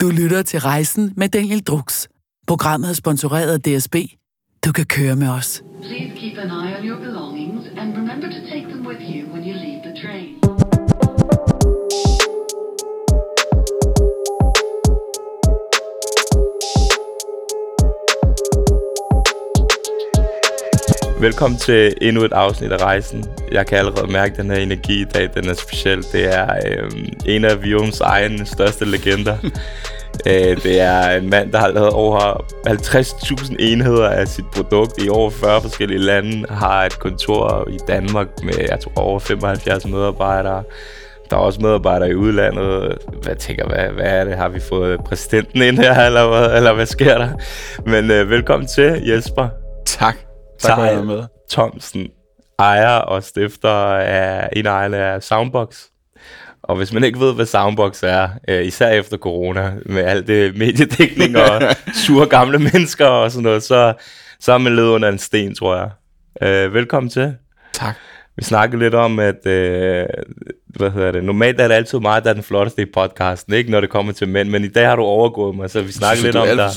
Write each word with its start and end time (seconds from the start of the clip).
Du 0.00 0.10
lytter 0.10 0.42
til 0.42 0.60
Rejsen 0.60 1.12
med 1.16 1.28
Daniel 1.28 1.60
Drux. 1.64 2.06
Programmet 2.46 2.90
er 2.90 2.94
sponsoreret 2.94 3.52
af 3.52 3.60
DSB. 3.60 3.94
Du 4.64 4.72
kan 4.72 4.84
køre 4.84 5.16
med 5.16 5.28
os. 5.28 5.62
Please 5.82 6.12
keep 6.16 6.38
an 6.38 6.50
eye 6.50 6.78
on 6.78 6.84
your 6.88 6.98
Velkommen 21.20 21.58
til 21.58 21.94
endnu 22.00 22.24
et 22.24 22.32
afsnit 22.32 22.72
af 22.72 22.82
Rejsen. 22.82 23.24
Jeg 23.52 23.66
kan 23.66 23.78
allerede 23.78 24.12
mærke, 24.12 24.32
at 24.32 24.38
den 24.38 24.50
her 24.50 24.56
energi 24.56 25.00
i 25.00 25.04
dag, 25.04 25.28
den 25.34 25.48
er 25.48 25.54
speciel. 25.54 26.02
Det 26.12 26.34
er 26.34 26.54
øhm, 26.66 27.08
en 27.26 27.44
af 27.44 27.62
Viums 27.62 28.00
egen 28.00 28.46
største 28.46 28.84
legender. 28.84 29.36
øh, 30.26 30.62
det 30.62 30.80
er 30.80 31.10
en 31.10 31.30
mand, 31.30 31.52
der 31.52 31.58
har 31.58 31.68
lavet 31.68 31.90
over 31.90 32.44
50.000 32.68 33.56
enheder 33.58 34.08
af 34.08 34.28
sit 34.28 34.44
produkt 34.54 35.04
i 35.04 35.08
over 35.08 35.30
40 35.30 35.62
forskellige 35.62 35.98
lande. 35.98 36.46
Har 36.50 36.84
et 36.84 36.98
kontor 36.98 37.68
i 37.70 37.78
Danmark 37.88 38.28
med, 38.42 38.54
jeg 38.70 38.80
tror, 38.80 39.02
over 39.02 39.18
75 39.18 39.86
medarbejdere. 39.86 40.62
Der 41.30 41.36
er 41.36 41.40
også 41.40 41.60
medarbejdere 41.60 42.10
i 42.10 42.14
udlandet. 42.14 42.98
Hvad 43.22 43.36
tænker 43.36 43.66
hvad, 43.68 43.88
hvad 43.88 44.06
er 44.06 44.24
det? 44.24 44.36
Har 44.36 44.48
vi 44.48 44.60
fået 44.60 45.00
præsidenten 45.04 45.62
ind 45.62 45.78
her, 45.78 46.06
eller 46.06 46.28
hvad, 46.28 46.56
eller 46.56 46.72
hvad 46.72 46.86
sker 46.86 47.18
der? 47.18 47.28
Men 47.86 48.10
øh, 48.10 48.30
velkommen 48.30 48.66
til, 48.66 49.02
Jesper. 49.06 49.48
Tak. 49.86 50.25
Være 50.64 51.04
med. 51.04 51.24
Thomsen, 51.50 52.08
ejer 52.58 52.96
og 52.96 53.22
stifter 53.22 53.68
af 53.94 54.48
en 54.52 54.66
af 54.66 54.70
ejerne 54.70 54.96
af 54.96 55.22
Soundbox. 55.22 55.76
Og 56.62 56.76
hvis 56.76 56.92
man 56.92 57.04
ikke 57.04 57.20
ved, 57.20 57.34
hvad 57.34 57.46
Soundbox 57.46 58.02
er, 58.02 58.28
øh, 58.48 58.66
især 58.66 58.88
efter 58.88 59.16
corona, 59.16 59.72
med 59.86 60.02
alt 60.02 60.26
det 60.26 60.56
mediedækning 60.56 61.36
og 61.36 61.62
sure 62.06 62.26
gamle 62.26 62.58
mennesker 62.58 63.06
og 63.06 63.30
sådan 63.30 63.42
noget, 63.42 63.62
så, 63.62 63.94
så 64.40 64.52
er 64.52 64.58
man 64.58 64.76
levet 64.76 64.88
under 64.88 65.08
en 65.08 65.18
sten, 65.18 65.54
tror 65.54 65.76
jeg. 65.76 65.90
Øh, 66.48 66.74
velkommen 66.74 67.10
til. 67.10 67.34
Tak. 67.72 67.94
Vi 68.36 68.44
snakkede 68.44 68.82
lidt 68.82 68.94
om, 68.94 69.18
at 69.18 69.46
øh, 69.46 70.06
hvad 70.66 70.90
hedder 70.90 71.12
det, 71.12 71.24
normalt 71.24 71.60
er 71.60 71.68
det 71.68 71.74
altid 71.74 71.98
mig, 71.98 72.24
der 72.24 72.30
er 72.30 72.34
den 72.34 72.42
flotteste 72.42 72.82
i 72.82 72.86
podcasten, 72.94 73.54
ikke 73.54 73.70
når 73.70 73.80
det 73.80 73.90
kommer 73.90 74.12
til 74.12 74.28
mænd, 74.28 74.48
men 74.48 74.64
i 74.64 74.68
dag 74.68 74.88
har 74.88 74.96
du 74.96 75.02
overgået 75.02 75.56
mig, 75.56 75.70
så 75.70 75.80
vi 75.82 75.92
snakkede 75.92 76.26
lidt 76.26 76.36
om, 76.36 76.46
der. 76.56 76.68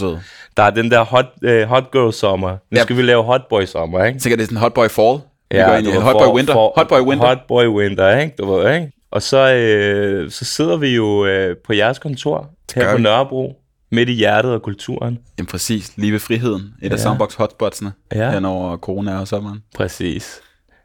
Der 0.57 0.63
er 0.63 0.69
den 0.69 0.91
der 0.91 1.03
hot, 1.05 1.25
øh, 1.41 1.67
hot 1.67 1.91
girl 1.91 2.13
sommer. 2.13 2.49
Nu 2.51 2.57
Ja. 2.75 2.81
skal 2.83 2.97
vi 2.97 3.01
lave 3.01 3.23
hot 3.23 3.41
boy 3.49 3.65
sommer, 3.65 4.03
ikke? 4.05 4.15
Jeg 4.15 4.21
tænker, 4.21 4.35
det 4.37 4.43
er 4.43 4.47
sådan 4.47 4.57
en 4.57 4.61
hot 4.61 4.73
boy 4.73 4.87
fall. 4.87 5.17
Vi 5.51 5.57
Ja, 5.57 5.69
går 5.69 5.75
ind 5.77 5.87
i 5.87 5.91
hot 5.91 6.15
boy 6.15 6.35
winter. 6.35 6.53
hot 6.53 6.87
boy 6.87 6.99
winter. 6.99 7.27
Hot 7.27 7.37
boy 7.47 7.65
winter, 7.65 8.17
ikke? 8.17 8.33
Du 8.39 8.53
ved, 8.53 8.73
ikke? 8.75 8.91
Og 9.11 9.21
så, 9.21 9.53
øh, 9.53 10.31
så 10.31 10.45
sidder 10.45 10.77
vi 10.77 10.95
jo 10.95 11.25
øh, 11.25 11.55
på 11.65 11.73
jeres 11.73 11.99
kontor 11.99 12.49
her 12.75 12.83
Gør 12.85 12.91
på. 12.91 12.97
Nørrebro, 12.97 13.55
midt 13.91 14.09
i 14.09 14.13
hjertet 14.13 14.53
af 14.53 14.61
kulturen. 14.61 15.19
Jamen 15.37 15.47
præcis. 15.47 15.97
Lige 15.97 16.11
ved 16.13 16.19
friheden. 16.19 16.73
Et 16.81 16.87
Ja. 16.89 16.93
af 16.93 16.99
Soundbox 16.99 17.33
hotspotsene. 17.35 17.91
Ja. 18.15 18.31
Hen 18.31 18.45
over 18.45 18.77
corona 18.77 19.19
og 19.19 19.27
sommeren. 19.27 19.63
Præcis. 19.75 20.39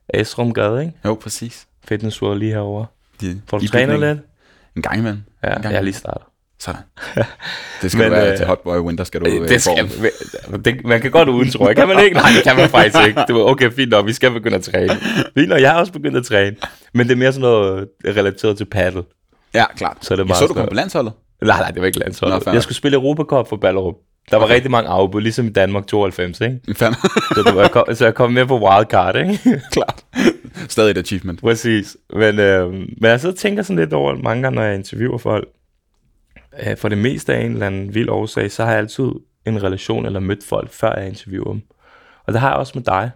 Esrumgade, 0.08 0.80
ikke? 0.80 0.92
Jo, 1.04 1.14
præcis. 1.22 1.66
Fitness 1.88 2.22
World 2.22 2.38
lige 2.38 2.52
herovre. 2.52 2.86
De, 3.20 3.40
Får 3.50 3.58
du 3.58 3.64
i 3.64 3.68
trænet 3.68 4.00
lidt? 4.00 4.18
En 4.76 4.82
gang 4.82 4.98
imellem. 4.98 5.22
Ja, 5.42 5.48
en 5.48 5.52
gang 5.52 5.62
jeg 5.64 5.68
er 5.68 5.70
imellem. 5.70 5.84
lige 5.84 5.94
startet. 5.94 6.22
Sådan. 6.64 6.80
Det 7.82 7.92
skal 7.92 8.02
Men, 8.02 8.12
være 8.12 8.30
øh, 8.30 8.36
til 8.36 8.46
hot 8.46 8.60
boy 8.60 8.76
winter, 8.76 9.04
skal 9.04 9.20
du 9.20 9.26
øh, 9.26 9.48
Det 9.48 9.62
skal, 9.62 9.88
form. 9.88 10.62
det, 10.62 10.84
man 10.84 11.00
kan 11.00 11.10
godt 11.10 11.28
uden, 11.28 11.50
tror 11.50 11.66
jeg. 11.66 11.76
Kan 11.76 11.88
man 11.88 12.04
ikke? 12.04 12.16
Nej, 12.16 12.30
det 12.36 12.42
kan 12.44 12.56
man 12.56 12.68
faktisk 12.68 13.06
ikke. 13.06 13.20
Det 13.26 13.34
var 13.34 13.40
okay, 13.40 13.70
fint 13.72 13.90
nok. 13.90 14.06
Vi 14.06 14.12
skal 14.12 14.30
begynde 14.30 14.56
at 14.56 14.62
træne. 14.62 14.96
Fint 15.34 15.48
nok, 15.48 15.60
jeg 15.60 15.70
har 15.70 15.80
også 15.80 15.92
begyndt 15.92 16.16
at 16.16 16.24
træne. 16.24 16.56
Men 16.94 17.06
det 17.06 17.12
er 17.12 17.16
mere 17.16 17.32
sådan 17.32 17.40
noget 17.40 17.88
relateret 18.06 18.56
til 18.56 18.64
paddle. 18.64 19.02
Ja, 19.54 19.64
klart. 19.76 19.96
Så 20.00 20.14
er 20.14 20.16
det 20.16 20.26
meget 20.26 20.38
så, 20.38 20.46
du 20.46 20.54
kom 20.54 20.68
på 20.68 20.74
landsholdet. 20.74 21.12
Nej, 21.42 21.58
nej, 21.58 21.70
det 21.70 21.80
var 21.80 21.86
ikke 21.86 21.98
Nå, 21.98 22.04
landsholdet. 22.04 22.42
fair 22.42 22.52
jeg 22.52 22.62
skulle 22.62 22.76
spille 22.76 22.96
Europacup 22.96 23.48
for 23.48 23.56
Ballerup. 23.56 23.94
Der 24.30 24.36
var 24.36 24.44
okay. 24.44 24.54
rigtig 24.54 24.70
mange 24.70 24.88
afbud, 24.90 25.20
ligesom 25.20 25.46
i 25.46 25.50
Danmark 25.50 25.86
92, 25.86 26.40
ikke? 26.40 26.60
Fandme. 26.78 26.96
Så, 27.34 27.42
det 27.46 27.54
var, 27.54 27.60
jeg 27.60 27.70
kom, 27.70 27.84
så 27.94 28.04
jeg 28.04 28.14
kom 28.14 28.32
med 28.32 28.46
på 28.46 28.68
wildcard, 28.68 29.16
ikke? 29.16 29.40
klart. 29.72 30.04
Stadig 30.68 30.90
et 30.90 30.98
achievement. 30.98 31.40
Præcis. 31.40 31.96
Men, 32.14 32.38
øh, 32.38 32.72
men 32.72 32.86
jeg 33.02 33.20
sidder 33.20 33.32
og 33.32 33.38
tænker 33.38 33.62
sådan 33.62 33.78
lidt 33.78 33.92
over 33.92 34.14
mange 34.14 34.42
gange, 34.42 34.56
når 34.56 34.62
jeg 34.62 34.74
interviewer 34.74 35.18
folk. 35.18 35.48
Øh, 36.62 36.76
for 36.76 36.88
det 36.88 36.98
meste 36.98 37.34
af 37.34 37.40
en 37.40 37.52
eller 37.52 37.66
anden 37.66 37.94
vild 37.94 38.08
årsag, 38.08 38.50
så 38.50 38.64
har 38.64 38.70
jeg 38.70 38.78
altid 38.78 39.10
en 39.46 39.62
relation 39.62 40.06
eller 40.06 40.20
mødt 40.20 40.44
folk, 40.44 40.72
før 40.72 40.98
jeg 40.98 41.08
interviewer 41.08 41.52
dem. 41.52 41.62
Og 42.26 42.32
det 42.32 42.40
har 42.40 42.48
jeg 42.50 42.58
også 42.58 42.72
med 42.74 42.84
dig. 42.84 43.10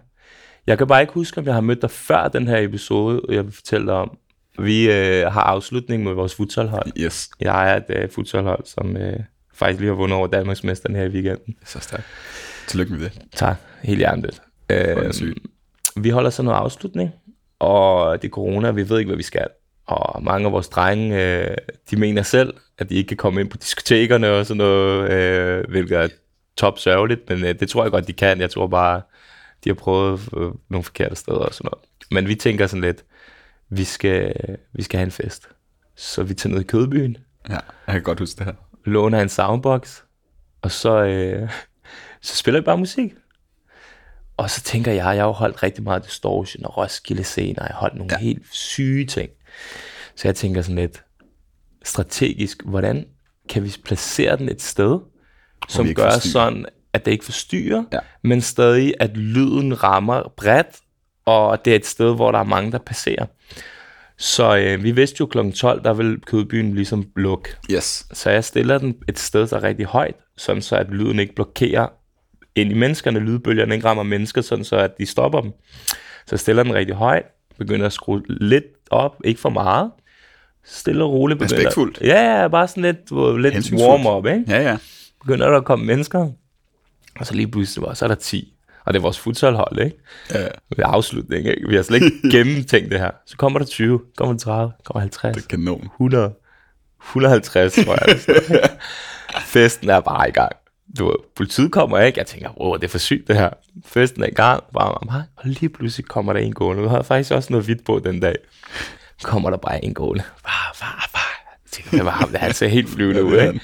Jeg 0.67 0.77
kan 0.77 0.87
bare 0.87 1.01
ikke 1.01 1.13
huske, 1.13 1.37
om 1.39 1.45
jeg 1.45 1.53
har 1.53 1.61
mødt 1.61 1.81
dig 1.81 1.91
før 1.91 2.27
den 2.27 2.47
her 2.47 2.57
episode, 2.57 3.21
jeg 3.29 3.45
vil 3.45 3.53
fortælle 3.53 3.87
dig 3.87 3.95
om. 3.95 4.17
Vi 4.59 4.91
øh, 4.91 5.25
har 5.25 5.41
afslutning 5.41 6.03
med 6.03 6.13
vores 6.13 6.35
futsalhold. 6.35 6.91
Yes. 6.97 7.29
Jeg 7.39 7.71
er 7.71 7.75
et 7.75 7.85
øh, 7.89 8.09
futsalhold, 8.09 8.65
som 8.65 8.97
øh, 8.97 9.19
faktisk 9.53 9.79
lige 9.79 9.89
har 9.89 9.95
vundet 9.95 10.17
over 10.17 10.27
Danmarksmesteren 10.27 10.95
her 10.95 11.03
i 11.03 11.09
weekenden. 11.09 11.55
Så 11.65 11.79
stærkt. 11.79 12.05
Tillykke 12.67 12.93
med 12.93 12.99
det. 12.99 13.21
Tak, 13.35 13.57
helt 13.83 14.01
er 14.01 14.15
Øh, 14.69 15.13
vi 15.95 16.09
holder 16.09 16.29
så 16.29 16.43
noget 16.43 16.57
afslutning, 16.57 17.11
og 17.59 18.21
det 18.21 18.27
er 18.27 18.31
corona, 18.31 18.71
vi 18.71 18.89
ved 18.89 18.99
ikke, 18.99 19.09
hvad 19.09 19.17
vi 19.17 19.23
skal. 19.23 19.47
Og 19.85 20.23
mange 20.23 20.45
af 20.45 20.51
vores 20.51 20.67
drenge, 20.67 21.25
øh, 21.25 21.55
de 21.91 21.97
mener 21.97 22.21
selv, 22.21 22.53
at 22.79 22.89
de 22.89 22.95
ikke 22.95 23.07
kan 23.07 23.17
komme 23.17 23.41
ind 23.41 23.49
på 23.49 23.57
diskotekerne 23.57 24.31
og 24.31 24.45
sådan 24.45 24.57
noget, 24.57 25.11
øh, 25.11 25.69
hvilket 25.69 25.97
er 25.97 26.07
top 26.57 26.79
sørgeligt, 26.79 27.29
men 27.29 27.43
øh, 27.45 27.59
det 27.59 27.69
tror 27.69 27.83
jeg 27.83 27.91
godt, 27.91 28.07
de 28.07 28.13
kan. 28.13 28.39
Jeg 28.41 28.49
tror 28.49 28.67
bare, 28.67 29.01
de 29.63 29.69
har 29.69 29.73
prøvet 29.73 30.29
øh, 30.37 30.51
nogle 30.69 30.83
forkerte 30.83 31.15
steder 31.15 31.37
og 31.37 31.53
sådan 31.53 31.69
noget. 31.73 31.85
Men 32.11 32.27
vi 32.27 32.35
tænker 32.35 32.67
sådan 32.67 32.81
lidt, 32.81 33.03
vi 33.69 33.83
skal, 33.83 34.33
vi 34.73 34.83
skal 34.83 34.97
have 34.97 35.05
en 35.05 35.11
fest. 35.11 35.49
Så 35.95 36.23
vi 36.23 36.33
tager 36.33 36.53
ned 36.53 36.61
i 36.61 36.67
Kødbyen, 36.67 37.17
Ja, 37.49 37.53
jeg 37.87 37.93
kan 37.93 38.03
godt 38.03 38.19
huske 38.19 38.37
det 38.37 38.45
her. 38.45 38.53
låner 38.85 39.21
en 39.21 39.29
soundbox, 39.29 40.01
og 40.61 40.71
så, 40.71 41.03
øh, 41.03 41.49
så 42.21 42.35
spiller 42.35 42.59
vi 42.59 42.65
bare 42.65 42.77
musik. 42.77 43.13
Og 44.37 44.49
så 44.49 44.61
tænker 44.61 44.91
jeg, 44.91 45.15
jeg 45.15 45.21
har 45.21 45.25
jo 45.27 45.31
holdt 45.31 45.63
rigtig 45.63 45.83
meget 45.83 46.05
Distortion 46.05 46.65
og 46.65 46.77
Roskilde 46.77 47.23
scener, 47.23 47.63
jeg 47.63 47.67
har 47.71 47.79
holdt 47.79 47.95
nogle 47.95 48.13
ja. 48.13 48.19
Helt 48.19 48.43
syge 48.51 49.05
ting. 49.05 49.29
Så 50.15 50.27
jeg 50.27 50.35
tænker 50.35 50.61
sådan 50.61 50.75
lidt 50.75 51.03
strategisk, 51.83 52.63
hvordan 52.65 53.05
kan 53.49 53.63
vi 53.63 53.75
placere 53.85 54.37
den 54.37 54.49
et 54.49 54.61
sted, 54.61 54.99
som 55.69 55.93
gør 55.93 56.11
forstyrrer. 56.11 56.31
sådan, 56.31 56.65
at 56.93 57.05
det 57.05 57.11
ikke 57.11 57.25
forstyrrer, 57.25 57.83
Ja. 57.93 57.99
men 58.23 58.41
stadig, 58.41 58.93
at 58.99 59.17
lyden 59.17 59.83
rammer 59.83 60.33
bredt, 60.37 60.67
og 61.25 61.65
det 61.65 61.71
er 61.71 61.75
et 61.75 61.85
sted, 61.85 62.15
hvor 62.15 62.31
der 62.31 62.39
er 62.39 62.43
mange, 62.43 62.71
der 62.71 62.77
passerer. 62.77 63.25
Så 64.17 64.57
øh, 64.57 64.83
vi 64.83 64.91
vidste 64.91 65.17
jo 65.19 65.25
kl. 65.25 65.51
12, 65.51 65.83
der 65.83 65.93
vil 65.93 66.21
Kødbyen 66.25 66.73
ligesom 66.75 67.05
lukke. 67.15 67.49
Yes. 67.71 68.07
Så 68.13 68.29
jeg 68.29 68.43
stiller 68.43 68.77
den 68.77 68.95
et 69.09 69.19
sted, 69.19 69.47
der 69.47 69.57
er 69.57 69.63
rigtig 69.63 69.85
højt, 69.85 70.15
sådan 70.37 70.61
så 70.61 70.75
at 70.75 70.87
lyden 70.89 71.19
ikke 71.19 71.35
blokerer 71.35 71.87
ind 72.55 72.71
i 72.71 72.73
menneskerne, 72.73 73.19
lydbølgerne 73.19 73.75
ikke 73.75 73.87
rammer 73.87 74.03
mennesker, 74.03 74.41
sådan 74.41 74.65
så 74.65 74.75
at 74.75 74.97
de 74.97 75.05
stopper 75.05 75.41
dem. 75.41 75.51
Så 76.25 76.25
jeg 76.31 76.39
stiller 76.39 76.63
den 76.63 76.73
rigtig 76.73 76.95
højt, 76.95 77.25
begynder 77.57 77.85
at 77.85 77.93
skrue 77.93 78.21
lidt 78.27 78.65
op, 78.91 79.15
ikke 79.23 79.39
for 79.39 79.49
meget, 79.49 79.91
stille 80.65 81.03
og 81.03 81.11
roligt. 81.11 81.39
Begynder, 81.39 81.57
Respektfuldt. 81.57 81.97
Ja, 82.01 82.41
ja, 82.41 82.47
bare 82.47 82.67
sådan 82.67 82.83
lidt, 82.83 82.97
lidt 83.41 83.73
warm-up, 83.73 84.25
ikke? 84.25 84.43
Ja, 84.47 84.61
ja. 84.61 84.77
Begynder 85.21 85.49
der 85.49 85.57
at 85.57 85.65
komme 85.65 85.85
mennesker, 85.85 86.29
og 87.19 87.25
så 87.25 87.33
lige 87.33 87.47
pludselig, 87.47 87.87
var- 87.87 87.93
så 87.93 88.05
er 88.05 88.07
der 88.07 88.15
10. 88.15 88.53
Og 88.85 88.93
det 88.93 88.99
er 88.99 89.01
vores 89.01 89.19
futsalhold, 89.19 89.79
ikke? 89.79 89.97
ja. 90.33 90.39
Ved 90.43 90.83
afslutning, 90.83 91.47
ikke? 91.47 91.67
Vi 91.67 91.75
har 91.75 91.83
slet 91.83 92.03
ikke 92.03 92.29
gennemtænkt 92.37 92.91
det 92.91 92.99
her. 92.99 93.11
Så 93.25 93.37
kommer 93.37 93.59
der 93.59 93.65
20, 93.65 94.01
kommer 94.17 94.33
der 94.33 94.39
30, 94.39 94.71
kommer 94.85 94.99
50. 94.99 95.35
Det 95.37 95.43
er 95.43 95.47
kanon. 95.47 95.81
100, 95.95 96.33
150, 97.01 97.73
tror 97.85 97.97
jeg. 98.09 98.19
Festen 99.45 99.89
er 99.89 99.99
bare 99.99 100.29
i 100.29 100.31
gang. 100.31 100.51
Du 100.97 101.05
ved, 101.05 101.15
politiet 101.35 101.71
kommer 101.71 101.99
ikke. 101.99 102.19
Jeg 102.19 102.25
tænker, 102.27 102.49
wow, 102.61 102.75
det 102.75 102.83
er 102.83 102.87
for 102.87 102.97
sygt 102.97 103.27
det 103.27 103.35
her. 103.35 103.49
Festen 103.85 104.23
er 104.23 104.27
i 104.27 104.33
gang. 104.33 104.63
Bare, 104.73 104.91
og 105.35 105.45
lige 105.45 105.69
pludselig 105.69 106.05
kommer 106.05 106.33
der 106.33 106.39
en 106.39 106.53
gående. 106.53 106.83
Vi 106.83 106.89
havde 106.89 107.03
faktisk 107.03 107.31
også 107.31 107.47
noget 107.53 107.65
hvidt 107.65 107.85
på 107.85 107.99
den 108.05 108.19
dag. 108.19 108.35
Kommer 109.23 109.49
der 109.49 109.57
bare 109.57 109.85
en 109.85 109.93
gående. 109.93 110.23
Bare, 110.43 110.73
bare, 110.79 111.07
bare. 111.13 111.53
Jeg 111.65 111.71
tænker, 111.71 111.91
det 111.97 112.05
var 112.05 112.11
ham, 112.11 112.29
der 112.29 112.37
han 112.37 112.53
ser 112.53 112.67
helt 112.67 112.89
flyvende 112.89 113.23
ud, 113.29 113.37
ikke? 113.41 113.61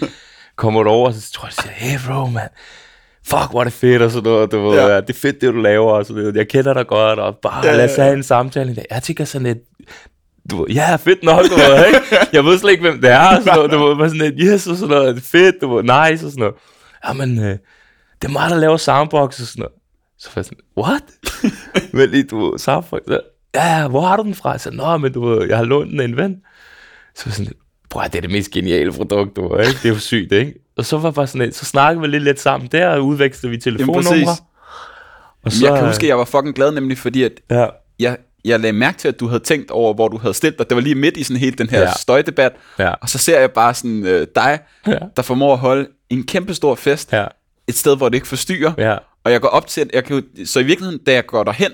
Kommer 0.55 0.83
du 0.83 0.89
over, 0.89 1.11
så 1.11 1.31
tror 1.31 1.45
jeg, 1.47 1.53
siger, 1.53 1.71
hey 1.71 1.99
bro, 2.07 2.25
man. 2.25 2.47
Fuck, 3.27 3.49
hvor 3.51 3.59
er 3.59 3.63
det 3.63 3.73
fedt, 3.73 4.01
og 4.01 4.11
sådan 4.11 4.23
noget. 4.31 4.51
Du 4.51 4.69
ved, 4.69 4.79
Ja. 4.79 5.01
Det 5.01 5.09
er 5.09 5.13
fedt, 5.19 5.41
det 5.41 5.53
du 5.53 5.59
laver, 5.61 5.91
og 5.91 6.05
sådan 6.05 6.21
noget. 6.21 6.35
Jeg 6.35 6.47
kender 6.47 6.73
dig 6.73 6.87
godt, 6.87 7.19
og 7.19 7.37
bare 7.41 7.65
ja, 7.65 7.75
lad 7.77 7.89
os 7.91 7.95
have 7.95 8.13
en 8.13 8.23
samtale. 8.23 8.71
i 8.71 8.75
dag. 8.75 8.85
Jeg 8.91 9.03
tænker 9.03 9.25
sådan 9.25 9.47
lidt, 9.47 9.57
du 10.51 10.57
ved, 10.63 10.69
ja, 10.73 10.95
fedt 10.95 11.23
nok, 11.23 11.45
du 11.49 11.55
ved, 11.55 11.85
ikke? 11.87 11.99
Jeg 12.33 12.45
ved 12.45 12.57
slet 12.59 12.71
ikke, 12.71 12.81
hvem 12.81 13.01
det 13.01 13.09
er, 13.09 13.27
og 13.37 13.43
sådan 13.43 13.55
noget. 13.55 13.71
Du 13.71 13.77
ved, 13.85 13.95
bare 13.95 14.09
sådan 14.09 14.21
lidt, 14.31 14.35
yes, 14.37 14.67
og 14.67 14.75
sådan 14.75 14.95
noget, 14.95 15.23
fedt, 15.23 15.55
du 15.61 15.75
ved, 15.75 15.83
nice, 15.83 16.25
og 16.25 16.31
sådan 16.31 16.39
noget. 16.39 16.55
Jamen, 17.07 17.39
øh, 17.39 17.57
det 18.21 18.27
er 18.27 18.31
mig, 18.31 18.49
der 18.49 18.55
laver 18.57 18.77
soundbox, 18.77 19.39
og 19.41 19.47
sådan 19.47 19.59
noget. 19.61 19.73
Så 20.19 20.29
var 20.35 20.39
jeg 20.39 20.45
sådan, 20.45 20.57
what? 20.77 21.03
men 21.93 22.09
lige, 22.09 22.23
du 22.23 22.55
soundbox, 22.57 22.99
ja, 23.55 23.87
hvor 23.87 24.01
har 24.01 24.15
du 24.17 24.23
den 24.23 24.35
fra? 24.35 24.57
Så, 24.57 24.71
nå, 24.71 24.97
men 24.97 25.13
du 25.13 25.25
ved, 25.29 25.47
jeg 25.47 25.57
har 25.57 25.63
lånt 25.63 25.91
den 25.91 25.99
af 25.99 26.05
en 26.05 26.17
ven. 26.17 26.37
Så 27.15 27.31
sådan, 27.31 27.53
bror, 27.89 28.01
det 28.03 28.15
er 28.15 28.21
det 28.21 28.31
mest 28.31 28.51
geniale 28.51 28.91
produkt, 28.91 29.35
du 29.35 29.55
ved, 29.55 29.59
ikke? 29.67 29.79
Det 29.83 29.85
er 29.85 29.93
jo 29.93 29.99
sygt, 29.99 30.31
ikke? 30.31 30.53
Og 30.77 30.85
så 30.85 30.97
var 30.97 31.11
bare 31.11 31.27
sådan 31.27 31.51
så 31.51 31.65
snakkede 31.65 32.01
vi 32.01 32.07
lidt, 32.07 32.23
lidt 32.23 32.39
sammen 32.39 32.69
der, 32.71 32.87
og 32.87 33.05
udvekslede 33.05 33.51
vi 33.51 33.57
telefonnumre. 33.57 34.35
Og 35.43 35.51
Så, 35.51 35.65
jeg 35.67 35.77
kan 35.79 35.87
huske, 35.87 36.03
at 36.03 36.07
jeg 36.09 36.17
var 36.17 36.25
fucking 36.25 36.55
glad, 36.55 36.71
nemlig 36.71 36.97
fordi, 36.97 37.23
at 37.23 37.31
ja, 37.49 37.65
jeg, 37.99 38.17
jeg 38.45 38.59
lagde 38.59 38.73
mærke 38.73 38.97
til, 38.97 39.07
at 39.07 39.19
du 39.19 39.27
havde 39.27 39.43
tænkt 39.43 39.71
over, 39.71 39.93
hvor 39.93 40.07
du 40.07 40.17
havde 40.17 40.33
stillet 40.33 40.59
dig. 40.59 40.69
Det 40.69 40.75
var 40.75 40.81
lige 40.81 40.95
midt 40.95 41.17
i 41.17 41.23
sådan 41.23 41.39
helt 41.39 41.57
den 41.57 41.69
her 41.69 41.81
Ja. 41.81 41.91
støjdebat. 41.99 42.51
Ja. 42.79 42.89
Og 42.89 43.09
så 43.09 43.17
ser 43.17 43.39
jeg 43.39 43.51
bare 43.51 43.73
sådan 43.73 44.05
øh, 44.05 44.27
dig, 44.35 44.59
Ja. 44.87 44.97
der 45.17 45.21
formår 45.23 45.53
at 45.53 45.59
holde 45.59 45.87
en 46.09 46.23
kæmpe 46.23 46.53
stor 46.53 46.75
fest. 46.75 47.13
Ja. 47.13 47.25
Et 47.67 47.75
sted, 47.75 47.97
hvor 47.97 48.09
det 48.09 48.15
ikke 48.15 48.27
forstyrrer. 48.27 48.73
Ja. 48.77 48.97
Og 49.23 49.31
jeg 49.31 49.41
går 49.41 49.47
op 49.47 49.67
til, 49.67 49.89
jeg 49.93 50.03
kan, 50.03 50.23
så 50.45 50.59
i 50.59 50.63
virkeligheden, 50.63 51.03
da 51.03 51.13
jeg 51.13 51.25
går 51.25 51.43
derhen, 51.43 51.71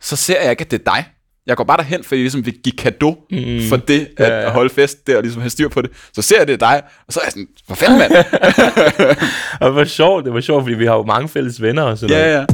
så 0.00 0.16
ser 0.16 0.42
jeg 0.42 0.50
ikke, 0.50 0.64
at 0.64 0.70
det 0.70 0.80
er 0.80 0.84
dig. 0.94 1.04
Jeg 1.46 1.56
går 1.56 1.64
bare 1.64 1.76
derhen, 1.76 2.04
for 2.04 2.14
jeg 2.14 2.22
ligesom 2.22 2.46
vil 2.46 2.54
give 2.64 2.76
kado 2.78 3.16
mm. 3.30 3.68
for 3.68 3.76
det, 3.76 4.08
at, 4.16 4.24
Ja, 4.26 4.26
ja, 4.28 4.34
ja. 4.38 4.42
ja. 4.42 4.50
holde 4.50 4.70
fest 4.70 5.06
der 5.06 5.16
og 5.16 5.22
ligesom 5.22 5.42
have 5.42 5.50
styr 5.50 5.68
på 5.68 5.82
det. 5.82 5.90
Så 6.12 6.22
ser 6.22 6.38
jeg, 6.38 6.46
det 6.46 6.52
er 6.52 6.56
dig, 6.70 6.82
og 7.06 7.12
så 7.12 7.20
er 7.20 7.24
jeg 7.24 7.32
sådan, 7.32 7.48
hvor 7.66 7.76
fanden 7.76 7.98
mand? 7.98 8.12
Og 9.60 9.66
det 9.66 9.74
var 9.74 9.84
sjovt, 9.84 10.24
det 10.24 10.34
var 10.34 10.40
sjovt, 10.40 10.62
fordi 10.64 10.74
vi 10.74 10.86
har 10.86 10.94
jo 10.94 11.02
mange 11.02 11.28
fælles 11.28 11.62
venner 11.62 11.82
og 11.82 11.98
sådan 11.98 12.16
noget. 12.16 12.30
ja, 12.32 12.38
ja. 12.38 12.44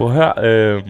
Prøv 0.00 0.08
at 0.08 0.14
høre, 0.14 0.32
øh, 0.44 0.82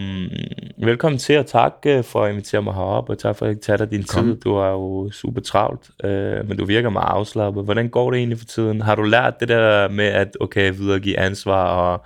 velkommen 0.86 1.18
til, 1.18 1.38
og 1.38 1.46
tak 1.46 1.74
øh, 1.86 2.04
for 2.04 2.24
at 2.24 2.30
invitere 2.30 2.62
mig 2.62 2.74
herop, 2.74 3.08
og 3.08 3.18
tak 3.18 3.36
for 3.36 3.46
at 3.46 3.48
jeg 3.48 3.60
tager 3.60 3.76
dig 3.76 3.90
din 3.90 4.02
Kom. 4.02 4.24
tid. 4.24 4.36
Du 4.36 4.54
er 4.54 4.70
jo 4.70 5.10
super 5.10 5.40
travlt, 5.40 5.90
øh, 6.04 6.48
men 6.48 6.58
du 6.58 6.64
virker 6.64 6.90
meget 6.90 7.08
afslappet. 7.08 7.64
Hvordan 7.64 7.88
går 7.88 8.10
det 8.10 8.18
egentlig 8.18 8.38
for 8.38 8.44
tiden? 8.44 8.80
Har 8.80 8.94
du 8.94 9.02
lært 9.02 9.40
det 9.40 9.48
der 9.48 9.88
med 9.88 10.04
at 10.04 10.36
okay, 10.40 10.72
videregive 10.72 11.18
ansvar 11.18 11.64
og, 11.66 12.04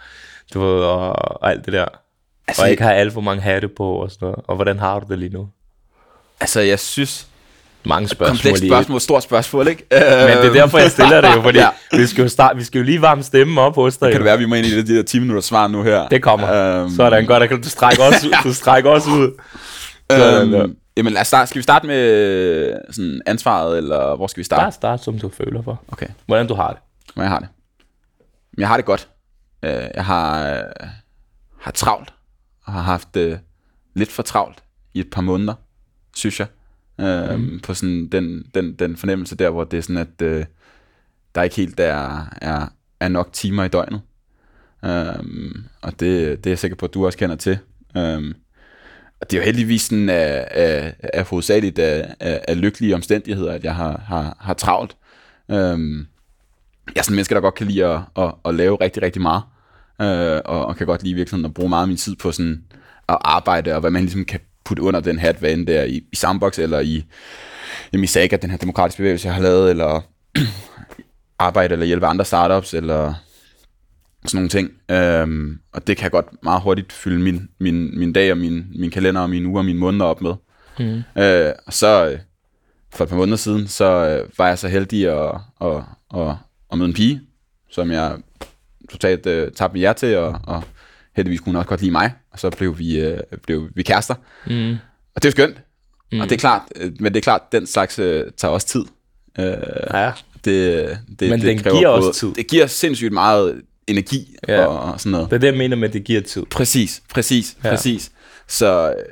du 0.55 0.61
ved, 0.61 0.83
og, 0.83 1.09
og 1.09 1.51
alt 1.51 1.65
det 1.65 1.73
der? 1.73 1.85
Altså, 1.85 1.99
Altså, 2.49 2.62
og 2.62 2.71
ikke 2.71 2.83
have 2.83 2.95
alt 2.95 3.12
for 3.12 3.21
mange 3.21 3.43
hatte 3.43 3.69
på 3.69 3.91
og 3.91 4.11
sådan 4.11 4.27
noget. 4.27 4.45
Og 4.47 4.57
hvordan 4.57 4.79
har 4.79 5.00
du 5.00 5.07
det 5.09 5.19
lige 5.19 5.33
nu? 5.33 5.49
Altså, 6.41 6.61
jeg 6.61 6.79
synes, 6.79 7.29
Mange 7.87 8.09
spørgsmål 8.09 8.37
komplekst 8.37 8.65
spørgsmål, 8.67 9.01
stort 9.01 9.23
spørgsmål, 9.23 9.69
ikke? 9.69 9.87
Men 9.91 10.01
det 10.01 10.45
er 10.47 10.53
derfor, 10.53 10.79
jeg 10.79 10.91
stiller 10.91 11.21
det 11.21 11.37
jo, 11.37 11.43
fordi 11.43 11.59
Ja. 11.59 11.69
ja. 11.93 11.99
vi, 11.99 12.07
skal 12.07 12.23
jo 12.23 12.29
starte, 12.29 12.59
vi 12.59 12.65
skal 12.65 12.79
jo 12.79 12.85
lige 12.85 13.03
varme 13.03 13.23
stemmen 13.23 13.59
op 13.59 13.75
hos 13.75 13.97
dig. 13.97 14.11
Kan 14.11 14.21
det 14.21 14.25
være, 14.25 14.35
at 14.35 14.41
vi 14.41 14.47
må 14.47 14.55
ind 14.55 14.67
i 14.67 14.83
de 14.83 14.97
der 14.97 15.03
10 15.03 15.19
minutter 15.19 15.43
svar 15.43 15.69
nu 15.69 15.83
her? 15.83 16.09
Det 16.09 16.23
kommer. 16.23 16.53
Øhm, 16.83 16.91
Sådan 16.91 17.27
godt, 17.27 17.51
du 17.65 17.69
strækker 17.69 18.03
også, 18.05 18.27
ud- 18.27 18.33
du 18.45 18.53
strækker 18.55 18.91
også 18.91 19.11
ud. 19.11 19.41
Sådan 20.11 20.53
der. 20.53 20.63
Øhm, 20.63 20.77
jamen, 20.97 21.13
lad 21.13 21.21
os 21.21 21.27
starte. 21.27 21.49
Skal 21.49 21.59
vi 21.59 21.63
starte 21.63 21.87
med 21.87 21.97
øh, 22.11 22.75
sådan 22.91 23.21
ansvaret, 23.27 23.79
eller 23.79 24.17
hvor 24.17 24.27
skal 24.27 24.39
vi 24.41 24.45
starte? 24.45 24.61
Bare 24.63 24.73
start, 24.73 25.05
som 25.05 25.19
du 25.19 25.29
føler 25.29 25.63
for. 25.63 25.83
Okay, 25.89 26.07
Hvordan 26.27 26.47
du 26.49 26.55
har 26.55 26.69
det. 26.69 26.79
hvordan 27.15 27.25
jeg 27.31 27.33
har 27.33 27.39
det. 27.39 27.49
Jeg 28.59 28.69
har 28.69 28.77
det 28.77 28.85
godt. 28.85 29.09
Øh, 29.65 29.71
jeg 29.95 30.05
har, 30.05 30.49
øh, 30.51 30.63
har 31.61 31.71
travlt, 31.71 32.13
og 32.67 32.73
har 32.73 32.81
haft 32.83 33.17
øh, 33.17 33.37
lidt 33.95 34.13
for 34.13 34.23
travlt 34.23 34.59
i 34.95 35.01
et 35.01 35.11
par 35.13 35.21
måneder, 35.23 35.55
synes 36.17 36.41
jeg. 36.41 36.47
Øh, 37.00 37.38
mm. 37.38 37.61
På 37.62 37.75
sådan 37.75 38.08
den, 38.08 38.46
den, 38.55 38.73
den 38.73 38.96
fornemmelse 38.96 39.37
der, 39.37 39.50
hvor 39.50 39.64
det 39.64 39.79
er 39.79 39.82
sådan, 39.82 39.96
at 39.96 40.23
øh, 40.23 40.44
der 41.35 41.43
ikke 41.43 41.56
helt 41.56 41.81
er, 41.81 42.35
er, 42.43 42.73
er 43.00 43.08
nok 43.08 43.32
timer 43.32 43.64
i 43.64 43.69
døgnet. 43.69 44.00
Um, 44.82 45.64
og 45.82 46.00
det, 46.00 46.38
det 46.44 46.46
er 46.46 46.50
jeg 46.50 46.58
sikker 46.58 46.76
på, 46.76 46.87
at 46.87 46.94
du 46.94 47.06
også 47.06 47.19
kender 47.19 47.37
til. 47.37 47.58
Um, 47.94 48.35
og 49.20 49.31
det 49.31 49.37
er 49.37 49.41
jo 49.41 49.44
heldigvis 49.44 49.82
sådan, 49.82 50.08
af, 50.08 50.49
af, 50.50 50.94
af 51.14 51.25
hovedsageligt 51.25 51.79
af, 51.79 52.14
af, 52.20 52.44
af 52.49 52.61
lykkelige 52.61 52.94
omstændigheder, 52.94 53.52
at 53.52 53.64
jeg 53.64 53.75
har, 53.75 54.00
har, 54.06 54.37
har 54.40 54.55
travlt. 54.55 54.97
Um, 55.49 56.06
jeg 56.87 56.97
er 56.97 57.02
sådan 57.02 57.12
en 57.12 57.17
menneske, 57.17 57.35
der 57.35 57.40
godt 57.40 57.55
kan 57.55 57.67
lide 57.67 57.87
at, 57.87 58.00
at, 58.19 58.35
at 58.44 58.55
lave 58.55 58.76
rigtig, 58.81 59.02
rigtig 59.02 59.23
meget. 59.23 59.43
Uh, 59.99 60.52
og, 60.55 60.67
og 60.67 60.76
kan 60.76 60.87
godt 60.87 61.02
lide 61.02 61.11
i 61.11 61.14
virkeligheden 61.14 61.44
at 61.50 61.55
bruge 61.55 61.69
meget 61.69 61.82
af 61.82 61.88
min 61.88 61.97
tid 61.97 62.17
på 62.17 62.32
sådan 62.32 62.64
at 63.08 63.19
arbejde, 63.20 63.75
og 63.75 63.81
hvad 63.81 63.90
man 63.90 64.02
ligesom 64.02 64.25
kan 64.25 64.40
putte 64.64 64.82
under 64.82 65.00
den 65.00 65.19
hat, 65.19 65.37
hvad 65.37 65.52
end 65.52 65.66
det 65.66 65.76
er 65.76 65.84
i, 65.84 66.05
i 66.12 66.16
Sandbox, 66.16 66.58
eller 66.58 66.81
i, 66.81 67.05
jamen 67.93 68.05
i 68.05 68.06
Saga, 68.06 68.37
den 68.37 68.50
her 68.50 68.56
demokratiske 68.56 68.99
bevægelse, 68.99 69.28
jeg 69.28 69.34
har 69.34 69.43
lavet, 69.43 69.70
eller 69.70 70.00
arbejde 71.38 71.72
eller 71.72 71.87
hjælpe 71.87 72.06
andre 72.06 72.25
startups, 72.25 72.75
eller 72.75 73.14
sådan 74.25 74.37
nogle 74.37 74.49
ting. 74.49 74.70
Øhm, 74.90 75.58
og 75.72 75.87
det 75.87 75.96
kan 75.96 76.02
jeg 76.02 76.11
godt 76.11 76.43
meget 76.43 76.62
hurtigt 76.62 76.93
fylde 76.93 77.19
min, 77.22 77.49
min, 77.58 77.99
min 77.99 78.12
dag 78.12 78.31
og 78.31 78.38
min, 78.38 78.66
min 78.75 78.90
kalender 78.90 79.20
og 79.20 79.31
mine 79.31 79.49
uger 79.49 79.58
og 79.58 79.64
mine 79.64 79.78
måneder 79.78 80.05
op 80.05 80.20
med. 80.20 80.34
Mm. 80.78 81.22
Øh, 81.22 81.52
og 81.66 81.72
så 81.72 82.11
øh, 82.11 82.19
for 82.94 83.05
et 83.05 83.11
par 83.11 83.16
måneder 83.16 83.37
siden, 83.37 83.66
så 83.66 83.84
øh, 83.84 84.28
var 84.38 84.49
jeg 84.49 84.58
så 84.58 84.69
heldig 84.69 85.08
at, 85.08 85.34
at, 85.61 85.82
at, 86.16 86.34
at 86.72 86.78
møde 86.78 86.88
en 86.88 86.94
pige, 86.94 87.20
som 87.70 87.90
jeg 87.90 88.16
totalt 88.90 89.26
øh, 89.26 89.52
tabte 89.52 89.75
med 89.75 89.81
jer 89.81 89.93
til, 89.93 90.16
og, 90.16 90.40
og 90.46 90.62
heldigvis 91.16 91.40
kunne 91.40 91.50
hun 91.52 91.56
også 91.56 91.69
godt 91.69 91.81
lide 91.81 91.93
mig, 91.93 92.12
og 92.32 92.38
så 92.38 92.50
blev 92.50 92.78
vi, 92.78 93.00
øh, 93.00 93.19
blev 93.46 93.69
vi 93.75 93.82
kærester. 93.82 94.14
Mm. 94.46 94.70
Og 95.16 95.22
det 95.22 95.25
er 95.25 95.28
jo 95.28 95.31
skønt. 95.31 95.56
Mm. 96.12 96.20
Og 96.20 96.28
det 96.28 96.34
er 96.34 96.38
klart, 96.40 96.62
øh, 96.76 96.93
men 97.00 97.12
det 97.14 97.19
er 97.20 97.22
klart, 97.22 97.40
den 97.52 97.66
slags 97.66 97.99
øh, 97.99 98.25
tager 98.37 98.52
også 98.52 98.66
tid. 98.66 98.84
Øh, 99.38 99.46
Ja. 99.94 100.12
det, 100.44 100.99
det, 101.20 101.31
Men 101.31 101.40
det 101.40 101.43
den 101.49 101.58
kræver 101.58 101.76
giver 101.78 101.88
også 101.88 102.06
både- 102.06 102.14
tid. 102.34 102.43
Det 102.43 102.50
giver 102.50 102.66
sindssygt 102.66 103.12
meget 103.12 103.62
energi 103.87 104.37
Ja. 104.49 104.64
og, 104.66 104.93
og 104.93 105.00
sådan 105.00 105.12
noget. 105.12 105.31
Det 105.31 105.37
er 105.37 105.40
det, 105.40 105.46
jeg 105.46 105.56
mener 105.56 105.76
med, 105.76 105.88
at 105.88 105.94
det 105.94 106.05
giver 106.05 106.20
tid. 106.20 106.43
Præcis, 106.50 107.02
præcis, 107.11 107.56
Ja. 107.64 107.69
ja. 107.69 107.75
præcis. 107.75 108.12
Så, 108.49 108.88
øh, 108.88 109.05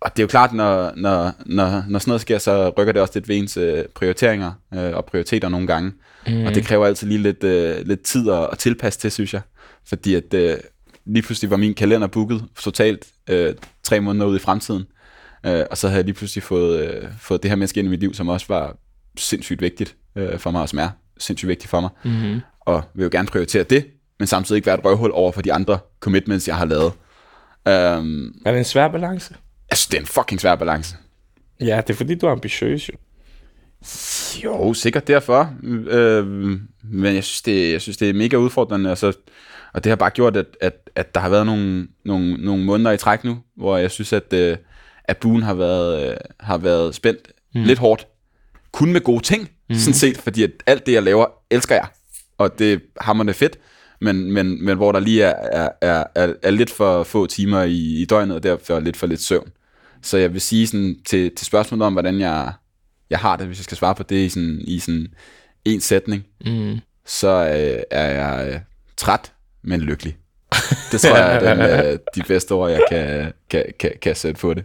og 0.00 0.10
det 0.16 0.18
er 0.18 0.24
jo 0.24 0.28
klart, 0.28 0.52
når, 0.52 0.92
når, 0.96 1.32
når, 1.46 1.84
når 1.88 1.98
sådan 1.98 2.10
noget 2.10 2.20
sker, 2.20 2.38
så 2.38 2.68
rykker 2.78 2.92
det 2.92 3.02
også 3.02 3.12
lidt 3.14 3.28
ved 3.28 3.36
ens 3.36 3.56
øh, 3.56 3.84
prioriteringer 3.94 4.52
øh, 4.74 4.94
og 4.96 5.04
prioriteter 5.04 5.48
nogle 5.48 5.66
gange. 5.66 5.92
Mm. 6.26 6.44
Og 6.46 6.54
det 6.54 6.64
kræver 6.64 6.86
altid 6.86 7.06
lige 7.08 7.18
lidt, 7.22 7.44
øh, 7.44 7.86
lidt 7.86 8.02
tid 8.02 8.30
at, 8.30 8.48
at 8.52 8.58
tilpasse 8.58 9.00
til, 9.00 9.10
synes 9.12 9.34
jeg. 9.34 9.40
Fordi 9.88 10.14
at 10.14 10.34
øh, 10.34 10.56
lige 11.06 11.22
pludselig 11.22 11.50
var 11.50 11.56
min 11.56 11.74
kalender 11.74 12.06
booket 12.06 12.44
totalt 12.60 13.06
øh, 13.30 13.54
tre 13.82 14.00
måneder 14.00 14.26
ud 14.26 14.36
i 14.36 14.38
fremtiden. 14.38 14.84
Øh, 15.46 15.64
og 15.70 15.78
så 15.78 15.88
havde 15.88 15.98
jeg 15.98 16.04
lige 16.04 16.14
pludselig 16.14 16.42
fået, 16.42 16.88
øh, 16.88 17.08
fået 17.20 17.42
det 17.42 17.50
her 17.50 17.56
menneske 17.56 17.80
ind 17.80 17.88
i 17.88 17.90
mit 17.90 18.00
liv, 18.00 18.14
som 18.14 18.28
også 18.28 18.46
var 18.48 18.76
sindssygt 19.18 19.60
vigtigt 19.60 19.96
øh, 20.16 20.38
for 20.38 20.50
mig, 20.50 20.62
og 20.62 20.68
som 20.68 20.78
er 20.78 20.88
sindssygt 21.18 21.48
vigtigt 21.48 21.70
for 21.70 21.80
mig. 21.80 21.90
Mm-hmm. 22.04 22.40
Og 22.60 22.84
vil 22.94 23.04
jo 23.04 23.08
gerne 23.12 23.28
prioritere 23.28 23.62
det, 23.62 23.86
men 24.18 24.26
samtidig 24.26 24.56
ikke 24.56 24.66
være 24.66 24.78
et 24.78 24.84
røvhul 24.84 25.10
over 25.12 25.32
for 25.32 25.42
de 25.42 25.52
andre 25.52 25.78
commitments, 26.00 26.48
jeg 26.48 26.56
har 26.56 26.64
lavet. 26.64 26.92
Um, 27.98 28.34
Er 28.44 28.50
det 28.50 28.58
en 28.58 28.64
svær 28.64 28.88
balance? 28.88 29.34
synes, 29.72 29.86
det 29.86 29.96
er 29.96 30.00
en 30.00 30.06
fucking 30.06 30.40
svær 30.40 30.54
balance. 30.54 30.96
Ja, 31.60 31.80
det 31.86 31.90
er 31.90 31.94
fordi, 31.94 32.14
du 32.14 32.26
er 32.26 32.30
ambitiøs 32.30 32.88
jo. 32.88 32.94
Jo, 34.44 34.74
sikkert 34.74 35.06
derfor. 35.08 35.54
Øh, 35.90 36.26
men 36.84 37.14
jeg 37.14 37.24
synes, 37.24 37.42
det, 37.42 37.72
jeg 37.72 37.80
synes, 37.80 37.96
det 37.96 38.10
er 38.10 38.14
mega 38.14 38.36
udfordrende. 38.36 38.90
Altså, 38.90 39.12
og 39.76 39.84
det 39.84 39.90
har 39.90 39.96
bare 39.96 40.10
gjort, 40.10 40.36
at, 40.36 40.46
at, 40.60 40.90
at 40.94 41.14
der 41.14 41.20
har 41.20 41.28
været 41.28 41.46
nogle, 41.46 41.88
nogle, 42.04 42.34
nogle 42.34 42.64
måneder 42.64 42.90
i 42.90 42.96
træk 42.96 43.24
nu, 43.24 43.38
hvor 43.56 43.76
jeg 43.76 43.90
synes, 43.90 44.12
at, 44.12 44.32
øh, 44.32 44.56
at 45.04 45.16
buen 45.16 45.42
har 45.42 45.54
været, 45.54 46.10
øh, 46.10 46.16
har 46.40 46.58
været 46.58 46.94
spændt 46.94 47.32
mm. 47.54 47.62
lidt 47.62 47.78
hårdt. 47.78 48.06
Kun 48.72 48.92
med 48.92 49.00
gode 49.00 49.22
ting, 49.22 49.50
mm. 49.68 49.74
sådan 49.74 49.94
set, 49.94 50.16
fordi 50.16 50.42
at 50.42 50.50
alt 50.66 50.86
det, 50.86 50.92
jeg 50.92 51.02
laver, 51.02 51.26
elsker 51.50 51.74
jeg. 51.74 51.86
Og 52.38 52.58
det 52.58 52.72
er 52.72 52.78
hammerende 53.00 53.34
fedt. 53.34 53.58
Men, 54.00 54.32
men, 54.32 54.64
men 54.64 54.76
hvor 54.76 54.92
der 54.92 55.00
lige 55.00 55.22
er, 55.22 55.34
er, 55.52 55.68
er, 55.80 56.04
er, 56.14 56.32
er 56.42 56.50
lidt 56.50 56.70
for 56.70 57.02
få 57.02 57.26
timer 57.26 57.62
i, 57.62 58.02
i 58.02 58.04
døgnet, 58.04 58.36
og 58.36 58.42
derfor 58.42 58.80
lidt 58.80 58.96
for 58.96 59.06
lidt 59.06 59.20
søvn. 59.20 59.48
Så 60.02 60.16
jeg 60.18 60.32
vil 60.32 60.40
sige 60.40 60.66
sådan, 60.66 60.96
til, 61.06 61.34
til 61.36 61.46
spørgsmålet 61.46 61.86
om, 61.86 61.92
hvordan 61.92 62.20
jeg, 62.20 62.52
jeg 63.10 63.18
har 63.18 63.36
det, 63.36 63.46
hvis 63.46 63.58
jeg 63.58 63.64
skal 63.64 63.76
svare 63.76 63.94
på 63.94 64.02
det 64.02 64.16
i 64.16 64.28
sådan, 64.28 64.60
i 64.64 64.78
sådan 64.78 65.06
en 65.64 65.80
sætning, 65.80 66.24
Mm. 66.46 66.78
så 67.06 67.28
øh, 67.28 67.82
er 67.90 68.10
jeg 68.10 68.48
øh, 68.52 68.60
træt, 68.96 69.32
men 69.66 69.80
lykkelig. 69.80 70.16
Det 70.92 71.00
tror 71.00 71.16
jeg 71.16 71.36
er 71.36 71.54
den, 71.54 71.60
øh, 71.92 71.98
de 72.14 72.22
bedste 72.28 72.52
ord, 72.52 72.70
jeg 72.70 72.80
kan, 72.90 73.32
kan, 73.50 73.64
kan, 73.78 73.92
kan 74.02 74.16
sætte 74.16 74.40
på 74.40 74.54
det. 74.54 74.64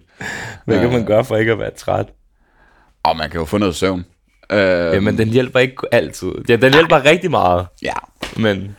Hvad 0.65 0.79
kan 0.79 0.91
man 0.91 1.05
gøre 1.05 1.25
for 1.25 1.37
ikke 1.37 1.51
at 1.51 1.59
være 1.59 1.71
træt? 1.71 2.05
Og 3.03 3.17
man 3.17 3.29
kan 3.29 3.39
jo 3.39 3.45
få 3.45 3.57
noget 3.57 3.75
søvn. 3.75 4.05
Øh, 4.51 4.59
Jamen, 4.93 5.17
den 5.17 5.29
hjælper 5.29 5.59
ikke 5.59 5.77
altid. 5.91 6.31
Ja, 6.49 6.55
den 6.55 6.73
hjælper 6.73 7.05
rigtig 7.05 7.31
meget, 7.31 7.67
Ja, 7.81 7.93
men... 8.37 8.75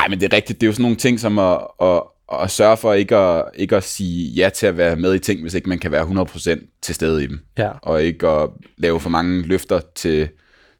Ej, 0.00 0.08
men 0.08 0.20
det 0.20 0.32
er 0.32 0.36
rigtigt. 0.36 0.60
Det 0.60 0.66
er 0.66 0.68
jo 0.68 0.72
sådan 0.72 0.82
nogle 0.82 0.96
ting 0.96 1.20
som 1.20 1.38
at, 1.38 1.58
at, 1.82 2.02
at 2.42 2.50
sørge 2.50 2.76
for 2.76 2.92
ikke 2.92 3.16
at, 3.16 3.44
ikke 3.54 3.76
at 3.76 3.84
sige 3.84 4.30
ja 4.30 4.48
til 4.48 4.66
at 4.66 4.76
være 4.76 4.96
med 4.96 5.14
i 5.14 5.18
ting, 5.18 5.42
hvis 5.42 5.54
ikke 5.54 5.68
man 5.68 5.78
kan 5.78 5.92
være 5.92 6.04
100% 6.04 6.78
til 6.82 6.94
stede 6.94 7.24
i 7.24 7.26
dem. 7.26 7.40
Ja. 7.58 7.70
Og 7.82 8.02
ikke 8.02 8.28
at 8.28 8.50
lave 8.76 9.00
for 9.00 9.10
mange 9.10 9.42
løfter 9.42 9.80
til, 9.94 10.28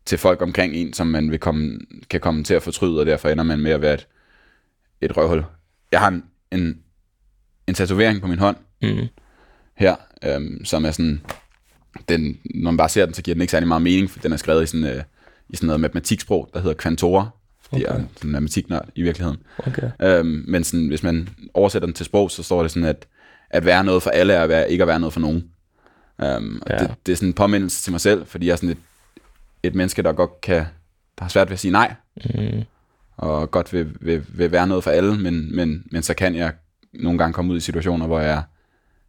til 0.07 0.19
folk 0.19 0.43
omkring 0.43 0.75
en, 0.75 0.93
som 0.93 1.07
man 1.07 1.31
vil 1.31 1.39
komme, 1.39 1.79
kan 2.11 2.21
komme 2.21 2.45
til 2.45 2.55
at 2.55 2.63
fortryde, 2.63 3.01
og 3.01 3.07
derfor 3.07 3.29
ender 3.29 3.45
man 3.45 3.59
med 3.59 3.73
at 3.73 3.83
være 3.83 3.95
et, 3.95 4.07
et 5.05 5.17
røvhul. 5.17 5.45
Jeg 5.93 6.01
har 6.01 6.09
en, 6.09 6.25
en, 6.53 6.79
en 7.67 7.75
tatovering 7.75 8.21
på 8.21 8.27
min 8.27 8.39
hånd 8.39 8.57
Mm. 8.83 9.07
her, 9.77 9.97
øhm, 10.25 10.65
som 10.65 10.85
er 10.85 10.91
sådan, 10.91 11.21
den, 12.09 12.39
når 12.55 12.71
man 12.71 12.77
bare 12.77 12.89
ser 12.89 13.05
den, 13.07 13.15
så 13.15 13.23
giver 13.23 13.35
den 13.35 13.43
ikke 13.43 13.51
særlig 13.51 13.69
meget 13.69 13.83
mening, 13.83 14.11
for 14.11 14.19
den 14.19 14.33
er 14.33 14.37
skrevet 14.37 14.63
i 14.63 14.67
sådan, 14.67 14.85
øh, 14.87 15.03
i 15.49 15.57
sådan 15.57 15.67
noget 15.67 15.81
matematiksprog, 15.81 16.51
der 16.55 16.61
hedder 16.61 16.75
kvantora, 16.75 17.29
fordi 17.63 17.85
okay. 17.85 17.95
jeg 17.95 18.01
er 18.01 18.05
sådan 18.17 18.31
matematiknørd 18.31 18.89
i 18.95 19.03
virkeligheden. 19.03 19.39
Okay. 19.59 19.91
Øhm, 20.03 20.45
men 20.49 20.65
sådan, 20.65 20.89
hvis 20.89 21.03
man 21.03 21.29
oversætter 21.55 21.87
den 21.87 21.95
til 21.95 22.07
sprog, 22.07 22.31
så 22.31 22.43
står 22.43 22.63
det 22.63 22.71
sådan, 22.71 22.89
at 22.89 23.07
at 23.51 23.65
være 23.65 23.85
noget 23.85 24.03
for 24.03 24.11
alle 24.11 24.33
er 24.33 24.43
at 24.43 24.49
være, 24.49 24.71
ikke 24.71 24.83
at 24.83 24.89
være 24.89 25.01
noget 25.01 25.13
for 25.13 25.21
nogen. 25.21 25.45
Øhm, 26.23 26.63
ja. 26.71 26.79
det, 26.79 26.95
det 27.07 27.13
er 27.13 27.17
sådan 27.17 27.29
en 27.29 27.33
påmindelse 27.35 27.83
til 27.83 27.91
mig 27.93 28.01
selv, 28.01 28.27
fordi 28.27 28.47
jeg 28.47 28.53
er 28.53 28.57
sådan 28.57 28.69
et, 28.69 28.79
et 29.63 29.75
menneske, 29.75 30.03
der 30.03 30.13
godt 30.13 30.41
kan, 30.41 30.57
der 31.19 31.25
har 31.25 31.29
svært 31.29 31.49
ved 31.49 31.53
at 31.53 31.61
sige 31.61 31.73
nej, 31.73 31.95
Mm. 32.35 32.63
Og 33.17 33.51
godt 33.51 33.73
vil, 33.73 33.97
vil, 34.01 34.25
vil 34.29 34.53
være 34.53 34.67
noget 34.67 34.85
for 34.85 34.91
alle, 34.91 35.19
men, 35.19 35.57
men, 35.57 35.85
men 35.91 36.03
så 36.03 36.15
kan 36.15 36.35
jeg 36.35 36.53
nogle 36.93 37.19
gange 37.19 37.33
komme 37.33 37.53
ud 37.53 37.57
i 37.57 37.61
situationer, 37.61 38.07
hvor 38.07 38.21
jeg 38.21 38.43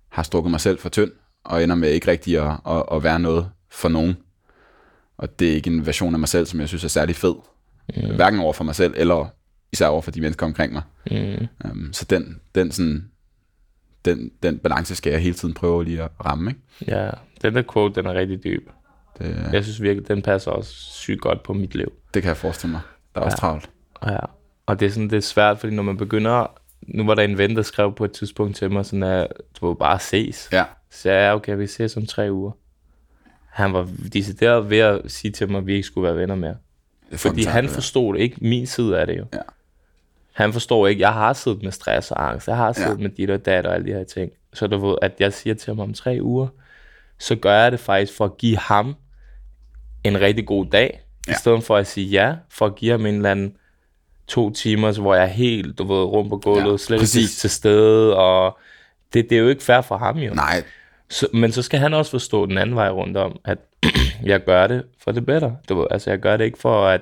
har 0.09 0.23
strukket 0.23 0.51
mig 0.51 0.59
selv 0.61 0.79
for 0.79 0.89
tynd, 0.89 1.11
og 1.43 1.63
ender 1.63 1.75
med 1.75 1.89
ikke 1.89 2.07
rigtig 2.11 2.39
at, 2.39 2.57
at, 2.67 2.83
at 2.91 3.03
være 3.03 3.19
noget 3.19 3.49
for 3.71 3.89
nogen. 3.89 4.17
Og 5.17 5.39
det 5.39 5.49
er 5.51 5.53
ikke 5.55 5.69
en 5.69 5.85
version 5.85 6.13
af 6.13 6.19
mig 6.19 6.29
selv, 6.29 6.45
som 6.45 6.59
jeg 6.59 6.67
synes 6.67 6.83
er 6.83 6.87
særlig 6.87 7.15
fed. 7.15 7.35
Mm. 7.97 8.15
Hverken 8.15 8.39
over 8.39 8.53
for 8.53 8.63
mig 8.63 8.75
selv, 8.75 8.93
eller 8.97 9.25
især 9.73 9.87
over 9.87 10.01
for 10.01 10.11
de 10.11 10.21
mennesker 10.21 10.45
omkring 10.45 10.73
mig. 10.73 10.81
Mm. 11.11 11.47
Um, 11.71 11.89
så 11.93 12.05
den, 12.09 12.41
den, 12.55 12.71
sådan, 12.71 13.11
den, 14.05 14.31
den 14.43 14.57
balance 14.59 14.95
skal 14.95 15.11
jeg 15.11 15.19
hele 15.21 15.35
tiden 15.35 15.53
prøve 15.53 15.83
lige 15.83 16.01
at 16.03 16.11
ramme. 16.25 16.49
Ikke? 16.51 16.61
Ja, 16.97 17.09
den 17.41 17.55
der 17.55 17.63
quote, 17.73 17.95
den 17.95 18.05
er 18.05 18.13
rigtig 18.13 18.43
dyb. 18.43 18.69
Det, 19.19 19.49
Jeg 19.53 19.63
synes 19.63 19.81
virkelig, 19.81 20.07
den 20.07 20.21
passer 20.21 20.51
også 20.51 20.71
sygt 20.75 21.21
godt 21.21 21.43
på 21.43 21.53
mit 21.53 21.75
liv. 21.75 21.91
det 22.13 22.21
kan 22.21 22.29
jeg 22.29 22.37
forestille 22.37 22.71
mig. 22.71 22.81
Der 23.15 23.21
er 23.21 23.25
også 23.25 23.35
Ja. 23.35 23.39
travlt. 23.39 23.69
Ja, 24.05 24.17
og 24.65 24.79
det 24.79 24.85
er 24.85 24.89
sådan, 24.89 25.09
det 25.09 25.17
er 25.17 25.21
svært, 25.21 25.59
fordi 25.59 25.73
når 25.75 25.83
man 25.83 25.97
begynder... 25.97 26.51
Nu 26.81 27.05
var 27.05 27.15
der 27.15 27.23
en 27.23 27.37
ven, 27.37 27.55
der 27.55 27.61
skrev 27.61 27.95
på 27.95 28.05
et 28.05 28.11
tidspunkt 28.11 28.55
til 28.55 28.71
mig, 28.71 28.85
sådan 28.85 29.03
at 29.03 29.27
du 29.61 29.65
må 29.65 29.73
bare 29.73 29.99
ses. 29.99 30.49
Ja, 30.51 30.63
Så 30.89 31.11
jeg 31.11 31.19
ja, 31.29 31.35
okay, 31.35 31.55
vi 31.55 31.67
ses 31.67 31.97
om 31.97 32.05
tre 32.05 32.31
uger. 32.33 32.51
Han 33.49 33.73
var 33.73 33.89
decideret 34.13 34.69
ved 34.69 34.77
at 34.77 35.01
sige 35.07 35.31
til 35.31 35.51
mig, 35.51 35.57
at 35.57 35.67
vi 35.67 35.73
ikke 35.73 35.83
skulle 35.87 36.07
være 36.07 36.17
venner 36.17 36.35
mere. 36.35 36.55
er 37.11 37.17
Fordi 37.17 37.35
fucking 37.41 37.51
han 37.53 37.69
forstod 37.69 38.13
det 38.13 38.19
ikke, 38.21 38.37
min 38.41 38.67
side 38.67 38.99
af 38.99 39.07
det 39.07 39.17
jo. 39.17 39.25
Ja. 39.33 39.39
Han 40.33 40.53
forstår 40.53 40.87
ikke, 40.87 41.01
jeg 41.01 41.13
har 41.13 41.33
siddet 41.33 41.63
med 41.63 41.71
stress 41.71 42.11
og 42.11 42.29
angst, 42.29 42.47
jeg 42.47 42.57
har 42.57 42.73
siddet 42.73 42.89
Ja. 42.97 43.01
med 43.03 43.09
dit 43.09 43.29
og 43.29 43.45
dat 43.45 43.65
og 43.65 43.73
alle 43.75 43.87
de 43.87 43.91
her 43.93 44.03
ting. 44.03 44.31
Så 44.53 44.67
du 44.67 44.87
ved, 44.87 44.95
at 45.01 45.11
jeg 45.19 45.33
siger 45.33 45.53
til 45.53 45.67
ham 45.71 45.79
om 45.79 45.93
tre 45.93 46.17
uger, 46.21 46.47
så 47.19 47.35
gør 47.35 47.53
jeg 47.63 47.71
det 47.71 47.79
faktisk 47.79 48.13
for 48.17 48.25
at 48.25 48.37
give 48.37 48.57
ham 48.57 48.95
en 50.03 50.21
rigtig 50.21 50.45
god 50.47 50.65
dag. 50.65 51.01
Ja. 51.27 51.31
i 51.31 51.35
stedet 51.35 51.63
for 51.63 51.75
at 51.77 51.87
sige 51.87 52.07
ja, 52.07 52.35
for 52.49 52.65
at 52.65 52.75
give 52.75 52.91
ham 52.91 53.05
en 53.05 53.15
eller 53.15 53.31
anden 53.31 53.57
to 54.27 54.49
timer, 54.49 55.01
hvor 55.01 55.15
jeg 55.15 55.23
er 55.23 55.27
helt, 55.27 55.77
du 55.77 55.83
ved, 55.93 56.03
rundt 56.03 56.29
på 56.29 56.37
gulvet, 56.37 56.71
Ja, 56.71 56.77
slet 56.77 56.99
præcis. 56.99 57.21
ikke 57.31 57.39
til 57.39 57.49
stede, 57.49 58.17
og 58.17 58.57
det, 59.13 59.29
det 59.29 59.35
er 59.35 59.39
jo 59.41 59.47
ikke 59.49 59.63
fair 59.63 59.81
for 59.81 59.97
ham 59.97 60.17
jo. 60.17 60.33
Nej, 60.33 60.63
Så, 61.09 61.27
men 61.33 61.51
så 61.51 61.61
skal 61.61 61.79
han 61.79 61.93
også 61.93 62.11
forstå 62.11 62.45
den 62.45 62.57
anden 62.57 62.75
vej 62.75 62.89
rundt 62.89 63.17
om, 63.17 63.39
at 63.45 63.57
jeg 64.23 64.43
gør 64.43 64.67
det 64.67 64.83
for 65.03 65.11
det 65.11 65.25
bedre. 65.25 65.57
Du 65.69 65.79
ved, 65.79 65.87
altså 65.91 66.09
jeg 66.09 66.19
gør 66.19 66.37
det 66.37 66.45
ikke 66.45 66.59
for, 66.59 66.87
at 66.87 67.01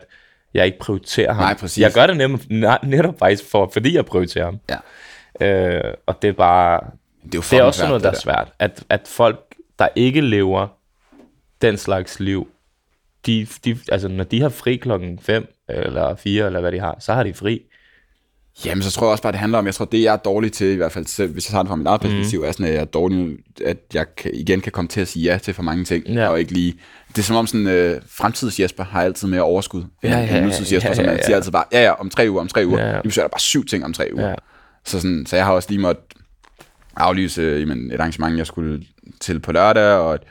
jeg 0.53 0.65
ikke 0.65 0.79
prioriterer 0.79 1.33
ham. 1.33 1.43
Nej, 1.43 1.53
præcis. 1.57 1.81
Jeg 1.81 1.91
gør 1.93 2.07
det 2.07 2.17
netop, 2.17 2.39
netop 2.83 3.19
faktisk 3.19 3.49
for, 3.51 3.69
fordi 3.73 3.95
jeg 3.95 4.05
prioriterer 4.05 4.45
ham. 4.45 4.59
ja. 4.69 4.77
Øh, 5.41 5.93
og 6.05 6.21
det 6.21 6.27
er 6.27 6.33
bare, 6.33 6.79
Det 7.23 7.35
er 7.35 7.37
jo 7.37 7.41
det 7.51 7.53
er 7.53 7.63
også 7.63 7.77
sådan 7.77 7.89
noget, 7.89 8.03
der 8.03 8.11
er 8.11 8.15
svært. 8.19 8.47
At, 8.59 8.83
at 8.89 9.01
folk, 9.07 9.39
der 9.79 9.87
ikke 9.95 10.21
lever 10.21 10.67
den 11.61 11.77
slags 11.77 12.19
liv, 12.19 12.47
de, 13.25 13.47
de, 13.65 13.77
altså 13.91 14.07
når 14.07 14.23
de 14.23 14.41
har 14.41 14.49
fri 14.49 14.75
klokken 14.75 15.19
5 15.19 15.55
eller 15.75 16.15
4 16.15 16.45
eller 16.45 16.61
hvad 16.61 16.71
de 16.71 16.79
har, 16.79 16.97
så 16.99 17.13
har 17.13 17.23
de 17.23 17.33
fri. 17.33 17.61
Jamen, 18.65 18.81
så 18.81 18.91
tror 18.91 19.07
jeg 19.07 19.11
også 19.11 19.23
bare, 19.23 19.31
det 19.31 19.39
handler 19.39 19.57
om, 19.57 19.65
jeg 19.65 19.73
tror, 19.73 19.85
det 19.85 20.03
jeg 20.03 20.13
er 20.13 20.17
dårlig 20.17 20.51
til, 20.51 20.67
i 20.67 20.75
hvert 20.75 20.91
fald 20.91 21.05
selv, 21.05 21.31
hvis 21.33 21.47
jeg 21.47 21.51
tager 21.51 21.63
det 21.63 21.69
fra 21.69 21.75
mit 21.75 21.87
eget 21.87 22.01
perspektiv, 22.01 22.39
mm. 22.39 22.45
er 22.47 22.51
sådan, 22.51 22.65
at 22.65 22.73
jeg 22.73 22.81
er 22.81 22.85
dårlig, 22.85 23.37
at 23.65 23.77
jeg 23.93 24.15
kan, 24.15 24.31
igen 24.33 24.61
kan 24.61 24.71
komme 24.71 24.87
til 24.87 25.01
at 25.01 25.07
sige 25.07 25.31
ja 25.31 25.37
til 25.37 25.53
for 25.53 25.63
mange 25.63 25.83
ting, 25.85 26.07
Ja. 26.07 26.27
og 26.27 26.39
ikke 26.39 26.51
lige... 26.51 26.73
Det 27.09 27.17
er 27.17 27.23
som 27.23 27.35
om 27.35 27.47
sådan, 27.47 27.67
øh, 27.67 28.01
fremtids 28.07 28.59
Jesper 28.59 28.83
har 28.83 29.01
altid 29.01 29.27
mere 29.27 29.41
overskud, 29.41 29.83
Ja, 30.03 30.09
ja, 30.09 30.19
ja, 30.19 30.37
end 30.37 30.45
nutids 30.45 30.73
Jesper, 30.73 30.89
ja, 30.89 30.95
som 30.95 31.05
ja, 31.05 31.09
man 31.11 31.17
ja. 31.19 31.23
siger 31.25 31.35
altid 31.35 31.51
bare, 31.51 31.65
ja, 31.71 31.83
ja, 31.83 31.91
om 31.91 32.09
tre 32.09 32.27
uger, 32.29 32.41
om 32.41 32.47
tre 32.47 32.63
uger. 32.67 32.79
Ja, 32.79 32.85
Ja. 32.87 32.95
ja. 32.95 33.01
Lige 33.03 33.19
er 33.19 33.23
der 33.23 33.27
bare 33.29 33.39
syv 33.39 33.65
ting 33.65 33.85
om 33.85 33.93
tre 33.93 34.09
uger. 34.13 34.29
Ja. 34.29 34.35
Så, 34.85 34.99
sådan, 34.99 35.25
så 35.25 35.35
jeg 35.35 35.45
har 35.45 35.53
også 35.53 35.69
lige 35.69 35.81
måttet 35.81 36.03
aflyse 36.95 37.41
øh, 37.41 37.59
jamen, 37.61 37.91
et 37.91 37.99
arrangement, 37.99 38.37
jeg 38.37 38.47
skulle 38.47 38.85
til 39.19 39.39
på 39.39 39.51
lørdag, 39.51 39.93
og 39.97 40.15
et, 40.15 40.21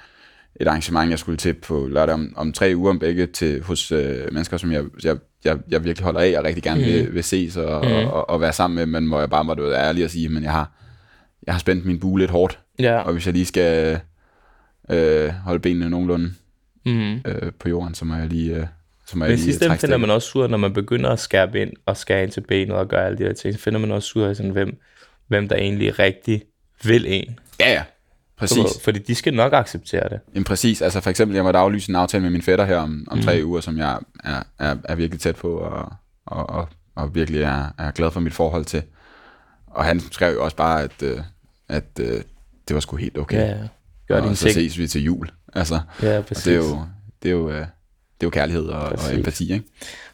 et 0.61 0.67
arrangement, 0.69 1.11
jeg 1.11 1.19
skulle 1.19 1.37
til 1.39 1.55
på 1.55 1.87
lørdag 1.91 2.15
om, 2.15 2.33
om 2.37 2.53
tre 2.53 2.73
uger 2.77 2.91
om 2.91 2.99
begge 2.99 3.27
til, 3.27 3.63
hos 3.63 3.93
øh, 3.93 4.33
mennesker, 4.33 4.57
som 4.57 4.73
jeg, 4.73 4.85
jeg, 5.05 5.17
jeg, 5.45 5.59
jeg 5.71 5.85
virkelig 5.85 6.05
holder 6.05 6.21
af, 6.21 6.39
og 6.39 6.45
rigtig 6.45 6.63
gerne 6.63 6.81
vil, 6.85 7.15
vil 7.15 7.25
ses 7.25 7.57
og, 7.57 7.85
mm. 7.87 7.93
og, 7.93 8.13
og, 8.13 8.31
og 8.31 8.41
være 8.41 8.53
sammen 8.53 8.75
med, 8.77 8.87
men 9.01 9.09
hvor 9.09 9.21
jeg 9.21 9.31
bare 9.31 9.45
måtte 9.45 9.63
være 9.63 9.89
ærlig 9.89 10.05
og 10.05 10.11
sige, 10.11 10.29
men 10.29 10.43
jeg 10.43 10.53
har, 10.53 10.71
jeg 11.47 11.55
har 11.55 11.59
spændt 11.59 11.85
min 11.85 12.01
bue 12.01 12.19
lidt 12.19 12.31
hårdt, 12.31 12.59
Ja. 12.79 12.99
og 12.99 13.13
hvis 13.13 13.27
jeg 13.27 13.35
lige 13.35 13.47
skal 13.47 14.01
øh, 14.91 15.29
holde 15.29 15.61
benene 15.61 15.91
nogenlunde 15.91 16.33
Mm. 16.85 17.15
øh, 17.15 17.53
på 17.59 17.69
jorden, 17.69 17.95
så 17.95 18.05
må 18.05 18.15
jeg 18.15 18.27
lige, 18.27 18.57
øh, 18.57 18.67
så 19.07 19.19
må 19.19 19.25
jeg 19.25 19.31
Men 19.31 19.39
lige 19.39 19.45
sidst 19.45 19.81
finder 19.81 19.97
man 19.97 20.11
også 20.11 20.43
af, 20.43 20.51
når 20.51 20.59
man 20.59 20.73
begynder 20.73 21.11
at 21.11 21.19
skærpe 21.19 21.61
ind 21.63 21.73
og 21.87 21.97
skære 21.97 22.23
ind 22.23 22.31
til 22.31 22.41
benet 22.41 22.77
og 22.77 22.89
gøre 22.89 23.07
alle 23.07 23.19
de 23.19 23.23
her 23.23 23.33
ting, 23.33 23.55
så 23.55 23.61
finder 23.61 23.81
man 23.81 23.91
også 23.91 24.13
ud 24.19 24.23
af, 24.25 24.37
sådan, 24.37 24.51
hvem, 24.51 24.81
hvem 25.27 25.49
der 25.49 25.57
egentlig 25.57 25.99
rigtig 25.99 26.43
vil 26.85 27.05
en. 27.09 27.39
Ja, 27.61 27.73
ja, 27.73 27.83
præcis. 28.43 28.59
ved, 28.59 28.83
Fordi 28.85 28.99
de 28.99 29.15
skal 29.15 29.35
nok 29.35 29.53
acceptere 29.53 30.09
det. 30.09 30.21
Jamen 30.35 30.45
præcis, 30.45 30.83
altså 30.83 31.01
for 31.01 31.11
eksempel, 31.11 31.35
jeg 31.35 31.45
måtte 31.45 31.59
aflyse 31.59 31.91
en 31.91 31.97
aftale 31.97 32.23
med 32.23 32.31
min 32.31 32.43
fætter 32.43 32.65
her 32.65 32.77
om, 32.77 33.07
om 33.11 33.19
Mm. 33.19 33.25
tre 33.25 33.41
uger, 33.45 33.61
som 33.61 33.79
jeg 33.79 33.99
er, 34.25 34.43
er, 34.59 34.77
er 34.85 34.95
virkelig 34.95 35.21
tæt 35.21 35.37
på, 35.37 35.49
og, 35.57 35.93
og, 36.27 36.51
og, 36.51 36.69
og 36.95 37.15
virkelig 37.15 37.43
er, 37.43 37.65
er 37.79 37.91
glad 37.91 38.11
for 38.11 38.21
mit 38.21 38.35
forhold 38.35 38.65
til. 38.65 38.83
Og 39.67 39.85
han 39.85 40.01
skrev 40.01 40.35
jo 40.35 40.45
også 40.45 40.57
bare, 40.57 40.83
at, 40.83 41.03
øh, 41.03 41.21
at 41.69 41.85
øh, 42.01 42.23
det 42.69 42.75
var 42.75 42.81
sgu 42.81 42.97
helt 42.97 43.19
okay. 43.19 43.39
Ja, 43.49 43.57
gør 44.09 44.21
og 44.21 44.37
så 44.37 44.43
ting. 44.45 44.55
ses 44.55 44.79
vi 44.79 44.89
til 44.89 45.03
jul. 45.05 45.29
Altså, 45.55 45.81
Ja, 46.03 46.21
præcis. 46.21 46.45
det 46.45 46.53
er 46.53 46.57
jo, 46.57 46.79
det 47.23 47.29
er 47.29 47.33
jo, 47.33 47.51
øh, 47.51 47.57
det 47.57 47.65
er 47.65 47.67
jo 48.23 48.31
kærlighed 48.31 48.65
og, 48.67 48.81
og 48.83 49.15
empati, 49.15 49.53
ikke? 49.53 49.65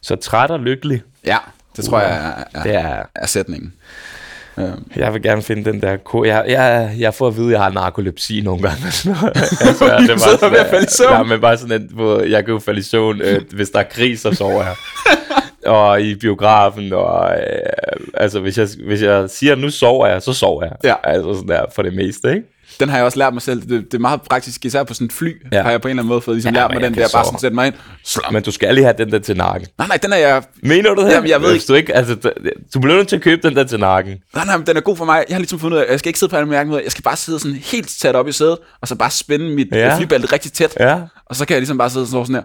Så 0.01 0.17
træt 0.17 0.51
og 0.51 0.61
lykkelig, 0.61 1.03
Ja, 1.25 1.37
det 1.77 1.85
tror 1.85 2.01
jeg 2.01 2.45
er, 2.55 2.63
det 2.63 2.75
er, 2.75 2.79
er... 2.89 3.05
er 3.15 3.27
sætningen. 3.27 3.73
Øhm, 4.59 4.91
Jeg 4.97 5.15
vil 5.15 5.23
gerne 5.23 5.43
finde 5.43 5.73
den 5.73 5.81
der 5.83 5.97
ko. 5.97 6.25
Jeg, 6.25 6.45
jeg, 6.49 6.95
jeg 6.99 7.15
får 7.15 7.27
at 7.29 7.37
vide, 7.37 7.47
at 7.47 7.53
jeg 7.53 7.61
har 7.61 7.71
narkolepsi 7.71 8.41
nogle 8.45 8.63
gange. 8.63 8.87
altså, 8.87 9.09
det 9.99 10.09
Du 10.15 10.19
sidder 10.19 10.49
ved 10.51 10.59
at 10.59 10.67
falde 10.71 10.85
i 10.85 10.91
søvn. 10.91 11.13
Ja, 11.13 11.23
men 11.23 11.41
bare 11.41 11.57
sådan, 11.57 11.83
at 11.83 11.91
hvor 11.91 12.21
jeg 12.21 12.45
kan 12.45 12.55
jo 12.55 12.59
falde 12.61 12.81
i 12.81 12.83
søvn. 12.83 13.21
Øh, 13.21 13.41
hvis 13.55 13.71
der 13.71 13.79
er 13.79 13.83
krig, 13.91 14.19
så 14.19 14.33
sover 14.33 14.63
jeg. 14.65 14.75
og 15.73 16.03
i 16.03 16.15
biografen, 16.15 16.93
og 16.93 17.31
øh, 17.31 17.41
altså, 18.15 18.41
hvis 18.41 18.59
jeg, 18.59 18.69
hvis 18.87 19.03
jeg 19.03 19.31
siger, 19.31 19.53
at 19.53 19.59
nu 19.59 19.71
sover 19.71 20.07
jeg, 20.07 20.23
så 20.23 20.33
sover 20.33 20.65
jeg. 20.65 20.73
Ja. 20.85 20.95
Altså 21.05 21.35
sådan 21.35 21.49
der, 21.49 21.65
for 21.75 21.83
det 21.83 21.95
meste, 21.95 22.31
ikke? 22.35 22.58
Den 22.81 22.89
har 22.89 22.97
jeg 22.97 23.05
også 23.05 23.19
lært 23.19 23.33
mig 23.33 23.43
selv. 23.43 23.61
Det, 23.63 23.71
det 23.71 23.95
er 23.95 23.99
meget 23.99 24.23
praktisk, 24.23 24.65
især 24.65 24.83
på 24.83 24.95
sådan 24.95 25.05
et 25.07 25.13
fly, 25.13 25.33
Ja. 25.53 25.63
har 25.63 25.71
jeg 25.71 25.81
på 25.81 25.89
en 25.89 25.91
eller 25.91 26.03
anden 26.03 26.09
måde 26.09 26.21
fået 26.21 26.37
ligesom 26.37 26.55
Ja, 26.55 26.61
lært 26.61 26.71
mig 26.71 26.81
den 26.83 26.95
der, 26.95 27.01
bare 27.01 27.09
sove. 27.09 27.25
sådan 27.25 27.39
sætte 27.39 27.55
mig 27.55 27.67
ind. 27.67 27.75
Slam. 28.05 28.33
Men 28.33 28.43
du 28.43 28.51
skal 28.51 28.75
lige 28.75 28.85
have 28.85 28.95
den 28.99 29.13
der 29.13 29.19
til 29.19 29.37
nakken. 29.37 29.69
Nej, 29.79 29.87
nej, 29.89 29.97
den 29.97 30.13
er 30.13 30.17
jeg... 30.17 30.43
Mener 30.63 30.95
du 30.95 31.03
det? 31.03 31.11
Jamen, 31.11 31.31
jeg 31.31 31.43
ved 31.43 31.51
Hvis 31.51 31.65
Du, 31.65 31.75
ikke 31.75 31.97
altså, 31.97 32.15
du 32.75 32.81
bliver 32.81 32.97
nødt 32.97 33.09
til 33.09 33.17
at 33.17 33.23
købe 33.23 33.49
den 33.49 33.57
der 33.57 33.65
til 33.65 33.81
nakken. 33.81 34.17
Nej, 34.35 34.45
nej, 34.45 34.57
men 34.57 34.67
den 34.67 34.77
er 34.77 34.81
god 34.81 34.97
for 34.97 35.05
mig. 35.05 35.25
Jeg 35.29 35.35
har 35.35 35.39
ligesom 35.41 35.59
fundet 35.59 35.77
ud 35.77 35.81
af, 35.81 35.85
at 35.87 35.91
jeg 35.91 35.99
skal 35.99 36.09
ikke 36.09 36.19
sidde 36.19 36.31
på 36.31 36.37
alle 36.37 36.49
mærke 36.49 36.75
Jeg 36.75 36.93
skal 36.93 37.03
bare 37.03 37.17
sidde 37.17 37.39
sådan 37.39 37.57
helt 37.57 37.91
sat 37.91 38.17
op 38.17 38.29
i 38.29 38.33
sædet, 38.33 38.59
og 38.81 38.89
så 38.89 38.95
bare 38.95 39.11
spænde 39.11 39.55
mit 39.55 39.69
Ja. 39.73 39.99
flybælte 39.99 40.33
rigtig 40.33 40.53
tæt. 40.53 40.77
Ja. 40.81 41.01
Og 41.27 41.37
så 41.37 41.45
kan 41.47 41.55
jeg 41.55 41.61
ligesom 41.61 41.79
bare 41.79 41.91
sidde 41.91 42.07
sådan 42.07 42.35
her. 42.35 42.43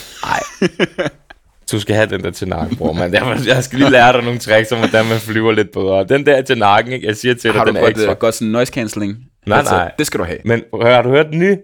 Du 1.72 1.80
skal 1.80 1.94
have 1.96 2.06
den 2.06 2.22
der 2.22 2.30
til 2.30 2.48
nakken, 2.48 2.76
bror, 2.76 2.92
man. 2.92 3.14
Jeg, 3.14 3.38
jeg 3.46 3.64
skal 3.64 3.78
lige 3.78 3.90
lære 3.90 4.12
dig 4.12 4.22
nogle 4.22 4.38
tricks 4.38 4.72
om, 4.72 4.78
hvordan 4.78 5.06
man 5.06 5.18
flyver 5.18 5.52
lidt 5.52 5.72
bedre. 5.72 6.04
Den 6.04 6.26
der 6.26 6.42
til 6.42 6.58
nakken, 6.58 6.92
ikke? 6.92 7.06
Jeg 7.06 7.16
siger 7.16 7.34
til 7.34 7.50
dig, 7.50 7.58
Har 7.58 7.64
du 7.64 7.68
den 7.72 7.76
er 7.76 7.88
ekstra. 7.88 8.10
uh, 8.10 8.16
godt 8.18 8.34
sådan 8.34 8.48
noise 8.52 8.72
cancelling? 8.72 9.16
Nej, 9.46 9.62
nej. 9.62 9.92
Det 9.98 10.06
skal 10.06 10.20
du 10.20 10.24
have. 10.24 10.38
Men 10.44 10.62
har 10.82 11.02
du 11.02 11.08
hørt 11.08 11.26
den 11.30 11.38
nye? 11.38 11.56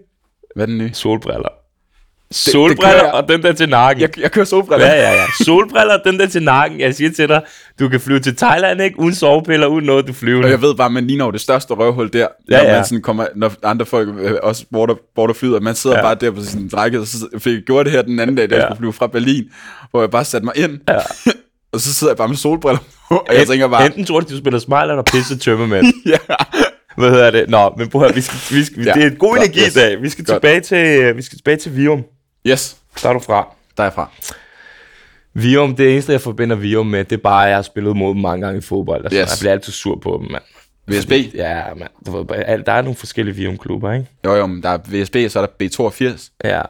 Hvad 0.55 0.63
er 0.65 0.67
den 0.67 0.77
nye? 0.77 0.89
Solbriller. 0.93 1.49
Solbriller 2.31 2.93
jeg. 3.03 3.11
og 3.13 3.29
den 3.29 3.41
der 3.43 3.53
til 3.53 3.69
nakken. 3.69 4.01
Jeg, 4.01 4.19
jeg 4.19 4.31
kører 4.31 4.45
solbriller. 4.45 4.87
Ja, 4.87 4.93
ja, 4.93 5.11
ja. 5.13 5.23
Solbriller 5.45 5.93
og 5.97 6.01
den 6.05 6.19
der 6.19 6.27
til 6.27 6.43
nakken. 6.43 6.79
Jeg 6.79 6.95
siger 6.95 7.09
til 7.11 7.27
dig, 7.29 7.41
du 7.79 7.89
kan 7.89 7.99
flyve 7.99 8.19
til 8.19 8.35
Thailand, 8.35 8.81
ikke? 8.81 8.99
Uden 8.99 9.15
sovepiller, 9.15 9.67
uden 9.67 9.85
noget, 9.85 10.07
du 10.07 10.13
flyver. 10.13 10.43
Og 10.43 10.49
jeg 10.49 10.61
ved 10.61 10.75
bare, 10.75 10.89
man 10.89 11.07
ligner 11.07 11.25
jo 11.25 11.31
det 11.31 11.41
største 11.41 11.73
røvhul 11.73 12.13
der, 12.13 12.19
Ja, 12.49 12.57
når, 12.57 12.69
ja. 12.69 12.75
man 12.75 12.85
sådan 12.85 13.01
kommer, 13.01 13.25
når 13.35 13.51
andre 13.63 13.85
folk 13.85 14.09
øh, 14.19 14.33
også 14.43 14.65
border, 14.71 14.95
border 15.15 15.33
flyder. 15.33 15.59
Man 15.59 15.75
sidder 15.75 15.95
Ja. 15.95 16.01
bare 16.01 16.15
der 16.15 16.31
på 16.31 16.43
sin 16.43 16.67
drækket, 16.69 17.01
og 17.01 17.07
så 17.07 17.17
fik 17.39 17.53
jeg 17.53 17.61
gjort 17.61 17.85
det 17.85 17.93
her 17.93 18.01
den 18.01 18.19
anden 18.19 18.35
dag, 18.35 18.49
da 18.49 18.55
jeg 18.55 18.61
Ja. 18.61 18.67
skulle 18.67 18.77
flyve 18.77 18.93
fra 18.93 19.07
Berlin, 19.07 19.43
hvor 19.91 20.01
jeg 20.01 20.09
bare 20.11 20.25
satte 20.25 20.45
mig 20.45 20.53
ind, 20.57 20.79
Ja. 20.89 20.97
og 21.73 21.79
så 21.81 21.93
sidder 21.93 22.11
jeg 22.13 22.17
bare 22.17 22.27
med 22.27 22.37
solbriller 22.37 22.79
på, 23.09 23.15
og 23.15 23.35
jeg 23.35 23.47
tænker 23.47 23.67
bare, 23.67 23.85
Enten 23.85 24.05
tror 24.05 24.19
du, 24.19 24.25
du 24.33 24.37
spiller 24.37 24.59
smile, 24.59 24.81
eller 24.81 25.03
pisse 25.03 25.37
tømmermænd. 25.37 25.85
ja, 26.05 26.17
Hvad 26.97 27.09
hedder 27.09 27.31
det? 27.31 27.49
Nå, 27.49 27.73
men 27.77 27.89
prøv 27.89 28.03
at 28.03 28.15
vi 28.15 28.21
skal, 28.21 28.57
vi 28.57 28.63
skal, 28.63 28.83
Ja, 28.83 28.93
det 28.93 29.03
er 29.03 29.07
et 29.07 29.19
god 29.19 29.37
energi 29.37 29.59
i 29.59 29.69
dag. 29.69 30.01
Vi 30.01 30.09
skal, 30.09 30.25
Godt. 30.25 30.35
tilbage 30.41 30.61
til, 30.61 31.17
vi 31.17 31.21
skal 31.21 31.37
tilbage 31.37 31.57
til 31.57 31.75
Vium. 31.75 32.03
Yes, 32.47 32.77
Der 33.03 33.09
er 33.09 33.13
du 33.13 33.19
fra. 33.19 33.47
derfra. 33.77 34.09
Vium, 35.33 35.75
det 35.75 35.91
eneste, 35.91 36.11
jeg 36.11 36.21
forbinder 36.21 36.55
Vium 36.55 36.87
med, 36.87 37.03
det 37.05 37.15
er 37.17 37.21
bare, 37.21 37.43
at 37.43 37.49
jeg 37.49 37.57
har 37.57 37.61
spillet 37.61 37.95
mod 37.97 38.13
dem 38.13 38.21
mange 38.21 38.45
gange 38.45 38.57
i 38.57 38.61
fodbold. 38.61 39.03
Altså, 39.05 39.19
Yes. 39.19 39.29
Jeg 39.29 39.37
bliver 39.39 39.51
altid 39.51 39.73
sur 39.73 39.99
på 39.99 40.17
dem, 40.21 40.31
mand. 40.31 40.43
VSB, 40.87 41.11
Ja, 41.35 41.63
mand. 41.77 41.89
Du 42.05 42.11
ved, 42.17 42.25
der 42.65 42.71
er 42.71 42.81
nogle 42.81 42.95
forskellige 42.95 43.35
Vium-klubber, 43.35 43.93
ikke? 43.93 44.05
jo 44.25 44.35
jo, 44.35 44.45
men 44.47 44.63
der 44.63 44.69
er 44.69 44.77
VSB, 44.87 45.15
så 45.29 45.39
er 45.41 45.45
der 45.45 45.53
B82, 45.63 46.31
Ja, 46.43 46.61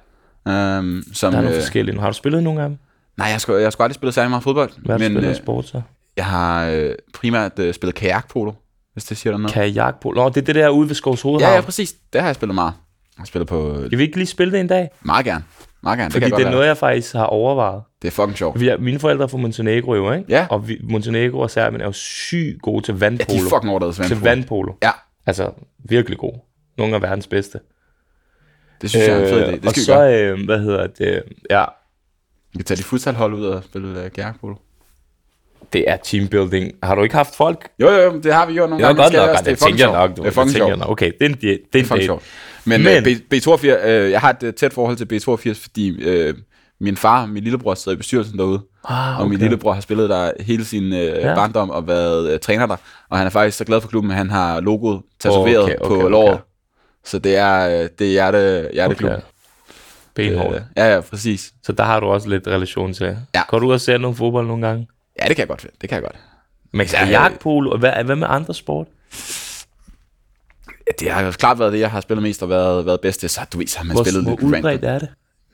øhm, 0.52 1.04
som, 1.14 1.32
der 1.32 1.38
er 1.38 1.42
nogle 1.42 1.56
øh, 1.58 1.62
forskellige. 1.62 2.00
Har 2.00 2.08
du 2.08 2.14
spillet 2.14 2.44
nogle 2.44 2.62
af 2.62 2.70
dem? 2.70 2.78
nej, 3.18 3.28
jeg 3.28 3.42
skulle, 3.42 3.62
jeg 3.62 3.72
skulle 3.74 3.86
aldrig 3.86 3.96
spille 3.96 4.12
særlig 4.14 4.30
meget 4.30 4.44
fodbold, 4.44 4.72
Hvad 4.78 4.94
har 4.94 4.98
du 4.98 5.04
men 5.04 5.12
spillet 5.12 5.30
øh, 5.30 5.36
sport 5.36 5.68
så? 5.68 5.82
jeg 6.18 6.26
har 6.26 6.66
øh, 6.68 6.96
primært 7.14 7.60
øh, 7.60 7.74
spillet 7.74 7.96
kajakpolo, 7.96 8.52
hvis 8.94 9.04
det 9.06 9.18
siger 9.18 9.34
dig 9.34 9.40
noget. 9.42 9.54
Kajakpol. 9.54 10.16
Nå, 10.16 10.30
det 10.30 10.38
er 10.38 10.42
det 10.42 10.56
der 10.56 10.70
ude 10.70 10.88
ved 10.90 10.96
Skovs 10.96 11.24
ja, 11.24 11.30
Hovedhavn. 11.30 11.56
ja, 11.56 11.62
præcis, 11.62 11.94
det 12.14 12.22
har 12.22 12.28
jeg 12.28 12.36
spillet 12.36 12.56
meget. 12.56 12.74
Jeg 13.18 13.22
har 13.22 13.26
spillet 13.26 13.48
på 13.48 13.78
Kan 13.90 13.98
vi 13.98 14.04
ikke 14.04 14.18
lige 14.18 14.28
spille 14.28 14.54
det 14.54 14.60
en 14.60 14.68
dag? 14.68 14.90
meget 15.02 15.26
gerne, 15.26 15.44
meget 15.84 16.00
gerne, 16.00 16.12
Fordi 16.12 16.26
det 16.26 16.32
det, 16.32 16.40
er 16.40 16.44
være. 16.46 16.52
noget, 16.52 16.68
jeg 16.68 16.78
faktisk 16.78 17.14
har 17.14 17.26
overvejet. 17.26 17.82
Det 18.02 18.08
er 18.08 18.12
fucking 18.12 18.38
sjovt. 18.38 18.60
Vi 18.60 18.68
er, 18.70 18.78
mine 18.78 19.00
forældre 19.00 19.24
er 19.24 19.28
fra 19.28 19.38
Montenegro 19.38 19.96
jo, 19.96 20.12
ikke? 20.14 20.26
Ja. 20.30 20.48
Og 20.50 20.68
vi, 20.68 20.78
Montenegro 20.84 21.40
og 21.40 21.52
Serbien 21.52 21.82
er 21.82 21.86
jo 21.86 21.92
sygt 21.92 22.62
gode 22.62 22.86
til 22.86 22.92
Ja, 22.94 23.00
vandpolo. 23.00 23.40
de 23.40 23.46
er 23.46 23.50
fucking 23.50 23.70
overdrevet 23.72 23.96
til 23.96 24.04
vandpolo. 24.04 24.30
vandpolo. 24.30 24.74
Ja, 24.84 24.92
Altså, 25.26 25.50
virkelig 25.90 26.18
gode. 26.18 26.40
Nogle 26.78 26.96
af 26.96 27.02
verdens 27.02 27.28
bedste. 27.28 27.60
det 28.82 28.90
synes 28.90 29.08
jeg 29.08 29.16
er 29.18 29.24
en 29.24 29.30
fed 29.30 29.42
idé. 29.44 29.48
Øh, 29.48 29.54
Det 29.54 29.66
og 29.66 29.72
skal 29.72 29.82
vi 29.82 29.86
så, 29.86 29.94
gøre. 29.94 30.24
øh, 30.32 30.46
hvad 30.46 30.60
hedder 30.60 30.88
det? 30.88 31.24
Ja, 31.50 31.66
Vi 32.54 32.58
kan 32.58 32.66
tage 32.66 32.78
de 32.78 32.84
futsalhold 32.84 33.34
ud 33.34 33.46
og 33.46 33.64
spille 33.64 34.06
uh, 34.06 34.12
kajakpolo. 34.12 34.56
det 35.74 35.84
er 35.88 35.98
teambuilding. 35.98 36.72
Har 36.84 36.96
du 36.96 37.04
ikke 37.04 37.16
haft 37.16 37.36
folk? 37.36 37.70
Jo, 37.82 37.90
jo, 37.90 38.20
det 38.22 38.34
har 38.34 38.46
vi 38.46 38.54
gjort 38.54 38.70
nogle 38.70 38.86
Ja, 38.88 38.94
gange. 38.94 39.04
godt 39.04 39.14
nok, 39.14 39.30
og 39.40 39.46
det 39.46 39.58
fucking 39.60 39.78
tænker 39.78 39.84
jeg 39.84 39.94
sjovt. 39.94 40.10
nok. 40.10 40.18
Du, 40.18 40.22
Det 40.22 40.28
er 40.28 40.32
fucking 40.32 40.58
jeg 40.70 40.78
sjovt. 40.78 40.92
Okay, 40.92 41.12
det 41.20 41.22
er 41.22 41.26
en, 41.26 41.32
det, 41.34 41.42
det 41.42 41.50
er 41.50 41.54
en 41.54 41.60
Det 41.74 41.80
er 41.80 41.84
fucking 41.84 41.98
date. 41.98 42.06
sjovt. 42.06 42.24
Men, 42.68 42.84
Men- 42.84 43.04
B, 43.04 43.34
B82, 43.34 43.66
øh, 43.68 44.12
jeg 44.12 44.20
har 44.22 44.30
et 44.30 44.44
øh, 44.44 44.54
tæt 44.54 44.74
forhold 44.74 44.98
til 44.98 45.06
B82, 45.16 45.62
fordi 45.64 46.02
øh, 46.04 46.34
min 46.80 46.98
far, 46.98 47.26
min 47.26 47.44
lillebror, 47.44 47.74
sidder 47.76 47.96
i 47.96 47.98
bestyrelsen 47.98 48.38
derude. 48.40 48.62
Ah, 48.90 49.20
Og 49.20 49.28
min 49.28 49.36
okay. 49.36 49.44
lillebror 49.44 49.74
har 49.74 49.82
spillet 49.82 50.10
der 50.10 50.32
hele 50.40 50.66
sin 50.66 50.94
øh, 50.94 51.00
Ja. 51.00 51.36
barndom 51.36 51.70
og 51.70 51.88
været 51.88 52.34
øh, 52.34 52.40
træner 52.40 52.66
der. 52.66 52.76
Og 53.10 53.18
han 53.18 53.28
er 53.28 53.32
faktisk 53.32 53.58
så 53.58 53.66
glad 53.66 53.82
for 53.82 53.88
klubben, 53.88 54.12
at 54.12 54.18
han 54.18 54.30
har 54.30 54.60
logoet 54.62 55.02
tatoveret 55.20 55.64
Okay, 55.64 55.76
okay, 55.76 55.88
på 55.88 55.96
okay. 55.96 56.10
låret. 56.10 56.40
Så 57.06 57.20
det 57.20 57.36
er, 57.36 57.68
øh, 57.84 57.90
det 58.00 58.08
er 58.08 58.12
hjerte, 58.12 58.70
hjerteklub. 58.74 59.12
Okay. 59.12 59.22
Benhårdt. 60.16 60.56
Øh, 60.56 60.62
ja, 60.78 60.94
ja, 60.94 61.02
præcis. 61.02 61.52
Så 61.64 61.72
der 61.72 61.84
har 61.84 62.00
du 62.00 62.06
også 62.06 62.30
lidt 62.30 62.48
relation 62.48 62.94
til. 62.94 63.18
Ja. 63.36 63.42
Går 63.48 63.60
du 63.60 63.68
ud 63.68 63.74
og 63.74 63.82
ser 63.82 63.98
noget 63.98 64.18
fodbold 64.18 64.48
nogle 64.48 64.68
gange? 64.68 64.88
Ja, 65.22 65.28
det 65.28 65.36
kan 65.36 65.42
jeg 65.42 65.48
godt. 65.48 65.68
Det 65.82 65.90
kan 65.90 65.96
jeg 65.96 66.04
godt. 66.04 66.16
Men 66.74 66.88
Ja, 66.94 67.06
kajakpolo, 67.06 67.72
og 67.72 67.78
hvad, 67.80 67.92
hvad 68.06 68.16
med 68.16 68.28
andre 68.30 68.54
sport? 68.54 68.88
Det 71.00 71.12
har 71.12 71.32
klart 71.32 71.60
været 71.60 71.74
det, 71.74 71.80
jeg 71.80 71.92
har 71.92 72.02
spillet 72.02 72.24
mest 72.24 72.44
og 72.44 72.50
været, 72.50 72.86
været 72.86 73.02
bedst 73.02 73.20
til. 73.20 73.30
Så 73.30 73.42
du 73.54 73.58
ved, 73.58 73.68
så 73.68 73.78
har 73.78 73.86
man 73.86 73.96
Hvor, 73.96 74.04
spillet 74.04 74.24
hvor 74.24 74.32
lidt 74.32 74.42
udbredt 74.44 74.84
er 74.84 75.00
det? 75.00 75.08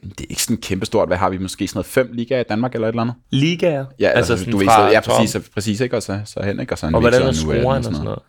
Det 0.04 0.20
er 0.22 0.25
ikke 0.30 0.44
sådan 0.44 0.58
kæmpestort. 0.58 1.10
Hvad 1.10 1.18
har 1.18 1.30
vi? 1.30 1.38
Måske 1.38 1.68
sådan 1.68 1.78
noget 1.78 1.86
fem 1.86 2.10
ligaer 2.13 2.40
i 2.40 2.44
Danmark 2.50 2.74
eller 2.74 2.88
et 2.88 2.92
eller 2.92 3.02
andet? 3.02 3.16
Ligaer? 3.32 3.86
Ja, 4.00 4.08
altså, 4.08 4.34
altså 4.34 4.52
du 4.52 4.58
ved, 4.58 4.66
så, 4.68 4.90
ja, 4.92 5.00
præcis, 5.00 5.50
præcis, 5.54 5.80
ikke? 5.82 5.96
Og 5.96 6.04
så, 6.04 6.20
så 6.25 6.40
hen, 6.44 6.60
ikke? 6.60 6.74
Og, 6.74 6.78
så 6.78 6.88
en 6.88 6.96
Og 6.96 7.02
hvordan 7.02 7.22
er 7.22 7.28
en 7.28 7.34
scoren 7.34 7.66
og 7.78 7.84
sådan 7.84 8.00
noget? 8.04 8.20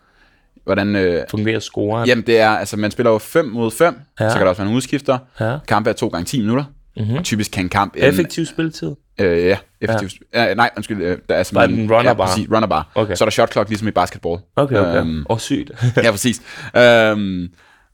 Hvordan, 0.65 0.97
øh, 0.97 1.23
Fungerer 1.31 1.59
scoren? 1.61 2.09
jamen 2.09 2.27
det 2.27 2.41
er, 2.41 2.49
altså 2.49 2.77
man 2.77 2.91
spiller 2.91 3.11
jo 3.11 3.19
5 3.19 3.45
mod 3.45 3.71
5, 3.71 3.95
Ja. 4.21 4.29
så 4.29 4.35
kan 4.35 4.43
der 4.43 4.49
også 4.49 4.59
være 4.63 4.67
nogle 4.67 4.77
udskifter. 4.77 5.19
Ja. 5.41 5.59
Kampe 5.69 5.91
er 5.91 5.95
2 5.95 6.09
gange 6.09 6.25
10 6.25 6.41
minutter. 6.41 6.65
Mm-hmm. 6.97 7.17
Og 7.17 7.25
typisk 7.25 7.51
kan 7.51 7.65
en 7.65 7.69
kamp... 7.69 7.95
Effektiv 7.97 8.47
spilletid? 8.47 8.93
Øh, 9.21 9.45
ja, 9.47 9.59
effektivt. 9.81 10.13
Ja. 10.35 10.45
Ja, 10.45 10.55
nej, 10.55 10.71
undskyld. 10.77 11.03
Øh, 11.03 11.19
der 11.29 11.35
er 11.35 11.43
simpelthen... 11.43 11.79
den 11.79 11.93
runner 11.93 12.11
ja, 12.11 12.15
bar? 12.15 12.27
Præcis, 12.27 12.49
runner 12.53 12.67
bar. 12.69 12.93
Okay. 12.95 13.15
Så 13.15 13.25
er 13.25 13.27
der 13.27 13.31
shot 13.31 13.53
clock, 13.53 13.69
ligesom 13.69 13.89
i 13.89 13.91
basketball. 13.91 14.39
Okay, 14.57 14.77
okay. 14.77 15.01
Øhm. 15.01 15.27
Og 15.29 15.41
sygt. 15.41 15.71
ja, 16.05 16.11
præcis. 16.11 16.43
Øhm, 16.77 17.49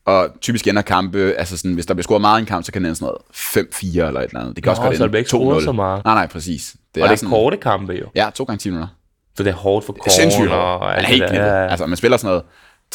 og 0.04 0.28
typisk 0.40 0.66
ender 0.66 0.82
kampe, 0.82 1.34
altså 1.38 1.56
sådan, 1.56 1.74
hvis 1.74 1.86
der 1.86 1.94
bliver 1.94 2.02
scoret 2.02 2.20
meget 2.20 2.38
i 2.38 2.40
en 2.40 2.46
kamp, 2.46 2.64
så 2.64 2.72
kan 2.72 2.82
den 2.82 2.86
ende 2.86 2.96
sådan 2.96 3.14
noget 3.54 3.66
5-4 3.74 3.86
eller 4.06 4.20
et 4.20 4.24
eller 4.24 4.40
andet. 4.40 4.56
Det 4.56 4.64
kan 4.64 4.68
Nå, 4.68 4.70
også 4.70 4.82
godt 4.82 4.96
så 4.96 5.02
ende 5.04 5.10
bliver 5.10 5.18
ikke 5.20 5.28
scoret 5.28 5.60
2-0. 5.60 5.64
så 5.64 5.72
meget. 5.72 6.04
Nej, 6.04 6.14
nej, 6.14 6.26
præcis. 6.26 6.74
og 6.74 6.80
det 6.94 7.02
er 7.10 7.14
sådan, 7.16 7.30
korte 7.30 7.56
kampe 7.56 7.92
jo. 7.92 8.06
Ja, 8.14 8.30
2 8.34 8.44
gange 8.44 8.58
10 8.58 8.68
minutter. 8.70 8.88
Så 9.36 9.42
det 9.42 9.50
er 9.50 9.54
hårdt 9.54 9.86
for 9.86 9.92
Det 9.92 10.02
er 10.06 10.10
sindssygt 10.10 10.48
corner 10.48 10.62
hårdt. 10.62 10.82
og 10.82 10.96
alt 10.96 11.04
er 11.04 11.08
helt 11.08 11.22
det 11.22 11.30
der. 11.30 11.46
Ja, 11.46 11.62
ja. 11.62 11.66
Altså, 11.68 11.86
man 11.86 11.96
spiller 11.96 12.16
sådan 12.16 12.42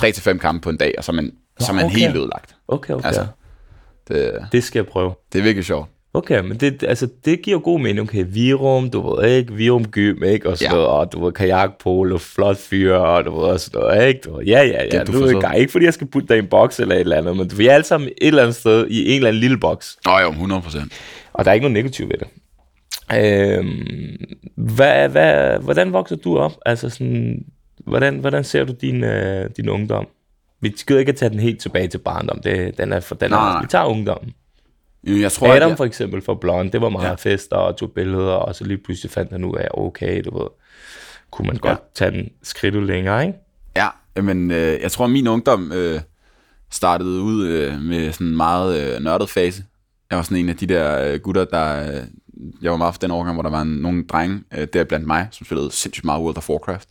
noget 0.02 0.16
3-5 0.36 0.38
kampe 0.38 0.62
på 0.64 0.70
en 0.70 0.78
dag, 0.78 0.94
og 0.98 1.04
så 1.04 1.12
er 1.12 1.14
man, 1.14 1.32
så 1.60 1.72
er 1.72 1.76
man 1.76 1.86
okay. 1.86 1.96
helt 1.96 2.16
ødelagt. 2.16 2.56
Okay, 2.68 2.94
okay. 2.94 3.08
Altså. 3.08 3.28
Det, 4.08 4.32
Det 4.52 4.64
skal 4.64 4.80
jeg 4.80 4.88
prøve. 4.88 5.14
det 5.34 5.40
er 5.40 5.44
virkelig 5.44 5.66
sjovt. 5.66 5.90
Okay, 6.16 6.40
men 6.40 6.58
det, 6.58 6.84
altså, 6.84 7.08
det 7.26 7.42
giver 7.42 7.60
god 7.60 7.80
mening. 7.80 8.00
Okay, 8.02 8.26
Virum, 8.28 8.90
du 8.90 9.16
ved 9.16 9.30
ikke, 9.30 9.54
Virum 9.54 9.86
Gym, 9.86 10.24
ikke? 10.24 10.50
Og 10.50 10.58
sådan 10.58 10.78
Ja. 10.78 10.84
og 10.84 11.12
du 11.14 11.26
ved, 11.26 11.32
kajakpolo, 11.32 12.18
flot 12.18 12.58
fyr, 12.58 12.94
og 12.96 13.26
du 13.26 13.40
ved, 13.40 13.48
og 13.50 13.60
sådan 13.60 13.82
noget, 13.82 14.08
ikke? 14.08 14.20
Du 14.26 14.38
ved, 14.38 14.46
ja, 14.46 14.64
ja, 14.64 14.84
ja, 14.94 15.04
du 15.04 15.12
du 15.12 15.18
så- 15.20 15.36
ikke, 15.36 15.60
ikke 15.60 15.72
fordi 15.72 15.86
jeg 15.86 15.94
skal 15.94 16.08
putte 16.08 16.28
dig 16.28 16.36
i 16.36 16.40
en 16.40 16.48
boks 16.48 16.80
eller 16.80 16.96
et 16.96 17.00
eller 17.00 17.18
andet, 17.18 17.38
men 17.38 17.52
vi 17.58 17.68
er 17.68 17.74
alle 17.74 17.86
sammen 17.86 18.10
et 18.10 18.28
eller 18.28 18.42
andet 18.42 18.56
sted 18.56 18.88
i 18.90 19.10
en 19.10 19.16
eller 19.16 19.28
anden 19.28 19.40
lille 19.40 19.58
boks. 19.58 19.98
Nå 20.06 20.20
jo, 20.20 20.30
100 20.30 20.62
procent. 20.62 20.94
Og 21.34 21.46
der 21.46 21.52
er 21.52 21.54
ikke 21.56 21.64
noget 21.64 21.74
negativt 21.84 22.10
ved 22.10 22.18
det. 22.18 22.28
Øhm, 23.14 24.16
hvad, 24.56 25.10
hvad, 25.10 25.60
hvordan 25.60 25.94
vokser 25.94 26.16
du 26.16 26.38
op? 26.38 26.52
Altså 26.66 26.90
sådan, 26.90 27.46
hvordan, 27.86 28.16
hvordan 28.20 28.44
ser 28.44 28.64
du 28.64 28.74
din, 28.82 29.04
øh, 29.04 29.50
din 29.58 29.70
ungdom? 29.70 30.08
Vi 30.62 30.70
gider 30.88 31.00
ikke 31.00 31.10
at 31.10 31.16
tage 31.16 31.30
den 31.30 31.40
helt 31.40 31.60
tilbage 31.62 31.88
til 31.88 31.98
barndom. 31.98 32.40
Det, 32.44 32.78
den 32.78 32.94
er 32.94 33.00
for, 33.00 33.16
den 33.16 33.30
nej. 33.30 33.62
vi 33.62 33.68
tager 33.68 33.86
ungdommen. 33.86 34.34
Jeg 35.06 35.32
tror, 35.32 35.54
Adam 35.54 35.72
at 35.72 35.78
for 35.78 35.86
eksempel 35.86 36.22
for 36.22 36.34
Blond, 36.36 36.72
det 36.72 36.82
var 36.82 36.90
meget 36.90 37.04
Ja. 37.04 37.10
ja. 37.10 37.16
fester 37.16 37.56
og 37.56 37.78
tog 37.78 37.92
billeder, 37.92 38.32
og 38.34 38.56
så 38.56 38.64
lige 38.64 38.78
pludselig 38.78 39.12
fandt 39.12 39.32
han 39.32 39.44
ud 39.44 39.56
af, 39.58 39.68
okay, 39.74 40.22
du 40.26 40.38
ved, 40.40 40.48
kunne 41.32 41.48
man 41.48 41.58
godt 41.58 41.80
tage 41.96 42.12
den 42.12 42.30
skridt 42.44 42.86
længere, 42.86 43.26
ikke? 43.28 43.40
Ja, 43.76 43.88
men 44.22 44.52
øh, 44.52 44.82
jeg 44.82 44.92
tror, 44.92 45.06
at 45.06 45.12
min 45.12 45.28
ungdom 45.28 45.72
øh, 45.72 46.02
startede 46.72 47.22
ud 47.22 47.48
øh, 47.48 47.82
med 47.82 48.12
sådan 48.12 48.28
en 48.28 48.38
meget 48.38 48.96
øh, 48.96 49.04
nørdet 49.04 49.30
fase. 49.30 49.64
Jeg 50.10 50.18
var 50.18 50.24
sådan 50.24 50.38
en 50.38 50.50
af 50.50 50.58
de 50.58 50.66
der 50.66 51.12
øh, 51.14 51.20
gutter, 51.20 51.46
der... 51.46 51.92
Øh, 51.94 52.04
jeg 52.62 52.72
var 52.72 52.78
meget 52.78 52.94
for 52.94 53.00
den 53.00 53.12
overgang, 53.12 53.36
hvor 53.36 53.44
der 53.44 53.50
var 53.50 53.62
en, 53.62 53.68
nogle 53.68 54.04
drenge, 54.08 54.44
øh, 54.58 54.68
der 54.74 54.84
blandt 54.84 55.08
mig, 55.08 55.28
som 55.32 55.46
spillede 55.46 55.72
sindssygt 55.72 56.06
meget 56.06 56.22
World 56.22 56.38
of 56.38 56.50
Warcraft. 56.50 56.90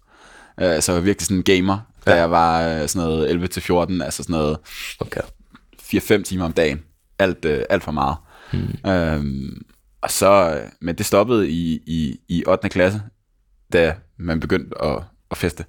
Øh, 0.60 0.80
så 0.82 0.92
jeg 0.92 0.96
var 1.00 1.04
virkelig 1.04 1.26
sådan 1.26 1.36
en 1.36 1.42
gamer, 1.42 1.78
da 2.06 2.10
Ja. 2.10 2.16
jeg 2.16 2.30
var 2.30 2.68
øh, 2.82 2.88
sådan 2.88 3.08
noget 3.08 3.28
11-14, 3.98 4.04
altså 4.04 4.22
sådan 4.22 4.32
noget 4.34 4.58
Okay. 5.00 5.20
4-5 5.82 6.22
timer 6.22 6.44
om 6.44 6.52
dagen. 6.52 6.82
Alt, 7.18 7.44
øh, 7.44 7.64
alt 7.70 7.82
for 7.82 7.92
meget. 7.92 8.16
Mm. 8.52 8.90
Øhm, 8.90 9.66
og 10.00 10.10
så, 10.10 10.56
øh, 10.56 10.70
men 10.80 10.94
det 10.94 11.06
stoppede 11.06 11.50
i, 11.50 11.82
i, 11.86 12.20
i 12.28 12.44
8. 12.46 12.68
klasse, 12.68 13.02
da 13.72 13.94
man 14.16 14.40
begyndte 14.40 14.82
at, 14.82 15.02
at 15.30 15.36
feste. 15.36 15.64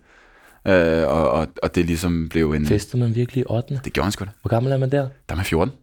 Øh, 0.67 1.08
og, 1.08 1.32
og, 1.32 1.48
og 1.63 1.76
det 1.76 1.86
ligesom 1.86 2.30
blev 2.30 2.52
en... 2.52 2.65
Fester 2.65 2.98
man 2.98 3.15
virkelig 3.15 3.41
i 3.41 3.46
8. 3.50 3.82
Det 3.84 3.93
gjorde 3.93 4.06
han 4.06 4.12
sgu 4.12 4.26
da. 4.26 4.30
Hvor 4.41 4.50
gammel 4.50 4.72
er 4.72 4.78
man 4.78 4.91
der? 4.91 5.02
Der 5.02 5.10
er 5.30 5.36
man 5.36 5.46
14. 5.46 5.74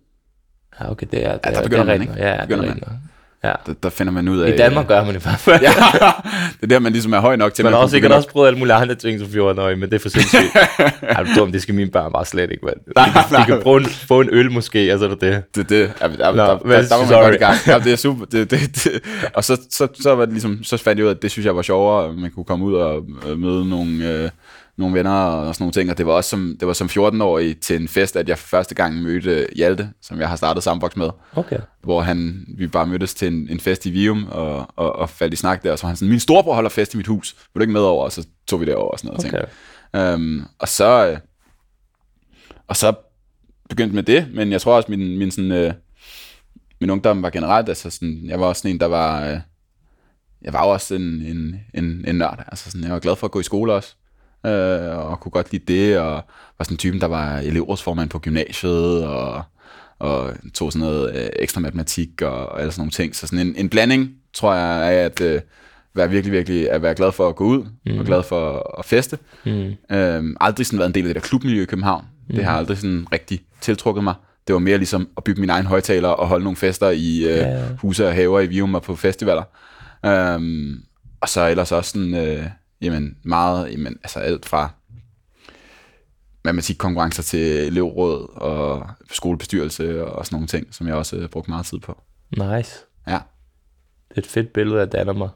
Ja, 0.81 0.91
okay, 0.91 1.07
det 1.13 1.27
er, 1.27 1.33
det 1.33 1.47
Ja, 1.47 1.51
der 1.51 1.59
er, 1.59 1.63
begynder 1.63 1.85
det 1.85 1.93
er 1.95 1.99
man, 1.99 2.09
ikke? 2.09 2.27
Ja, 2.27 2.45
Begynder 2.47 2.75
det 2.75 2.83
er 2.83 2.91
man. 2.91 2.99
Ja. 3.45 3.53
Der, 3.67 3.73
der 3.83 3.89
finder 3.91 4.13
man 4.13 4.29
ud 4.29 4.39
af... 4.41 4.53
I 4.53 4.57
Danmark 4.57 4.87
gør 4.89 5.05
man 5.05 5.15
det 5.15 5.23
fald. 5.23 5.61
ja, 5.63 5.69
det 5.69 6.63
er 6.63 6.67
der, 6.67 6.79
man 6.79 6.93
ligesom 6.93 7.13
er 7.13 7.21
høj 7.21 7.37
nok 7.37 7.55
til, 7.55 7.65
Man 7.65 7.73
har 7.73 7.81
også 7.81 7.93
sikkert 7.93 8.13
også 8.13 8.29
prøvet 8.29 8.47
alle 8.47 8.59
mulige 8.59 8.75
andre 8.75 8.95
ting 8.95 9.21
som 9.21 9.29
14-årige, 9.29 9.77
men 9.77 9.91
det 9.91 9.95
er 9.95 10.01
for 10.01 10.09
sindssygt. 10.09 10.43
er 11.03 11.23
du 11.25 11.31
dum? 11.37 11.53
Det 11.53 11.63
skal 11.63 11.75
mine 11.75 11.91
børn 11.91 12.13
bare 12.13 12.25
slet 12.25 12.51
ikke, 12.51 12.65
mand. 12.65 12.77
Nej, 12.97 13.09
kan- 13.13 13.23
de 13.29 13.33
nej. 13.33 13.47
kan 13.47 13.61
få 13.63 13.77
en, 13.77 13.87
få 13.87 14.21
en 14.21 14.29
øl 14.33 14.51
måske, 14.51 14.93
og 14.93 14.99
så 14.99 15.05
er 15.05 15.09
det 15.09 15.21
det. 15.21 15.43
Det, 15.55 15.69
det, 15.69 15.93
ja, 16.01 16.09
der, 16.09 16.33
Nå, 16.33 16.37
der, 16.43 16.59
der, 16.59 16.83
der, 16.83 16.97
var 16.97 17.11
man 17.11 17.23
godt 17.23 17.35
i 17.35 17.39
gang. 17.39 17.57
Ja, 17.67 17.79
det 17.79 17.93
er 17.93 17.97
super. 17.97 18.25
Det, 18.25 18.51
det, 18.51 18.61
det. 18.85 19.01
Og 19.35 19.45
så, 19.45 19.61
så, 19.71 19.89
så, 20.01 20.15
var 20.15 20.25
det 20.25 20.33
ligesom, 20.35 20.65
så 20.65 20.77
fandt 20.77 20.99
jeg 20.99 21.05
ud 21.05 21.11
af, 21.11 21.15
at 21.15 21.23
det 21.23 21.31
synes 21.31 21.47
jeg 21.47 21.57
var 21.57 21.63
sjovere, 21.63 22.09
at 22.09 22.15
man 22.15 22.31
kunne 22.31 22.45
komme 22.45 22.65
ud 22.65 22.75
og 22.75 23.05
øh, 23.29 23.39
møde 23.39 23.69
nogle, 23.69 24.09
øh, 24.11 24.31
nogle 24.79 24.95
venner 24.95 25.11
og 25.11 25.55
sådan 25.55 25.63
nogle 25.63 25.73
ting. 25.73 25.91
Og 25.91 25.99
det 25.99 26.07
var 26.07 26.13
også 26.13 26.31
som, 26.31 26.57
det 26.61 26.69
var 26.69 26.75
som 26.75 26.87
14-årig 26.87 27.61
til 27.61 27.81
en 27.81 27.89
fest, 27.89 28.17
at 28.17 28.29
jeg 28.29 28.39
for 28.39 28.49
første 28.49 28.75
gang 28.75 29.03
mødte 29.03 29.47
Hjalte, 29.57 29.91
som 30.03 30.21
jeg 30.21 30.29
har 30.29 30.37
startet 30.37 30.63
Sandbox 30.63 30.97
med. 30.97 31.11
Okay. 31.37 31.59
Hvor 31.83 32.01
han, 32.01 32.45
vi 32.57 32.67
bare 32.67 32.87
mødtes 32.87 33.15
til 33.15 33.29
en, 33.29 33.49
en 33.51 33.61
fest 33.61 33.87
i 33.87 33.91
Vium 33.91 34.27
og, 34.31 34.67
og, 34.77 34.97
og 34.97 35.11
faldt 35.11 35.35
i 35.35 35.37
snak 35.37 35.63
der. 35.63 35.73
Og 35.73 35.79
så 35.79 35.83
var 35.83 35.89
han 35.89 35.97
sådan, 35.97 36.11
min 36.11 36.21
storebror 36.21 36.55
holder 36.55 36.71
fest 36.71 36.95
i 36.95 36.97
mit 36.97 37.07
hus. 37.07 37.37
Vil 37.55 37.61
du 37.61 37.63
ikke 37.63 37.73
med 37.73 37.81
over? 37.81 38.05
Og 38.05 38.13
så 38.13 38.27
tog 38.47 38.61
vi 38.61 38.67
derover 38.67 38.91
og 38.91 38.99
sådan 38.99 39.09
noget. 39.09 39.27
Okay. 39.27 39.45
Ting. 39.95 40.03
Øhm, 40.03 40.45
og 40.59 40.69
så... 40.69 41.07
Øh, 41.11 41.19
og 42.67 42.77
så 42.77 42.95
begyndte 43.69 43.95
med 43.95 44.03
det, 44.03 44.29
men 44.35 44.53
jeg 44.53 44.61
tror 44.61 44.77
også, 44.77 44.91
min, 44.91 45.19
min, 45.19 45.31
sådan, 45.31 45.53
øh, 45.53 45.73
min 46.81 46.91
ungdom 46.91 47.23
var 47.23 47.31
generelt, 47.31 47.69
altså 47.69 47.91
sådan, 47.91 48.21
jeg 48.25 48.41
var 48.41 48.47
også 48.47 48.63
sådan 48.63 48.75
en, 48.75 48.81
der 48.81 48.87
var, 48.87 49.27
øh, 49.27 49.39
jeg 50.43 50.53
var 50.53 50.65
også 50.65 50.95
en, 50.95 51.03
en, 51.03 51.61
en, 51.75 52.05
en 52.09 52.15
nørd, 52.15 52.45
altså 52.49 52.71
sådan, 52.71 52.85
jeg 52.85 52.93
var 52.93 52.99
glad 52.99 53.17
for 53.17 53.27
at 53.27 53.31
gå 53.31 53.41
i 53.41 53.43
skole 53.43 53.73
også, 53.73 53.97
øh, 54.47 54.99
og 54.99 55.21
kunne 55.21 55.33
godt 55.33 55.53
lide 55.53 55.73
det, 55.75 55.99
og 55.99 56.15
var 56.59 56.65
sådan 56.65 56.75
en 56.75 56.79
typen, 56.79 57.01
der 57.01 57.07
var 57.07 57.39
elevrådsformand 57.39 58.09
på 58.11 58.19
gymnasiet, 58.19 59.07
og, 59.07 59.43
og 59.99 60.33
tog 60.55 60.73
sådan 60.73 60.87
noget 60.87 61.17
øh, 61.17 61.29
ekstra 61.37 61.61
matematik 61.61 62.23
og, 62.23 62.49
og 62.49 62.61
alle 62.61 62.73
sådan 62.73 62.81
nogle 62.81 62.91
ting, 62.91 63.17
så 63.17 63.27
sådan 63.27 63.47
en, 63.47 63.55
en 63.57 63.69
blanding, 63.69 64.11
tror 64.35 64.55
jeg, 64.55 64.93
af 64.93 65.05
at 65.05 65.21
øh, 65.21 65.41
være 65.95 66.11
virkelig, 66.11 66.33
virkelig, 66.33 66.71
at 66.71 66.83
være 66.83 66.95
glad 66.95 67.13
for 67.13 67.29
at 67.29 67.37
gå 67.37 67.45
ud, 67.45 67.65
mm. 67.87 67.99
og 67.99 68.05
glad 68.05 68.23
for 68.23 68.73
at, 68.79 68.85
feste, 68.85 69.19
Mm. 69.45 69.97
Øhm, 69.97 70.37
aldrig 70.41 70.67
sådan 70.67 70.79
været 70.79 70.89
en 70.89 70.95
del 70.95 71.03
af 71.03 71.15
det 71.15 71.23
der 71.23 71.29
klubmiljø 71.29 71.63
i 71.63 71.65
København. 71.65 72.05
Mm. 72.29 72.35
Det 72.35 72.45
har 72.45 72.57
aldrig 72.57 72.77
sådan 72.79 73.07
rigtig 73.13 73.41
tiltrukket 73.61 74.05
mig. 74.05 74.15
Det 74.47 74.53
var 74.53 74.59
mere 74.59 74.79
ligesom 74.79 75.09
at 75.17 75.25
bygge 75.25 75.41
min 75.41 75.51
egen 75.51 75.67
højtaler 75.67 76.09
og 76.09 76.29
holde 76.29 76.45
nogle 76.45 76.57
fester 76.57 76.91
i 76.91 77.19
øh, 77.19 77.37
ja. 77.37 77.65
huse 77.79 78.07
og 78.07 78.15
haver 78.15 78.41
i 78.41 78.47
Vium 78.47 78.75
og 78.75 78.83
på 78.83 78.97
festivaler. 78.97 79.43
Øhm, 80.07 80.83
og 81.21 81.29
så 81.29 81.49
ellers 81.49 81.73
også 81.73 81.91
sådan, 81.91 82.15
øh, 82.15 82.47
jamen 82.83 83.17
meget, 83.23 83.73
jamen, 83.73 83.99
altså 84.03 84.19
alt 84.19 84.47
fra 84.47 84.71
matematikkonkurrencer 86.45 87.23
til 87.23 87.67
elevråd 87.67 88.29
og 88.35 88.87
skolebestyrelse 89.11 90.05
og 90.07 90.27
sådan 90.27 90.37
nogle 90.37 90.47
ting, 90.47 90.75
som 90.75 90.87
jeg 90.87 90.95
også 90.95 91.17
øh, 91.17 91.29
brugte 91.29 91.51
meget 91.51 91.67
tid 91.67 91.79
på. 91.79 92.03
Nice. 92.31 92.85
Ja. 93.09 93.19
Det 94.09 94.17
er 94.17 94.21
et 94.21 94.27
fedt 94.27 94.53
billede 94.53 94.81
af 94.81 94.89
danner 94.89 95.13
mig. 95.13 95.29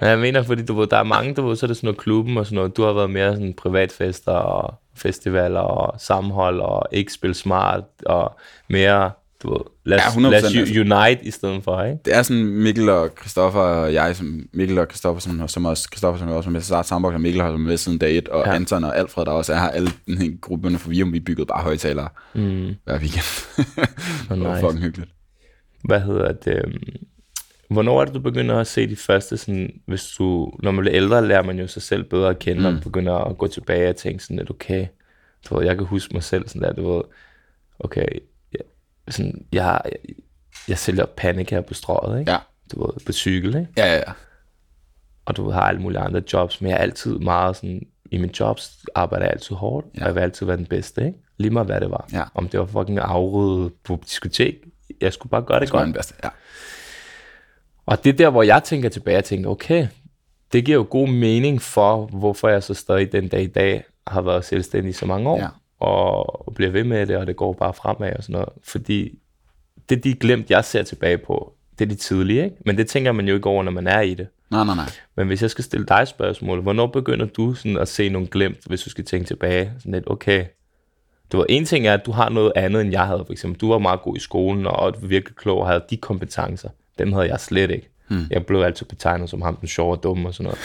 jeg 0.00 0.18
mener, 0.18 0.42
fordi 0.42 0.64
du 0.64 0.74
ved, 0.74 0.86
der 0.86 0.96
er 0.96 1.02
mange, 1.02 1.34
du 1.34 1.48
ved, 1.48 1.56
så 1.56 1.66
er 1.66 1.68
det 1.68 1.76
sådan 1.76 1.86
noget 1.86 2.00
klubben 2.00 2.36
og 2.36 2.46
sådan 2.46 2.56
noget. 2.56 2.76
Du 2.76 2.82
har 2.82 2.92
været 2.92 3.10
mere 3.10 3.32
sådan 3.32 3.54
privatfester 3.54 4.32
og 4.32 4.74
festivaler 4.94 5.60
og 5.60 6.00
sammenhold 6.00 6.60
og 6.60 6.88
ikke 6.92 7.12
spille 7.12 7.34
smart 7.34 7.84
og 8.06 8.36
mere, 8.68 9.10
du 9.42 9.50
ved, 9.50 9.60
lad 9.84 9.98
os, 9.98 10.02
Ja, 10.16 10.20
100% 10.20 10.20
lad 10.30 10.44
os 10.44 10.56
altså. 10.56 10.80
unite 10.80 11.26
i 11.26 11.30
stedet 11.30 11.64
for, 11.64 11.82
ikke? 11.84 11.98
det 12.04 12.16
er 12.16 12.22
sådan 12.22 12.44
Mikkel 12.46 12.88
og 12.88 13.10
Christoffer 13.20 13.60
og 13.60 13.92
jeg, 13.94 14.16
som 14.16 14.48
Mikkel 14.52 14.78
og 14.78 14.86
Christoffer, 14.90 15.20
som, 15.20 15.48
som 15.48 15.64
også, 15.66 15.88
Christoffer, 15.92 16.18
som 16.18 16.28
også 16.28 16.48
var 16.48 16.52
med 16.52 16.60
til 16.60 16.64
at 16.64 16.66
starte 16.66 16.88
Sandbox, 16.88 17.14
og 17.14 17.20
Mikkel 17.20 17.42
har 17.42 17.56
med 17.56 17.76
siden 17.76 17.98
dag 17.98 18.16
1, 18.18 18.28
og 18.28 18.46
Ja. 18.46 18.54
Anton 18.54 18.84
og 18.84 18.96
Alfred, 18.98 19.24
der 19.24 19.30
også 19.32 19.52
er 19.52 19.58
her, 19.58 19.68
alle 19.68 19.90
den 20.06 20.18
her 20.18 20.30
gruppe 20.40 20.78
for 20.78 20.88
Vium, 20.90 21.12
vi 21.12 21.20
byggede 21.20 21.46
bare 21.46 21.62
højtalere 21.62 22.08
Mm. 22.34 22.74
hver 22.84 22.98
weekend. 22.98 23.56
Hvor 24.26 24.36
det 24.36 24.44
var 24.44 24.54
nice. 24.54 24.60
fucking 24.66 24.82
hyggeligt. 24.84 25.10
Hvad 25.84 26.00
hedder 26.00 26.32
det? 26.32 26.62
øhm, 26.64 26.82
Hvornår 27.70 28.00
er 28.00 28.04
det, 28.04 28.14
du 28.14 28.20
begynder 28.20 28.58
at 28.58 28.66
se 28.66 28.86
de 28.88 28.96
første, 28.96 29.36
sådan, 29.36 29.70
hvis 29.86 30.04
du, 30.18 30.52
når 30.62 30.70
man 30.70 30.82
bliver 30.82 30.96
ældre, 30.96 31.28
lærer 31.28 31.42
man 31.42 31.58
jo 31.58 31.66
sig 31.66 31.82
selv 31.82 32.04
bedre 32.04 32.30
at 32.30 32.38
kende, 32.38 32.60
mm. 32.70 32.76
og 32.76 32.82
begynder 32.82 33.14
at 33.14 33.38
gå 33.38 33.46
tilbage 33.46 33.88
og 33.88 33.96
tænke 33.96 34.24
sådan 34.24 34.36
lidt, 34.36 34.50
okay, 34.50 34.86
du 35.50 35.56
ved, 35.58 35.66
jeg 35.66 35.76
kan 35.76 35.86
huske 35.86 36.14
mig 36.14 36.22
selv 36.22 36.48
sådan 36.48 36.62
der, 36.62 36.72
du 36.72 36.92
ved, 36.94 37.02
okay, 37.78 38.06
sådan, 39.08 39.46
jeg, 39.52 39.64
har- 39.64 39.82
jeg, 39.84 40.14
jeg 40.68 40.78
sælger 40.78 41.06
panik 41.06 41.50
her 41.50 41.60
på 41.60 41.74
strøget, 41.74 42.20
ikke? 42.20 42.30
Ja. 42.32 42.38
Du 42.72 42.86
ved, 42.86 43.04
på 43.06 43.12
cykel, 43.12 43.48
ikke? 43.56 43.68
Ja, 43.76 43.86
ja, 43.86 43.96
ja. 43.96 44.12
Og 45.24 45.36
du 45.36 45.44
ved, 45.44 45.52
har 45.52 45.60
alle 45.62 45.80
mulige 45.80 46.00
andre 46.00 46.22
jobs, 46.32 46.60
men 46.60 46.70
jeg 46.70 46.76
er 46.76 46.80
altid 46.82 47.18
meget 47.18 47.56
sådan, 47.56 47.86
i 48.10 48.16
mine 48.18 48.32
jobs 48.40 48.78
arbejder 48.94 49.24
jeg 49.26 49.32
altid 49.32 49.56
hårdt, 49.56 49.86
ja. 49.94 50.00
Og 50.00 50.06
jeg 50.06 50.14
vil 50.14 50.20
altid 50.20 50.46
være 50.46 50.56
den 50.56 50.66
bedste, 50.66 51.06
ikke? 51.06 51.18
Lige 51.38 51.50
meget 51.50 51.66
hvad 51.66 51.80
det 51.80 51.90
var. 51.90 52.08
Ja. 52.12 52.22
Om 52.34 52.48
det 52.48 52.60
var 52.60 52.66
fucking 52.66 52.98
afryddet 52.98 53.72
på 53.84 54.00
diskotek, 54.04 54.56
jeg 55.00 55.12
skulle 55.12 55.30
bare 55.30 55.42
gøre 55.42 55.60
det 55.60 55.66
Det 55.66 55.72
godt. 55.72 55.84
den 55.84 55.92
bedste. 55.92 56.14
Ja. 56.24 56.28
Og 57.86 58.04
det 58.04 58.12
er 58.12 58.16
der, 58.16 58.30
hvor 58.30 58.42
jeg 58.42 58.62
tænker 58.64 58.88
tilbage 58.88 59.18
og 59.18 59.24
tænker, 59.24 59.50
okay, 59.50 59.88
det 60.52 60.64
giver 60.64 60.76
jo 60.78 60.86
god 60.90 61.08
mening 61.08 61.62
for, 61.62 62.06
hvorfor 62.06 62.48
jeg 62.48 62.62
så 62.62 62.74
stadig 62.74 63.12
den 63.12 63.28
dag 63.28 63.42
i 63.42 63.46
dag 63.46 63.84
har 64.06 64.20
været 64.22 64.44
selvstændig 64.44 64.90
i 64.90 64.92
så 64.92 65.06
mange 65.06 65.30
år, 65.30 65.38
Ja. 65.38 65.48
Og 65.82 66.52
bliver 66.54 66.70
ved 66.70 66.84
med 66.84 67.06
det, 67.06 67.16
og 67.16 67.26
det 67.26 67.36
går 67.36 67.52
bare 67.52 67.74
fremad 67.74 68.12
og 68.16 68.22
sådan 68.22 68.32
noget. 68.32 68.48
Fordi 68.62 69.18
det, 69.88 70.04
de 70.04 70.14
glemt, 70.14 70.50
jeg 70.50 70.64
ser 70.64 70.82
tilbage 70.82 71.18
på, 71.18 71.52
det 71.78 71.84
er 71.84 71.88
de 71.88 71.94
tidlige, 71.94 72.44
ikke? 72.44 72.56
Men 72.66 72.76
det 72.76 72.86
tænker 72.86 73.12
man 73.12 73.28
jo 73.28 73.34
ikke 73.34 73.48
over, 73.48 73.62
når 73.62 73.72
man 73.72 73.86
er 73.86 74.00
i 74.00 74.14
det. 74.14 74.26
Nej, 74.50 74.64
nej, 74.64 74.74
nej. 74.74 74.90
Men 75.16 75.26
hvis 75.26 75.42
jeg 75.42 75.50
skal 75.50 75.64
stille 75.64 75.86
dig 75.86 76.08
spørgsmål, 76.08 76.60
hvornår 76.60 76.86
begynder 76.86 77.26
du 77.26 77.54
sådan 77.54 77.76
at 77.76 77.88
se 77.88 78.08
nogle 78.08 78.28
glemt, 78.28 78.58
hvis 78.66 78.82
du 78.82 78.90
skal 78.90 79.04
tænke 79.04 79.26
tilbage? 79.26 79.72
Sådan 79.78 79.92
lidt, 79.92 80.10
okay, 80.10 80.44
det 81.32 81.38
var 81.38 81.46
en 81.48 81.64
ting 81.64 81.86
er, 81.86 81.94
at 81.94 82.06
du 82.06 82.12
har 82.12 82.28
noget 82.28 82.52
andet, 82.56 82.80
end 82.80 82.90
jeg 82.90 83.06
havde. 83.06 83.22
For 83.26 83.32
eksempel, 83.32 83.60
du 83.60 83.68
var 83.68 83.78
meget 83.78 84.02
god 84.02 84.16
i 84.16 84.20
skolen, 84.20 84.66
og 84.66 84.94
du 84.94 85.06
virkelig 85.06 85.36
klog 85.36 85.58
og 85.58 85.66
havde 85.66 85.84
de 85.90 85.96
kompetencer. 85.96 86.68
Dem 86.98 87.12
havde 87.12 87.28
jeg 87.28 87.40
slet 87.40 87.70
ikke. 87.70 87.88
Hmm. 88.08 88.26
Jeg 88.30 88.46
blev 88.46 88.60
altid 88.60 88.86
betegnet 88.86 89.30
som 89.30 89.42
ham, 89.42 89.56
den 89.56 89.68
sjove 89.68 89.96
og 89.96 90.02
dumme 90.02 90.28
og 90.28 90.34
sådan 90.34 90.44
noget. 90.44 90.58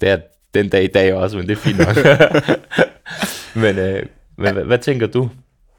Det 0.00 0.08
er 0.08 0.18
den 0.54 0.68
dag 0.68 0.84
i 0.84 0.86
dag 0.86 1.14
også, 1.14 1.36
men 1.36 1.48
det 1.48 1.52
er 1.52 1.60
fint 1.60 1.78
nok. 1.78 1.96
men 3.64 3.78
øh, 3.78 4.06
hvad, 4.36 4.52
hvad, 4.52 4.64
hvad 4.64 4.78
tænker 4.78 5.06
du? 5.06 5.30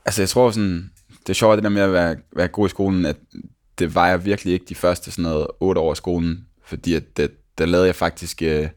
Altså, 0.06 0.22
jeg 0.22 0.30
tror 0.30 0.52
sådan, 0.52 0.92
det 1.20 1.30
er 1.30 1.34
sjovt 1.34 1.56
det 1.56 1.64
der 1.64 1.70
med 1.70 1.82
at 1.82 1.94
være, 1.94 2.16
være 2.36 2.48
god 2.48 2.68
i 2.68 2.70
skolen, 2.70 3.06
at 3.06 3.16
det 3.80 3.96
var 3.96 4.08
jeg 4.08 4.26
virkelig 4.26 4.54
ikke 4.54 4.66
de 4.70 4.76
første 4.76 5.12
sådan 5.12 5.24
noget 5.24 5.48
otte 5.60 5.82
år 5.82 5.94
i 5.94 5.96
skolen, 5.96 6.46
fordi 6.66 6.94
at 6.94 7.18
det, 7.18 7.32
der 7.58 7.66
lavede 7.66 7.88
jeg 7.88 7.96
faktisk 7.96 8.42
øh, 8.42 8.70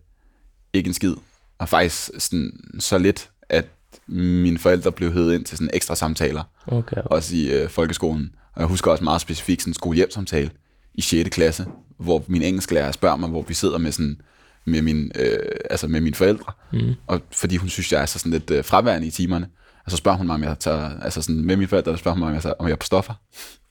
ikke 0.73 0.89
en 0.89 0.95
skid, 0.95 1.15
og 1.59 1.69
faktisk 1.69 2.11
sådan, 2.19 2.53
så 2.79 2.99
lidt, 2.99 3.31
at 3.49 3.67
mine 4.07 4.59
forældre 4.59 4.93
blev 4.93 5.13
hævet 5.13 5.35
ind 5.35 5.45
til 5.45 5.59
sådan 5.59 5.71
ekstra 5.73 5.95
samtaler, 5.95 6.43
Okay. 6.67 6.97
også 7.05 7.37
i 7.37 7.51
øh, 7.51 7.69
folkeskolen. 7.69 8.35
Og 8.55 8.61
jeg 8.61 8.69
husker 8.69 8.91
også 8.91 9.05
meget 9.05 9.21
specifikt 9.21 9.63
sådan 9.63 9.71
en 9.71 9.75
skole-hjem-samtale 9.75 10.51
i 10.95 11.01
6. 11.01 11.29
klasse, 11.31 11.67
hvor 11.99 12.25
min 12.27 12.43
engelsklærer 12.43 12.93
spørger 12.93 13.17
mig, 13.17 13.29
hvor 13.29 13.43
vi 13.43 13.55
sidder 13.55 13.79
med 13.79 13.93
sådan 13.93 14.21
med, 14.65 14.83
min, 14.83 15.13
øh, 15.15 15.39
altså 15.71 15.89
med 15.89 16.01
mine 16.01 16.15
forældre, 16.15 16.53
mm. 16.73 16.95
og 17.07 17.21
fordi 17.33 17.57
hun 17.57 17.69
synes, 17.69 17.93
jeg 17.93 18.03
er 18.03 18.07
så 18.07 18.19
sådan 18.19 18.33
lidt 18.33 18.51
øh, 18.51 18.65
fraværende 18.65 19.07
i 19.07 19.11
timerne, 19.11 19.49
og 19.89 19.93
så 19.93 19.97
spørger 19.97 20.19
hun 20.19 20.27
mig, 20.27 20.35
om 20.35 20.43
jeg 20.43 20.57
tager, 20.61 20.91
altså 21.03 21.23
sådan 21.23 21.45
med 21.45 21.57
mine 21.57 21.69
forældre, 21.69 21.99
spørger 21.99 22.15
hun 22.15 22.21
mig, 22.21 22.29
om 22.29 22.35
jeg, 22.35 22.43
tager, 22.43 22.55
om 22.59 22.67
jeg 22.67 22.73
er 22.73 22.77
på 22.77 22.87
stoffer, 22.87 23.15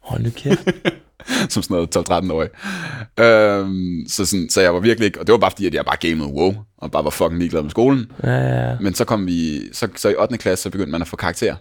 Hold 0.02 0.24
nu 0.24 0.30
kæft. 0.36 0.60
som 1.54 1.64
sådan 1.64 1.76
noget 1.76 1.98
12-13-årig. 1.98 2.50
Øhm, 3.20 4.06
så, 4.08 4.26
sådan, 4.26 4.50
så 4.50 4.62
jeg 4.62 4.74
var 4.74 4.80
virkelig 4.80 5.06
ikke, 5.06 5.20
og 5.20 5.28
det 5.28 5.34
var 5.34 5.40
bare 5.40 5.52
fordi, 5.52 5.66
at 5.68 5.74
jeg 5.74 5.86
bare 5.86 5.98
gamede 5.98 6.28
wow, 6.30 6.56
og 6.78 6.92
bare 6.92 7.04
var 7.04 7.10
fucking 7.10 7.40
ligeglad 7.40 7.62
med 7.62 7.70
skolen. 7.70 8.12
Ja, 8.24 8.30
ja, 8.30 8.70
ja. 8.70 8.78
Men 8.80 8.94
så 8.94 9.06
kom 9.06 9.28
vi, 9.28 9.62
så, 9.74 9.88
så 9.96 10.10
i 10.10 10.16
8. 10.20 10.38
klasse, 10.38 10.64
så 10.64 10.70
begyndte 10.70 10.92
man 10.92 11.02
at 11.02 11.08
få 11.08 11.16
karakterer, 11.16 11.56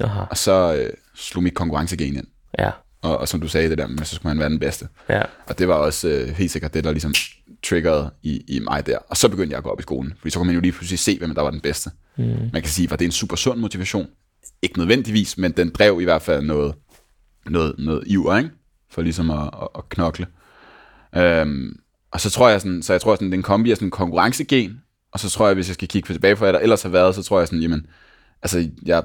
Aha. 0.00 0.20
og 0.30 0.36
så 0.36 0.74
øh, 0.74 0.90
slog 1.16 1.42
mit 1.42 1.54
konkurrencegen 1.54 2.16
ind. 2.16 2.26
Ja, 2.58 2.70
Og, 3.02 3.18
og 3.18 3.28
som 3.28 3.40
du 3.40 3.48
sagde 3.48 3.70
det 3.70 3.78
der, 3.78 3.86
med, 3.86 4.04
så 4.04 4.14
skulle 4.14 4.30
man 4.30 4.38
være 4.38 4.48
den 4.48 4.58
bedste. 4.58 4.88
ja. 5.08 5.22
Og 5.46 5.58
det 5.58 5.68
var 5.68 5.74
også 5.74 6.08
øh, 6.08 6.28
helt 6.28 6.50
sikkert 6.50 6.74
det, 6.74 6.84
der 6.84 6.90
ligesom 6.92 7.14
triggerede 7.62 8.10
i, 8.22 8.44
i 8.48 8.58
mig 8.58 8.86
der. 8.86 8.98
Og 8.98 9.16
så 9.16 9.28
begyndte 9.28 9.50
jeg 9.50 9.58
at 9.58 9.64
gå 9.64 9.70
op 9.70 9.80
i 9.80 9.82
skolen, 9.82 10.14
fordi 10.18 10.30
så 10.30 10.38
kunne 10.38 10.46
man 10.46 10.54
jo 10.54 10.60
lige 10.60 10.72
pludselig 10.72 10.98
se, 10.98 11.18
hvem 11.18 11.34
der 11.34 11.42
var 11.42 11.50
den 11.50 11.60
bedste. 11.60 11.90
Mm. 12.16 12.24
Man 12.52 12.62
kan 12.62 12.70
sige, 12.70 12.90
var 12.90 12.96
det 12.96 13.04
en 13.04 13.10
super 13.10 13.36
sund 13.36 13.60
motivation? 13.60 14.08
Ikke 14.62 14.78
nødvendigvis, 14.78 15.38
men 15.38 15.52
den 15.52 15.70
drev 15.70 16.00
i 16.00 16.04
hvert 16.04 16.22
fald 16.22 16.46
noget, 16.46 16.74
noget, 17.46 17.74
noget 17.78 18.04
iver, 18.06 18.36
ikke? 18.36 18.50
For 18.90 19.02
ligesom 19.02 19.30
at, 19.30 19.50
at, 19.62 19.68
at 19.78 19.88
knokle. 19.88 20.26
Øhm, 21.16 21.76
og 22.10 22.20
så 22.20 22.30
tror 22.30 22.48
jeg 22.48 22.60
sådan, 22.60 22.82
så 22.82 22.92
jeg 22.92 23.00
tror 23.00 23.14
sådan, 23.14 23.26
det 23.26 23.34
er 23.34 23.38
en 23.38 23.42
kombi 23.42 23.70
af 23.70 23.76
sådan 23.76 23.86
en 23.86 23.90
konkurrencegen, 23.90 24.80
og 25.12 25.20
så 25.20 25.30
tror 25.30 25.46
jeg, 25.46 25.54
hvis 25.54 25.68
jeg 25.68 25.74
skal 25.74 25.88
kigge 25.88 26.14
tilbage 26.14 26.36
på, 26.36 26.44
hvad 26.44 26.52
der 26.52 26.58
ellers 26.58 26.82
har 26.82 26.90
været, 26.90 27.14
så 27.14 27.22
tror 27.22 27.38
jeg 27.38 27.48
sådan, 27.48 27.62
jamen, 27.62 27.86
altså, 28.42 28.70
jeg 28.86 29.02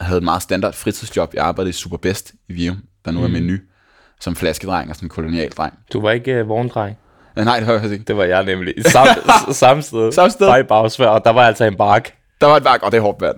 havde 0.00 0.18
et 0.18 0.24
meget 0.24 0.42
standard 0.42 0.74
fritidsjob. 0.74 1.34
Jeg 1.34 1.44
arbejdede 1.44 1.70
i 1.70 1.72
Superbest 1.72 2.34
i 2.48 2.52
Virum, 2.52 2.82
der 3.04 3.10
nu 3.10 3.22
er 3.22 3.28
menu, 3.28 3.56
som 4.20 4.36
flaskedreng 4.36 4.90
og 4.90 4.96
sådan 4.96 5.06
en 5.06 5.10
kolonialdreng. 5.10 5.74
Du 5.92 6.00
var 6.00 6.10
ikke 6.10 6.42
uh, 6.42 6.48
vogndreng? 6.48 6.96
Nej, 7.44 7.56
det 7.56 7.64
har 7.66 7.72
jeg 7.72 7.80
faktisk 7.80 7.92
ikke. 7.92 8.04
Det 8.08 8.16
var 8.16 8.24
jeg 8.24 8.44
nemlig. 8.44 8.74
Sam, 8.86 9.06
s- 9.50 9.56
samme 9.56 9.82
sted. 9.82 10.12
Samme 10.12 10.30
sted. 10.30 10.46
Bare 10.46 10.60
i 10.60 10.62
bagsvær, 10.62 11.06
og 11.06 11.24
der 11.24 11.30
var 11.32 11.42
altså 11.42 11.64
en 11.64 11.76
bark. 11.76 12.12
Der 12.40 12.46
var 12.46 12.56
et 12.56 12.64
værk, 12.64 12.82
og 12.82 12.92
det 12.92 12.98
er 12.98 13.02
hårdt 13.02 13.20
vand. 13.22 13.36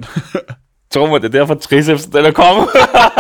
Tror 0.94 1.06
mig, 1.06 1.22
det 1.22 1.34
er 1.34 1.38
derfor 1.38 1.54
triceps, 1.54 2.04
den 2.06 2.24
er 2.24 2.30
kommet. 2.30 2.66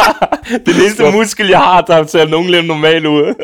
det 0.66 0.76
eneste 0.76 1.10
muskel, 1.12 1.48
jeg 1.48 1.58
har, 1.58 1.80
der 1.80 2.06
ser 2.06 2.26
nogenlunde 2.28 2.68
normal 2.68 3.06
ud. 3.06 3.34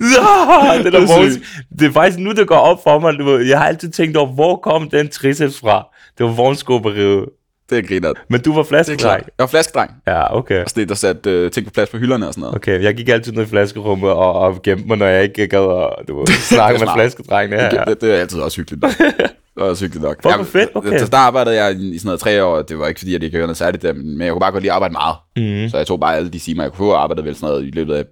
ja, 0.00 0.78
det, 0.78 0.86
er 0.86 0.90
Det 0.90 0.94
er 1.10 1.16
vågens, 1.16 1.38
det 1.78 1.88
er 1.88 1.92
faktisk 1.92 2.18
nu, 2.18 2.32
det 2.32 2.48
går 2.48 2.56
op 2.56 2.78
for 2.82 2.98
mig. 2.98 3.48
Jeg 3.48 3.58
har 3.58 3.66
altid 3.66 3.90
tænkt 3.90 4.16
over, 4.16 4.28
hvor 4.32 4.56
kom 4.56 4.90
den 4.90 5.08
triceps 5.08 5.60
fra? 5.60 5.86
Det 6.18 6.26
var 6.26 6.32
vognskåberiet. 6.32 7.24
Det 7.70 7.78
er 7.78 7.82
griner. 7.82 8.12
Men 8.28 8.40
du 8.40 8.54
var 8.54 8.62
flaskedreng. 8.62 9.22
Jeg 9.26 9.42
var 9.42 9.46
flaskedreng. 9.46 9.90
Ja, 10.06 10.36
okay. 10.36 10.64
Og 10.64 10.70
sådan 10.70 10.82
en, 10.82 10.88
der 10.88 10.94
satte 10.94 11.30
øh, 11.30 11.50
ting 11.50 11.66
på 11.66 11.72
plads 11.72 11.90
på 11.90 11.96
hylderne 11.96 12.28
og 12.28 12.34
sådan 12.34 12.40
noget. 12.40 12.56
Okay, 12.56 12.82
jeg 12.82 12.94
gik 12.94 13.08
altid 13.08 13.32
ned 13.32 13.42
i 13.42 13.46
flaskerummet 13.46 14.10
og, 14.10 14.32
og 14.32 14.62
gemte 14.62 14.88
mig, 14.88 14.96
når 14.96 15.06
jeg 15.06 15.22
ikke 15.22 15.46
gad 15.46 15.88
at 15.98 16.08
du 16.08 16.26
snakke 16.54 16.78
med 16.78 16.88
flaskedrengene. 16.94 17.62
Ja, 17.62 17.74
ja. 17.74 17.84
Det, 17.84 18.00
det, 18.00 18.14
er 18.14 18.20
altid 18.20 18.40
også 18.40 18.56
hyggeligt 18.56 18.82
nok. 18.82 18.92
Det 18.98 19.64
var 19.64 19.70
også 19.70 19.84
hyggeligt 19.84 20.02
nok. 20.02 20.22
Hvor 20.22 20.44
fedt, 20.44 20.70
okay. 20.74 20.98
Så 20.98 21.06
der 21.06 21.16
arbejdede 21.16 21.56
jeg 21.56 21.76
i 21.80 21.98
sådan 21.98 22.06
noget 22.06 22.20
tre 22.20 22.44
år. 22.44 22.62
Det 22.62 22.78
var 22.78 22.88
ikke 22.88 23.00
fordi, 23.00 23.14
at 23.14 23.22
jeg 23.22 23.30
gjorde 23.30 23.46
noget 23.46 23.56
særligt 23.56 23.82
der, 23.82 23.92
men 23.92 24.20
jeg 24.20 24.32
kunne 24.32 24.40
bare 24.40 24.52
godt 24.52 24.62
lide 24.62 24.72
at 24.72 24.74
arbejde 24.74 24.92
meget. 24.92 25.16
Mm. 25.36 25.68
Så 25.68 25.76
jeg 25.76 25.86
tog 25.86 26.00
bare 26.00 26.16
alle 26.16 26.30
de 26.30 26.38
timer, 26.38 26.62
jeg 26.62 26.72
kunne 26.72 26.86
få, 26.86 26.90
og 26.90 27.02
arbejdede 27.02 27.26
vel 27.26 27.34
sådan 27.34 27.48
noget 27.48 27.64
i 27.66 27.70
løbet 27.70 27.94
af 27.94 28.04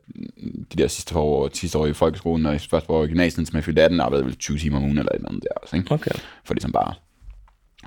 de 0.73 0.83
der 0.83 0.89
sidste 0.89 1.17
år, 1.17 1.49
sidste 1.53 1.79
år 1.79 1.87
i 1.87 1.93
folkeskolen, 1.93 2.47
og 2.47 2.61
første 2.71 2.91
år 2.91 3.05
i 3.05 3.07
gymnasiet, 3.07 3.49
som 3.49 3.57
jeg 3.57 3.65
fyldte 3.65 3.83
18, 3.83 4.01
arbejdede 4.01 4.27
vel 4.27 4.37
20 4.37 4.59
timer 4.59 4.77
om 4.77 4.85
ugen 4.85 4.99
eller 4.99 5.13
et 5.13 5.17
eller 5.17 5.29
andet 5.29 5.43
der 5.43 5.49
også, 5.63 5.77
ikke? 5.77 5.95
Okay. 5.95 6.11
For 6.45 6.55
ligesom 6.55 6.73
bare 6.73 6.95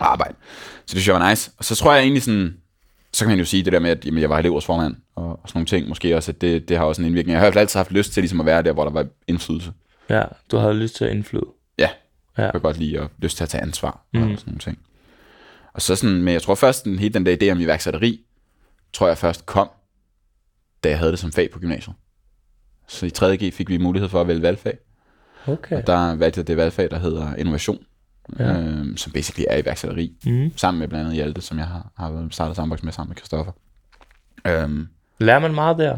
arbejde. 0.01 0.35
Så 0.75 0.81
det 0.83 0.89
synes 0.89 1.07
jeg 1.07 1.15
var 1.15 1.29
nice. 1.29 1.51
Og 1.57 1.65
så 1.65 1.75
tror 1.75 1.93
jeg 1.93 2.01
egentlig 2.01 2.23
sådan, 2.23 2.57
så 3.13 3.25
kan 3.25 3.29
man 3.29 3.39
jo 3.39 3.45
sige 3.45 3.63
det 3.63 3.73
der 3.73 3.79
med, 3.79 3.89
at 3.89 4.05
jamen, 4.05 4.21
jeg 4.21 4.29
var 4.29 4.39
elevrådsformand 4.39 4.95
og, 5.15 5.23
og 5.25 5.39
sådan 5.45 5.57
nogle 5.59 5.65
ting, 5.67 5.87
måske 5.89 6.15
også, 6.15 6.31
at 6.31 6.41
det, 6.41 6.69
det 6.69 6.77
har 6.77 6.85
også 6.85 7.01
en 7.01 7.05
indvirkning. 7.05 7.31
Jeg 7.33 7.39
har 7.39 7.45
i 7.45 7.47
hvert 7.47 7.53
fald 7.53 7.61
altid 7.61 7.77
haft 7.79 7.91
lyst 7.91 8.11
til 8.13 8.23
ligesom 8.23 8.39
at 8.39 8.45
være 8.45 8.61
der, 8.63 8.71
hvor 8.73 8.83
der 8.83 8.91
var 8.91 9.05
indflydelse. 9.27 9.71
Ja, 10.09 10.23
du 10.51 10.57
havde 10.57 10.73
lyst 10.73 10.95
til 10.95 11.05
at 11.05 11.11
indflyde. 11.11 11.45
Ja, 11.79 11.89
Ja. 12.37 12.43
jeg 12.43 12.51
kan 12.51 12.61
godt 12.61 12.77
lide 12.77 12.99
at 12.99 13.07
lyst 13.17 13.37
til 13.37 13.43
at 13.43 13.49
tage 13.49 13.61
ansvar 13.61 14.05
mm. 14.13 14.21
og 14.21 14.27
sådan 14.39 14.43
nogle 14.51 14.59
ting. 14.59 14.79
Og 15.73 15.81
så 15.81 15.95
sådan, 15.95 16.15
men 16.23 16.33
jeg 16.33 16.41
tror 16.41 16.55
først, 16.55 16.85
den, 16.85 16.99
hele 16.99 17.13
den 17.13 17.25
der 17.25 17.37
idé 17.41 17.51
om 17.51 17.59
iværksætteri, 17.59 18.21
tror 18.93 19.07
jeg 19.07 19.17
først 19.17 19.45
kom, 19.45 19.69
da 20.83 20.89
jeg 20.89 20.97
havde 20.99 21.11
det 21.11 21.19
som 21.19 21.31
fag 21.31 21.51
på 21.51 21.59
gymnasiet. 21.59 21.95
Så 22.87 23.05
i 23.05 23.11
3.G 23.17 23.53
fik 23.53 23.69
vi 23.69 23.77
mulighed 23.77 24.09
for 24.09 24.21
at 24.21 24.27
vælge 24.27 24.41
valgfag. 24.41 24.77
Okay. 25.47 25.83
Der 25.87 26.15
valgte 26.15 26.39
jeg 26.39 26.47
det 26.47 26.57
valgfag, 26.57 26.91
der 26.91 26.99
hedder 26.99 27.35
innovation, 27.35 27.83
Ja. 28.39 28.59
øhm, 28.59 28.97
som 28.97 29.11
basically 29.11 29.45
er 29.49 29.57
iværksætteri, 29.57 30.13
Mm. 30.25 30.51
sammen 30.57 30.79
med 30.79 30.87
blandt 30.87 31.01
andet 31.05 31.15
Hjalte, 31.15 31.41
som 31.41 31.57
jeg 31.57 31.67
har, 31.67 31.91
har 31.97 32.27
startet 32.31 32.55
samarbejde 32.55 32.85
med 32.85 32.93
sammen 32.93 33.09
med 33.09 33.17
Christoffer. 33.17 33.51
Øhm, 34.47 34.87
Lærer 35.19 35.39
man 35.39 35.53
meget 35.55 35.77
der? 35.77 35.97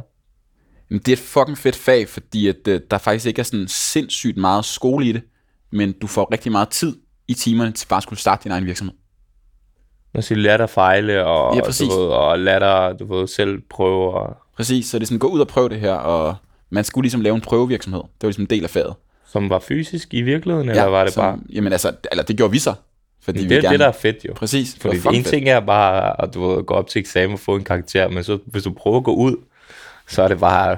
men 0.90 1.00
det 1.00 1.08
er 1.08 1.14
et 1.14 1.20
fucking 1.20 1.58
fedt 1.58 1.76
fag, 1.76 2.10
fordi 2.10 2.48
at, 2.48 2.68
øh, 2.68 2.82
der 2.92 2.98
faktisk 2.98 3.26
ikke 3.26 3.40
er 3.40 3.44
sådan 3.44 3.68
sindssygt 3.68 4.38
meget 4.38 4.66
skole 4.66 5.06
i 5.06 5.12
det, 5.12 5.22
men 5.72 5.92
du 5.92 6.08
får 6.08 6.32
rigtig 6.32 6.52
meget 6.52 6.70
tid 6.70 6.98
i 7.28 7.34
timerne 7.34 7.72
til 7.72 7.88
bare 7.88 7.98
at 7.98 8.04
skulle 8.04 8.20
starte 8.20 8.44
din 8.44 8.52
egen 8.52 8.66
virksomhed. 8.66 8.96
Når 10.14 10.22
siger, 10.22 10.40
lad 10.40 10.58
dig 10.58 10.70
fejle, 10.70 11.26
og, 11.26 11.56
Ja, 11.56 11.62
præcis. 11.66 11.90
du 11.90 12.00
ved, 12.00 12.08
og 12.08 12.40
lad 12.40 12.60
dig, 12.60 13.00
du 13.00 13.16
ved, 13.16 13.28
selv 13.28 13.62
prøve. 13.70 14.14
Og, 14.14 14.38
Præcis, 14.56 14.86
så 14.86 15.00
det 15.00 15.04
er 15.04 15.08
sådan, 15.08 15.20
gå 15.20 15.28
ud 15.28 15.40
og 15.40 15.48
prøve 15.48 15.70
det 15.70 15.80
her, 15.80 15.94
og 15.94 16.36
man 16.70 16.84
skulle 16.84 17.04
ligesom 17.04 17.22
lave 17.22 17.36
en 17.36 17.42
prøvevirksomhed. 17.42 18.00
Det 18.02 18.22
var 18.24 18.28
ligesom 18.28 18.44
en 18.44 18.50
del 18.50 18.64
af 18.64 18.70
faget. 18.70 18.94
Som 19.32 19.50
var 19.50 19.60
fysisk 19.60 20.14
i 20.14 20.22
virkeligheden, 20.22 20.70
eller 20.70 20.84
var 20.86 21.04
det 21.04 21.14
som, 21.14 21.22
bare... 21.22 21.40
Jamen 21.54 21.72
altså, 21.72 21.92
eller 22.12 22.24
det 22.24 22.38
gjorde 22.38 22.52
vi 22.52 22.60
så. 22.60 22.74
Fordi 23.24 23.40
Det 23.42 23.50
vi 23.50 23.56
er 23.56 23.62
gerne, 23.62 23.72
det, 23.74 23.80
der 23.80 23.88
er 23.88 23.92
fedt 23.92 24.18
jo. 24.30 24.34
Præcis, 24.34 24.74
det 24.74 24.82
Fordi 24.82 24.98
fucking 25.00 25.26
en 25.26 25.32
ting 25.32 25.50
er 25.50 25.60
bare 25.60 26.24
at 26.24 26.34
du 26.34 26.50
ved, 26.50 26.64
gå 26.64 26.74
op 26.74 26.88
til 26.88 27.00
eksamen 27.00 27.34
og 27.34 27.40
få 27.40 27.56
en 27.56 27.64
karakter, 27.64 28.08
men 28.08 28.24
så, 28.24 28.38
hvis 28.46 28.64
du 28.64 28.72
prøver 28.74 28.98
at 28.98 29.04
gå 29.04 29.14
ud, 29.16 29.36
så 30.08 30.22
er 30.24 30.28
det 30.28 30.40
bare, 30.40 30.78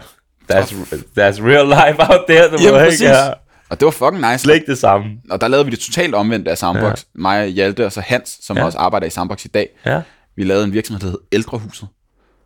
that's, 0.51 0.71
that's 1.19 1.43
real 1.43 1.65
life 1.67 2.01
out 2.01 2.21
there, 2.29 2.43
du 2.49 2.57
Jamen, 2.63 2.73
ved 2.73 2.85
præcis. 2.85 3.01
ikke? 3.01 3.13
Ja. 3.13 3.29
Og 3.69 3.79
det 3.79 3.85
var 3.85 3.91
fucking 3.91 4.31
nice. 4.31 4.37
Slet 4.39 4.55
ikke 4.55 4.67
det 4.67 4.77
samme. 4.77 5.05
Og 5.29 5.41
der 5.41 5.47
lavede 5.47 5.65
vi 5.65 5.71
det 5.71 5.79
totalt 5.79 6.15
omvendt 6.15 6.47
af 6.47 6.57
Sandbox. 6.57 7.05
Ja. 7.15 7.21
Mig, 7.21 7.47
Hjalte 7.47 7.85
og 7.85 7.91
så 7.91 8.01
Hans, 8.01 8.37
som 8.41 8.55
Ja. 8.55 8.61
ja. 8.61 8.65
også 8.65 8.77
arbejder 8.77 9.07
i 9.07 9.09
Sandbox 9.09 9.45
i 9.45 9.47
dag. 9.47 9.69
Ja. 9.85 10.01
Vi 10.35 10.43
lavede 10.43 10.63
en 10.63 10.73
virksomhed, 10.73 11.01
der 11.01 11.07
hed 11.07 11.17
Ældrehuset. 11.31 11.87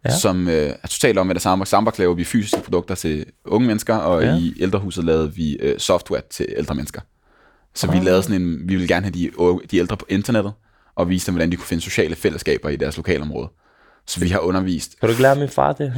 Ja. 0.06 0.18
Som 0.18 0.48
øh, 0.48 0.74
er 0.84 0.88
totalt 0.88 1.18
omvendt 1.18 1.38
af 1.38 1.42
Sandbox. 1.42 1.68
Sandbox 1.68 2.00
laver 2.00 2.14
vi 2.14 2.24
fysiske 2.24 2.62
produkter 2.64 2.96
til 2.96 3.26
unge 3.46 3.68
mennesker, 3.68 3.96
og 3.96 4.24
Ja. 4.24 4.36
i 4.38 4.54
Ældrehuset 4.60 5.04
lavede 5.04 5.34
vi 5.36 5.54
øh, 5.56 5.80
software 5.80 6.22
til 6.30 6.46
ældre 6.58 6.76
mennesker. 6.76 7.02
Så 7.76 7.92
vi 7.92 7.98
lavede 8.00 8.24
sådan 8.24 8.42
en, 8.42 8.60
vi 8.70 8.76
ville 8.76 8.88
gerne 8.88 9.04
have 9.06 9.14
de, 9.14 9.32
de 9.72 9.78
ældre 9.78 9.98
på 9.98 10.06
internettet, 10.10 10.54
og 10.96 11.10
vise 11.10 11.26
dem, 11.28 11.34
hvordan 11.36 11.52
de 11.52 11.56
kunne 11.56 11.66
finde 11.66 11.84
sociale 11.84 12.16
fællesskaber 12.16 12.70
i 12.70 12.76
deres 12.76 12.98
lokalområde. 12.98 13.50
Så 14.08 14.20
vi 14.20 14.28
har 14.30 14.40
undervist. 14.40 15.00
Kan 15.00 15.08
du 15.08 15.12
ikke 15.12 15.22
lære 15.22 15.36
min 15.36 15.50
far 15.50 15.74
det? 15.74 15.94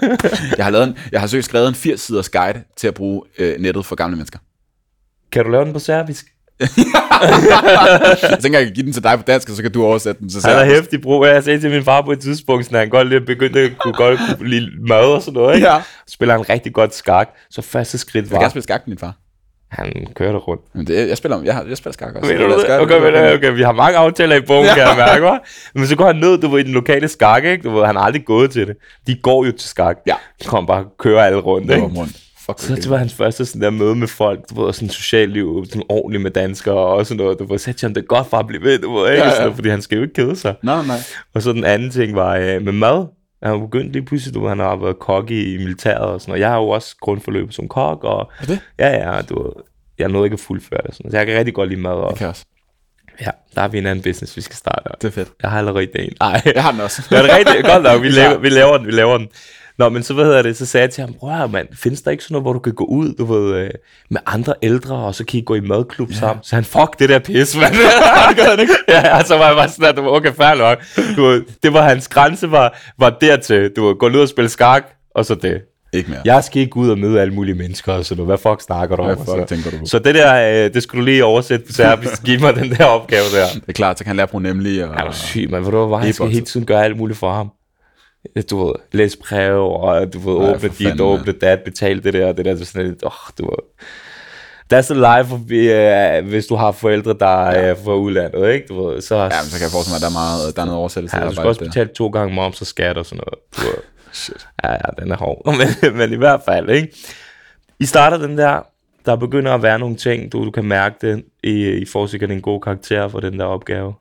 Jeg 0.58 0.64
har, 0.64 0.70
lavet 0.70 0.88
en, 0.88 0.96
jeg 1.12 1.20
har 1.20 1.26
søgt 1.26 1.44
skrevet 1.44 1.68
en 1.68 1.74
80-siders 1.74 2.28
guide 2.28 2.62
til 2.76 2.88
at 2.88 2.94
bruge 2.94 3.22
øh, 3.38 3.60
nettet 3.60 3.86
for 3.86 3.96
gamle 3.96 4.16
mennesker. 4.16 4.38
kan 5.32 5.44
du 5.44 5.50
lave 5.50 5.64
den 5.64 5.72
på 5.72 5.78
serbisk? 5.78 6.26
Jeg 6.60 8.38
tænker, 8.42 8.58
jeg 8.58 8.66
kan 8.66 8.74
give 8.74 8.84
den 8.86 8.92
til 8.92 9.02
dig 9.04 9.16
på 9.18 9.22
dansk, 9.26 9.50
og 9.50 9.56
så 9.56 9.62
kan 9.62 9.72
du 9.72 9.84
oversætte 9.84 10.20
den 10.20 10.28
til 10.28 10.40
Han 10.44 10.58
er 10.58 10.64
hæftig 10.64 11.00
brug. 11.02 11.24
Jeg 11.26 11.44
sagde 11.44 11.60
til 11.60 11.70
min 11.70 11.84
far 11.84 12.02
på 12.02 12.12
et 12.12 12.20
tidspunkt, 12.20 12.72
at 12.72 12.78
han 12.78 12.88
godt 12.88 13.08
lidt 13.08 13.26
begyndte 13.26 13.60
at 13.60 13.70
kunne 13.78 13.94
godt 13.94 14.20
kunne 14.38 14.48
lide 14.50 14.68
mad 14.88 15.04
og 15.04 15.22
sådan 15.22 15.34
noget. 15.34 15.54
Ikke? 15.54 15.68
Ja. 15.68 15.82
Spiller 16.08 16.36
han 16.36 16.48
rigtig 16.50 16.72
godt 16.72 16.94
skak. 16.94 17.28
Så 17.50 17.62
første 17.62 17.98
skridt 17.98 18.24
Jeg 18.24 18.30
kan 18.30 18.40
var, 18.42 18.48
spille 18.48 18.62
skak 18.62 18.82
med 18.86 18.96
din 18.96 19.00
far. 19.00 19.14
han 19.70 20.06
kørte 20.14 20.38
rundt. 20.38 20.62
Men 20.74 20.86
det, 20.86 21.08
jeg 21.08 21.16
spiller, 21.16 21.42
jeg, 21.42 21.54
har, 21.54 21.64
jeg 21.68 21.76
spiller 21.76 21.92
skak 21.92 22.14
også. 22.14 22.32
Ved 22.32 22.38
du 22.38 22.52
det? 22.52 22.60
skak, 22.60 22.80
Okay, 22.80 22.94
okay, 23.00 23.34
okay, 23.36 23.52
vi 23.54 23.62
har 23.62 23.72
mange 23.72 23.98
aftaler 23.98 24.36
i 24.36 24.40
bogen, 24.40 24.66
kan 24.68 24.78
jeg 24.78 24.94
mærke, 24.96 25.26
hva'? 25.26 25.70
Men 25.74 25.86
så 25.86 25.96
går 25.96 26.06
han 26.06 26.16
ned, 26.16 26.38
du 26.38 26.48
ved, 26.48 26.60
i 26.60 26.62
den 26.62 26.72
lokale 26.72 27.08
skak, 27.08 27.44
ikke? 27.44 27.62
Du 27.68 27.70
ved, 27.70 27.84
han 27.86 27.96
har 27.96 28.02
aldrig 28.02 28.24
gået 28.24 28.50
til 28.50 28.66
det. 28.66 28.76
De 29.06 29.14
går 29.22 29.44
jo 29.44 29.52
til 29.52 29.68
skak. 29.68 29.96
Ja. 30.06 30.14
De 30.42 30.48
kommer 30.48 30.66
bare 30.66 30.84
og 30.84 30.92
kører 30.98 31.24
alle 31.24 31.38
rundt, 31.38 31.68
Det 31.68 31.74
ikke? 31.74 31.82
var 31.94 32.00
rundt. 32.00 32.16
Fuck, 32.46 32.58
Så 32.60 32.74
det 32.74 32.90
var 32.90 32.96
hans 32.96 33.14
første 33.14 33.46
sådan 33.46 33.62
der 33.62 33.70
møde 33.70 33.94
med 33.94 34.08
folk, 34.08 34.40
du 34.50 34.64
ved, 34.64 34.72
sådan 34.72 34.88
socialt 34.88 35.32
liv, 35.32 35.64
sådan 35.68 35.82
ordentligt 35.88 36.22
med 36.22 36.30
danskere 36.30 36.74
og 36.74 37.06
sådan 37.06 37.24
noget. 37.24 37.38
Du 37.38 37.44
ved, 37.46 37.58
sagde 37.58 37.78
han, 37.80 37.94
det 37.94 38.08
godt 38.08 38.26
for 38.30 38.36
at 38.36 38.46
blive 38.46 38.62
ved, 38.62 38.78
du 38.78 38.94
ved, 38.94 39.10
ikke? 39.10 39.22
Ja, 39.22 39.28
Ja. 39.28 39.36
Sådan, 39.36 39.54
fordi 39.54 39.68
han 39.68 39.82
skal 39.82 39.96
jo 39.96 40.02
ikke 40.02 40.14
kede 40.14 40.36
sig. 40.36 40.54
Nej, 40.62 40.86
nej. 40.86 40.96
Og 41.34 41.42
så 41.42 41.52
den 41.52 41.64
anden 41.64 41.90
ting 41.90 42.14
var 42.16 42.36
øh, 42.36 42.62
med 42.62 42.72
mad. 42.72 43.06
Han 43.42 43.52
var 43.52 43.58
begyndt 43.58 43.92
lige 43.92 44.04
pludselig, 44.04 44.34
du 44.34 44.40
ved, 44.40 44.48
han 44.48 44.58
har 44.58 44.76
været 44.76 44.98
kok 44.98 45.30
i, 45.30 45.54
i 45.54 45.58
militæret 45.58 45.98
og 46.00 46.20
sådan 46.20 46.30
noget. 46.30 46.40
Jeg 46.40 46.48
har 46.50 46.56
jo 46.56 46.68
også 46.68 46.96
grundforløb 47.00 47.52
som 47.52 47.68
kok, 47.68 48.04
og 48.04 48.30
Er 48.40 48.46
det? 48.46 48.60
ja, 48.78 48.88
ja, 49.14 49.20
du 49.22 49.42
ved, 49.42 49.52
jeg 49.98 50.08
nåede 50.08 50.26
ikke 50.26 50.34
at 50.34 50.40
fuldføre 50.40 50.80
det. 50.86 50.94
Sådan. 50.94 51.10
Så 51.10 51.16
jeg 51.16 51.26
kan 51.26 51.38
rigtig 51.38 51.54
godt 51.54 51.68
lide 51.68 51.80
mad, 51.80 51.92
og 51.92 52.10
Det 52.10 52.18
kan 52.18 52.24
jeg 52.24 52.28
også. 52.30 52.44
ja, 53.20 53.30
der 53.54 53.60
har 53.60 53.68
vi 53.68 53.78
en 53.78 53.86
anden 53.86 54.02
business, 54.02 54.36
vi 54.36 54.42
skal 54.42 54.56
starte. 54.56 54.90
Det 55.02 55.08
er 55.08 55.12
fedt. 55.12 55.28
Jeg 55.42 55.50
har 55.50 55.58
allerede 55.58 55.88
en. 55.98 56.12
Nej, 56.20 56.42
Jeg 56.54 56.62
har 56.62 56.70
den 56.72 56.80
også. 56.80 57.02
det 57.10 57.18
er 57.18 57.36
rigtigt. 57.38 57.66
Godt 57.66 57.82
nok, 57.82 58.02
vi 58.02 58.08
laver, 58.20 58.38
vi 58.38 58.48
laver 58.48 58.76
den, 58.78 58.86
vi 58.86 58.92
laver 58.92 59.18
den. 59.18 59.28
Nå, 59.78 59.88
men 59.88 60.02
så 60.02 60.14
hvad 60.14 60.24
hedder 60.24 60.42
det, 60.42 60.56
så 60.56 60.66
sagde 60.66 60.82
jeg 60.82 60.90
til 60.90 61.00
ham, 61.00 61.12
bror 61.12 61.46
mand, 61.46 61.68
findes 61.74 62.02
der 62.02 62.10
ikke 62.10 62.24
sådan 62.24 62.34
noget, 62.34 62.44
hvor 62.44 62.52
du 62.52 62.58
kan 62.58 62.72
gå 62.72 62.84
ud, 62.84 63.14
du 63.18 63.24
ved, 63.24 63.54
øh, 63.54 63.70
med 64.10 64.20
andre 64.26 64.54
ældre, 64.62 64.94
og 64.96 65.14
så 65.14 65.24
kan 65.24 65.40
I 65.40 65.42
gå 65.42 65.54
i 65.54 65.60
madklub 65.60 66.10
ja. 66.10 66.14
sammen? 66.14 66.42
Så 66.42 66.54
han, 66.54 66.64
fuck 66.64 66.98
det 66.98 67.08
der 67.08 67.18
pis, 67.18 67.56
mand. 67.56 67.74
ja, 68.88 69.18
og 69.18 69.24
så 69.26 69.38
var 69.38 69.46
jeg 69.46 69.56
bare 69.56 69.68
sådan, 69.68 69.88
at 69.88 69.96
du 69.96 70.02
var 70.02 70.10
okay, 70.10 70.32
fair 70.32 70.54
nok. 70.54 70.78
Du 71.16 71.42
det 71.62 71.72
var 71.72 71.88
hans 71.88 72.08
grænse, 72.08 72.50
var, 72.50 72.78
var 72.98 73.10
dertil, 73.20 73.70
du 73.76 73.94
gå 73.94 74.08
ned 74.08 74.20
og 74.20 74.28
spille 74.28 74.48
skak, 74.48 74.84
og 75.14 75.24
så 75.24 75.34
det. 75.34 75.60
Ikke 75.92 76.10
mere. 76.10 76.20
Jeg 76.24 76.44
skal 76.44 76.62
ikke 76.62 76.76
ud 76.76 76.90
og 76.90 76.98
møde 76.98 77.20
alle 77.20 77.34
mulige 77.34 77.54
mennesker, 77.54 77.92
og 77.92 78.04
så 78.04 78.14
du, 78.14 78.24
hvad 78.24 78.38
fuck 78.38 78.60
snakker 78.60 78.96
du 78.96 79.02
om? 79.02 79.06
Hvad 79.06 79.16
og 79.16 79.24
fuck 79.24 79.48
så. 79.48 79.54
tænker 79.54 79.70
du 79.70 79.78
på? 79.78 79.86
så 79.86 79.98
det 79.98 80.14
der, 80.14 80.64
øh, 80.64 80.74
det 80.74 80.82
skulle 80.82 81.00
du 81.00 81.04
lige 81.04 81.24
oversætte 81.24 81.66
på 81.66 81.72
serbisk, 81.72 82.22
give 82.26 82.40
mig 82.40 82.56
den 82.56 82.70
der 82.70 82.84
opgave 82.84 83.24
der. 83.24 83.46
Det 83.54 83.62
er 83.68 83.72
klart, 83.72 83.98
så 83.98 84.04
kan 84.04 84.08
han 84.08 84.16
lære 84.16 84.26
pronemlig. 84.26 84.84
Og... 84.84 84.94
Er 84.94 85.04
du 85.04 85.12
syg, 85.12 85.48
man? 85.50 85.64
Du 85.64 85.86
hvad, 85.86 85.98
han 85.98 86.12
skal 86.12 86.28
hele 86.28 86.46
tiden 86.46 86.66
gøre 86.66 86.84
alt 86.84 86.96
muligt 86.96 87.18
for 87.18 87.32
ham. 87.32 87.50
Du 88.50 88.66
ved, 88.66 88.74
læse 88.92 89.18
brev, 89.18 89.62
og 89.62 90.12
du 90.12 90.18
ved, 90.18 90.46
Ja, 90.48 90.54
åbne 90.54 90.68
dit, 90.68 91.00
åbne 91.00 91.32
dat, 91.32 91.60
betale 91.60 92.02
det 92.02 92.14
der, 92.14 92.26
og 92.26 92.36
det 92.36 92.44
der, 92.44 92.52
er 92.52 92.64
sådan 92.64 92.86
lidt, 92.86 93.04
åh, 93.04 93.10
du 93.38 93.44
ved. 93.44 93.58
That's 94.74 94.90
a 94.90 95.18
life, 95.18 95.34
uh, 95.34 96.28
hvis 96.28 96.46
du 96.46 96.54
har 96.54 96.72
forældre, 96.72 97.14
der 97.20 97.42
ja. 97.42 97.52
er 97.52 97.74
fra 97.84 97.94
udlandet, 97.94 98.52
ikke? 98.52 98.66
Du 98.68 98.86
ved, 98.86 99.00
så, 99.00 99.14
Ja, 99.16 99.22
men 99.22 99.30
så 99.30 99.56
kan 99.58 99.62
jeg 99.62 99.70
forestille 99.70 99.92
mig, 99.92 99.96
at 99.96 100.02
der 100.02 100.08
er, 100.08 100.12
meget, 100.22 100.56
der 100.56 100.62
er 100.62 100.66
noget 100.66 100.80
oversættelse. 100.80 101.16
ja, 101.16 101.26
du 101.28 101.34
skal 101.34 101.46
også 101.46 101.60
betale 101.60 101.88
to 101.88 102.08
gange 102.08 102.34
moms 102.34 102.60
og 102.60 102.66
skat 102.66 102.98
og 102.98 103.06
sådan 103.06 103.22
noget. 103.26 103.38
Du 103.56 103.60
ved. 103.76 103.82
Shit. 104.12 104.46
Ja, 104.64 104.72
ja, 104.72 105.02
den 105.02 105.12
er 105.12 105.16
hård. 105.16 105.42
Men, 105.82 105.96
men 105.96 106.12
i 106.12 106.16
hvert 106.16 106.40
fald, 106.44 106.70
ikke? 106.70 106.96
I 107.80 107.84
starter 107.84 108.18
den 108.18 108.38
der, 108.38 108.60
der 109.06 109.16
begynder 109.16 109.52
at 109.54 109.62
være 109.62 109.78
nogle 109.78 109.96
ting, 109.96 110.32
du, 110.32 110.44
du 110.44 110.50
kan 110.50 110.64
mærke 110.64 110.96
det, 111.00 111.24
i, 111.42 111.68
I 111.68 111.84
får 111.86 112.06
sikkert 112.06 112.30
en 112.30 112.40
god 112.42 112.60
karakter 112.60 113.08
for 113.08 113.20
den 113.20 113.38
der 113.38 113.44
opgave. 113.44 113.94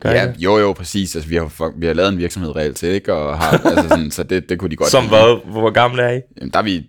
Gør 0.00 0.10
Ja, 0.10 0.26
det? 0.26 0.34
jo 0.38 0.58
jo, 0.58 0.72
præcis. 0.72 1.16
Altså, 1.16 1.28
vi, 1.28 1.36
har, 1.36 1.44
fuck- 1.46 1.74
vi 1.80 1.86
har 1.86 1.92
lavet 1.94 2.12
en 2.12 2.18
virksomhed 2.18 2.56
reelt 2.56 2.78
set, 2.78 2.88
ikke? 2.92 3.14
Og 3.14 3.38
har, 3.38 3.50
altså, 3.70 3.88
sådan, 3.88 4.10
så 4.10 4.22
det, 4.22 4.48
det 4.48 4.58
kunne 4.58 4.70
de 4.70 4.76
godt. 4.76 4.90
Som 4.90 5.08
hvad? 5.08 5.50
Hvor 5.50 5.70
gamle 5.70 6.02
er 6.02 6.12
I? 6.16 6.20
Jamen, 6.38 6.50
der 6.52 6.58
er 6.58 6.62
vi 6.62 6.86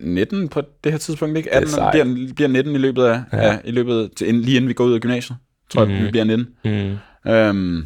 19 0.00 0.48
på 0.48 0.62
det 0.84 0.92
her 0.92 0.98
tidspunkt, 0.98 1.36
ikke? 1.38 1.54
18 1.54 1.70
sejt. 1.70 1.92
bliver, 1.92 2.32
bliver 2.34 2.48
19 2.48 2.74
i 2.74 2.78
løbet 2.78 3.04
af, 3.04 3.20
ja. 3.32 3.36
af 3.38 3.60
i 3.64 3.70
løbet 3.70 4.10
til, 4.16 4.34
lige 4.34 4.56
inden 4.56 4.68
vi 4.68 4.72
går 4.74 4.84
ud 4.84 4.94
af 4.94 5.00
gymnasiet. 5.00 5.38
Tror 5.70 5.84
jeg, 5.84 5.94
Mhm. 5.94 6.04
vi 6.06 6.10
bliver 6.10 6.24
19. 6.24 6.46
Mm. 6.64 7.30
Øhm, 7.32 7.84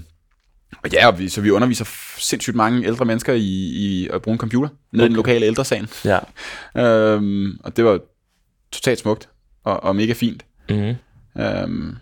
og 0.85 0.93
ja, 0.93 1.07
og 1.07 1.19
vi, 1.19 1.29
så 1.29 1.41
vi 1.41 1.51
underviser 1.51 1.85
sindssygt 2.19 2.57
mange 2.57 2.87
ældre 2.87 3.05
mennesker 3.05 3.33
i, 3.33 3.43
i 3.75 4.09
at 4.13 4.23
bruge 4.23 4.33
en 4.33 4.39
computer 4.39 4.69
nede 4.93 5.05
i 5.05 5.09
den 5.09 5.17
lokale 5.17 5.47
ældresagen. 5.47 5.89
Ja. 6.05 6.19
Øhm, 6.77 7.59
og 7.65 7.77
det 7.77 7.85
var 7.85 8.01
totalt 8.73 8.99
smukt 8.99 9.29
og, 9.65 9.83
og 9.85 9.97
mega 9.97 10.13
fint. 10.13 10.45
Mm. 10.71 10.95
Øhm, 11.43 11.95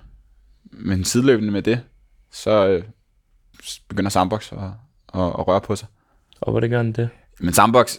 men 0.72 1.04
sideløbende 1.04 1.52
med 1.52 1.62
det, 1.62 1.80
så 2.30 2.68
øh, 2.68 2.84
begynder 3.88 4.10
Sandbox 4.10 4.52
at, 4.52 4.58
at, 5.14 5.20
at 5.20 5.48
røre 5.48 5.60
på 5.60 5.76
sig. 5.76 5.88
Og 6.40 6.50
hvor 6.50 6.60
det 6.60 6.70
gør 6.70 6.82
den 6.82 6.92
det? 6.92 7.08
Men 7.40 7.52
Sandbox, 7.52 7.96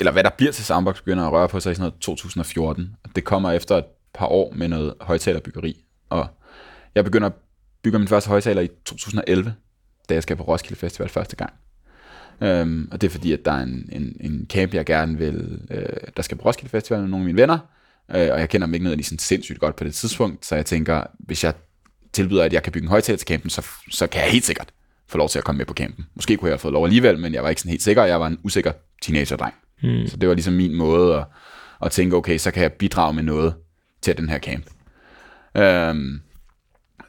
eller 0.00 0.12
hvad 0.12 0.24
der 0.24 0.30
bliver 0.30 0.52
til 0.52 0.64
Sandbox, 0.64 0.96
begynder 0.96 1.24
at 1.24 1.32
røre 1.32 1.48
på 1.48 1.60
sig 1.60 1.72
i 1.72 1.74
sådan 1.74 1.82
noget 1.82 2.00
2014. 2.00 2.96
Og 3.04 3.10
det 3.16 3.24
kommer 3.24 3.50
efter 3.50 3.76
et 3.76 3.84
par 4.14 4.26
år 4.26 4.52
med 4.56 4.68
noget 4.68 4.94
højtalerbyggeri. 5.00 5.84
Og 6.10 6.26
jeg 6.94 7.04
begynder 7.04 7.26
at 7.28 7.34
bygge 7.82 7.98
min 7.98 8.08
første 8.08 8.28
højtaler 8.28 8.62
i 8.62 8.68
2011, 8.84 9.54
da 10.08 10.14
jeg 10.14 10.22
skal 10.22 10.36
på 10.36 10.42
Roskilde 10.42 10.80
Festival 10.80 11.08
første 11.08 11.36
gang. 11.36 11.52
Øhm, 12.40 12.88
og 12.92 13.00
det 13.00 13.06
er 13.06 13.10
fordi, 13.10 13.32
at 13.32 13.44
der 13.44 13.52
er 13.52 13.62
en, 13.62 13.88
en, 13.92 14.16
en 14.20 14.46
camp, 14.50 14.74
jeg 14.74 14.86
gerne 14.86 15.18
vil, 15.18 15.60
øh, 15.70 15.86
der 16.16 16.22
skal 16.22 16.38
på 16.38 16.44
Roskilde 16.44 16.70
Festival 16.70 17.00
med 17.00 17.08
nogle 17.08 17.22
af 17.22 17.26
mine 17.26 17.40
venner, 17.40 17.58
øh, 18.10 18.28
og 18.32 18.40
jeg 18.40 18.48
kender 18.48 18.66
dem 18.66 18.74
ikke 18.74 18.84
nødvendigvis 18.84 19.06
sådan 19.06 19.18
sindssygt 19.18 19.60
godt 19.60 19.76
på 19.76 19.84
det 19.84 19.94
tidspunkt, 19.94 20.46
så 20.46 20.56
jeg 20.56 20.66
tænker, 20.66 21.04
hvis 21.18 21.44
jeg 21.44 21.54
tilbyder, 22.14 22.44
at 22.44 22.52
jeg 22.52 22.62
kan 22.62 22.72
bygge 22.72 22.84
en 22.84 22.90
højtaler 22.90 23.16
til 23.16 23.28
campen, 23.28 23.50
så, 23.50 23.66
så 23.90 24.06
kan 24.06 24.22
jeg 24.22 24.30
helt 24.30 24.44
sikkert 24.44 24.72
få 25.08 25.18
lov 25.18 25.28
til 25.28 25.38
at 25.38 25.44
komme 25.44 25.58
med 25.58 25.66
på 25.66 25.74
campen. 25.74 26.06
Måske 26.14 26.36
kunne 26.36 26.48
jeg 26.48 26.52
have 26.52 26.58
fået 26.58 26.72
lov 26.72 26.84
alligevel, 26.84 27.18
men 27.18 27.34
jeg 27.34 27.42
var 27.42 27.48
ikke 27.48 27.60
sådan 27.60 27.70
helt 27.70 27.82
sikker, 27.82 28.04
jeg 28.04 28.20
var 28.20 28.26
en 28.26 28.38
usikker 28.42 28.72
teenagerdreng. 29.02 29.54
Mm. 29.82 30.06
Så 30.06 30.16
det 30.16 30.28
var 30.28 30.34
ligesom 30.34 30.54
min 30.54 30.74
måde 30.74 31.16
at, 31.16 31.24
at 31.82 31.90
tænke, 31.90 32.16
okay, 32.16 32.38
så 32.38 32.50
kan 32.50 32.62
jeg 32.62 32.72
bidrage 32.72 33.12
med 33.12 33.22
noget 33.22 33.54
til 34.02 34.16
den 34.16 34.28
her 34.28 34.38
camp. 34.38 34.64
Øhm, 35.56 36.20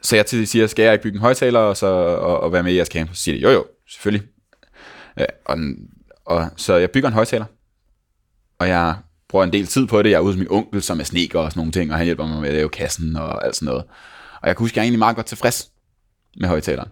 så 0.02 0.16
jeg 0.16 0.26
til 0.26 0.46
siger, 0.46 0.66
skal 0.66 0.82
jeg 0.82 0.92
ikke 0.92 1.02
bygge 1.02 1.16
en 1.16 1.20
højtaler 1.20 1.58
og, 1.58 1.76
så, 1.76 1.86
og, 1.86 2.40
og 2.40 2.52
være 2.52 2.62
med 2.62 2.72
i 2.72 2.76
jeres 2.76 2.88
camp? 2.88 3.10
Så 3.14 3.22
siger 3.22 3.36
de, 3.36 3.42
jo 3.42 3.50
jo, 3.50 3.66
selvfølgelig. 3.90 4.28
Øh, 5.20 5.26
og, 5.44 5.58
og, 6.24 6.48
så 6.56 6.74
jeg 6.76 6.90
bygger 6.90 7.08
en 7.08 7.14
højtaler, 7.14 7.44
og 8.58 8.68
jeg 8.68 8.94
bruger 9.28 9.44
en 9.44 9.52
del 9.52 9.66
tid 9.66 9.86
på 9.86 10.02
det. 10.02 10.10
Jeg 10.10 10.16
er 10.16 10.20
ude 10.20 10.32
hos 10.32 10.38
min 10.38 10.50
onkel, 10.50 10.82
som 10.82 11.00
er 11.00 11.04
sneker 11.04 11.38
og 11.38 11.50
sådan 11.50 11.60
nogle 11.60 11.72
ting, 11.72 11.90
og 11.90 11.96
han 11.96 12.04
hjælper 12.04 12.26
mig 12.26 12.40
med 12.40 12.48
at 12.48 12.54
lave 12.54 12.68
kassen 12.68 13.16
og 13.16 13.46
alt 13.46 13.56
sådan 13.56 13.66
noget. 13.66 13.84
Og 14.42 14.48
jeg 14.48 14.56
kan 14.56 14.64
huske, 14.64 14.72
at 14.72 14.76
jeg 14.76 14.82
er 14.82 14.84
egentlig 14.84 14.98
meget 14.98 15.16
godt 15.16 15.26
tilfreds 15.26 15.70
med 16.36 16.48
højtaleren. 16.48 16.88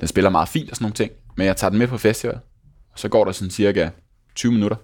Den 0.00 0.08
spiller 0.08 0.30
meget 0.30 0.48
fint 0.48 0.70
og 0.70 0.76
sådan 0.76 0.84
nogle 0.84 0.94
ting, 0.94 1.12
men 1.36 1.46
jeg 1.46 1.56
tager 1.56 1.70
den 1.70 1.78
med 1.78 1.88
på 1.88 1.98
festival, 1.98 2.38
og 2.92 2.98
så 2.98 3.08
går 3.08 3.24
der 3.24 3.32
sådan 3.32 3.50
cirka 3.50 3.90
20 4.34 4.52
minutter, 4.52 4.76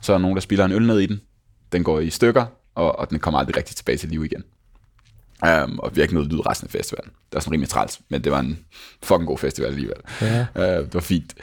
så 0.00 0.12
er 0.12 0.16
der 0.16 0.22
nogen, 0.22 0.36
der 0.36 0.40
spiller 0.40 0.64
en 0.64 0.72
øl 0.72 0.86
ned 0.86 0.98
i 0.98 1.06
den. 1.06 1.20
Den 1.72 1.84
går 1.84 2.00
i 2.00 2.10
stykker, 2.10 2.46
og, 2.74 2.98
og 2.98 3.10
den 3.10 3.18
kommer 3.18 3.40
aldrig 3.40 3.56
rigtig 3.56 3.76
tilbage 3.76 3.98
til 3.98 4.08
liv 4.08 4.24
igen. 4.24 4.44
Um, 5.42 5.78
og 5.78 5.96
vi 5.96 6.00
har 6.00 6.02
ikke 6.02 6.14
noget 6.14 6.32
lyd 6.32 6.46
resten 6.46 6.66
af 6.66 6.70
festivalen. 6.70 7.10
Det 7.10 7.34
var 7.34 7.40
sådan 7.40 7.52
rimelig 7.52 7.68
træls, 7.68 8.00
men 8.08 8.24
det 8.24 8.32
var 8.32 8.40
en 8.40 8.64
fucking 9.02 9.26
god 9.26 9.38
festival 9.38 9.68
alligevel. 9.68 9.96
Ja. 10.20 10.46
Uh, 10.54 10.84
det 10.84 10.94
var 10.94 11.00
fint. 11.00 11.34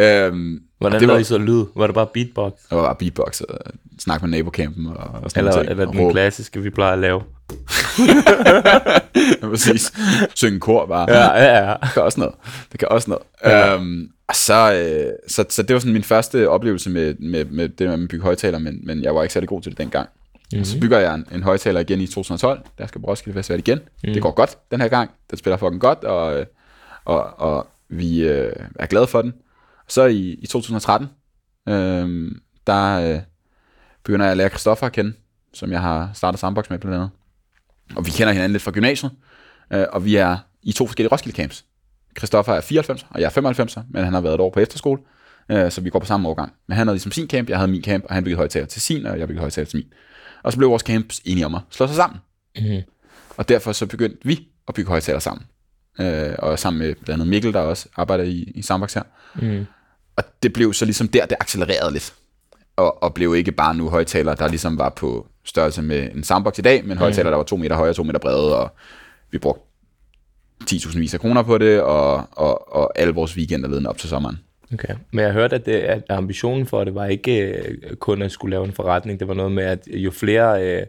Um, 0.00 0.60
Hvordan 0.78 1.00
det 1.00 1.08
var, 1.08 1.18
I 1.18 1.24
så 1.24 1.38
lyd? 1.38 1.64
Var 1.76 1.86
det 1.86 1.94
bare 1.94 2.06
beatbox? 2.14 2.52
det 2.70 2.76
var 2.76 2.82
bare 2.84 2.94
beatbox 2.94 3.40
og 3.40 3.58
snak 3.98 4.22
med 4.22 4.30
nabocampen 4.30 4.86
og, 4.86 4.96
og 4.96 5.30
sådan 5.30 5.40
Eller, 5.40 5.52
ting. 5.52 5.70
eller 5.70 5.86
og 5.86 5.92
den 5.92 6.00
råbe. 6.00 6.12
klassiske, 6.12 6.62
vi 6.62 6.70
plejer 6.70 6.92
at 6.92 6.98
lave? 6.98 7.22
Ja, 9.42 9.48
præcis. 9.48 9.92
Synge 10.34 10.60
kor 10.60 10.86
bare. 10.86 11.10
Ja, 11.12 11.42
ja, 11.42 11.66
ja. 11.68 11.74
Det 11.82 11.90
kan 11.94 12.02
også 12.02 12.20
noget. 12.20 12.34
Det 12.72 12.78
kan 12.80 12.88
også 12.88 13.10
noget. 13.10 13.22
Ja. 13.44 13.74
Øhm, 13.74 14.10
så, 14.34 14.72
øh, 14.74 15.12
så, 15.28 15.44
så 15.48 15.62
det 15.62 15.74
var 15.74 15.80
sådan 15.80 15.92
min 15.92 16.02
første 16.02 16.48
oplevelse 16.48 16.90
med, 16.90 17.14
med, 17.14 17.44
med 17.44 17.68
det 17.68 17.86
med 17.88 18.02
at 18.02 18.08
bygge 18.08 18.24
højtaler, 18.24 18.58
men, 18.58 18.80
men 18.86 19.02
jeg 19.02 19.14
var 19.14 19.22
ikke 19.22 19.32
særlig 19.32 19.48
god 19.48 19.62
til 19.62 19.70
det 19.72 19.78
dengang. 19.78 20.08
Mm-hmm. 20.52 20.64
Så 20.64 20.80
bygger 20.80 20.98
jeg 20.98 21.14
en, 21.14 21.26
en 21.34 21.42
højtaler 21.42 21.80
igen 21.80 22.00
i 22.00 22.06
2012, 22.06 22.60
der 22.78 22.86
skal 22.86 23.00
på 23.00 23.06
Roskilde 23.06 23.38
Festival 23.38 23.58
igen. 23.58 23.78
Mm. 24.04 24.12
Det 24.12 24.22
går 24.22 24.30
godt 24.30 24.58
den 24.70 24.80
her 24.80 24.88
gang. 24.88 25.10
Den 25.30 25.38
spiller 25.38 25.56
fucking 25.56 25.80
godt, 25.80 26.04
og, 26.04 26.38
øh, 26.40 26.46
og, 27.04 27.40
og 27.40 27.66
vi 27.88 28.28
øh, 28.28 28.52
er 28.78 28.86
glade 28.86 29.06
for 29.06 29.22
den. 29.22 29.34
Så 29.88 30.04
i, 30.04 30.32
i 30.32 30.46
2013, 30.46 31.08
øh, 31.68 32.32
der 32.66 33.14
øh, 33.14 33.20
begynder 34.04 34.24
jeg 34.26 34.30
at 34.30 34.36
lære 34.36 34.48
Christoffer 34.48 34.86
at 34.86 34.92
kende, 34.92 35.12
som 35.52 35.72
jeg 35.72 35.80
har 35.80 36.10
startet 36.14 36.40
Sandbox 36.40 36.70
med 36.70 36.78
blandt 36.78 36.94
andet. 36.94 37.10
Og 37.96 38.06
vi 38.06 38.10
kender 38.10 38.32
hinanden 38.32 38.52
lidt 38.52 38.62
fra 38.62 38.70
gymnasiet, 38.70 39.12
øh, 39.72 39.86
og 39.92 40.04
vi 40.04 40.16
er 40.16 40.36
i 40.62 40.72
to 40.72 40.86
forskellige 40.86 41.12
Roskilde 41.12 41.36
camps. 41.36 41.64
Christoffer 42.18 42.52
er 42.52 42.60
94, 42.60 43.06
og 43.10 43.20
jeg 43.20 43.26
er 43.26 43.30
95, 43.30 43.76
men 43.90 44.04
han 44.04 44.12
har 44.12 44.20
været 44.20 44.34
et 44.34 44.40
år 44.40 44.50
på 44.50 44.60
efterskole, 44.60 45.00
øh, 45.48 45.70
så 45.70 45.80
vi 45.80 45.90
går 45.90 45.98
på 45.98 46.06
samme 46.06 46.28
årgang. 46.28 46.52
Men 46.66 46.76
han 46.76 46.86
havde 46.86 46.94
ligesom 46.94 47.12
sin 47.12 47.28
camp, 47.28 47.50
jeg 47.50 47.58
havde 47.58 47.70
min 47.70 47.82
camp, 47.82 48.04
og 48.04 48.14
han 48.14 48.24
byggede 48.24 48.36
højtaler 48.36 48.66
til 48.66 48.82
sin, 48.82 49.06
og 49.06 49.18
jeg 49.18 49.28
byggede 49.28 49.40
højtaler 49.40 49.66
til 49.66 49.76
min. 49.76 49.92
Og 50.42 50.52
så 50.52 50.58
blev 50.58 50.70
vores 50.70 50.82
camps 50.82 51.20
enige 51.24 51.46
om 51.46 51.54
at 51.54 51.60
slå 51.70 51.86
sig 51.86 51.96
sammen. 51.96 52.18
Mhm. 52.56 52.82
Og 53.36 53.48
derfor 53.48 53.72
så 53.72 53.86
begyndte 53.86 54.18
vi 54.22 54.48
at 54.68 54.74
bygge 54.74 54.88
højtaler 54.88 55.18
sammen. 55.18 55.46
Øh, 56.00 56.34
og 56.38 56.58
sammen 56.58 56.78
med 56.78 56.94
blandt 56.94 57.10
andet 57.10 57.28
Mikkel, 57.28 57.52
der 57.52 57.60
også 57.60 57.88
arbejder 57.96 58.24
i, 58.24 58.52
i 58.54 58.62
Sandbox 58.62 58.94
her. 58.94 59.02
Mm. 59.34 59.66
Og 60.16 60.24
det 60.42 60.52
blev 60.52 60.72
så 60.72 60.84
ligesom 60.84 61.08
der, 61.08 61.26
det 61.26 61.36
accelererede 61.40 61.92
lidt. 61.92 62.14
Og, 62.76 63.02
og 63.02 63.14
blev 63.14 63.36
ikke 63.36 63.52
bare 63.52 63.74
nu 63.74 63.88
højtaler, 63.90 64.34
der 64.34 64.48
ligesom 64.48 64.78
var 64.78 64.88
på 64.88 65.26
størrelse 65.44 65.82
med 65.82 66.08
en 66.14 66.24
Soundbox 66.24 66.58
i 66.58 66.62
dag, 66.62 66.84
men 66.84 66.98
højtaler, 66.98 67.30
der 67.30 67.36
var 67.36 67.44
to 67.44 67.56
meter 67.56 67.76
høje 67.76 67.90
og 67.90 67.96
to 67.96 68.02
meter 68.02 68.18
brede, 68.18 68.58
og 68.58 68.70
vi 69.30 69.38
brugte 69.38 69.62
10.000 70.64 70.98
vis 70.98 71.14
af 71.14 71.20
kroner 71.20 71.42
på 71.42 71.58
det, 71.58 71.80
og, 71.80 72.28
og, 72.32 72.76
og 72.76 72.98
alle 72.98 73.14
vores 73.14 73.36
weekender 73.36 73.68
ledende 73.68 73.90
op 73.90 73.98
til 73.98 74.08
sommeren. 74.08 74.38
Okay. 74.72 74.94
Men 75.10 75.24
jeg 75.24 75.32
hørte, 75.32 75.56
at, 75.56 75.66
det, 75.66 75.72
at 75.72 76.02
ambitionen 76.08 76.66
for 76.66 76.84
det 76.84 76.94
var 76.94 77.06
ikke 77.06 77.40
øh, 77.40 77.96
kun 77.96 78.22
at 78.22 78.32
skulle 78.32 78.50
lave 78.50 78.64
en 78.64 78.72
forretning. 78.72 79.20
Det 79.20 79.28
var 79.28 79.34
noget 79.34 79.52
med, 79.52 79.64
at 79.64 79.88
jo 79.88 80.10
flere 80.10 80.66
øh, 80.66 80.86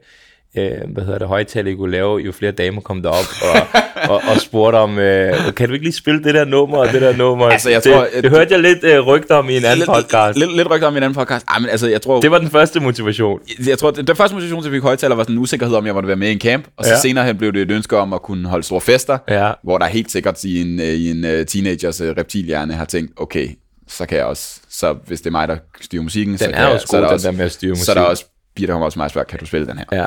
øh, 0.58 0.94
hvad 0.94 1.04
hedder 1.04 1.20
det, 1.20 1.28
højtaler 1.28 1.72
I 1.72 1.74
kunne 1.74 1.92
lave, 1.92 2.18
jo 2.20 2.32
flere 2.32 2.52
damer 2.52 2.82
kom 2.82 3.02
derop 3.02 3.26
og, 3.42 3.84
og, 4.10 4.22
og 4.30 4.42
spurgte 4.42 4.76
om, 4.78 5.00
øh, 5.00 5.54
kan 5.56 5.68
du 5.68 5.74
ikke 5.74 5.86
lige 5.86 5.94
spille 5.96 6.24
det 6.24 6.34
der 6.34 6.46
nummer 6.46 6.78
og 6.78 6.88
det 6.92 7.02
der 7.02 7.16
nummer? 7.18 7.46
Altså, 7.46 7.70
jeg 7.70 7.84
det, 7.84 7.92
tror, 7.94 8.08
det 8.22 8.30
hørte 8.30 8.54
jeg 8.54 8.60
lidt 8.62 8.84
øh, 8.84 9.00
rygter 9.00 9.36
om 9.36 9.50
i 9.50 9.58
en 9.58 9.66
anden 9.66 9.86
podcast. 9.86 10.38
Lidt, 10.40 10.56
lidt 10.56 10.70
rygter 10.72 10.88
om 10.88 10.94
i 10.94 10.98
en 10.98 11.04
anden 11.04 11.16
podcast. 11.18 11.46
Ej, 11.48 11.60
men 11.60 11.70
altså, 11.70 11.88
jeg 11.90 12.02
tror... 12.02 12.20
Det 12.22 12.32
var 12.32 12.38
den 12.40 12.50
første 12.50 12.80
motivation. 12.80 13.40
jeg 13.68 13.78
tror, 13.78 13.92
den 13.92 14.16
første 14.16 14.36
motivation 14.36 14.62
til 14.64 14.70
at 14.70 14.72
bygge 14.72 14.84
højtaler 14.88 15.16
var 15.16 15.24
sådan 15.24 15.36
en 15.36 15.40
usikkerhed 15.42 15.76
om, 15.76 15.86
jeg 15.86 15.94
måtte 15.94 16.08
være 16.08 16.16
med 16.18 16.28
i 16.30 16.32
en 16.32 16.40
camp, 16.40 16.68
og 16.78 16.86
så 16.86 16.92
Ja. 16.92 17.00
senere 17.00 17.26
hen 17.26 17.38
blev 17.38 17.54
det 17.54 17.62
et 17.62 17.72
ønske 17.72 17.98
om 17.98 18.14
at 18.14 18.22
kunne 18.22 18.50
holde 18.50 18.64
store 18.64 18.82
fester, 18.82 19.18
Ja. 19.30 19.52
hvor 19.64 19.78
der 19.78 19.86
helt 19.86 20.12
sikkert 20.12 20.44
i 20.44 20.62
en, 20.62 20.80
øh, 20.80 20.86
i 20.86 21.12
en 21.12 21.24
uh, 21.40 21.46
teenagers 21.46 22.02
reptilhjerne 22.02 22.74
har 22.74 22.86
tænkt, 22.86 23.12
okay, 23.18 23.48
så 23.88 24.06
kan 24.06 24.18
jeg 24.18 24.26
også, 24.26 24.60
så 24.70 24.96
hvis 25.08 25.22
det 25.22 25.28
er 25.28 25.32
mig, 25.32 25.48
der 25.48 25.58
styrer 25.82 26.04
musikken, 26.04 26.38
så, 26.38 26.44
Den 26.46 26.54
kan 26.54 26.62
er 26.62 26.66
jeg, 26.66 26.74
også 26.74 26.88
så 26.88 26.98
er 26.98 27.02
god, 27.02 27.10
der 27.10 27.18
den 27.18 27.26
der 27.26 27.32
med 27.32 27.46
at 27.46 27.52
styre 27.52 27.76
Så 27.76 27.92
er 27.92 27.96
der 27.96 28.02
også, 28.02 28.26
Birte 28.56 28.72
kommer 28.72 28.86
også 28.86 29.00
meget 29.00 29.12
spørger, 29.12 29.26
kan 29.26 29.40
du 29.40 29.46
spille 29.46 29.68
den 29.68 29.78
her? 29.78 29.86
Ja. 29.92 30.06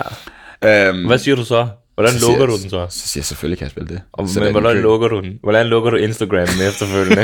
Øhm, 0.65 1.07
Hvad 1.07 1.19
siger 1.19 1.37
du 1.37 1.45
så? 1.45 1.69
Hvordan 1.95 2.13
så 2.13 2.27
lukker 2.27 2.47
siger- 2.47 2.57
du 2.57 2.63
den 2.63 2.71
så? 2.71 2.87
Så 3.01 3.09
siger 3.09 3.21
jeg, 3.21 3.25
selvfølgelig 3.25 3.59
kan 3.59 3.65
jeg 3.65 3.71
spille 3.71 3.89
det. 3.89 4.01
Og, 4.13 4.29
Så 4.29 4.39
men 4.41 4.47
den 4.47 4.55
hvordan 4.55 4.77
kø- 4.77 4.83
lukker 4.83 5.09
du 5.09 5.21
den? 5.21 5.39
Hvordan 5.43 5.67
lukker 5.67 5.91
du 5.91 5.97
Instagram 5.97 6.47
efterfølgende? 6.69 7.23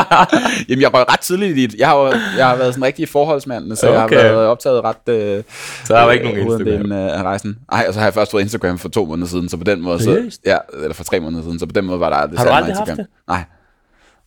Jamen, 0.68 0.82
jeg 0.82 0.94
røg 0.94 1.04
ret 1.12 1.20
tidligt 1.20 1.58
i 1.58 1.66
det. 1.66 1.74
Jeg 1.78 1.88
har, 1.88 1.96
jo, 1.96 2.06
jeg 2.38 2.46
har 2.48 2.56
været 2.56 2.74
sådan 2.74 2.84
rigtig 2.84 3.08
forholdsmand, 3.08 3.76
så 3.76 3.86
okay. 3.88 4.16
jeg 4.16 4.24
har 4.24 4.32
været 4.32 4.46
optaget 4.46 4.82
ret... 4.84 5.08
Øh, 5.08 5.42
Så 5.84 5.94
der 5.94 6.02
var 6.02 6.12
ikke 6.12 6.24
nogen 6.24 6.40
Instagram. 6.40 6.92
øh, 6.92 7.18
af 7.18 7.22
rejsen. 7.22 7.58
Nej, 7.70 7.84
og 7.88 7.94
så 7.94 8.00
har 8.00 8.06
jeg 8.06 8.14
først 8.14 8.30
fået 8.30 8.42
Instagram 8.42 8.78
for 8.78 8.88
to 8.88 9.04
måneder 9.06 9.28
siden, 9.28 9.48
så 9.48 9.56
på 9.56 9.64
den 9.64 9.80
måde... 9.80 10.02
Så, 10.02 10.38
ja, 10.46 10.56
eller 10.74 10.94
for 10.94 11.04
tre 11.04 11.20
måneder 11.20 11.42
siden, 11.42 11.58
så 11.58 11.66
på 11.66 11.72
den 11.72 11.84
måde 11.84 12.00
var 12.00 12.08
der 12.10 12.16
aldrig 12.16 12.38
Har 12.38 12.44
du 12.46 12.50
aldrig 12.52 12.74
meget 12.74 12.88
haft 12.88 12.88
Instagram. 12.98 13.06
Nej. 13.28 13.44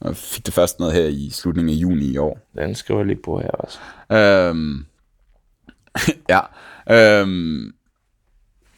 Jeg 0.05 0.15
fik 0.15 0.45
det 0.45 0.53
først 0.53 0.79
noget 0.79 0.93
her 0.93 1.05
i 1.05 1.29
slutningen 1.33 1.75
af 1.75 1.81
juni 1.81 2.05
i 2.05 2.17
år. 2.17 2.39
Den 2.57 2.75
skriver 2.75 2.99
jeg 2.99 3.07
lige 3.07 3.19
på 3.25 3.39
her 3.39 3.49
også. 3.49 3.77
Øhm, 4.17 4.85
ja. 6.29 6.39
Øhm, 7.21 7.71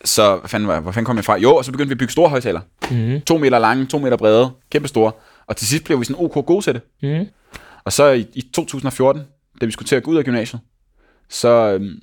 så 0.06 0.38
hvad 0.38 0.50
fanden, 0.50 0.68
var, 0.68 0.80
hvor 0.80 0.92
fanden 0.92 1.06
kom 1.06 1.16
jeg 1.16 1.26
fra? 1.26 1.38
Jo, 1.38 1.56
og 1.56 1.66
så 1.66 1.72
begyndte 1.72 1.90
vi 1.90 1.94
at 1.94 1.98
bygge 1.98 2.12
store 2.12 2.30
højtaler. 2.30 2.62
Mhm. 2.92 3.22
To 3.22 3.38
meter 3.38 3.60
lange, 3.60 3.86
to 3.86 4.00
meter 4.00 4.18
brede, 4.18 4.52
kæmpe 4.72 4.88
store. 4.88 5.12
Og 5.48 5.58
til 5.58 5.68
sidst 5.68 5.84
blev 5.84 6.00
vi 6.00 6.06
sådan 6.06 6.26
OK 6.26 6.46
gode 6.46 6.62
til 6.62 6.74
det. 6.74 6.82
Mhm. 7.02 7.28
Og 7.84 7.94
så 7.94 8.12
i, 8.12 8.26
i 8.34 8.42
2014, 8.54 9.24
da 9.62 9.66
vi 9.66 9.72
skulle 9.72 9.88
til 9.88 9.96
at 9.96 10.04
gå 10.04 10.12
ud 10.12 10.18
af 10.18 10.24
gymnasiet, 10.24 10.62
så 11.30 11.50
øhm, 11.50 12.00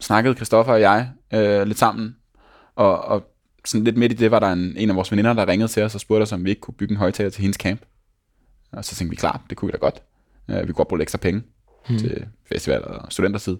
snakkede 0.00 0.34
Christoffer 0.34 0.72
og 0.72 0.80
jeg 0.80 1.08
øh, 1.34 1.66
lidt 1.66 1.78
sammen. 1.78 2.16
Og, 2.76 2.98
og 2.98 3.26
sådan 3.64 3.84
lidt 3.84 3.96
midt 3.96 4.12
i 4.12 4.14
det 4.14 4.30
var 4.30 4.38
der 4.38 4.52
en, 4.52 4.74
en 4.76 4.90
af 4.90 4.96
vores 4.96 5.10
veninder, 5.10 5.32
der 5.32 5.48
ringede 5.48 5.68
til 5.68 5.82
os 5.82 5.94
og 5.94 6.00
spurgte 6.00 6.22
os, 6.22 6.32
om 6.32 6.44
vi 6.44 6.50
ikke 6.50 6.60
kunne 6.60 6.74
bygge 6.74 6.92
en 6.92 6.98
højtaler 6.98 7.30
til 7.30 7.42
hendes 7.42 7.56
camp. 7.56 7.80
Og 8.72 8.84
så 8.84 8.94
tænkte 8.94 9.10
vi, 9.10 9.16
klar, 9.16 9.42
det 9.50 9.56
kunne 9.56 9.66
vi 9.66 9.72
da 9.72 9.78
godt. 9.78 10.02
Øh, 10.48 10.60
vi 10.60 10.66
kunne 10.66 10.74
godt 10.74 10.88
bruge 10.88 10.98
lidt 10.98 11.04
ekstra 11.04 11.18
penge 11.18 11.42
hmm. 11.88 11.98
til 11.98 12.26
festival 12.46 12.84
og 12.84 13.12
studentertid. 13.12 13.56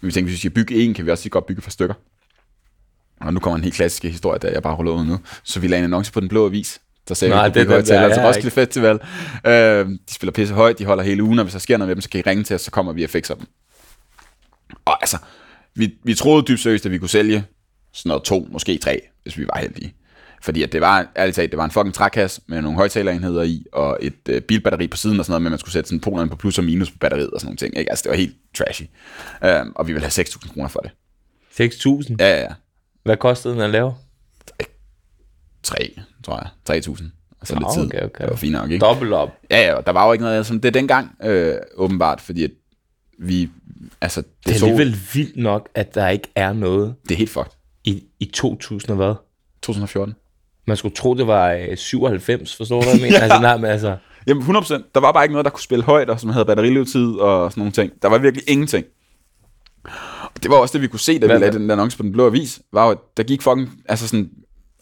Men 0.00 0.06
vi 0.06 0.12
tænkte, 0.12 0.28
hvis 0.28 0.32
vi 0.32 0.38
skal 0.38 0.50
bygge 0.50 0.74
en, 0.74 0.94
kan 0.94 1.06
vi 1.06 1.10
også 1.10 1.28
godt 1.28 1.46
bygge 1.46 1.62
for 1.62 1.70
stykker. 1.70 1.94
Og 3.20 3.34
nu 3.34 3.40
kommer 3.40 3.56
en 3.56 3.62
helt 3.62 3.74
klassisk 3.74 4.02
historie, 4.02 4.38
der 4.38 4.50
jeg 4.50 4.62
bare 4.62 4.74
ruller 4.74 4.92
ud 4.92 5.04
nu. 5.04 5.18
Så 5.44 5.60
vi 5.60 5.68
lagde 5.68 5.78
en 5.78 5.84
annonce 5.84 6.12
på 6.12 6.20
Den 6.20 6.28
Blå 6.28 6.46
Avis, 6.46 6.80
der 7.08 7.14
sagde, 7.14 7.34
Nej, 7.34 7.46
at 7.46 7.54
det 7.54 7.60
er 7.60 7.64
der, 7.64 7.72
højtaler 7.72 8.08
til 8.08 8.20
har 8.20 8.28
Roskilde 8.28 8.50
Festival. 8.50 8.98
Øh, 9.46 9.86
de 9.86 10.14
spiller 10.14 10.32
pisse 10.32 10.54
højt, 10.54 10.78
de 10.78 10.84
holder 10.84 11.04
hele 11.04 11.22
ugen, 11.22 11.38
og 11.38 11.44
hvis 11.44 11.52
der 11.52 11.58
sker 11.58 11.76
noget 11.76 11.88
med 11.88 11.94
dem, 11.94 12.02
så 12.02 12.10
kan 12.10 12.20
I 12.20 12.22
ringe 12.22 12.44
til 12.44 12.54
os, 12.54 12.62
så 12.62 12.70
kommer 12.70 12.92
vi 12.92 13.04
og 13.04 13.10
fikser 13.10 13.34
dem. 13.34 13.46
Og 14.84 15.02
altså, 15.02 15.18
vi, 15.74 15.94
vi 16.04 16.14
troede 16.14 16.42
dybt 16.42 16.60
seriøst, 16.60 16.86
at 16.86 16.92
vi 16.92 16.98
kunne 16.98 17.08
sælge 17.08 17.44
sådan 17.92 18.08
noget 18.08 18.22
to, 18.22 18.48
måske 18.50 18.78
tre, 18.78 19.00
hvis 19.22 19.38
vi 19.38 19.46
var 19.46 19.58
heldige. 19.60 19.94
Fordi 20.42 20.62
at 20.62 20.72
det 20.72 20.80
var, 20.80 21.06
ærligt 21.16 21.36
talt, 21.36 21.50
det 21.50 21.58
var 21.58 21.64
en 21.64 21.70
fucking 21.70 21.94
trækasse 21.94 22.40
med 22.46 22.62
nogle 22.62 22.76
højtalerenheder 22.76 23.42
i, 23.42 23.64
og 23.72 23.98
et 24.00 24.28
øh, 24.28 24.40
bilbatteri 24.40 24.88
på 24.88 24.96
siden 24.96 25.18
og 25.18 25.24
sådan 25.24 25.32
noget, 25.32 25.42
men 25.42 25.50
man 25.50 25.58
skulle 25.58 25.72
sætte 25.72 25.88
sådan 25.88 26.00
polerne 26.00 26.30
på 26.30 26.36
plus 26.36 26.58
og 26.58 26.64
minus 26.64 26.90
på 26.90 26.98
batteriet 27.00 27.30
og 27.30 27.40
sådan 27.40 27.46
nogle 27.46 27.56
ting. 27.56 27.78
Ikke? 27.78 27.90
Altså, 27.90 28.02
det 28.02 28.10
var 28.10 28.16
helt 28.16 28.36
trashy. 28.54 28.82
Um, 29.62 29.72
og 29.76 29.86
vi 29.86 29.92
ville 29.92 30.04
have 30.04 30.24
6.000 30.24 30.52
kroner 30.52 30.68
for 30.68 30.80
det. 30.80 30.90
6.000. 31.60 32.14
Ja, 32.18 32.28
ja, 32.28 32.40
ja. 32.40 32.48
Hvad 33.02 33.16
kostede 33.16 33.54
den 33.54 33.62
at 33.62 33.70
lave? 33.70 33.94
3, 35.62 35.76
tror 36.24 36.50
jeg. 36.68 36.82
3.000. 36.84 37.04
Og 37.40 37.46
så 37.46 37.54
Nå, 37.54 37.60
lidt 37.60 37.72
tid. 37.74 37.84
okay, 37.84 38.04
okay. 38.06 38.24
Det 38.24 38.30
var 38.30 38.36
fint 38.36 38.52
nok, 38.52 38.70
ikke? 38.70 38.84
Dobbelt 38.84 39.12
op. 39.12 39.28
Ja, 39.50 39.70
ja, 39.72 39.80
der 39.86 39.92
var 39.92 40.06
jo 40.06 40.12
ikke 40.12 40.24
noget 40.24 40.46
som 40.46 40.60
det 40.60 40.74
dengang, 40.74 41.16
øh, 41.24 41.54
åbenbart, 41.74 42.20
fordi 42.20 42.44
at 42.44 42.50
vi, 43.18 43.50
altså, 44.00 44.20
det, 44.20 44.28
Det 44.46 44.54
er 44.54 44.58
så, 44.58 44.66
alligevel 44.66 44.96
vildt 45.14 45.36
nok, 45.36 45.68
at 45.74 45.94
der 45.94 46.08
ikke 46.08 46.28
er 46.34 46.52
noget 46.52 46.94
det 47.02 47.10
er 47.12 47.16
helt 47.18 47.30
fucked. 47.30 47.52
i, 47.84 48.04
i 48.20 48.24
2000 48.24 48.90
og 48.90 48.96
hvad? 48.96 49.14
2014. 49.62 50.14
Man 50.66 50.76
skulle 50.76 50.94
tro, 50.94 51.14
det 51.14 51.26
var 51.26 51.52
øh, 51.52 51.76
97, 51.76 52.56
forstår 52.56 52.80
du, 52.80 52.86
hvad 52.86 52.94
jeg 52.94 53.02
mener? 53.02 53.20
Altså, 53.24 53.40
nej, 53.40 53.56
men 53.56 53.64
altså... 53.70 53.96
Jamen 54.26 54.42
100%. 54.56 54.90
Der 54.94 55.00
var 55.00 55.12
bare 55.12 55.24
ikke 55.24 55.32
noget, 55.32 55.44
der 55.44 55.50
kunne 55.50 55.62
spille 55.62 55.84
højt, 55.84 56.10
og 56.10 56.20
som 56.20 56.30
havde 56.30 56.44
batterilevetid 56.44 57.06
og 57.14 57.50
sådan 57.52 57.60
nogle 57.60 57.72
ting. 57.72 57.92
Der 58.02 58.08
var 58.08 58.18
virkelig 58.18 58.44
ingenting. 58.50 58.84
Og 60.34 60.42
det 60.42 60.50
var 60.50 60.56
også 60.56 60.72
det, 60.72 60.82
vi 60.82 60.86
kunne 60.86 61.00
se, 61.00 61.18
da 61.18 61.26
Hvad- 61.26 61.36
vi 61.36 61.40
lagde 61.44 61.58
den 61.58 61.68
der 61.68 61.74
annonce 61.74 61.96
på 61.96 62.02
Den 62.02 62.12
Blå 62.12 62.26
Avis, 62.26 62.60
var 62.72 62.84
jo, 62.84 62.90
at 62.90 62.98
der 63.16 63.22
gik 63.22 63.42
fucking, 63.42 63.70
altså 63.88 64.08
sådan, 64.08 64.30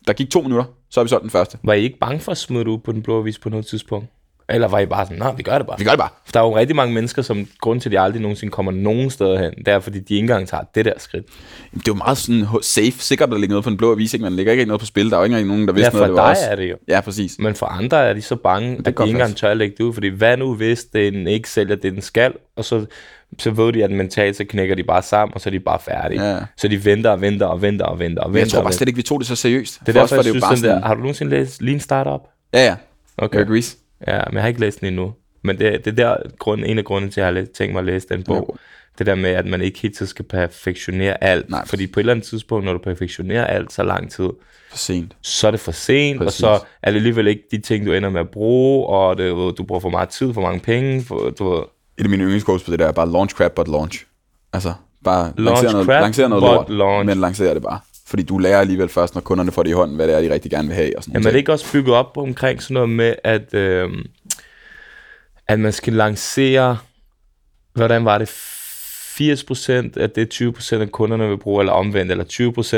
der 0.07 0.13
gik 0.13 0.31
to 0.31 0.41
minutter, 0.43 0.65
så 0.91 1.01
har 1.01 1.05
vi 1.05 1.09
solgt 1.09 1.23
den 1.23 1.31
første. 1.31 1.59
Var 1.65 1.73
I 1.73 1.83
ikke 1.83 1.99
bange 1.99 2.21
for 2.21 2.33
at 2.33 2.39
smide 2.39 2.65
det 2.65 2.71
ud 2.71 2.79
på 2.79 2.93
den 2.93 3.03
blå 3.03 3.19
avis 3.21 3.39
på 3.39 3.49
noget 3.49 3.67
tidspunkt? 3.67 4.07
Eller 4.51 4.69
var 4.69 4.79
I 4.79 4.87
bare 4.87 5.07
sådan, 5.07 5.19
nej, 5.19 5.35
vi 5.35 5.43
gør 5.43 5.59
det 5.59 5.67
bare? 5.67 5.79
Vi 5.79 5.85
gør 5.85 5.91
det 5.91 5.99
bare. 5.99 6.09
For 6.27 6.33
der 6.33 6.41
er 6.41 6.45
jo 6.45 6.57
rigtig 6.57 6.77
mange 6.77 6.95
mennesker, 6.95 7.23
som 7.23 7.47
grund 7.61 7.81
til, 7.81 7.89
at 7.89 7.93
de 7.93 8.01
aldrig 8.01 8.23
nogensinde 8.23 8.51
kommer 8.51 8.73
nogen 8.73 9.11
steder 9.11 9.39
hen, 9.43 9.53
det 9.59 9.69
er, 9.69 9.81
fordi 9.81 9.99
de 10.01 10.15
ikke 10.15 10.25
engang 10.25 10.49
tager 10.49 10.63
det 10.75 10.85
der 10.85 10.93
skridt. 10.99 11.25
Jamen, 11.73 11.81
det 11.81 11.89
er 11.89 11.93
jo 11.93 11.95
meget 11.95 12.19
sådan 12.19 12.47
safe, 12.63 12.91
sikkert, 12.99 13.29
der 13.31 13.39
ligger 13.39 13.53
noget 13.55 13.65
på 13.65 13.71
Den 13.71 13.77
Blå 13.77 13.93
Avis, 13.93 14.15
ikke? 14.15 14.23
Man 14.23 14.33
lægger 14.33 14.53
ikke 14.53 14.65
noget 14.65 14.81
på 14.81 14.87
spil, 14.87 15.11
der 15.11 15.17
er 15.17 15.21
jo 15.21 15.25
ikke 15.37 15.49
nogen, 15.49 15.69
der 15.69 15.73
Ja, 15.73 15.77
vidste 15.77 15.91
for 15.91 15.99
noget, 15.99 16.09
det 16.09 16.17
var 16.17 16.35
dig 16.35 16.43
os. 16.43 16.47
er 16.51 16.57
det 16.57 16.71
jo. 16.71 16.77
Ja, 16.89 17.01
præcis. 17.01 17.39
Men 17.39 17.55
for 17.55 17.67
andre 17.67 17.97
er 18.09 18.13
de 18.15 18.23
så 18.23 18.37
bange, 18.37 18.77
at 18.79 18.85
de 18.85 18.91
ikke 18.91 19.03
engang 19.05 19.37
tør 19.37 19.51
at 19.51 19.57
lægge 19.57 19.75
det 19.79 19.85
ud, 19.85 19.93
fordi 19.95 20.09
hvad 20.09 20.37
nu 20.37 20.55
hvis 20.55 20.85
den 20.85 21.27
ikke 21.27 21.51
sælger 21.51 21.75
det, 21.77 21.93
den 21.93 22.03
skal, 22.03 22.33
og 22.57 22.65
så, 22.65 22.87
så 23.39 23.51
ved 23.51 23.73
de, 23.73 23.85
at 23.85 23.91
mentalt 23.91 24.37
så 24.37 24.45
knækker 24.45 24.75
de 24.75 24.83
bare 24.85 25.03
sammen, 25.03 25.35
og 25.35 25.41
så 25.41 25.49
er 25.49 25.51
de 25.51 25.61
bare 25.61 25.79
færdige. 25.85 26.31
Ja. 26.35 26.39
Så 26.57 26.69
de 26.69 26.85
venter 26.85 27.11
og 27.11 27.21
venter 27.21 27.47
og 27.47 27.63
venter 27.63 27.85
og 27.87 27.99
venter 27.99 28.23
og 28.23 28.29
venter. 28.35 28.41
jeg 28.41 28.49
tror 28.49 28.63
bare 28.63 28.73
slet 28.73 28.89
ikke, 28.89 28.97
vi 28.97 29.03
tog 29.03 29.21
det 29.21 29.27
så 29.27 29.37
seriøst. 29.37 29.81
Det 29.81 29.89
er 29.89 29.93
For 29.93 30.01
os 30.01 30.11
derfor, 30.11 30.15
jeg 30.17 30.25
det 30.25 30.33
synes, 30.33 30.43
bare 30.45 30.55
den 30.57 30.63
der, 30.65 30.69
sådan- 30.71 30.83
har 30.83 30.95
du 30.95 31.01
nogensinde 31.01 31.31
læst 31.31 31.63
Lean 31.63 31.81
Startup? 31.81 32.21
Ja, 32.55 32.65
ja. 32.65 32.77
Okay. 33.19 33.39
Eric 33.39 33.51
Ries. 33.51 33.77
Ja, 34.09 34.21
men 34.27 34.35
jeg 34.35 34.43
har 34.43 34.49
ikke 34.49 34.61
læst 34.61 34.81
den 34.81 34.89
endnu. 34.89 35.13
Men 35.43 35.59
det, 35.59 35.85
det 35.85 35.91
er 36.01 36.05
der 36.17 36.17
grund, 36.39 36.63
en 36.67 36.79
af 36.79 36.85
grundene 36.85 37.13
til, 37.13 37.21
at 37.21 37.27
jeg 37.27 37.35
har 37.43 37.47
tænkt 37.55 37.73
mig 37.73 37.81
at 37.81 37.87
læse 37.87 38.09
den 38.09 38.23
bog. 38.23 38.47
god. 38.47 38.57
Det 38.99 39.07
der 39.07 39.15
med, 39.15 39.31
at 39.31 39.47
man 39.47 39.61
ikke 39.61 39.79
helt 39.79 39.95
tiden 39.97 40.07
skal 40.09 40.25
perfektionere 40.25 41.25
alt. 41.25 41.51
Nej. 41.51 41.67
Fordi 41.67 41.87
på 41.87 42.01
et 42.01 42.03
eller 42.03 42.13
andet 42.13 42.27
tidspunkt, 42.27 42.65
når 42.65 42.73
du 42.73 42.79
perfektionerer 42.79 43.45
alt 43.45 43.73
så 43.73 43.83
lang 43.83 44.11
tid, 44.11 44.29
For 44.71 44.77
sent. 44.79 45.17
så 45.23 45.47
er 45.47 45.51
det 45.51 45.61
for 45.61 45.73
sent, 45.73 46.19
Præcis. 46.19 46.43
og 46.43 46.59
så 46.61 46.65
er 46.83 46.91
det 46.91 46.97
alligevel 46.97 47.27
ikke 47.27 47.43
de 47.51 47.59
ting, 47.61 47.87
du 47.87 47.93
ender 47.93 48.11
med 48.11 48.21
at 48.21 48.29
bruge, 48.29 48.87
og 48.87 49.19
det, 49.19 49.31
du 49.59 49.65
bruger 49.69 49.81
for 49.81 49.89
meget 49.91 50.09
tid, 50.09 50.35
for 50.35 50.41
mange 50.41 50.61
penge. 50.61 51.03
For, 51.05 51.31
du, 51.39 51.65
Et 51.99 52.05
af 52.05 52.09
mine 52.11 52.23
yndlingsquotes 52.25 52.63
på 52.65 52.71
det 52.71 52.79
der 52.79 52.87
er 52.87 52.93
bare 52.93 53.11
launch 53.13 53.35
crap, 53.35 53.53
but 53.53 53.69
launch. 53.69 54.05
Altså, 54.53 54.73
bare 55.05 55.33
Launch 55.37 55.63
lancere 55.63 55.73
noget, 55.73 55.87
crap, 55.87 56.03
lancere 56.03 56.29
noget 56.29 56.43
lort, 56.43 56.71
launch. 56.71 57.07
men 57.07 57.19
lancere 57.21 57.55
det 57.55 57.63
bare. 57.63 57.81
Fordi 58.07 58.23
du 58.23 58.39
lærer 58.39 58.61
alligevel 58.61 58.89
først, 58.89 59.15
når 59.15 59.21
kunderne 59.23 59.53
får 59.53 59.63
det 59.63 59.71
i 59.71 59.73
hånden, 59.73 59.97
hvad 59.97 60.09
det 60.09 60.17
er, 60.17 60.21
de 60.21 60.33
rigtig 60.33 60.51
gerne 60.51 60.69
vil 60.69 60.75
have. 60.77 60.97
Og 60.97 61.03
sådan 61.03 61.13
Jamen, 61.15 61.27
er 61.27 61.31
det 61.31 61.39
ikke 61.39 61.53
også 61.53 61.73
bygget 61.73 61.95
op 61.95 62.17
omkring 62.17 62.63
sådan 62.63 62.75
noget 62.75 62.89
med, 62.89 63.15
at, 63.25 63.55
øh, 63.55 63.89
at 65.49 65.61
man 65.61 65.73
skal 65.73 65.93
lancere, 65.93 66.79
hvordan 67.75 68.05
var 68.05 68.19
det, 68.19 68.29
80% 68.29 69.97
af 70.01 70.11
det 70.11 70.35
20% 70.35 70.81
af 70.81 70.91
kunderne 70.93 71.29
vil 71.29 71.39
bruge, 71.39 71.61
eller 71.63 71.73
omvendt, 71.73 72.11
eller 72.11 72.25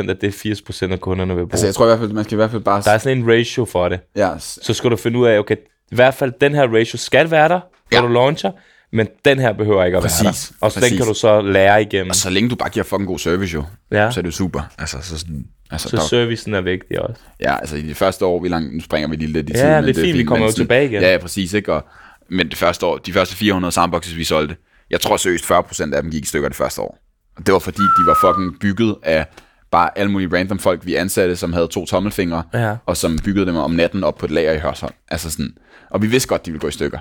20% 0.07 0.09
af 0.11 0.17
det 0.17 0.33
80% 0.35 0.93
af 0.93 1.01
kunderne 1.01 1.35
vil 1.35 1.41
bruge. 1.43 1.53
Altså, 1.53 1.67
jeg 1.67 1.75
tror 1.75 1.85
i 1.85 1.89
hvert 1.89 1.99
fald, 1.99 2.13
man 2.13 2.25
skal 2.25 2.35
i 2.35 2.37
hvert 2.37 2.51
fald 2.51 2.63
bare... 2.63 2.83
der 2.83 2.91
er 2.91 2.99
sådan 2.99 3.19
en 3.19 3.29
ratio 3.31 3.65
for 3.65 3.89
det. 3.89 4.01
ja, 4.17 4.39
s- 4.39 4.59
Så 4.63 4.75
skal 4.75 4.91
du 4.91 4.97
finde 4.97 5.19
ud 5.19 5.27
af, 5.27 5.39
okay, 5.39 5.57
i 5.93 5.95
hvert 5.95 6.15
fald 6.15 6.33
den 6.41 6.55
her 6.55 6.69
ratio 6.75 6.99
skal 6.99 7.31
være 7.31 7.49
der, 7.49 7.61
når 7.93 7.99
Ja. 7.99 8.01
du 8.03 8.09
launcher, 8.09 8.51
men 8.93 9.09
den 9.25 9.39
her 9.39 9.53
behøver 9.53 9.85
ikke 9.85 9.97
at 9.97 10.03
være 10.03 10.11
Præcis, 10.25 10.49
der. 10.49 10.57
Og 10.67 10.73
så 10.73 10.81
den 10.81 10.85
præcis. 10.85 10.99
kan 10.99 11.07
du 11.07 11.15
så 11.15 11.41
lære 11.43 11.83
igennem. 11.83 12.11
og 12.11 12.15
så 12.17 12.31
længe 12.31 12.51
du 12.51 12.55
bare 12.57 12.69
giver 12.69 12.85
fucking 12.85 13.07
god 13.09 13.19
service, 13.19 13.55
jo, 13.55 13.65
Ja. 13.93 14.11
så 14.11 14.21
er 14.21 14.23
det 14.23 14.27
jo 14.31 14.37
super. 14.37 14.61
Altså, 14.79 14.99
så 15.03 15.19
sådan... 15.19 15.45
Altså, 15.71 15.89
Så 15.89 15.97
der, 15.97 16.03
servicen 16.03 16.55
er 16.55 16.61
vigtig 16.61 17.03
også. 17.03 17.21
ja, 17.41 17.59
altså 17.59 17.77
i 17.77 17.83
det 17.83 17.97
første 17.97 18.25
år, 18.27 18.43
vi 18.43 18.49
lang, 18.49 18.75
nu 18.75 18.81
springer 18.81 19.09
vi 19.09 19.17
lige 19.17 19.33
lidt 19.33 19.51
i 19.51 19.53
Ja, 19.53 19.59
tiden. 19.59 19.75
men 19.75 19.85
det 19.85 19.99
er 19.99 20.05
fint, 20.05 20.19
vi 20.19 20.25
kommer 20.25 20.47
jo 20.47 20.53
tilbage 20.53 20.85
igen. 20.87 21.03
Ja, 21.03 21.13
ja, 21.13 21.19
præcis, 21.19 21.53
ikke? 21.53 21.73
Og, 21.73 21.85
men 22.31 22.49
det 22.49 22.59
første 22.59 22.87
år, 22.87 22.97
de 22.99 23.13
første 23.13 23.37
400 23.37 23.73
soundboxes, 23.73 24.17
vi 24.17 24.25
solgte, 24.25 24.57
jeg 24.91 25.01
tror 25.01 25.17
seriøst 25.17 25.45
40% 25.51 25.95
af 25.95 26.03
dem 26.03 26.11
gik 26.11 26.23
i 26.23 26.27
stykker 26.27 26.49
det 26.49 26.57
første 26.57 26.81
år. 26.81 26.99
Og 27.37 27.47
det 27.47 27.53
var 27.53 27.59
fordi, 27.59 27.83
de 27.83 28.07
var 28.07 28.19
fucking 28.21 28.61
bygget 28.61 28.97
af 29.03 29.27
bare 29.71 29.99
alle 29.99 30.13
mulige 30.13 30.37
random 30.37 30.59
folk, 30.59 30.87
vi 30.87 30.95
ansatte, 30.95 31.37
som 31.37 31.53
havde 31.53 31.67
to 31.69 31.87
tommelfingre, 31.87 32.43
Ja. 32.55 32.77
og 32.87 32.97
som 32.97 33.19
byggede 33.25 33.47
dem 33.47 33.57
om 33.57 33.71
natten 33.71 34.05
op 34.05 34.19
på 34.19 34.27
et 34.27 34.33
lager 34.33 34.53
i 34.53 34.59
Hørsholm. 34.59 34.95
Altså 35.11 35.31
sådan, 35.31 35.55
og 35.91 36.03
vi 36.03 36.07
vidste 36.07 36.29
godt, 36.29 36.47
de 36.47 36.51
ville 36.51 36.61
gå 36.61 36.69
i 36.69 36.73
stykker. 36.73 36.99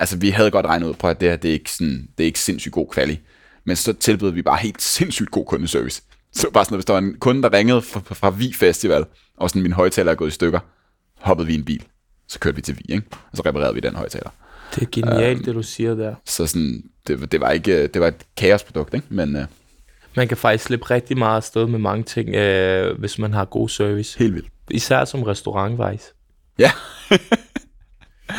Altså, 0.00 0.16
vi 0.16 0.30
havde 0.30 0.50
godt 0.50 0.66
regnet 0.66 0.86
ud 0.86 0.94
på, 0.94 1.08
at 1.08 1.20
det 1.20 1.28
her, 1.28 1.36
det 1.36 1.48
er 1.48 1.52
ikke, 1.52 1.72
sådan, 1.72 2.08
det 2.18 2.24
er 2.24 2.26
ikke 2.26 2.40
sindssygt 2.40 2.72
god 2.72 2.88
kvalitet. 2.88 3.20
Men 3.64 3.76
så 3.76 3.92
tilbød 3.92 4.30
vi 4.30 4.42
bare 4.42 4.58
helt 4.58 4.82
sindssygt 4.82 5.30
god 5.30 5.46
kundeservice. 5.46 6.02
Så 6.32 6.50
bare 6.50 6.64
sådan, 6.64 6.74
at 6.74 6.78
hvis 6.78 6.84
der 6.84 6.92
var 6.92 7.00
en 7.00 7.14
kunde, 7.20 7.42
der 7.42 7.52
ringede 7.52 7.82
fra, 7.82 8.00
fra 8.00 8.30
Vi 8.30 8.52
Festival, 8.52 9.04
og 9.36 9.50
sådan, 9.50 9.62
min 9.62 9.72
højtaler 9.72 10.10
er 10.10 10.16
gået 10.16 10.28
i 10.28 10.34
stykker, 10.34 10.60
hoppede 11.16 11.46
vi 11.46 11.52
i 11.52 11.56
en 11.56 11.64
bil. 11.64 11.84
Så 12.28 12.38
kørte 12.38 12.56
vi 12.56 12.62
til 12.62 12.78
Vi, 12.78 12.94
ikke? 12.94 13.06
Og 13.30 13.36
så 13.36 13.42
reparerede 13.46 13.74
vi 13.74 13.80
den 13.80 13.94
højtaler. 13.94 14.30
Det 14.74 14.82
er 14.82 14.86
genialt, 14.92 15.46
det 15.46 15.54
du 15.54 15.62
siger 15.62 15.94
der. 15.94 16.14
Så 16.24 16.46
sådan, 16.46 16.82
det, 17.06 17.32
det, 17.32 17.40
var 17.40 17.50
ikke, 17.50 17.86
det 17.86 18.00
var 18.00 18.08
et 18.08 18.26
kaosprodukt, 18.36 18.94
ikke? 18.94 19.06
Men 19.10 19.36
uh, 19.36 19.42
Man 20.14 20.28
kan 20.28 20.36
faktisk 20.36 20.64
slippe 20.64 20.90
rigtig 20.90 21.18
meget 21.18 21.36
afsted 21.36 21.66
med 21.66 21.78
mange 21.78 22.04
ting, 22.04 22.34
øh, 22.34 22.98
hvis 22.98 23.18
man 23.18 23.32
har 23.32 23.44
god 23.44 23.68
service. 23.68 24.18
helt 24.18 24.34
vildt. 24.34 24.48
Især 24.70 25.04
som 25.04 25.22
restaurantvejs. 25.22 26.12
Ja, 26.58 26.70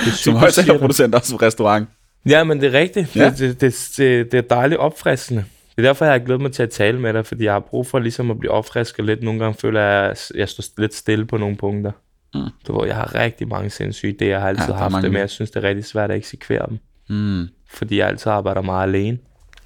som 0.03 0.11
du 0.11 0.17
siger 0.17 0.33
det. 0.33 0.39
højtalerproducent 0.39 1.15
og 1.15 1.21
som 1.25 1.37
restaurant. 1.37 1.89
Ja, 2.29 2.43
men 2.43 2.61
det 2.61 2.75
er 2.75 2.79
rigtigt. 2.79 3.15
Ja. 3.15 3.29
Det, 3.29 3.39
det, 3.39 3.61
det, 3.61 3.93
det, 3.97 4.31
det 4.31 4.37
er 4.37 4.41
dejligt 4.55 4.79
opfriskende. 4.79 5.45
Det 5.75 5.85
er 5.85 5.89
derfor, 5.89 6.05
jeg 6.05 6.13
har 6.13 6.19
glædet 6.19 6.41
mig 6.41 6.51
til 6.51 6.63
at 6.63 6.69
tale 6.69 6.99
med 6.99 7.13
dig, 7.13 7.25
fordi 7.25 7.43
jeg 7.43 7.53
har 7.53 7.59
brug 7.59 7.87
for 7.87 7.99
ligesom 7.99 8.31
at 8.31 8.39
blive 8.39 8.51
opfrisket 8.51 9.05
lidt. 9.05 9.23
Nogle 9.23 9.39
gange 9.39 9.57
føler 9.61 9.81
jeg, 9.81 10.09
at 10.11 10.31
jeg 10.35 10.49
står 10.49 10.63
lidt 10.77 10.95
stille 10.95 11.25
på 11.25 11.37
nogle 11.37 11.57
punkter. 11.57 11.91
Mm. 12.33 12.41
Du 12.67 12.79
ved, 12.79 12.87
jeg 12.87 12.95
har 12.95 13.15
rigtig 13.15 13.47
mange 13.47 13.69
sindssyge 13.69 14.15
idéer, 14.21 14.25
jeg 14.25 14.41
har 14.41 14.47
altid 14.47 14.65
Ja, 14.67 14.73
haft 14.73 14.91
mange. 14.91 15.03
det, 15.03 15.11
men 15.11 15.19
jeg 15.19 15.29
synes, 15.29 15.51
det 15.51 15.63
er 15.63 15.67
rigtig 15.67 15.85
svært 15.85 16.11
at 16.11 16.17
eksekvere 16.17 16.65
dem. 16.69 16.77
Mm. 17.09 17.47
Fordi 17.73 17.97
jeg 17.97 18.07
altid 18.07 18.31
arbejder 18.31 18.61
meget 18.61 18.87
alene. 18.87 19.17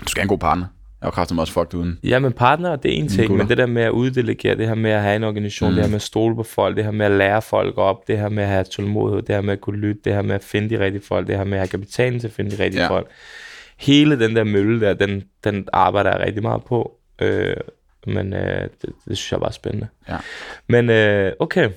Du 0.02 0.08
skal 0.08 0.20
have 0.22 0.26
en 0.26 0.30
god 0.30 0.38
partner. 0.38 0.66
Jeg 1.04 1.08
var 1.08 1.12
kraftigt 1.12 1.40
også 1.40 1.54
fucked 1.54 1.74
uden. 1.80 2.00
Ja, 2.04 2.20
men 2.20 2.34
partner, 2.34 2.76
det 2.76 2.92
er 2.94 2.96
en 2.96 3.08
ting, 3.08 3.38
men 3.38 3.50
det 3.50 3.58
der 3.58 3.66
med 3.66 3.82
at 3.84 3.90
uddelegere, 3.90 4.56
det 4.58 4.68
her 4.68 4.76
med 4.76 4.92
at 4.92 5.02
have 5.02 5.16
en 5.16 5.24
organisation, 5.24 5.70
mm. 5.70 5.76
det 5.76 5.84
her 5.84 5.90
med 5.90 5.96
at 5.96 6.02
stole 6.02 6.36
på 6.36 6.44
folk, 6.44 6.76
det 6.78 6.84
her 6.84 6.92
med 6.92 7.06
at 7.06 7.12
lære 7.12 7.42
folk 7.42 7.78
op, 7.78 8.08
det 8.08 8.18
her 8.18 8.30
med 8.30 8.44
at 8.44 8.50
have 8.50 8.64
tålmodighed, 8.64 9.22
det 9.22 9.36
her 9.36 9.42
med 9.42 9.54
at 9.54 9.62
kunne 9.62 9.80
lytte, 9.80 10.02
det 10.06 10.14
her 10.14 10.22
med 10.22 10.36
at 10.36 10.44
finde 10.44 10.70
de 10.70 10.80
rigtige 10.80 11.04
folk, 11.08 11.28
det 11.28 11.38
her 11.38 11.44
med 11.44 11.54
at 11.54 11.60
have 11.60 11.68
kapitalen 11.68 12.20
til 12.20 12.28
at 12.28 12.34
finde 12.34 12.58
de 12.58 12.64
rigtige 12.64 12.82
Ja. 12.82 12.90
folk. 12.90 13.08
Hele 13.78 14.20
den 14.20 14.36
der 14.36 14.44
mølle 14.44 14.82
der, 14.82 14.94
den, 14.94 15.24
den 15.44 15.68
arbejder 15.74 16.12
jeg 16.12 16.20
rigtig 16.20 16.42
meget 16.44 16.64
på, 16.64 16.98
øh, 17.22 17.56
men 18.08 18.34
øh, 18.34 18.62
det, 18.62 18.90
det 19.08 19.18
synes 19.18 19.32
jeg 19.32 19.40
bare 19.40 19.50
er 19.50 19.54
spændende. 19.54 19.88
Ja. 20.10 20.18
Men 20.68 20.90
øh, 20.90 21.32
okay, 21.40 21.70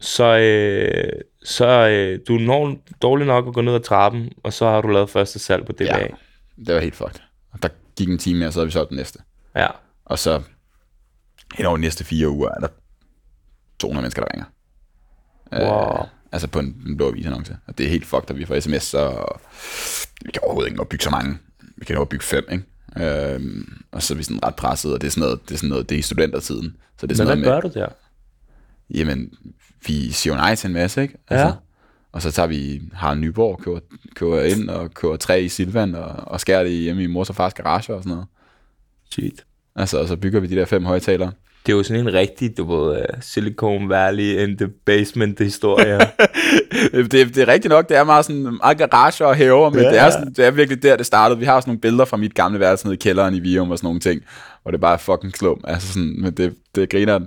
så, 0.00 0.38
øh, 0.38 1.20
så 1.44 1.66
øh, 1.88 2.18
du 2.28 2.32
når 2.32 2.76
dårlig 3.02 3.26
nok 3.26 3.46
at 3.48 3.54
gå 3.54 3.60
ned 3.60 3.74
ad 3.74 3.80
trappen, 3.80 4.32
og 4.42 4.52
så 4.52 4.66
har 4.66 4.80
du 4.80 4.88
lavet 4.88 5.10
første 5.10 5.38
salg 5.38 5.66
på 5.66 5.72
DBA. 5.72 5.84
Ja. 5.98 6.06
Det 6.66 6.74
var 6.74 6.80
helt 6.80 6.94
fucked. 6.96 7.20
Og 7.52 7.62
der 7.62 7.68
gik 7.96 8.08
en 8.08 8.18
time 8.18 8.38
mere, 8.38 8.48
og 8.48 8.52
så 8.52 8.58
havde 8.60 8.66
vi 8.66 8.72
solgt 8.72 8.88
den 8.90 8.96
næste. 8.96 9.18
ja. 9.56 9.66
Og 10.04 10.18
så 10.18 10.42
hen 11.54 11.66
over 11.66 11.76
de 11.76 11.80
næste 11.80 12.04
fire 12.04 12.28
uger 12.28 12.48
er 12.50 12.60
der 12.60 12.68
200 13.78 14.02
mennesker, 14.02 14.22
der 14.24 14.28
ringer. 14.34 14.44
Wow. 15.52 16.02
Øh, 16.02 16.08
altså 16.32 16.48
på 16.48 16.58
en, 16.58 16.82
en 16.86 16.96
blå 16.96 17.08
avisannonce. 17.08 17.56
Og 17.66 17.78
det 17.78 17.86
er 17.86 17.90
helt 17.90 18.06
fucked, 18.06 18.30
at 18.30 18.38
vi 18.38 18.44
får 18.44 18.60
sms, 18.60 18.82
så 18.82 19.26
vi 20.24 20.30
kan 20.32 20.42
overhovedet 20.42 20.70
ikke 20.70 20.84
bygge 20.90 21.04
så 21.04 21.10
mange. 21.10 21.38
Vi 21.76 21.84
kan 21.84 21.94
nå 21.96 22.02
at 22.02 22.08
bygge 22.08 22.24
fem, 22.24 22.44
ikke? 22.52 22.64
Øhm, 23.34 23.82
og 23.92 24.02
så 24.02 24.14
er 24.14 24.16
vi 24.16 24.22
sådan 24.22 24.44
ret 24.44 24.54
presset, 24.56 24.94
og 24.94 25.00
det 25.00 25.06
er 25.06 25.10
sådan 25.10 25.20
noget, 25.20 25.40
det 25.48 25.54
er, 25.54 25.58
sådan 25.58 25.68
noget, 25.68 25.88
det 25.88 25.94
er 25.94 25.98
i 25.98 26.02
studentertiden. 26.02 26.76
Så 26.98 27.00
det 27.00 27.02
er 27.02 27.06
Men 27.06 27.16
sådan 27.16 27.38
hvad 27.38 27.50
noget 27.50 27.62
gør 27.62 27.68
du 27.68 27.78
der? 27.78 27.88
jamen, 28.90 29.32
vi 29.86 30.10
siger 30.12 30.34
jo 30.34 30.36
nej 30.38 30.54
til 30.54 30.68
en 30.68 30.74
masse, 30.74 31.02
ikke? 31.02 31.14
Altså, 31.28 31.46
Ja. 31.46 31.52
Og 32.14 32.22
så 32.22 32.32
tager 32.32 32.46
vi 32.46 32.82
Harald 32.92 33.20
Nyborg, 33.20 33.60
køber, 33.64 33.80
køber 34.14 34.42
ind 34.42 34.68
og 34.68 34.94
køber 34.94 35.16
træ 35.16 35.40
i 35.40 35.48
Silvan, 35.48 35.94
og, 35.94 36.12
og 36.16 36.40
skærer 36.40 36.62
det 36.62 36.72
hjemme 36.72 37.02
i 37.02 37.06
mors 37.06 37.28
og 37.28 37.36
fars 37.36 37.54
garage 37.54 37.94
og 37.94 38.02
sådan 38.02 38.10
noget. 38.10 38.26
Sygt. 39.10 39.44
Altså, 39.76 39.98
og 39.98 40.08
så 40.08 40.16
bygger 40.16 40.40
vi 40.40 40.46
de 40.46 40.56
der 40.56 40.64
fem 40.64 40.84
højtalere. 40.84 41.32
Det 41.66 41.72
er 41.72 41.76
jo 41.76 41.82
sådan 41.82 42.00
en 42.00 42.14
rigtig, 42.14 42.56
du 42.56 42.64
ved, 42.64 42.96
uh, 42.98 43.04
Silicon 43.20 43.88
Valley 43.88 44.48
in 44.48 44.56
the 44.58 44.68
basement 44.68 45.38
historie. 45.38 45.98
det, 46.92 47.12
det 47.12 47.38
er 47.38 47.48
rigtigt 47.48 47.72
nok, 47.72 47.88
det 47.88 47.96
er 47.96 48.04
meget 48.04 48.24
sådan 48.24 48.42
meget 48.42 48.78
garage 48.78 49.26
og 49.26 49.36
haver, 49.36 49.70
men 49.70 49.80
Ja. 49.80 49.86
ja. 49.86 49.92
det, 49.92 50.00
er 50.00 50.10
sådan, 50.10 50.32
det 50.32 50.44
er 50.44 50.50
virkelig 50.50 50.82
der, 50.82 50.96
det 50.96 51.06
startede. 51.06 51.38
Vi 51.38 51.44
har 51.44 51.54
også 51.54 51.68
nogle 51.68 51.80
billeder 51.80 52.04
fra 52.04 52.16
mit 52.16 52.34
gamle 52.34 52.60
værelse 52.60 52.86
nede 52.86 52.94
i 52.94 52.98
kælderen 52.98 53.34
i 53.34 53.40
Vium 53.40 53.70
og 53.70 53.78
sådan 53.78 53.86
nogle 53.86 54.00
ting, 54.00 54.22
hvor 54.62 54.70
det 54.70 54.80
bare 54.80 54.92
er 54.92 54.98
fucking 54.98 55.32
klum. 55.32 55.60
Altså 55.64 55.92
sådan, 55.92 56.14
men 56.20 56.32
det, 56.32 56.54
det 56.74 56.90
griner 56.90 57.20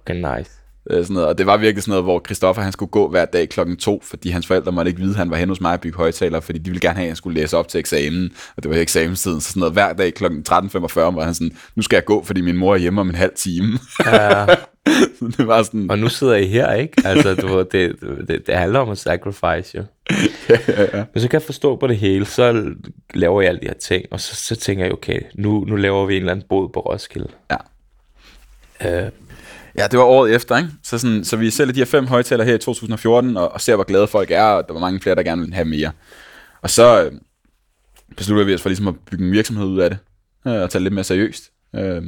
okay, 0.00 0.14
nice. 0.14 0.50
Øh, 0.90 1.04
sådan 1.04 1.14
noget. 1.14 1.28
Og 1.28 1.38
det 1.38 1.46
var 1.46 1.56
virkelig 1.56 1.82
sådan 1.82 1.90
noget, 1.90 2.04
hvor 2.04 2.22
Christoffer 2.26 2.62
han 2.62 2.72
skulle 2.72 2.90
gå 2.90 3.08
hver 3.08 3.24
dag 3.24 3.48
klokken 3.48 3.76
to, 3.76 4.02
fordi 4.04 4.28
hans 4.28 4.46
forældre 4.46 4.72
måtte 4.72 4.88
ikke 4.88 5.00
vide, 5.00 5.10
at 5.10 5.16
han 5.16 5.30
var 5.30 5.36
hen 5.36 5.48
hos 5.48 5.60
mig 5.60 5.72
og 5.72 5.80
bygge 5.80 5.96
højtalere, 5.96 6.42
fordi 6.42 6.58
de 6.58 6.70
ville 6.70 6.80
gerne 6.80 6.94
have, 6.94 7.04
at 7.04 7.08
jeg 7.08 7.16
skulle 7.16 7.40
læse 7.40 7.56
op 7.56 7.68
til 7.68 7.78
eksamen, 7.78 8.30
og 8.56 8.62
det 8.62 8.70
var 8.70 8.76
eksamenstiden, 8.76 9.40
så 9.40 9.48
sådan 9.48 9.60
noget 9.60 9.72
hver 9.72 9.92
dag 9.92 10.14
klokken 10.14 10.44
13.45 10.48 11.00
var 11.00 11.24
han 11.24 11.34
sådan, 11.34 11.56
nu 11.74 11.82
skal 11.82 11.96
jeg 11.96 12.04
gå, 12.04 12.24
fordi 12.24 12.40
min 12.40 12.56
mor 12.56 12.74
er 12.74 12.78
hjemme 12.78 13.00
om 13.00 13.08
en 13.08 13.14
halv 13.14 13.32
time. 13.36 13.78
Ja, 14.06 14.46
så 15.18 15.32
det 15.36 15.46
var 15.46 15.62
sådan, 15.62 15.90
og 15.90 15.98
nu 15.98 16.08
sidder 16.08 16.34
I 16.34 16.46
her, 16.46 16.72
ikke? 16.72 17.02
Altså, 17.04 17.34
du 17.34 17.66
det, 17.72 17.96
det, 18.28 18.46
det 18.46 18.54
handler 18.54 18.80
om 18.80 18.90
at 18.90 18.98
sacrifice, 18.98 19.78
jo. 19.78 19.82
Men 21.14 21.20
så 21.20 21.28
kan 21.28 21.32
jeg 21.32 21.42
forstå 21.42 21.76
på 21.76 21.86
det 21.86 21.96
hele, 21.96 22.24
så 22.24 22.74
laver 23.14 23.40
jeg 23.40 23.48
alle 23.48 23.60
de 23.60 23.66
her 23.66 23.74
ting, 23.74 24.04
og 24.10 24.20
så, 24.20 24.36
så 24.36 24.56
tænker 24.56 24.84
jeg, 24.84 24.92
okay, 24.92 25.20
nu, 25.34 25.64
nu 25.64 25.76
laver 25.76 26.06
vi 26.06 26.14
en 26.14 26.20
eller 26.20 26.32
anden 26.32 26.46
båd 26.48 26.68
på 26.68 26.80
Roskilde. 26.80 27.28
Ja. 27.50 27.56
Øh, 29.04 29.10
Ja, 29.78 29.86
det 29.90 29.98
var 29.98 30.04
året 30.04 30.34
efter, 30.34 30.56
ikke? 30.56 30.70
Så, 30.82 30.98
sådan, 30.98 31.24
så 31.24 31.36
vi 31.36 31.50
sælger 31.50 31.72
de 31.72 31.80
her 31.80 31.84
fem 31.84 32.06
højtaler 32.06 32.44
her 32.44 32.54
i 32.54 32.58
2014, 32.58 33.36
og, 33.36 33.52
og 33.52 33.60
ser, 33.60 33.74
hvor 33.74 33.84
glade 33.84 34.06
folk 34.06 34.30
er, 34.30 34.44
og 34.44 34.68
der 34.68 34.72
var 34.72 34.80
mange 34.80 35.00
flere, 35.00 35.14
der 35.14 35.22
gerne 35.22 35.40
ville 35.40 35.54
have 35.54 35.64
mere. 35.64 35.92
Og 36.62 36.70
så 36.70 37.04
øh, 37.04 37.12
beslutter 38.16 38.44
vi 38.44 38.54
os 38.54 38.62
for 38.62 38.68
ligesom 38.68 38.88
at 38.88 38.94
bygge 39.10 39.24
en 39.24 39.32
virksomhed 39.32 39.66
ud 39.66 39.80
af 39.80 39.90
det, 39.90 39.98
øh, 40.46 40.52
og 40.52 40.70
tage 40.70 40.72
det 40.72 40.82
lidt 40.82 40.94
mere 40.94 41.04
seriøst. 41.04 41.50
Øh, 41.74 42.02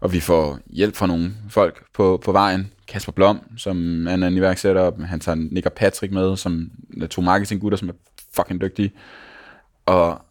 og 0.00 0.12
vi 0.12 0.20
får 0.20 0.58
hjælp 0.66 0.96
fra 0.96 1.06
nogle 1.06 1.34
folk 1.50 1.84
på, 1.94 2.22
på 2.24 2.32
vejen. 2.32 2.72
Kasper 2.88 3.12
Blom, 3.12 3.40
som 3.56 4.06
er 4.06 4.14
en 4.14 4.22
anden 4.22 4.36
iværksætter, 4.36 5.04
han 5.04 5.20
tager 5.20 5.36
Nick 5.36 5.66
og 5.66 5.72
Patrick 5.72 6.12
med, 6.12 6.36
som 6.36 6.70
er 7.02 7.06
to 7.06 7.20
marketinggutter, 7.20 7.78
som 7.78 7.88
er 7.88 7.92
fucking 8.36 8.60
dygtige. 8.60 8.92
Og 9.86 10.24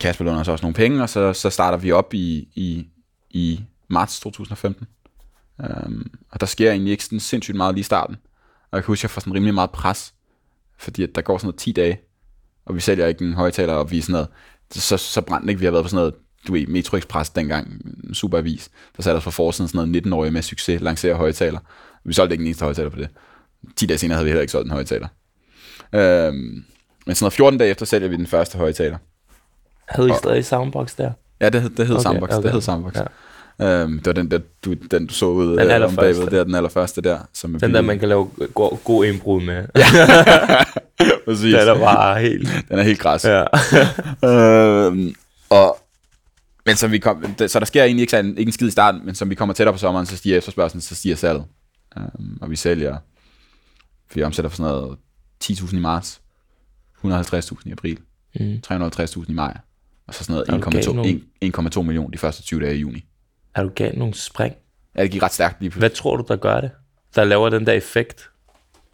Kasper 0.00 0.24
låner 0.24 0.40
os 0.40 0.48
også 0.48 0.64
nogle 0.64 0.74
penge, 0.74 1.02
og 1.02 1.08
så, 1.08 1.32
så 1.32 1.50
starter 1.50 1.78
vi 1.78 1.92
op 1.92 2.14
i, 2.14 2.48
i, 2.54 2.86
i 3.30 3.60
marts 3.88 4.20
2015. 4.20 4.86
Um, 5.86 6.10
og 6.30 6.40
der 6.40 6.46
sker 6.46 6.70
egentlig 6.70 6.90
ikke 6.90 7.04
sådan 7.04 7.20
sindssygt 7.20 7.56
meget 7.56 7.74
lige 7.74 7.80
i 7.80 7.84
starten. 7.84 8.16
Og 8.70 8.76
jeg 8.76 8.84
kan 8.84 8.86
huske, 8.92 9.00
at 9.00 9.02
jeg 9.04 9.10
får 9.10 9.20
sådan 9.20 9.34
rimelig 9.34 9.54
meget 9.54 9.70
pres, 9.70 10.14
fordi 10.78 11.02
at 11.02 11.10
der 11.14 11.20
går 11.20 11.38
sådan 11.38 11.46
noget 11.46 11.58
10 11.58 11.72
dage, 11.72 12.00
og 12.66 12.74
vi 12.74 12.80
sælger 12.80 13.06
ikke 13.06 13.24
en 13.24 13.34
højtaler, 13.34 13.72
og 13.72 13.90
vi 13.90 13.98
er 13.98 14.02
sådan 14.02 14.12
noget, 14.12 14.28
så, 14.72 14.96
så 14.96 15.20
brændte 15.20 15.48
ikke, 15.48 15.58
vi 15.58 15.64
har 15.64 15.72
været 15.72 15.84
på 15.84 15.88
sådan 15.88 15.96
noget, 16.00 16.14
du 16.46 16.52
ved, 16.52 16.66
Metro 16.66 16.96
Express 16.96 17.30
dengang, 17.30 17.82
en 18.04 18.14
super 18.14 18.38
avis, 18.38 18.70
der 18.96 19.02
satte 19.02 19.16
os 19.18 19.24
for 19.24 19.30
forsiden 19.30 19.68
sådan 19.68 19.88
noget 19.88 20.06
19-årige 20.06 20.30
med 20.32 20.42
succes, 20.42 20.80
lancerer 20.80 21.14
højtaler. 21.16 21.58
Vi 22.04 22.12
solgte 22.12 22.34
ikke 22.34 22.42
en 22.42 22.46
eneste 22.46 22.64
højtaler 22.64 22.90
på 22.90 22.96
det. 22.96 23.08
10 23.76 23.86
dage 23.86 23.98
senere 23.98 24.14
havde 24.16 24.24
vi 24.24 24.30
heller 24.30 24.40
ikke 24.40 24.52
solgt 24.52 24.66
en 24.66 24.72
højtaler. 24.72 25.08
Um, 25.92 26.34
men 27.06 27.14
sådan 27.14 27.24
noget 27.24 27.32
14 27.32 27.58
dage 27.58 27.70
efter 27.70 27.86
sælger 27.86 28.08
vi 28.08 28.16
den 28.16 28.26
første 28.26 28.58
højtaler. 28.58 28.98
havde 29.88 30.10
I 30.10 30.12
stadig 30.18 30.44
soundbox 30.44 30.96
der? 30.96 31.12
Ja, 31.40 31.48
det, 31.48 31.62
hed- 31.62 31.70
det 31.70 31.86
hed 31.86 31.96
okay, 31.96 32.02
Soundbox. 32.02 32.30
okay. 32.30 32.42
Det 32.42 32.52
hed 32.52 32.60
Soundbox. 32.60 32.94
Ja. 32.96 33.04
Ja. 33.60 33.84
Um, 33.84 33.92
det 33.98 34.06
var 34.06 34.12
den 34.12 34.30
der, 34.30 34.38
du, 34.64 34.74
den 34.90 35.06
du 35.06 35.14
så 35.14 35.26
ud 35.26 35.56
Den 35.56 35.70
øh, 35.70 35.88
om 35.88 35.96
bagved, 35.96 36.26
det 36.26 36.38
er 36.38 36.44
den 36.44 36.54
allerførste 36.54 37.00
der. 37.00 37.18
Som 37.32 37.50
Den 37.52 37.60
der, 37.60 37.66
billig. 37.68 37.84
man 37.84 37.98
kan 37.98 38.08
lave 38.08 38.30
god, 38.54 38.78
god 38.84 39.04
indbrud 39.04 39.42
med. 39.42 39.64
Præcis. 41.24 41.54
Den 41.54 41.68
er 41.68 41.78
bare 41.78 42.20
helt... 42.20 42.48
Den 42.68 42.78
er 42.78 42.82
helt 42.82 42.98
græs. 42.98 43.24
Ja. 43.24 43.44
øhm, 44.86 45.14
og, 45.50 45.78
men 46.66 46.76
så, 46.76 46.88
vi 46.88 46.98
kom, 46.98 47.24
så 47.46 47.58
der 47.58 47.66
sker 47.66 47.84
egentlig 47.84 48.02
ikke, 48.02 48.10
sådan, 48.10 48.30
ikke 48.38 48.48
en 48.48 48.52
skid 48.52 48.68
i 48.68 48.70
starten, 48.70 49.00
men 49.06 49.14
som 49.14 49.30
vi 49.30 49.34
kommer 49.34 49.54
tættere 49.54 49.74
på 49.74 49.78
sommeren, 49.78 50.06
så 50.06 50.16
stiger 50.16 50.36
efterspørgselen, 50.38 50.80
så 50.80 50.94
stiger 50.94 51.16
salget. 51.16 51.44
Øhm, 51.98 52.38
og 52.40 52.50
vi 52.50 52.56
sælger, 52.56 52.96
vi 54.14 54.22
omsætter 54.22 54.48
for 54.48 54.56
sådan 54.56 54.72
noget 54.72 54.96
10.000 55.44 55.76
i 55.76 55.80
marts, 55.80 56.20
150.000 57.04 57.56
i 57.64 57.72
april, 57.72 57.98
Mm. 58.40 58.60
350.000 58.72 59.24
i 59.28 59.32
maj, 59.32 59.56
og 60.06 60.14
så 60.14 60.24
sådan 60.24 60.44
noget 60.48 60.94
nu? 61.04 61.12
1,2 61.48 61.70
1,2 61.78 61.82
millioner 61.82 62.10
de 62.10 62.18
første 62.18 62.42
20 62.42 62.60
dage 62.60 62.76
i 62.76 62.78
juni. 62.78 63.04
Er 63.54 63.62
du 63.62 63.68
galt 63.74 63.98
nogle 63.98 64.14
spring? 64.14 64.54
Ja, 64.96 65.02
det 65.02 65.10
gik 65.10 65.22
ret 65.22 65.32
stærkt 65.32 65.60
lige 65.60 65.70
pludselig. 65.70 65.80
Hvad 65.80 65.90
tror 65.96 66.16
du, 66.16 66.24
der 66.28 66.36
gør 66.36 66.60
det? 66.60 66.70
Der 67.14 67.24
laver 67.24 67.48
den 67.50 67.66
der 67.66 67.72
effekt? 67.72 68.30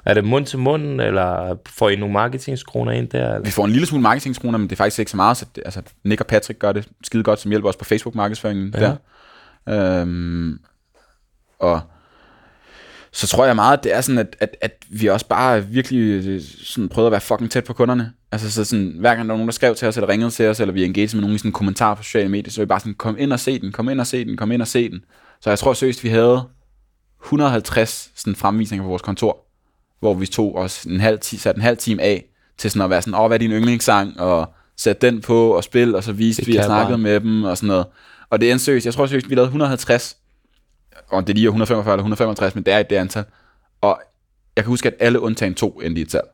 Er 0.04 0.14
det 0.14 0.24
mund 0.24 0.46
til 0.46 0.58
mund, 0.58 1.00
eller 1.00 1.56
får 1.68 1.88
I 1.88 1.96
nogle 1.96 2.12
marketingskroner 2.12 2.92
ind 2.92 3.08
der? 3.08 3.26
Eller? 3.34 3.44
Vi 3.44 3.50
får 3.50 3.64
en 3.64 3.70
lille 3.70 3.86
smule 3.86 4.02
marketingskroner, 4.02 4.58
men 4.58 4.68
det 4.68 4.72
er 4.72 4.76
faktisk 4.76 4.98
ikke 4.98 5.10
så 5.10 5.16
meget. 5.16 5.36
Så 5.36 5.46
det, 5.56 5.62
altså, 5.64 5.82
Nick 6.04 6.20
og 6.20 6.26
Patrick 6.26 6.58
gør 6.58 6.72
det 6.72 6.88
skide 7.04 7.22
godt, 7.22 7.40
som 7.40 7.50
hjælper 7.50 7.68
os 7.68 7.76
på 7.76 7.84
Facebook-markedsføringen 7.84 8.74
Ja. 8.74 8.80
ja. 8.84 8.94
der. 9.66 10.00
Øhm, 10.00 10.58
og 11.58 11.80
så 13.12 13.26
tror 13.26 13.46
jeg 13.46 13.56
meget, 13.56 13.78
at 13.78 13.84
det 13.84 13.94
er 13.94 14.00
sådan, 14.00 14.18
at, 14.18 14.36
at, 14.40 14.56
at 14.60 14.72
vi 14.88 15.06
også 15.06 15.26
bare 15.26 15.66
virkelig 15.66 16.26
øh, 16.26 16.40
sådan 16.64 16.88
prøvede 16.88 17.06
at 17.06 17.12
være 17.12 17.20
fucking 17.20 17.50
tæt 17.50 17.64
på 17.64 17.72
kunderne. 17.72 18.12
Altså 18.36 18.50
så 18.50 18.64
sådan, 18.64 18.94
hver 18.98 19.14
gang 19.14 19.28
der 19.28 19.32
var 19.32 19.36
nogen, 19.36 19.48
der 19.48 19.52
skrev 19.52 19.74
til 19.74 19.88
os, 19.88 19.96
eller 19.96 20.08
ringede 20.08 20.30
til 20.30 20.46
os, 20.46 20.60
eller 20.60 20.72
vi 20.72 20.84
engaged 20.84 21.14
med 21.14 21.20
nogen 21.20 21.34
i 21.34 21.38
sådan 21.38 21.48
en 21.48 21.52
kommentar 21.52 21.94
på 21.94 22.02
sociale 22.02 22.28
medier, 22.28 22.50
så 22.50 22.60
var 22.60 22.64
vi 22.64 22.68
bare 22.68 22.80
sådan, 22.80 22.94
kom 22.94 23.16
ind 23.18 23.32
og 23.32 23.40
se 23.40 23.58
den, 23.58 23.72
kom 23.72 23.88
ind 23.88 24.00
og 24.00 24.06
se 24.06 24.24
den, 24.24 24.36
kom 24.36 24.52
ind 24.52 24.62
og 24.62 24.68
se 24.68 24.90
den. 24.90 25.04
Så 25.40 25.50
jeg 25.50 25.58
tror 25.58 25.72
seriøst, 25.72 26.04
vi 26.04 26.08
havde 26.08 26.44
150 27.24 28.10
sådan 28.14 28.36
fremvisninger 28.36 28.84
på 28.84 28.88
vores 28.88 29.02
kontor, 29.02 29.46
hvor 30.00 30.14
vi 30.14 30.26
tog 30.26 30.56
os 30.56 30.84
en 30.84 31.00
halv, 31.00 31.18
satte 31.22 31.58
en 31.58 31.62
halv 31.62 31.76
time 31.76 32.02
af 32.02 32.24
til 32.58 32.70
sådan 32.70 32.82
at 32.84 32.90
være 32.90 33.02
sådan, 33.02 33.14
åh, 33.14 33.26
hvad 33.26 33.36
er 33.36 33.38
din 33.38 33.50
yndlingssang, 33.50 34.20
og 34.20 34.52
sætte 34.76 35.06
den 35.06 35.20
på 35.20 35.50
og 35.50 35.64
spil, 35.64 35.94
og 35.94 36.04
så 36.04 36.12
viste 36.12 36.42
Det 36.42 36.52
vi 36.52 36.56
og 36.56 36.64
snakkede 36.64 36.98
med 36.98 37.20
dem 37.20 37.44
og 37.44 37.56
sådan 37.56 37.66
noget. 37.66 37.86
Og 38.30 38.40
det 38.40 38.50
er 38.50 38.56
seriøst, 38.56 38.86
jeg 38.86 38.94
tror 38.94 39.06
seriøst, 39.06 39.30
vi 39.30 39.34
lavede 39.34 39.46
150, 39.46 40.16
og 41.08 41.26
det 41.26 41.32
er 41.32 41.34
lige 41.34 41.46
145 41.46 41.92
eller 41.92 42.02
165, 42.02 42.54
men 42.54 42.64
det 42.64 42.74
er 42.74 42.78
et 42.78 42.90
det 42.90 42.96
antal. 42.96 43.24
Og 43.80 44.00
jeg 44.56 44.64
kan 44.64 44.68
huske, 44.68 44.88
at 44.88 44.94
alle 45.00 45.20
undtagen 45.20 45.54
to 45.54 45.80
endte 45.80 46.00
i 46.00 46.02
et 46.02 46.10
salg. 46.10 46.26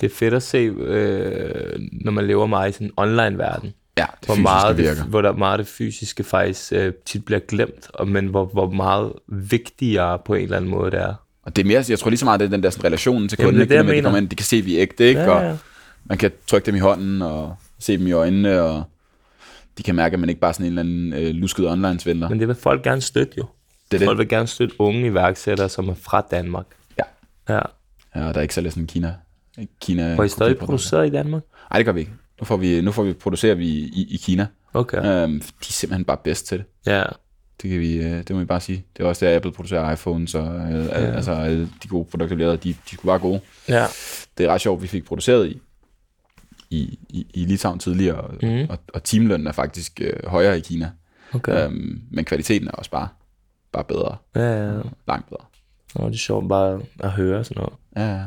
Det 0.00 0.10
er 0.10 0.14
fedt 0.14 0.34
at 0.34 0.42
se, 0.42 0.58
øh, 0.58 1.80
når 1.92 2.12
man 2.12 2.26
lever 2.26 2.46
meget 2.46 2.68
i 2.70 2.72
sådan 2.72 2.86
en 2.86 2.92
online-verden. 2.96 3.74
Ja, 3.98 4.06
det 4.20 4.26
Hvor 4.26 4.34
meget, 4.34 4.78
virker. 4.78 4.94
det, 4.94 5.04
hvor 5.04 5.22
der 5.22 5.32
meget 5.32 5.58
det 5.58 5.66
fysiske 5.66 6.24
faktisk 6.24 6.72
øh, 6.72 6.92
tit 7.04 7.24
bliver 7.24 7.38
glemt, 7.48 7.88
og, 7.94 8.08
men 8.08 8.26
hvor, 8.26 8.44
hvor 8.44 8.70
meget 8.70 9.12
vigtigere 9.28 10.18
på 10.24 10.34
en 10.34 10.42
eller 10.42 10.56
anden 10.56 10.70
måde 10.70 10.90
det 10.90 11.00
er. 11.00 11.14
Og 11.42 11.56
det 11.56 11.62
er 11.62 11.66
mere, 11.66 11.84
jeg 11.88 11.98
tror 11.98 12.10
lige 12.10 12.18
så 12.18 12.24
meget, 12.24 12.40
det 12.40 12.46
er 12.46 12.50
den 12.50 12.62
der 12.62 12.70
sådan, 12.70 12.84
relation 12.84 13.28
til 13.28 13.38
kunden, 13.38 13.60
det 13.60 13.70
det, 13.70 13.76
at 14.16 14.30
de 14.30 14.36
kan 14.36 14.44
se, 14.46 14.60
vi 14.60 14.76
er 14.76 14.82
ægte, 14.82 15.04
ikke? 15.08 15.20
Ja, 15.20 15.30
Og 15.30 15.42
ja. 15.44 15.56
man 16.04 16.18
kan 16.18 16.32
trykke 16.46 16.66
dem 16.66 16.74
i 16.74 16.78
hånden 16.78 17.22
og 17.22 17.56
se 17.78 17.98
dem 17.98 18.06
i 18.06 18.12
øjnene, 18.12 18.62
og 18.62 18.82
de 19.78 19.82
kan 19.82 19.94
mærke, 19.94 20.12
at 20.14 20.20
man 20.20 20.28
ikke 20.28 20.40
bare 20.40 20.48
er 20.48 20.52
sådan 20.52 20.66
en 20.72 20.78
eller 20.78 20.82
anden 20.82 21.12
øh, 21.12 21.34
lusket 21.34 21.68
online-svindler. 21.68 22.28
Men 22.28 22.40
det 22.40 22.48
vil 22.48 22.56
folk 22.56 22.82
gerne 22.82 23.00
støtte 23.00 23.32
jo. 23.38 23.44
Det 23.90 24.00
Folk 24.00 24.10
det. 24.10 24.18
vil 24.18 24.28
gerne 24.28 24.46
støtte 24.46 24.80
unge 24.80 25.06
iværksættere, 25.06 25.68
som 25.68 25.88
er 25.88 25.94
fra 25.94 26.26
Danmark. 26.30 26.66
Ja. 26.98 27.02
Ja. 27.54 27.60
Ja, 28.16 28.28
og 28.28 28.34
der 28.34 28.40
er 28.40 28.42
ikke 28.42 28.60
lidt 28.60 28.74
sådan 28.74 28.86
Kina. 28.86 29.14
Kina 29.80 30.14
Hvor 30.14 30.24
I 30.24 30.28
stadig 30.28 30.58
produceret 30.58 31.06
i 31.06 31.10
Danmark? 31.10 31.42
Nej, 31.70 31.78
det 31.78 31.86
gør 31.86 31.92
vi 31.92 32.00
ikke. 32.00 32.12
Nu, 32.40 32.44
får 32.44 32.56
vi, 32.56 32.80
nu 32.80 32.92
får 32.92 33.02
vi, 33.02 33.12
producerer 33.12 33.54
vi 33.54 33.66
i, 33.68 34.06
i 34.10 34.16
Kina. 34.16 34.46
Okay. 34.74 34.98
Øhm, 34.98 35.40
de 35.40 35.46
er 35.60 35.72
simpelthen 35.72 36.04
bare 36.04 36.16
bedst 36.24 36.46
til 36.46 36.58
det. 36.58 36.66
Ja. 36.86 37.02
Det, 37.62 37.70
kan 37.70 37.80
vi, 37.80 37.96
øh, 37.96 38.18
det 38.18 38.30
må 38.30 38.38
vi 38.38 38.44
bare 38.44 38.60
sige. 38.60 38.84
Det 38.96 39.04
er 39.04 39.08
også 39.08 39.26
der, 39.26 39.36
Apple 39.36 39.52
producerer 39.52 39.92
iPhones, 39.92 40.34
og 40.34 40.72
øh, 40.72 40.86
ja. 40.86 40.92
altså, 40.92 41.32
alle 41.32 41.68
de 41.82 41.88
gode 41.88 42.04
produkter, 42.04 42.36
vi 42.36 42.42
lavede, 42.42 42.56
de, 42.56 42.68
de 42.68 42.94
skulle 42.94 43.10
bare 43.10 43.18
gode. 43.18 43.40
Ja. 43.68 43.86
Det 44.38 44.46
er 44.46 44.52
ret 44.52 44.60
sjovt, 44.60 44.82
vi 44.82 44.86
fik 44.86 45.04
produceret 45.04 45.48
i, 45.48 45.60
i, 46.70 46.98
i, 47.08 47.26
i 47.34 47.44
Litauen 47.44 47.78
tidligere, 47.78 48.20
og, 48.20 48.34
mm. 48.42 48.66
og, 48.70 48.78
og 48.94 49.02
timelønnen 49.02 49.46
er 49.46 49.52
faktisk 49.52 50.00
øh, 50.00 50.26
højere 50.26 50.58
i 50.58 50.60
Kina. 50.60 50.90
Okay. 51.34 51.64
Øhm, 51.64 52.02
men 52.10 52.24
kvaliteten 52.24 52.68
er 52.68 52.72
også 52.72 52.90
bare, 52.90 53.08
bare 53.72 53.84
bedre. 53.84 54.16
Ja, 54.34 54.40
ja, 54.40 54.74
ja. 54.74 54.80
Langt 55.08 55.28
bedre. 55.28 55.44
Nå, 55.94 56.06
det 56.06 56.14
er 56.14 56.18
sjovt 56.18 56.48
bare 56.48 56.80
at 57.00 57.10
høre 57.10 57.44
sådan 57.44 57.60
noget. 57.60 57.74
Ja, 57.96 58.14
ja. 58.14 58.24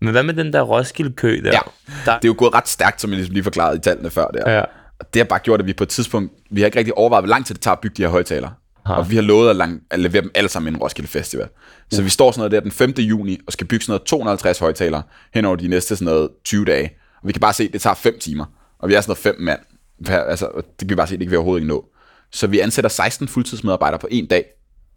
Men 0.00 0.10
hvad 0.10 0.22
med 0.22 0.34
den 0.34 0.52
der 0.52 0.62
Roskilde-kø 0.62 1.40
der? 1.44 1.50
Ja, 1.52 1.58
der 2.04 2.18
det 2.18 2.24
er 2.24 2.28
jo 2.28 2.34
gået 2.38 2.54
ret 2.54 2.68
stærkt, 2.68 3.00
som 3.00 3.10
jeg 3.10 3.16
ligesom 3.16 3.32
lige 3.32 3.44
forklarede 3.44 3.76
i 3.76 3.80
tallene 3.80 4.10
før 4.10 4.26
der. 4.26 4.52
Ja. 4.52 4.64
Og 4.98 5.14
det 5.14 5.20
har 5.20 5.24
bare 5.24 5.38
gjort, 5.38 5.60
at 5.60 5.66
vi 5.66 5.72
på 5.72 5.82
et 5.82 5.88
tidspunkt, 5.88 6.32
vi 6.50 6.60
har 6.60 6.66
ikke 6.66 6.78
rigtig 6.78 6.98
overvejet, 6.98 7.24
hvor 7.24 7.30
lang 7.30 7.46
tid 7.46 7.54
det 7.54 7.62
tager 7.62 7.74
at 7.74 7.80
bygge 7.80 7.94
de 7.96 8.02
her 8.02 8.08
højtalere. 8.08 8.52
Og 8.84 9.10
vi 9.10 9.14
har 9.14 9.22
lovet 9.22 9.50
at, 9.50 9.56
lang, 9.56 9.82
at 9.90 9.98
levere 9.98 10.22
dem 10.22 10.30
alle 10.34 10.48
sammen 10.48 10.72
i 10.72 10.76
en 10.76 10.82
Roskilde 10.82 11.08
Festival. 11.08 11.48
Så 11.90 12.02
vi 12.02 12.08
står 12.08 12.30
sådan 12.30 12.40
noget 12.40 12.52
der 12.52 12.60
den 12.60 12.70
5. 12.70 12.90
juni, 12.90 13.38
og 13.46 13.52
skal 13.52 13.66
bygge 13.66 13.84
sådan 13.84 13.92
noget 13.92 14.02
250 14.02 14.58
højtalere 14.58 15.02
hen 15.34 15.44
over 15.44 15.56
de 15.56 15.68
næste 15.68 15.96
sådan 15.96 16.12
noget 16.12 16.28
20 16.44 16.64
dage. 16.64 16.90
Og 17.22 17.28
vi 17.28 17.32
kan 17.32 17.40
bare 17.40 17.52
se, 17.52 17.64
at 17.64 17.72
det 17.72 17.80
tager 17.80 17.94
5 17.94 18.18
timer. 18.18 18.44
Og 18.78 18.88
vi 18.88 18.94
er 18.94 19.00
sådan 19.00 19.10
noget 19.10 19.18
5 19.18 19.34
mand. 19.38 19.60
Altså, 20.08 20.50
det 20.56 20.78
kan 20.78 20.88
vi 20.88 20.94
bare 20.94 21.06
se, 21.06 21.18
det 21.18 21.26
kan 21.26 21.30
vi 21.30 21.36
overhovedet 21.36 21.62
ikke 21.62 21.68
nå. 21.68 21.84
Så 22.32 22.46
vi 22.46 22.60
ansætter 22.60 22.88
16 22.88 23.28
fuldtidsmedarbejdere 23.28 23.98
på 23.98 24.08
en 24.10 24.26
dag. 24.26 24.44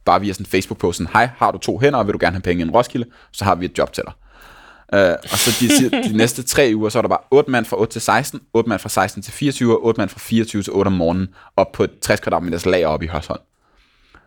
Bare 0.06 0.22
via 0.22 0.34
sådan 0.34 0.43
en 0.43 0.50
Facebook-post, 0.50 0.97
sådan, 0.97 1.14
hej, 1.14 1.30
har 1.38 1.52
du 1.52 1.58
to 1.58 1.80
hænder, 1.80 2.00
og 2.00 2.06
vil 2.06 2.14
du 2.14 2.20
gerne 2.22 2.36
have 2.36 2.41
penge 2.41 2.64
i 2.64 2.68
en 2.68 2.72
Roskilde? 2.72 3.06
Så 3.32 3.45
har 3.45 3.56
vi 3.56 3.66
et 3.66 3.78
job 3.78 3.93
til 3.93 4.04
dig. 4.06 4.14
Uh, 4.94 5.00
og 5.32 5.38
så 5.38 5.52
de, 5.60 5.90
de 6.10 6.18
næste 6.18 6.44
tre 6.44 6.72
uger, 6.76 6.90
så 6.90 6.98
er 6.98 7.02
der 7.02 7.10
bare 7.10 7.20
8 7.32 7.52
mand 7.52 7.66
fra 7.66 7.80
8 7.80 7.94
til 7.94 8.02
16, 8.02 8.42
8 8.54 8.70
mand 8.70 8.80
fra 8.80 8.90
16 8.90 9.24
til 9.24 9.34
24, 9.34 9.78
og 9.78 9.86
8 9.86 10.02
mand 10.02 10.10
fra 10.10 10.20
24 10.20 10.64
til 10.64 10.74
8 10.74 10.90
om 10.90 10.94
morgenen, 10.94 11.28
op 11.58 11.72
på 11.72 11.84
et 11.84 12.00
60 12.02 12.20
kvadratmeters 12.20 12.66
lager 12.66 12.88
op 12.88 13.04
i 13.04 13.08
Hørsholm. 13.08 13.42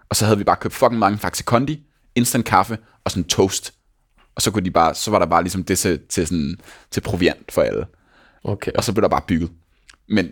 Og 0.08 0.16
så 0.16 0.24
havde 0.24 0.38
vi 0.38 0.44
bare 0.44 0.56
købt 0.56 0.74
fucking 0.74 0.98
mange 0.98 1.18
Faxe 1.18 1.42
Kondi, 1.42 1.82
instant 2.14 2.44
kaffe 2.44 2.78
og 3.04 3.10
sådan 3.10 3.24
toast. 3.24 3.74
Og 4.34 4.42
så, 4.42 4.50
kunne 4.50 4.64
de 4.64 4.70
bare, 4.70 4.94
så 4.94 5.10
var 5.10 5.18
der 5.18 5.26
bare 5.26 5.42
ligesom 5.42 5.64
det 5.64 5.78
til, 5.78 6.00
til, 6.08 6.26
sådan, 6.26 6.56
til 6.90 7.00
proviant 7.00 7.52
for 7.52 7.62
alle. 7.62 7.86
Okay. 8.44 8.72
Og 8.72 8.84
så 8.84 8.92
blev 8.92 9.02
der 9.02 9.08
bare 9.08 9.22
bygget. 9.28 9.50
Men 10.08 10.28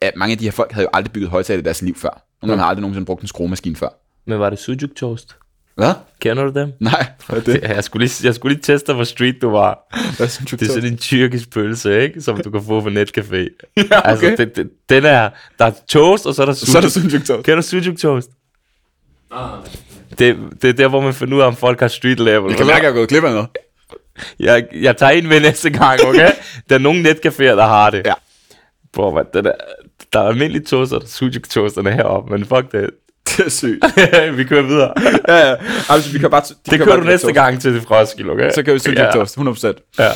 at 0.00 0.12
mange 0.16 0.32
af 0.32 0.38
de 0.38 0.44
her 0.44 0.52
folk 0.52 0.72
havde 0.72 0.84
jo 0.84 0.90
aldrig 0.92 1.12
bygget 1.12 1.30
højtaler 1.30 1.60
i 1.60 1.62
deres 1.62 1.82
liv 1.82 1.94
før. 1.94 2.26
Nogle 2.42 2.60
har 2.60 2.68
aldrig 2.68 2.80
nogensinde 2.80 3.06
brugt 3.06 3.22
en 3.22 3.28
skruemaskine 3.28 3.76
før. 3.76 3.88
Men 4.24 4.38
var 4.38 4.50
det 4.50 4.58
sujuk 4.58 4.90
toast? 4.96 5.36
Hvad? 5.74 5.92
Kender 6.20 6.44
du 6.44 6.60
dem? 6.60 6.72
Nej, 6.80 7.06
hvad 7.26 7.38
er 7.38 7.42
det? 7.42 7.62
Jeg 7.76 7.84
skulle 7.84 8.06
lige, 8.06 8.26
jeg 8.26 8.34
skulle 8.34 8.54
lige 8.54 8.62
teste 8.62 8.92
hvor 8.92 9.04
street 9.04 9.36
du 9.42 9.50
var. 9.50 9.78
Hvad 10.16 10.46
du? 10.50 10.56
Det 10.56 10.68
er 10.68 10.72
sådan 10.72 10.92
en 10.92 10.98
tyrkisk 10.98 11.50
pølse, 11.50 12.02
ikke? 12.02 12.20
Som 12.20 12.40
du 12.40 12.50
kan 12.50 12.64
få 12.64 12.80
på 12.80 12.88
netcafé. 12.88 13.36
Ja, 13.76 13.82
okay. 13.82 14.00
Altså, 14.04 14.34
det, 14.36 14.56
det, 14.56 14.70
den 14.88 15.04
er, 15.04 15.30
der 15.58 15.64
er 15.64 15.72
toast, 15.88 16.26
og 16.26 16.34
så 16.34 16.42
er 16.42 16.46
der 16.46 16.52
sujuk. 16.52 16.68
Så 16.70 16.78
er 16.78 16.82
der 16.82 16.88
sujuk 16.88 17.24
toast. 17.24 17.44
Kender 17.44 17.56
du 17.56 17.62
sujuk 17.62 17.98
toast? 17.98 18.30
Det, 20.18 20.36
det 20.62 20.68
er 20.68 20.72
der, 20.72 20.88
hvor 20.88 21.00
man 21.00 21.14
finder 21.14 21.36
ud 21.36 21.42
af, 21.42 21.46
om 21.46 21.56
folk 21.56 21.80
har 21.80 21.88
street 21.88 22.20
level. 22.20 22.48
Jeg 22.48 22.56
kan 22.56 22.66
mærke, 22.66 22.78
at 22.78 22.82
jeg 22.82 22.90
er 22.90 22.94
gået 22.94 23.08
glip 23.08 23.24
af 23.24 23.32
noget. 23.32 23.48
Jeg, 24.40 24.66
jeg 24.72 24.96
tager 24.96 25.12
en 25.12 25.28
med 25.28 25.40
næste 25.40 25.70
gang, 25.70 26.00
okay? 26.04 26.30
der 26.68 26.74
er 26.74 26.78
nogle 26.78 27.10
netcaféer, 27.10 27.42
der 27.56 27.66
har 27.66 27.90
det. 27.90 28.06
Ja. 28.06 28.14
Bro, 28.92 29.12
hvad, 29.12 29.24
det 29.34 29.44
der, 29.44 29.52
der 30.12 30.20
er 30.20 30.28
almindelige 30.28 30.64
toaster, 30.64 30.96
er 30.96 31.06
sujuk 31.06 31.48
toasterne 31.48 31.92
heroppe, 31.92 32.30
men 32.32 32.44
fuck 32.44 32.72
det. 32.72 32.90
Det 33.36 33.46
er 33.46 33.50
sygt. 33.50 33.84
vi 34.38 34.44
kører 34.44 34.62
videre. 34.62 34.92
ja, 35.28 35.48
ja. 35.50 35.56
Altså, 35.88 36.12
vi 36.12 36.18
kan 36.18 36.30
bare... 36.30 36.42
De 36.48 36.70
Det 36.70 36.78
kører 36.78 36.88
bare 36.88 37.00
du 37.00 37.04
næste 37.04 37.26
toast. 37.26 37.34
gang 37.34 37.60
til 37.60 37.80
Roskilde, 37.90 38.30
okay? 38.30 38.50
Så 38.54 38.62
kan 38.62 38.74
vi 38.74 38.78
sujuk 38.78 38.98
toast, 39.12 39.38
100%. 39.38 39.94
Ja. 39.98 40.08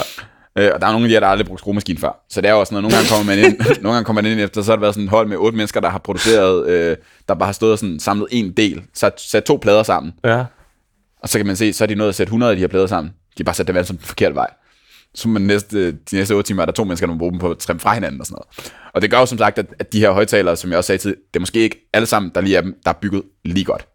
Øh, 0.58 0.70
og 0.74 0.80
der 0.80 0.86
er 0.86 0.90
nogle 0.92 1.04
af 1.04 1.08
de 1.08 1.12
her, 1.14 1.20
der 1.20 1.26
aldrig 1.26 1.46
brugt 1.46 1.60
skruemaskine 1.60 1.98
før. 1.98 2.24
Så 2.30 2.40
det 2.40 2.48
er 2.48 2.52
jo 2.52 2.60
også 2.60 2.74
noget, 2.74 2.82
nogle 2.82 2.96
gange 2.96 3.08
kommer 3.10 3.24
man 3.24 3.38
ind, 3.38 3.58
nogle 3.82 3.94
gange 3.94 4.04
kommer 4.04 4.22
man 4.22 4.32
ind 4.32 4.40
efter, 4.40 4.62
så 4.62 4.70
har 4.72 4.76
der 4.76 4.80
været 4.80 4.94
sådan 4.94 5.04
et 5.04 5.10
hold 5.10 5.28
med 5.28 5.36
otte 5.36 5.56
mennesker, 5.56 5.80
der 5.80 5.88
har 5.88 5.98
produceret, 5.98 6.66
øh, 6.68 6.96
der 7.28 7.34
bare 7.34 7.46
har 7.46 7.52
stået 7.52 7.72
og 7.72 7.78
sådan 7.78 8.00
samlet 8.00 8.28
en 8.30 8.52
del, 8.52 8.82
sat, 8.94 9.12
sat 9.20 9.44
to 9.44 9.58
plader 9.62 9.82
sammen. 9.82 10.12
Ja. 10.24 10.44
Og 11.22 11.28
så 11.28 11.38
kan 11.38 11.46
man 11.46 11.56
se, 11.56 11.72
så 11.72 11.84
er 11.84 11.88
de 11.88 11.94
nået 11.94 12.08
at 12.08 12.14
sætte 12.14 12.28
100 12.28 12.50
af 12.50 12.56
de 12.56 12.60
her 12.60 12.68
plader 12.68 12.86
sammen. 12.86 13.08
De 13.10 13.14
har 13.38 13.44
bare 13.44 13.54
sat 13.54 13.66
dem 13.68 13.76
alle 13.76 13.86
som 13.86 13.96
den 13.96 14.06
forkerte 14.06 14.34
vej. 14.34 14.50
Så 15.16 15.28
man 15.28 15.42
næste, 15.42 15.92
de 15.92 16.16
næste 16.16 16.34
8 16.34 16.48
timer 16.48 16.62
er 16.62 16.66
der 16.66 16.72
to 16.72 16.84
mennesker, 16.84 17.06
der 17.06 17.14
må 17.14 17.18
bruge 17.18 17.32
dem 17.32 17.40
på 17.40 17.50
at 17.50 17.58
trimme 17.58 17.80
fra 17.80 17.94
hinanden 17.94 18.20
og 18.20 18.26
sådan 18.26 18.34
noget. 18.34 18.72
Og 18.92 19.02
det 19.02 19.10
gør 19.10 19.18
jo 19.18 19.26
som 19.26 19.38
sagt, 19.38 19.58
at, 19.58 19.66
at 19.78 19.92
de 19.92 20.00
her 20.00 20.10
højtalere, 20.10 20.56
som 20.56 20.70
jeg 20.70 20.78
også 20.78 20.86
sagde 20.86 20.98
til, 20.98 21.10
det 21.10 21.36
er 21.36 21.40
måske 21.40 21.60
ikke 21.60 21.88
alle 21.92 22.06
sammen, 22.06 22.32
der 22.34 22.40
lige 22.40 22.56
er 22.56 22.60
dem, 22.60 22.80
der 22.84 22.90
er 22.90 22.94
bygget 23.02 23.22
lige 23.44 23.64
godt. 23.64 23.86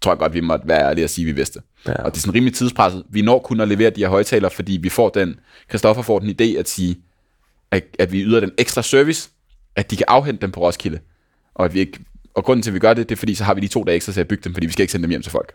Tror 0.00 0.12
jeg 0.12 0.18
godt, 0.18 0.34
vi 0.34 0.40
måtte 0.40 0.68
være 0.68 0.88
ærlige 0.88 1.04
og 1.04 1.10
sige, 1.10 1.24
at 1.24 1.26
vi 1.26 1.32
vidste. 1.32 1.60
Ja. 1.86 1.92
Og 1.92 2.10
det 2.10 2.16
er 2.16 2.20
sådan 2.20 2.34
rimelig 2.34 2.54
tidspresset. 2.54 3.04
Vi 3.10 3.22
når 3.22 3.38
kun 3.38 3.60
at 3.60 3.68
levere 3.68 3.90
de 3.90 4.00
her 4.00 4.08
højtalere, 4.08 4.50
fordi 4.50 4.78
vi 4.82 4.88
får 4.88 5.08
den, 5.08 5.36
Christoffer 5.68 6.02
får 6.02 6.18
den 6.18 6.30
idé 6.30 6.58
at 6.58 6.68
sige, 6.68 6.96
at, 7.70 7.84
at 7.98 8.12
vi 8.12 8.22
yder 8.22 8.40
den 8.40 8.52
ekstra 8.58 8.82
service, 8.82 9.30
at 9.76 9.90
de 9.90 9.96
kan 9.96 10.06
afhente 10.08 10.42
dem 10.42 10.50
på 10.52 10.60
Roskilde. 10.60 10.98
Og, 11.54 11.64
at 11.64 11.74
vi 11.74 11.80
ikke, 11.80 11.98
og 12.34 12.44
grunden 12.44 12.62
til, 12.62 12.70
at 12.70 12.74
vi 12.74 12.78
gør 12.78 12.94
det, 12.94 13.08
det 13.08 13.14
er 13.14 13.18
fordi, 13.18 13.34
så 13.34 13.44
har 13.44 13.54
vi 13.54 13.60
de 13.60 13.68
to 13.68 13.84
dage 13.84 13.96
ekstra 13.96 14.12
til 14.12 14.20
at 14.20 14.28
bygge 14.28 14.44
dem, 14.44 14.54
fordi 14.54 14.66
vi 14.66 14.72
skal 14.72 14.82
ikke 14.82 14.92
sende 14.92 15.02
dem 15.02 15.10
hjem 15.10 15.22
til 15.22 15.32
folk. 15.32 15.54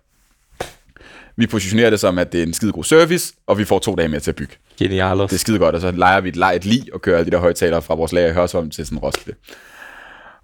Vi 1.40 1.48
positionerer 1.48 1.90
det 1.90 2.00
som, 2.00 2.18
at 2.18 2.32
det 2.32 2.40
er 2.40 2.44
en 2.44 2.54
skide 2.54 2.72
god 2.72 2.84
service, 2.84 3.34
og 3.48 3.58
vi 3.58 3.66
får 3.66 3.80
to 3.80 3.96
dage 3.96 4.08
mere 4.08 4.20
til 4.20 4.32
at 4.32 4.36
bygge. 4.36 4.54
Genialos. 4.78 5.30
Det 5.30 5.36
er 5.36 5.40
skide 5.40 5.60
godt, 5.60 5.76
og 5.76 5.82
så 5.82 5.92
leger 5.92 6.22
vi 6.22 6.30
et, 6.30 6.36
leger 6.36 6.56
et 6.56 6.66
lig 6.66 6.94
og 6.94 7.02
kører 7.02 7.18
alle 7.18 7.26
de 7.26 7.32
der 7.32 7.38
højtalere 7.38 7.82
fra 7.82 7.96
vores 7.96 8.14
lager 8.14 8.30
i 8.30 8.34
Hørsholm 8.34 8.70
til 8.70 8.86
sådan 8.86 8.98
Roskilde. 8.98 9.38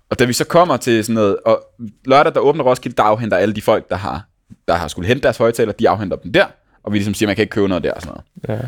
Og 0.10 0.20
da 0.20 0.26
vi 0.26 0.34
så 0.34 0.46
kommer 0.46 0.78
til 0.78 1.04
sådan 1.04 1.16
noget, 1.16 1.38
og 1.46 1.66
lørdag, 2.06 2.34
der 2.34 2.40
åbner 2.40 2.64
Roskilde, 2.64 2.96
der 2.96 3.04
afhenter 3.04 3.38
alle 3.38 3.56
de 3.56 3.62
folk, 3.62 3.90
der 3.90 3.96
har, 3.96 4.28
der 4.68 4.74
har 4.74 4.88
skulle 4.88 5.08
hente 5.08 5.24
deres 5.24 5.38
højtalere, 5.38 5.76
de 5.80 5.90
afhenter 5.90 6.18
dem 6.18 6.34
der, 6.34 6.46
og 6.84 6.94
vi 6.94 6.98
ligesom 6.98 7.14
siger, 7.14 7.28
man 7.28 7.36
kan 7.36 7.44
ikke 7.44 7.52
købe 7.52 7.68
noget 7.68 7.84
der 7.84 7.94
og 7.94 8.02
sådan 8.02 8.18
noget. 8.48 8.62
Ja. 8.62 8.68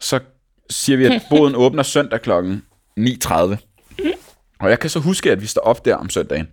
Så 0.00 0.20
siger 0.70 0.96
vi, 0.96 1.04
at 1.04 1.22
boden 1.30 1.54
åbner 1.54 1.82
søndag 1.82 2.20
klokken 2.20 2.62
9.30. 3.00 3.56
Og 4.60 4.70
jeg 4.70 4.78
kan 4.78 4.90
så 4.90 4.98
huske, 4.98 5.32
at 5.32 5.42
vi 5.42 5.46
står 5.46 5.62
op 5.62 5.84
der 5.84 5.96
om 5.96 6.10
søndagen 6.10 6.48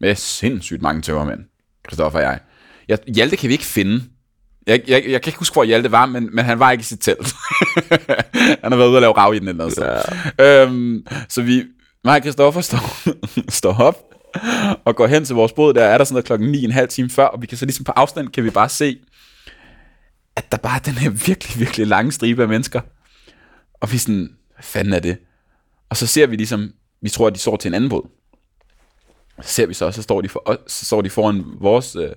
med 0.00 0.14
sindssygt 0.14 0.82
mange 0.82 1.02
tømmermænd, 1.02 1.40
Christoffer 1.88 2.18
og 2.18 2.24
jeg. 2.24 2.38
jeg. 2.88 2.98
Hjalte 3.06 3.36
kan 3.36 3.48
vi 3.48 3.52
ikke 3.52 3.64
finde. 3.64 4.02
Jeg, 4.68 4.82
jeg, 4.88 5.04
jeg 5.08 5.22
kan 5.22 5.30
ikke 5.30 5.38
huske, 5.38 5.54
hvor 5.54 5.64
Hjalte 5.64 5.92
var, 5.92 6.06
men, 6.06 6.28
men 6.32 6.44
han 6.44 6.58
var 6.58 6.70
ikke 6.70 6.82
i 6.82 6.84
sit 6.84 7.00
telt. 7.00 7.34
han 8.62 8.72
har 8.72 8.76
været 8.76 8.88
ude 8.88 8.96
og 8.96 9.00
lave 9.00 9.12
rav 9.12 9.34
i 9.34 9.38
den 9.38 9.48
eller 9.48 9.70
noget. 9.78 10.02
Ja. 10.38 10.62
Øhm, 10.62 11.06
så 11.28 11.42
vi, 11.42 11.64
mig 12.04 12.16
og 12.16 12.20
Christoffer 12.20 12.60
står, 12.60 13.10
står 13.60 13.80
op 13.80 13.96
og 14.84 14.96
går 14.96 15.06
hen 15.06 15.24
til 15.24 15.34
vores 15.34 15.52
båd. 15.52 15.74
Der 15.74 15.84
er 15.84 15.98
der 15.98 16.04
sådan 16.04 16.14
noget 16.14 16.24
klokken 16.24 16.50
9, 16.50 16.64
en 16.64 16.70
halv 16.70 16.88
time 16.88 17.10
før, 17.10 17.26
og 17.26 17.42
vi 17.42 17.46
kan 17.46 17.58
så 17.58 17.64
ligesom 17.64 17.84
på 17.84 17.92
afstand, 17.92 18.28
kan 18.28 18.44
vi 18.44 18.50
bare 18.50 18.68
se, 18.68 18.98
at 20.36 20.52
der 20.52 20.58
bare 20.58 20.76
er 20.76 20.82
den 20.82 20.94
her 20.94 21.10
virkelig, 21.10 21.60
virkelig 21.60 21.86
lange 21.86 22.12
stribe 22.12 22.42
af 22.42 22.48
mennesker. 22.48 22.80
Og 23.74 23.90
vi 23.92 23.96
er 23.96 24.00
sådan, 24.00 24.36
hvad 24.54 24.62
fanden 24.62 24.92
er 24.92 24.98
det? 24.98 25.18
Og 25.90 25.96
så 25.96 26.06
ser 26.06 26.26
vi 26.26 26.36
ligesom, 26.36 26.72
vi 27.02 27.08
tror, 27.08 27.26
at 27.26 27.34
de 27.34 27.38
står 27.38 27.56
til 27.56 27.68
en 27.68 27.74
anden 27.74 27.90
båd. 27.90 28.08
Så 29.42 29.48
ser 29.48 29.66
vi 29.66 29.74
så, 29.74 29.90
så 29.90 30.02
står 30.02 30.20
de, 30.20 30.28
for, 30.28 30.60
så 30.66 30.86
står 30.86 31.02
de 31.02 31.10
foran 31.10 31.44
vores 31.60 31.96
øh, 31.96 32.10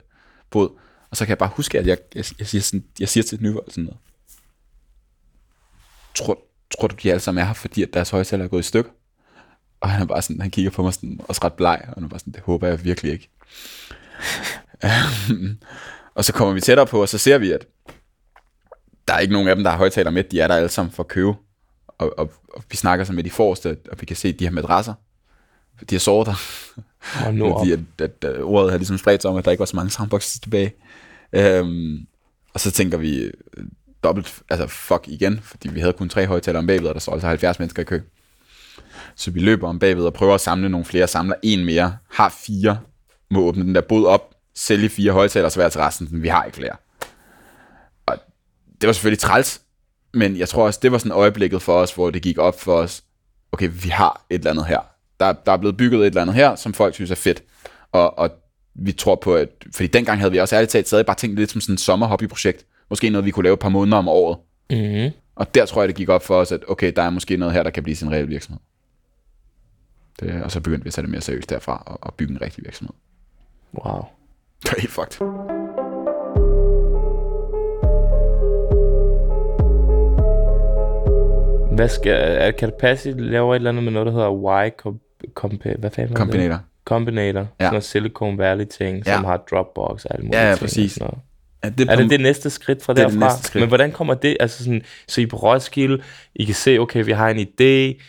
båd. 0.52 0.70
Og 1.12 1.18
så 1.18 1.26
kan 1.26 1.30
jeg 1.30 1.38
bare 1.38 1.52
huske, 1.56 1.80
at 1.80 1.88
jeg, 1.88 1.98
jeg, 2.16 2.26
jeg, 2.40 2.48
siger, 2.48 2.62
sådan, 2.62 2.84
jeg 3.00 3.10
siger 3.10 3.24
til 3.24 3.42
Nyvold 3.42 3.70
sådan 3.70 3.84
noget. 3.84 4.00
Tror, 6.16 6.40
tror 6.78 6.88
du, 6.88 6.96
de 7.04 7.12
alle 7.12 7.20
sammen 7.20 7.42
er 7.42 7.46
her, 7.46 7.54
fordi 7.54 7.84
at 7.84 7.94
deres 7.94 8.10
højtaler 8.10 8.44
er 8.44 8.48
gået 8.48 8.60
i 8.60 8.64
stykker? 8.64 8.92
Og 9.82 9.90
han 9.90 10.02
er 10.02 10.06
bare 10.06 10.22
sådan, 10.22 10.42
han 10.42 10.52
kigger 10.52 10.72
på 10.72 10.84
mig 10.84 10.94
sådan, 10.94 11.20
også 11.28 11.42
ret 11.44 11.54
bleg, 11.54 11.82
og 11.88 11.94
han 11.94 12.04
er 12.04 12.08
bare 12.08 12.20
sådan, 12.20 12.34
det 12.34 12.42
håber 12.42 12.68
jeg 12.68 12.84
virkelig 12.84 13.12
ikke. 13.12 13.30
og 16.16 16.26
så 16.26 16.34
kommer 16.34 16.54
vi 16.54 16.62
tættere 16.62 16.88
på, 16.88 17.02
og 17.02 17.10
så 17.10 17.18
ser 17.18 17.38
vi, 17.38 17.52
at 17.52 17.68
der 19.08 19.14
er 19.14 19.20
ikke 19.20 19.34
nogen 19.34 19.48
af 19.48 19.56
dem, 19.56 19.64
der 19.64 19.72
har 19.72 19.78
højtaler 19.78 20.12
med, 20.12 20.24
de 20.24 20.40
er 20.42 20.48
der 20.48 20.56
alle 20.56 20.70
sammen 20.70 20.92
for 20.92 21.04
at 21.04 21.08
købe. 21.08 21.34
Og, 21.88 22.20
og, 22.20 22.32
og 22.54 22.64
vi 22.70 22.78
snakker 22.78 23.06
så 23.06 23.14
med 23.14 23.24
de 23.24 23.30
forreste, 23.30 23.78
og 23.92 24.02
vi 24.02 24.06
kan 24.06 24.16
se, 24.16 24.28
at 24.28 24.40
de 24.40 24.46
her 24.46 24.52
madrasser, 24.52 24.94
de 25.90 25.96
har 25.96 26.00
sovet 26.00 26.28
der. 26.28 26.34
Nu. 27.32 27.58
Fordi 27.58 27.72
at, 27.72 27.80
at, 28.00 28.26
at 28.26 28.42
ordet 28.42 28.70
havde 28.70 28.80
ligesom 28.80 28.98
spredt 28.98 29.22
sig 29.22 29.32
om, 29.32 29.38
at 29.38 29.46
der 29.46 29.52
ikke 29.52 29.60
var 29.60 29.66
så 29.66 29.76
mange 29.76 29.90
soundboxes 29.90 30.40
tilbage. 30.40 30.74
Øhm, 31.34 32.08
og 32.54 32.60
så 32.60 32.72
tænker 32.72 32.98
vi 32.98 33.18
øh, 33.18 33.34
dobbelt, 34.04 34.42
altså 34.50 34.68
fuck 34.68 35.08
igen, 35.08 35.40
fordi 35.44 35.70
vi 35.70 35.80
havde 35.80 35.94
kun 35.94 36.10
tre 36.10 36.28
højtalere 36.28 36.60
om 36.60 36.68
bagved, 36.68 36.88
og 36.88 36.94
der 36.94 37.00
står 37.00 37.14
altså 37.14 37.28
70 37.28 37.60
mennesker 37.60 37.82
i 37.82 37.86
kø. 37.86 38.02
Så 39.16 39.32
vi 39.32 39.40
løber 39.40 39.68
om 39.68 39.80
bagved 39.80 40.06
og 40.06 40.14
prøver 40.14 40.34
at 40.34 40.42
samle 40.42 40.70
nogle 40.70 40.86
flere, 40.86 41.08
samler 41.08 41.36
en 41.44 41.66
mere, 41.66 41.98
har 42.12 42.30
fire, 42.30 42.80
må 43.32 43.40
åbne 43.42 43.64
den 43.64 43.76
der 43.76 43.82
bod 43.82 44.06
op, 44.06 44.36
sælge 44.56 44.90
fire 44.90 45.12
højtalere, 45.12 45.50
så 45.50 45.60
være 45.60 45.70
til 45.70 45.82
resten, 45.82 46.08
men 46.12 46.24
vi 46.24 46.28
har 46.28 46.44
ikke 46.44 46.56
flere. 46.56 46.76
Og 48.06 48.18
det 48.82 48.88
var 48.88 48.94
selvfølgelig 48.94 49.20
træls, 49.20 49.62
men 50.14 50.38
jeg 50.38 50.50
tror 50.50 50.66
også, 50.66 50.80
det 50.84 50.92
var 50.92 50.98
sådan 50.98 51.12
øjeblikket 51.12 51.62
for 51.62 51.74
os, 51.74 51.94
hvor 51.94 52.10
det 52.10 52.22
gik 52.22 52.38
op 52.38 52.60
for 52.60 52.76
os, 52.76 53.04
okay, 53.52 53.70
vi 53.84 53.90
har 53.90 54.26
et 54.30 54.36
eller 54.36 54.52
andet 54.52 54.66
her. 54.66 54.80
Der, 55.20 55.34
der 55.34 55.52
er 55.52 55.58
blevet 55.58 55.78
bygget 55.78 56.00
et 56.02 56.06
eller 56.06 56.22
andet 56.22 56.36
her, 56.36 56.56
som 56.56 56.74
folk 56.74 56.94
synes 56.94 57.12
er 57.12 57.16
fedt. 57.16 57.44
Og, 57.92 58.20
og 58.20 58.30
vi 58.74 58.92
tror 58.92 59.16
på, 59.16 59.36
at... 59.36 59.50
Fordi 59.76 59.88
dengang 59.88 60.20
havde 60.20 60.32
vi 60.32 60.38
også 60.38 60.56
ærligt 60.56 60.72
talt 60.72 60.88
stadig 60.88 61.06
bare 61.06 61.16
tænkt 61.16 61.40
lidt 61.40 61.52
som 61.52 61.62
sådan 61.62 61.74
et 61.74 61.80
sommerhobbyprojekt. 61.80 62.66
Måske 62.90 63.10
noget, 63.10 63.26
vi 63.26 63.32
kunne 63.32 63.44
lave 63.44 63.54
et 63.54 63.60
par 63.60 63.70
måneder 63.70 63.98
om 63.98 64.08
året. 64.08 64.38
Mm-hmm. 64.70 65.12
Og 65.36 65.56
der 65.56 65.66
tror 65.66 65.82
jeg, 65.82 65.88
det 65.88 65.96
gik 65.96 66.10
op 66.10 66.24
for 66.24 66.36
os, 66.36 66.52
at 66.52 66.60
okay, 66.68 66.94
der 66.96 67.02
er 67.02 67.10
måske 67.10 67.38
noget 67.38 67.54
her, 67.54 67.64
der 67.64 67.70
kan 67.70 67.84
blive 67.84 67.96
sin 67.96 68.12
reel 68.12 68.30
virksomhed. 68.30 68.60
Det, 70.20 70.44
og 70.44 70.52
så 70.52 70.60
begyndte 70.60 70.84
vi 70.84 70.88
at 70.88 70.94
tage 70.94 71.04
det 71.04 71.12
mere 71.12 71.22
seriøst 71.22 71.50
derfra, 71.50 71.84
og, 71.86 71.98
og 72.02 72.14
bygge 72.14 72.34
en 72.34 72.42
rigtig 72.42 72.64
virksomhed. 72.64 72.94
Wow. 73.74 74.02
Det 74.64 74.70
er 74.70 74.82
helt 74.82 74.92
fucked. 74.92 75.18
Hvad 81.76 81.90
skal, 81.90 82.14
er 82.14 82.52
Calipassi 82.52 83.12
laver 83.12 83.54
et 83.54 83.56
eller 83.56 83.70
andet 83.70 83.84
med 83.84 83.92
noget, 83.92 84.06
der 84.06 84.12
hedder 84.12 84.66
Y 84.66 84.70
comp, 84.78 85.02
comp, 85.34 85.64
hvad 85.64 85.92
fanden 85.92 86.10
det? 86.10 86.18
Combinator. 86.18 86.60
Combinator. 86.86 87.40
Ja. 87.40 87.46
Sådan 87.60 87.72
noget 87.72 87.84
Silicon 87.84 88.38
Valley 88.38 88.66
ting, 88.66 89.04
Ja. 89.06 89.16
som 89.16 89.26
har 89.26 89.44
Dropbox 89.52 90.06
og 90.06 90.14
alle 90.16 90.26
mulige 90.26 90.40
Ja, 90.42 90.48
ja, 90.48 90.56
ting. 90.56 90.60
præcis. 90.60 91.00
noget. 91.00 91.16
Er 91.64 91.70
det, 91.70 91.90
Er 91.90 91.96
det 91.96 92.10
det 92.10 92.20
næste 92.20 92.50
skridt 92.50 92.84
fra 92.84 92.94
Det 92.94 93.00
er 93.00 93.04
derfra? 93.08 93.14
det 93.20 93.20
næste 93.34 93.44
skridt. 93.48 93.62
Men 93.62 93.68
hvordan 93.68 93.92
kommer 93.92 94.14
det? 94.14 94.38
Altså 94.40 94.64
sådan, 94.64 94.82
så 95.08 95.22
I 95.22 95.26
på 95.26 95.36
Roskilde, 95.38 96.04
I 96.36 96.44
kan 96.46 96.56
se, 96.56 96.80
okay, 96.80 97.06
vi 97.06 97.12
har 97.12 97.30
en 97.30 97.40
idé, 97.40 98.02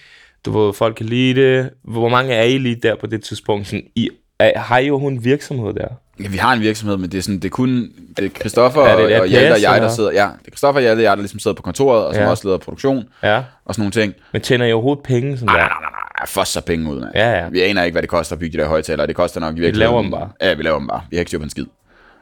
Du 0.45 0.59
ved, 0.59 0.73
folk 0.73 0.97
kan 0.97 1.07
lide 1.07 1.41
det. 1.41 1.71
Hvor 1.85 2.09
mange 2.09 2.35
er 2.35 2.43
I 2.43 2.59
lige 2.59 2.75
der 2.75 2.95
på 2.97 3.07
det 3.07 3.25
tidspunkt? 3.25 3.67
Sådan, 3.67 3.85
I, 3.95 4.11
er, 4.39 4.59
har 4.59 4.79
I 4.79 4.91
overhovedet 4.91 5.19
en 5.19 5.25
virksomhed 5.25 5.73
der? 5.75 5.89
Ja, 6.23 6.29
vi 6.29 6.37
har 6.37 6.53
en 6.53 6.61
virksomhed, 6.61 6.97
men 6.97 7.11
det 7.13 7.19
er 7.19 7.23
sådan, 7.23 7.37
det 7.37 7.45
er 7.45 7.49
kun 7.51 7.93
det 8.17 8.25
er 8.25 8.29
Christoffer 8.29 8.81
Er 8.83 8.97
det 8.97 9.15
et 9.17 9.21
og, 9.21 9.27
Hjalte 9.27 9.53
og 9.55 9.63
jeg, 9.63 9.81
der 9.83 9.89
sidder, 9.89 10.13
ja, 10.13 10.25
det 10.41 10.47
er 10.47 10.51
Christoffer 10.51 10.79
og 10.79 10.83
Hjalte 10.83 11.01
og 11.01 11.03
jeg, 11.03 11.11
der 11.17 11.23
ligesom 11.23 11.39
sidder 11.39 11.55
på 11.55 11.63
kontoret, 11.63 12.05
og 12.07 12.15
som 12.15 12.23
Ja. 12.23 12.31
også 12.31 12.49
leder 12.49 12.59
produktion 12.59 13.05
Ja. 13.23 13.43
og 13.65 13.75
sådan 13.75 13.83
nogle 13.83 13.93
ting. 13.93 14.15
Men 14.33 14.43
tjener 14.43 14.67
I 14.67 14.73
overhovedet 14.73 15.03
penge 15.05 15.37
sådan 15.37 15.47
Nej, 15.47 15.55
der? 15.57 15.61
nej, 15.63 15.69
nej, 15.69 15.91
nej, 15.91 16.01
nej, 16.19 16.27
for 16.27 16.45
så 16.45 16.61
penge 16.61 16.91
ud, 16.93 17.01
mand. 17.01 17.11
Ja, 17.15 17.31
ja. 17.31 17.49
Vi 17.49 17.61
aner 17.61 17.83
ikke, 17.83 17.95
hvad 17.95 18.03
det 18.03 18.11
koster 18.11 18.37
at 18.37 18.41
bygge 18.41 18.59
de 18.59 18.63
der 18.63 18.69
højtalere. 18.69 19.07
Det 19.07 19.17
koster 19.17 19.41
nok 19.41 19.55
virkelig. 19.55 19.77
laver 19.77 20.03
dem 20.03 20.11
bare. 20.11 20.31
Ja, 20.43 20.55
vi 20.55 20.63
laver 20.63 20.79
dem 20.79 20.89
bare. 20.89 21.03
Vi 21.11 21.17
har 21.17 21.21
ikke 21.21 21.31
styr 21.31 21.39
på 21.39 21.45
en 21.45 21.51
skid. 21.51 21.67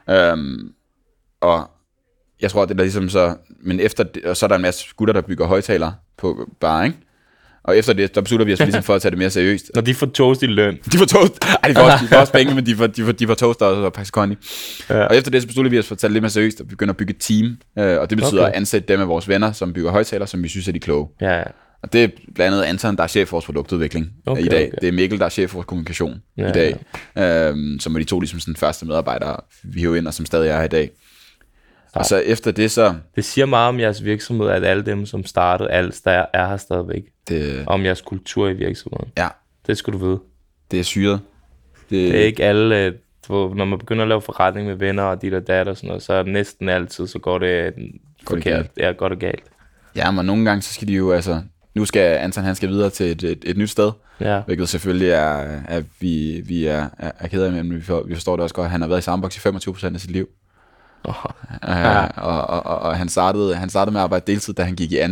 Øhm, 0.09 0.71
og 1.41 1.69
jeg 2.41 2.51
tror, 2.51 2.65
det 2.65 2.79
er 2.79 2.83
ligesom 2.83 3.09
så... 3.09 3.35
Men 3.63 3.79
efter 3.79 4.05
og 4.25 4.37
så 4.37 4.45
er 4.45 4.47
der 4.47 4.55
en 4.55 4.61
masse 4.61 4.85
gutter, 4.97 5.13
der 5.13 5.21
bygger 5.21 5.45
højtalere 5.45 5.93
på 6.17 6.49
bare, 6.59 6.85
ikke? 6.85 6.97
Og 7.63 7.77
efter 7.77 7.93
det, 7.93 8.15
der 8.15 8.21
beslutter 8.21 8.45
vi 8.45 8.53
os 8.53 8.59
ligesom 8.59 8.83
for 8.83 8.95
at 8.95 9.01
tage 9.01 9.09
det 9.09 9.19
mere 9.19 9.29
seriøst. 9.29 9.71
Når 9.75 9.81
de 9.81 9.93
får 9.93 10.05
toast 10.05 10.43
i 10.43 10.45
løn. 10.45 10.77
De 10.91 10.97
får 10.97 11.05
toast. 11.05 11.33
Ej, 11.63 11.69
de 11.69 11.75
får 11.75 11.81
også, 11.81 11.97
de 12.03 12.07
får 12.07 12.15
også 12.17 12.33
penge, 12.33 12.55
men 12.55 12.65
de 12.65 12.75
får, 12.75 12.87
de 12.87 13.03
får, 13.05 13.11
de 13.11 13.27
får 13.27 13.33
toast 13.35 13.61
også 13.61 13.81
og 13.81 13.93
Pax 13.93 14.07
Conny. 14.07 14.35
Ja. 14.89 15.03
Og 15.05 15.17
efter 15.17 15.31
det, 15.31 15.41
så 15.41 15.47
besluttede 15.47 15.71
vi 15.71 15.79
os 15.79 15.87
for 15.87 15.95
at 15.95 15.99
tage 15.99 16.09
det 16.09 16.13
lidt 16.13 16.21
mere 16.21 16.29
seriøst 16.29 16.61
og 16.61 16.67
begynde 16.67 16.89
at 16.91 16.97
bygge 16.97 17.11
et 17.13 17.17
team. 17.19 17.57
Øh, 17.79 17.99
og 17.99 18.09
det 18.09 18.17
betyder 18.17 18.41
Okay. 18.41 18.51
at 18.51 18.55
ansætte 18.57 18.87
dem 18.93 19.01
af 19.01 19.07
vores 19.07 19.27
venner, 19.27 19.51
som 19.51 19.73
bygger 19.73 19.91
højtalere, 19.91 20.27
som 20.27 20.43
vi 20.43 20.47
synes 20.47 20.67
er 20.67 20.71
de 20.71 20.79
kloge. 20.79 21.07
Ja, 21.21 21.37
ja. 21.37 21.43
Og 21.83 21.93
det 21.93 22.03
er 22.03 22.07
blandt 22.35 22.55
andet 22.55 22.65
Anton, 22.65 22.97
der 22.97 23.03
er 23.03 23.07
chef 23.07 23.27
for 23.27 23.35
vores 23.35 23.45
produktudvikling 23.45 24.09
Okay, 24.25 24.41
okay, 24.41 24.45
i 24.45 24.49
dag. 24.49 24.67
okay. 24.67 24.77
Det 24.81 24.87
er 24.87 24.91
Mikkel, 24.91 25.19
der 25.19 25.25
er 25.25 25.29
chef 25.29 25.49
for 25.49 25.57
vores 25.57 25.65
kommunikation 25.65 26.21
Ja, 26.37 26.49
i 26.49 26.51
dag. 26.51 26.75
Ja. 27.15 27.49
Øhm, 27.49 27.77
som 27.79 27.95
er 27.95 27.99
de 27.99 28.05
to 28.05 28.19
ligesom 28.19 28.39
sådan 28.39 28.55
første 28.55 28.85
medarbejdere, 28.85 29.37
vi 29.63 29.79
hiver 29.79 29.95
ind, 29.95 30.07
og 30.07 30.13
som 30.13 30.25
stadig 30.25 30.49
er 30.49 30.57
her 30.57 30.63
i 30.63 30.67
dag. 30.67 30.89
Og 31.95 32.05
så 32.05 32.17
efter 32.17 32.51
det, 32.51 32.71
så... 32.71 32.95
Det 33.15 33.25
siger 33.25 33.45
meget 33.45 33.69
om 33.69 33.79
jeres 33.79 34.03
virksomhed, 34.03 34.47
at 34.49 34.63
alle 34.63 34.83
dem, 34.85 35.05
som 35.05 35.25
startede, 35.25 35.69
alle 35.71 35.91
der 36.05 36.25
er 36.33 36.47
her 36.47 36.57
stadigvæk. 36.57 37.03
Det, 37.27 37.63
Om 37.67 37.85
jeres 37.85 38.01
kultur 38.01 38.47
i 38.49 38.53
virksomheden. 38.53 39.11
ja, 39.17 39.27
Det 39.67 39.77
skal 39.77 39.93
du 39.93 39.97
vide. 39.97 40.19
det 40.71 40.79
er 40.79 40.83
syret. 40.83 41.19
Det, 41.89 42.11
Det 42.11 42.19
er 42.21 42.25
ikke 42.25 42.43
alle, 42.43 42.85
øh, 42.85 42.93
når 43.29 43.65
man 43.65 43.79
begynder 43.79 44.01
at 44.03 44.07
lave 44.07 44.21
forretning 44.21 44.67
med 44.67 44.75
venner 44.75 45.03
og 45.03 45.21
dit 45.21 45.33
og 45.33 45.47
dat 45.47 45.67
og 45.67 45.77
sådan 45.77 45.87
noget, 45.87 46.03
så 46.03 46.13
er 46.13 46.23
det 46.23 46.33
næsten 46.33 46.69
altid, 46.69 47.07
så 47.07 47.19
går 47.19 47.37
det 47.37 47.73
forkert. 48.27 48.43
galt. 48.43 48.71
Ja, 48.77 48.91
godt 48.91 49.13
og 49.13 49.19
galt. 49.19 49.43
Ja, 49.95 50.11
men 50.11 50.25
nogle 50.25 50.45
gange, 50.45 50.61
så 50.61 50.73
skal 50.73 50.87
de 50.87 50.93
jo 50.93 51.11
altså... 51.11 51.41
Nu 51.75 51.85
skal 51.85 52.17
Anton, 52.17 52.43
han 52.43 52.55
skal 52.55 52.69
videre 52.69 52.89
til 52.89 53.11
et, 53.11 53.23
et, 53.23 53.43
et 53.45 53.57
nyt 53.57 53.69
sted, 53.69 53.91
Ja. 54.19 54.41
hvilket 54.45 54.69
selvfølgelig 54.69 55.09
er, 55.09 55.59
at 55.67 55.83
vi, 55.99 56.41
vi 56.45 56.65
er, 56.65 56.87
er, 56.97 57.11
er 57.19 57.27
ked 57.27 57.43
af, 57.43 57.51
men 57.51 57.75
vi, 57.75 57.81
for, 57.81 58.03
vi 58.07 58.13
forstår 58.13 58.35
det 58.35 58.43
også 58.43 58.55
godt. 58.55 58.69
Han 58.69 58.81
har 58.81 58.87
været 58.87 58.99
i 58.99 59.01
Sandbox 59.01 59.37
i 59.37 59.39
25% 59.49 59.93
af 59.93 59.99
sit 60.01 60.11
liv. 60.11 60.29
Oh, 61.03 61.13
Ja. 61.67 62.05
Og, 62.05 62.47
og, 62.47 62.65
og, 62.65 62.79
og 62.79 62.95
han, 62.97 63.09
startede, 63.09 63.55
han 63.55 63.69
startede 63.69 63.93
med 63.93 63.99
at 64.01 64.03
arbejde 64.03 64.31
deltid, 64.31 64.53
da 64.53 64.63
han 64.63 64.75
gik 64.75 64.91
i 64.91 64.99
2G, 64.99 65.05
og 65.05 65.09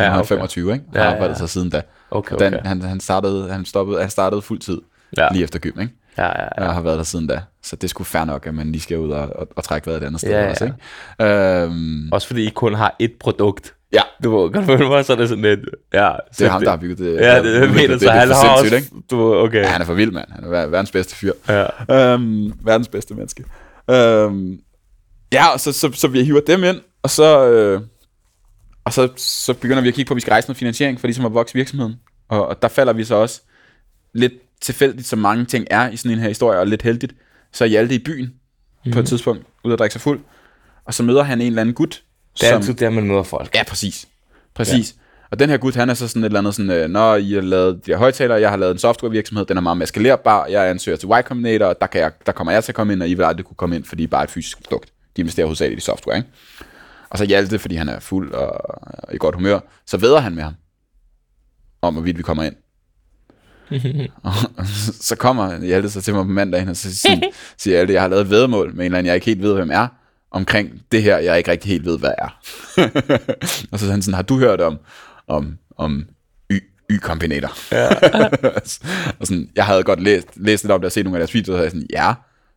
Ja, 0.00 0.04
han 0.04 0.12
var 0.12 0.18
okay. 0.18 0.28
25, 0.28 0.72
ikke? 0.72 0.84
Og 0.88 0.94
Ja, 0.94 1.00
ja, 1.00 1.04
ja, 1.04 1.08
har 1.08 1.14
arbejdet 1.14 1.34
ja. 1.34 1.38
sig 1.38 1.48
siden 1.48 1.70
da. 1.70 1.82
okay, 2.10 2.34
Og 2.34 2.40
Den, 2.40 2.54
okay. 2.54 2.66
han, 2.68 2.82
han, 2.82 3.00
startede, 3.00 3.52
han, 3.52 3.64
stoppede, 3.64 4.00
han 4.00 4.10
startede 4.10 4.42
fuldtid 4.42 4.80
Ja. 5.16 5.22
ja. 5.22 5.28
lige 5.32 5.44
efter 5.44 5.58
gym, 5.58 5.80
ikke? 5.80 5.92
Ja, 6.18 6.24
ja, 6.24 6.48
ja. 6.58 6.68
Og 6.68 6.74
har 6.74 6.80
været 6.80 6.98
der 6.98 7.04
siden 7.04 7.26
da. 7.26 7.40
Så 7.62 7.76
det 7.76 7.90
skulle 7.90 8.06
fair 8.06 8.24
nok, 8.24 8.46
at 8.46 8.54
man 8.54 8.72
lige 8.72 8.82
skal 8.82 8.98
ud 8.98 9.10
og, 9.10 9.28
og, 9.36 9.48
og 9.56 9.64
trække 9.64 9.86
vejret 9.86 10.02
et 10.02 10.06
andet 10.06 10.20
sted 10.20 10.30
Ja, 10.30 10.42
ja. 10.44 10.50
også, 10.50 10.64
ikke? 10.64 11.62
Øhm, 11.62 12.08
Også 12.12 12.26
fordi 12.26 12.46
I 12.46 12.50
kun 12.50 12.74
har 12.74 12.94
ét 13.02 13.16
produkt. 13.20 13.74
ja, 13.92 14.00
Du 14.24 14.48
kan 14.48 14.60
du 14.60 14.66
følge 14.66 14.88
mig, 14.88 15.04
så 15.04 15.12
er 15.12 15.16
det 15.16 15.28
sådan 15.28 15.42
lidt... 15.42 15.60
Ja, 15.92 16.12
det 16.38 16.46
er 16.46 16.50
ham, 16.50 16.62
der 16.62 16.70
har 16.70 16.76
bygget 16.76 16.98
det. 16.98 17.14
Ja, 17.16 17.42
det, 17.42 17.62
det, 17.62 17.74
mener, 17.74 17.98
så 17.98 18.10
han 18.10 18.28
for 18.28 18.34
har 18.34 18.58
også... 18.58 18.90
Du 19.10 19.28
ved, 19.28 19.36
okay. 19.38 19.58
Ja, 19.62 19.66
han 19.68 19.80
er 19.80 19.84
for 19.84 19.94
vild, 19.94 20.10
mand. 20.12 20.28
Han 20.32 20.44
er 20.44 20.48
ver- 20.48 20.66
verdens 20.70 20.90
bedste 20.90 21.16
fyr. 21.16 21.32
Ja. 21.48 22.12
Øhm, 22.12 22.52
verdens 22.64 22.88
bedste 22.88 23.14
menneske. 23.14 23.44
Øhm, 23.90 24.58
ja, 25.32 25.46
og 25.46 25.60
så, 25.60 25.72
så, 25.72 25.92
så 25.92 26.08
vi 26.08 26.24
hiver 26.24 26.40
dem 26.40 26.64
ind, 26.64 26.80
og 27.02 27.10
så, 27.10 27.50
øh, 27.50 27.80
og 28.84 28.92
så, 28.92 29.08
så 29.16 29.54
begynder 29.54 29.82
vi 29.82 29.88
at 29.88 29.94
kigge 29.94 30.08
på, 30.08 30.14
at 30.14 30.16
vi 30.16 30.20
skal 30.20 30.30
rejse 30.30 30.48
noget 30.48 30.58
finansiering 30.58 31.00
for 31.00 31.06
ligesom 31.06 31.26
at 31.26 31.34
vokse 31.34 31.54
virksomheden. 31.54 31.94
Og, 32.28 32.48
og 32.48 32.62
der 32.62 32.68
falder 32.68 32.92
vi 32.92 33.04
så 33.04 33.14
også 33.14 33.40
lidt 34.14 34.32
tilfældigt, 34.60 35.06
som 35.06 35.18
mange 35.18 35.44
ting 35.44 35.66
er 35.70 35.90
i 35.90 35.96
sådan 35.96 36.10
en 36.10 36.18
her 36.18 36.28
historie, 36.28 36.58
og 36.58 36.66
lidt 36.66 36.82
heldigt, 36.82 37.14
så 37.52 37.64
er 37.64 37.68
Hjalte 37.68 37.94
i 37.94 37.98
byen 37.98 38.24
mm-hmm. 38.24 38.92
på 38.92 38.98
et 38.98 39.06
tidspunkt, 39.06 39.46
ude 39.64 39.72
at 39.72 39.78
drikke 39.78 39.92
sig 39.92 40.00
fuld. 40.00 40.20
Og 40.84 40.94
så 40.94 41.02
møder 41.02 41.22
han 41.22 41.40
en 41.40 41.46
eller 41.46 41.60
anden 41.60 41.74
gut, 41.74 42.02
Det 42.40 42.50
er 42.50 42.54
altid 42.54 42.74
der, 42.74 42.90
man 42.90 43.06
møder 43.06 43.22
folk. 43.22 43.54
Ja, 43.54 43.62
præcis. 43.64 44.08
Præcis. 44.54 44.94
Ja. 44.96 45.02
Og 45.30 45.38
den 45.38 45.50
her 45.50 45.56
gut, 45.56 45.74
han 45.74 45.90
er 45.90 45.94
så 45.94 46.08
sådan 46.08 46.22
et 46.22 46.26
eller 46.26 46.38
andet 46.38 46.54
sådan, 46.54 46.70
øh, 46.70 46.88
når 46.88 47.16
I 47.16 47.32
har 47.32 47.40
lavet 47.40 47.86
de 47.86 47.90
her 47.90 47.98
højtalere, 47.98 48.40
jeg 48.40 48.50
har 48.50 48.56
lavet 48.56 48.72
en 48.72 48.78
softwarevirksomhed, 48.78 49.46
den 49.46 49.56
er 49.56 49.60
meget 49.60 49.78
mere 49.78 49.86
skalerbar, 49.86 50.46
jeg 50.46 50.70
ansøger 50.70 50.96
til 50.96 51.08
Y 51.08 51.22
Combinator, 51.22 51.72
der, 51.72 51.86
kan 51.86 52.00
jeg, 52.00 52.12
der 52.26 52.32
kommer 52.32 52.52
jeg 52.52 52.64
til 52.64 52.72
at 52.72 52.76
komme 52.76 52.92
ind, 52.92 53.02
og 53.02 53.08
I 53.08 53.14
vil 53.14 53.22
aldrig 53.22 53.46
kunne 53.46 53.56
komme 53.56 53.76
ind, 53.76 53.84
fordi 53.84 54.02
I 54.02 54.06
bare 54.06 54.20
er 54.20 54.24
et 54.24 54.30
fysisk 54.30 54.62
produkt. 54.62 54.92
De 55.16 55.20
investerer 55.20 55.46
hovedsageligt 55.46 55.82
i 55.82 55.84
software, 55.84 56.16
ikke? 56.16 56.28
Og 57.10 57.18
så 57.18 57.24
Hjalte, 57.24 57.58
fordi 57.58 57.74
han 57.74 57.88
er 57.88 58.00
fuld 58.00 58.32
og, 58.32 58.80
og 59.04 59.14
i 59.14 59.16
godt 59.18 59.34
humør, 59.34 59.60
så 59.86 59.96
vedder 59.96 60.20
han 60.20 60.34
med 60.34 60.42
ham, 60.42 60.54
om 61.82 61.94
hvorvidt 61.94 62.18
vi 62.18 62.22
kommer 62.22 62.42
ind. 62.42 62.54
og 64.56 64.66
så 65.00 65.16
kommer 65.16 65.60
Hjalte 65.60 65.90
så 65.90 66.00
til 66.00 66.14
mig 66.14 66.24
på 66.24 66.30
mandagen, 66.30 66.68
og 66.68 66.76
så 66.76 66.96
siger, 66.96 67.20
siger 67.58 67.76
Hjalte, 67.76 67.92
jeg 67.92 68.02
har 68.02 68.08
lavet 68.08 68.22
et 68.22 68.30
vedmål 68.30 68.74
med 68.74 68.74
en 68.74 68.84
eller 68.84 68.98
anden, 68.98 69.06
jeg 69.06 69.14
ikke 69.14 69.26
helt 69.26 69.42
ved, 69.42 69.54
hvem 69.54 69.70
er, 69.70 69.88
omkring 70.30 70.82
det 70.92 71.02
her, 71.02 71.18
jeg 71.18 71.38
ikke 71.38 71.50
rigtig 71.50 71.70
helt 71.70 71.84
ved, 71.84 71.98
hvad 71.98 72.12
er. 72.18 72.40
og 73.72 73.78
så 73.78 73.86
er 73.86 73.90
han 73.90 74.02
sådan, 74.02 74.14
har 74.14 74.22
du 74.22 74.38
hørt 74.38 74.60
om, 74.60 74.78
om, 75.26 75.58
om 75.76 76.06
Y, 76.52 76.58
Y-kombinator? 76.90 77.72
Ja. 77.72 77.88
og 79.20 79.26
sådan, 79.26 79.50
jeg 79.56 79.66
havde 79.66 79.82
godt 79.82 80.02
læst, 80.02 80.28
læst 80.36 80.64
lidt 80.64 80.72
om 80.72 80.80
det 80.80 80.86
og 80.86 80.92
set 80.92 81.04
nogle 81.04 81.16
af 81.16 81.20
deres 81.20 81.34
videoer, 81.34 81.56
og 81.56 81.58
så 81.58 81.62
er 81.62 81.64
jeg 81.64 81.70
sådan, 81.70 81.86
ja. 81.90 82.14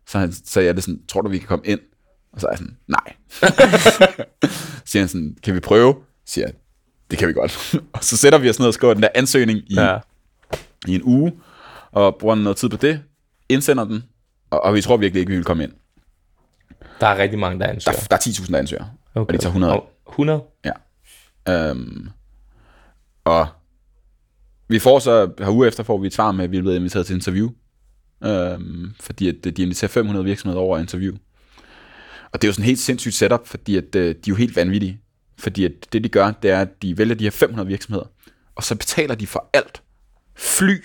Så, 0.07 0.19
han, 0.19 0.33
så 0.33 0.61
jeg 0.61 0.75
det 0.75 0.83
sådan, 0.83 0.99
tror 1.07 1.21
du, 1.21 1.29
vi 1.29 1.37
kan 1.37 1.47
komme 1.47 1.65
ind? 1.65 1.79
Og 2.31 2.41
så 2.41 2.47
er 2.47 2.51
jeg 2.51 2.57
sådan, 2.57 2.77
nej. 2.87 3.13
så 3.29 4.07
siger 4.91 5.01
han 5.01 5.07
sådan, 5.09 5.37
kan 5.43 5.55
vi 5.55 5.59
prøve? 5.59 5.95
Så 6.25 6.33
siger 6.33 6.45
jeg, 6.47 6.53
det 7.11 7.19
kan 7.19 7.27
vi 7.27 7.33
godt. 7.33 7.75
og 7.93 8.03
så 8.03 8.17
sætter 8.17 8.39
vi 8.39 8.49
os 8.49 8.59
ned 8.59 8.67
og 8.67 8.73
skriver 8.73 8.93
den 8.93 9.03
der 9.03 9.09
ansøgning 9.15 9.59
i, 9.59 9.75
Ja. 9.75 9.97
i 10.87 10.95
en 10.95 11.01
uge, 11.03 11.33
og 11.91 12.15
bruger 12.19 12.35
noget 12.35 12.57
tid 12.57 12.69
på 12.69 12.77
det, 12.77 13.03
indsender 13.49 13.83
den, 13.83 14.03
og, 14.49 14.63
og 14.63 14.73
vi 14.73 14.81
tror 14.81 14.97
virkelig 14.97 15.19
ikke, 15.19 15.29
vi 15.29 15.35
vil 15.35 15.45
komme 15.45 15.63
ind. 15.63 15.71
Der 17.01 17.07
er 17.07 17.17
rigtig 17.17 17.39
mange, 17.39 17.59
der 17.59 17.65
Der, 17.65 17.73
ansøger. 17.73 17.97
der 18.09 18.15
er 18.15 18.19
10.000, 18.19 18.51
der 18.51 18.57
ansøger, 18.57 18.85
Okay. 19.15 19.27
og 19.27 19.33
de 19.33 19.37
tager 19.37 19.49
100. 19.49 19.73
Og 19.73 19.89
100? 20.09 20.43
Ja. 20.65 20.71
Øhm, 21.69 22.09
og 23.23 23.47
vi 24.67 24.79
får 24.79 24.99
så, 24.99 25.31
her 25.39 25.49
uge 25.49 25.67
efter 25.67 25.83
får 25.83 25.97
vi 25.97 26.07
et 26.07 26.13
svar 26.13 26.31
med, 26.31 26.43
at 26.43 26.51
vi 26.51 26.57
er 26.57 26.61
blevet 26.61 26.75
inviteret 26.75 27.05
til 27.05 27.13
interview. 27.15 27.49
Øhm, 28.23 28.93
fordi 28.99 29.27
at 29.47 29.57
de 29.57 29.61
inviterer 29.63 29.89
500 29.89 30.25
virksomheder 30.25 30.61
over 30.61 30.75
at 30.77 30.81
interview. 30.81 31.15
Og 32.31 32.41
det 32.41 32.47
er 32.47 32.49
jo 32.49 32.53
sådan 32.53 32.63
en 32.63 32.67
helt 32.67 32.79
sindssygt 32.79 33.15
setup, 33.15 33.47
fordi 33.47 33.77
at, 33.77 33.95
øh, 33.95 34.03
de 34.03 34.09
er 34.09 34.15
jo 34.27 34.35
helt 34.35 34.55
vanvittige. 34.55 35.01
Fordi 35.37 35.65
at 35.65 35.71
det 35.93 36.03
de 36.03 36.09
gør, 36.09 36.31
det 36.31 36.51
er, 36.51 36.61
at 36.61 36.81
de 36.81 36.97
vælger 36.97 37.15
de 37.15 37.23
her 37.23 37.31
500 37.31 37.67
virksomheder, 37.67 38.05
og 38.55 38.63
så 38.63 38.75
betaler 38.75 39.15
de 39.15 39.27
for 39.27 39.49
alt. 39.53 39.81
Fly, 40.35 40.83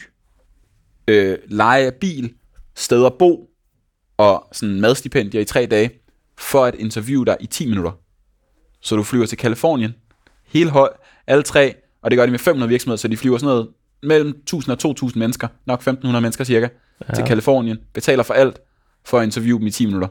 øh, 1.08 1.38
leje 1.48 1.86
af 1.86 1.94
bil, 1.94 2.34
steder 2.74 3.06
at 3.06 3.14
bo, 3.18 3.50
og 4.16 4.48
sådan 4.52 4.80
madstipendier 4.80 5.40
i 5.40 5.44
tre 5.44 5.66
dage, 5.66 5.90
for 6.38 6.64
at 6.64 6.74
interviewe 6.74 7.26
dig 7.26 7.36
i 7.40 7.46
10 7.46 7.66
minutter. 7.66 7.92
Så 8.80 8.96
du 8.96 9.02
flyver 9.02 9.26
til 9.26 9.38
Kalifornien, 9.38 9.94
hele 10.46 10.70
høj, 10.70 10.88
alle 11.26 11.42
tre, 11.42 11.74
og 12.02 12.10
det 12.10 12.16
gør 12.16 12.26
de 12.26 12.30
med 12.30 12.38
500 12.38 12.68
virksomheder, 12.68 12.96
så 12.96 13.08
de 13.08 13.16
flyver 13.16 13.38
sådan 13.38 13.46
noget 13.46 13.68
mellem 14.02 14.28
1000 14.28 14.72
og 14.72 14.78
2000 14.78 15.18
mennesker, 15.18 15.48
nok 15.66 15.78
1500 15.78 16.22
mennesker 16.22 16.44
cirka, 16.44 16.68
ja. 17.08 17.14
til 17.14 17.24
Kalifornien, 17.24 17.78
betaler 17.92 18.22
for 18.22 18.34
alt, 18.34 18.60
for 19.04 19.18
at 19.18 19.24
interviewe 19.24 19.58
dem 19.58 19.66
i 19.66 19.70
10 19.70 19.86
minutter. 19.86 20.08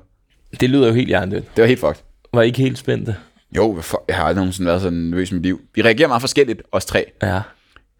Det 0.59 0.69
lyder 0.69 0.87
jo 0.87 0.93
helt 0.93 1.07
hjernedødt. 1.07 1.55
Det 1.55 1.61
var 1.61 1.67
helt 1.67 1.79
fucked. 1.79 2.03
Var 2.33 2.41
I 2.41 2.45
ikke 2.45 2.61
helt 2.61 2.77
spændte? 2.77 3.15
Jo, 3.57 3.81
jeg 4.07 4.15
har 4.15 4.23
aldrig 4.23 4.35
nogensinde 4.41 4.67
været 4.67 4.81
så 4.81 4.89
nervøs 4.89 5.31
i 5.31 5.33
mit 5.33 5.43
liv. 5.43 5.61
Vi 5.75 5.81
reagerer 5.81 6.07
meget 6.07 6.21
forskelligt, 6.21 6.61
os 6.71 6.85
tre. 6.85 7.05
Ja. 7.21 7.41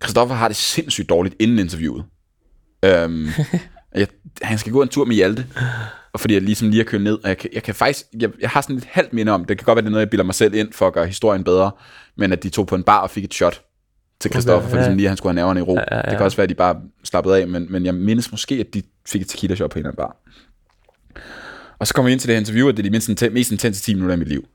Christoffer 0.04 0.36
har 0.36 0.48
det 0.48 0.58
sindssygt 0.58 1.10
dårligt 1.10 1.36
inden 1.40 1.60
interviewet. 1.60 2.06
Øhm, 2.86 3.28
jeg, 3.96 4.08
han 4.42 4.58
skal 4.58 4.72
gå 4.72 4.82
en 4.82 4.90
tur 4.90 5.06
med 5.06 5.16
Hjalte, 5.16 5.46
og 6.14 6.20
fordi 6.20 6.34
jeg 6.34 6.42
ligesom 6.42 6.70
lige 6.70 6.80
har 6.80 6.86
kørt 6.86 7.02
ned, 7.02 7.14
og 7.24 7.30
jeg 7.30 7.38
kan, 7.38 7.50
jeg 7.54 7.64
kan 7.64 7.76
faktisk, 7.76 8.06
jeg, 8.20 8.30
jeg 8.42 8.50
har 8.50 8.62
sådan 8.62 8.76
et 8.76 8.88
halvt 8.92 9.14
minde 9.14 9.32
om, 9.32 9.46
det 9.46 9.58
kan 9.58 9.66
godt 9.66 9.76
være, 9.76 9.82
det 9.82 9.88
er 9.88 9.92
noget, 9.92 10.06
jeg 10.06 10.10
bilder 10.10 10.26
mig 10.26 10.36
selv 10.36 10.54
ind 10.54 10.74
for 10.74 10.88
at 10.88 10.94
gøre 10.94 11.06
historien 11.06 11.44
bedre, 11.44 11.72
men 12.18 12.32
at 12.32 12.44
de 12.44 12.50
tog 12.50 12.68
på 12.68 12.76
en 12.76 12.84
bar 12.84 13.00
og 13.00 13.10
fik 13.10 13.24
et 13.24 13.34
shot 13.34 13.62
til 14.20 14.32
Christoffer, 14.32 14.68
Okay, 14.68 14.70
for 14.70 14.78
ja. 14.78 14.82
ligesom 14.82 14.98
lige, 14.98 15.06
at 15.08 15.10
han 15.10 15.18
skulle 15.18 15.32
have 15.32 15.36
nerverne 15.36 15.60
i 15.60 15.64
ro. 15.64 15.76
Ja, 15.76 15.84
ja, 15.92 15.96
ja. 15.96 16.02
Det 16.02 16.18
kan 16.18 16.26
også 16.26 16.38
være, 16.38 16.44
at 16.44 16.50
de 16.50 16.56
bare 16.56 16.76
slappede 17.04 17.42
af, 17.42 17.48
men, 17.48 17.68
men 17.70 17.86
jeg 17.86 17.96
mindes 17.96 18.32
måske, 18.32 18.56
at 18.56 18.74
de 18.74 18.84
fik 19.08 19.22
et 19.22 19.28
tequila 19.28 19.56
shot 19.56 19.72
på 19.72 19.80
en 19.80 19.86
eller 19.86 19.92
anden 19.92 19.98
bar. 19.98 20.18
Og 21.84 21.88
så 21.88 21.94
kommer 21.94 22.08
vi 22.08 22.12
ind 22.12 22.20
til 22.20 22.28
det 22.28 22.36
her 22.36 22.40
interview, 22.40 22.68
og 22.68 22.78
det 22.78 22.80
er 22.80 22.84
de 22.84 22.90
mindst, 22.90 23.32
mest 23.32 23.52
intense 23.52 23.82
10 23.82 23.94
minutter 23.94 24.16
i 24.16 24.20
mit 24.20 24.28
liv. 24.28 24.48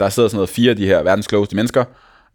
Der 0.00 0.08
sidder 0.08 0.28
sådan 0.28 0.36
noget 0.36 0.48
fire 0.48 0.70
af 0.70 0.76
de 0.76 0.86
her 0.86 1.02
verdens 1.02 1.26
klogeste 1.26 1.56
mennesker 1.56 1.84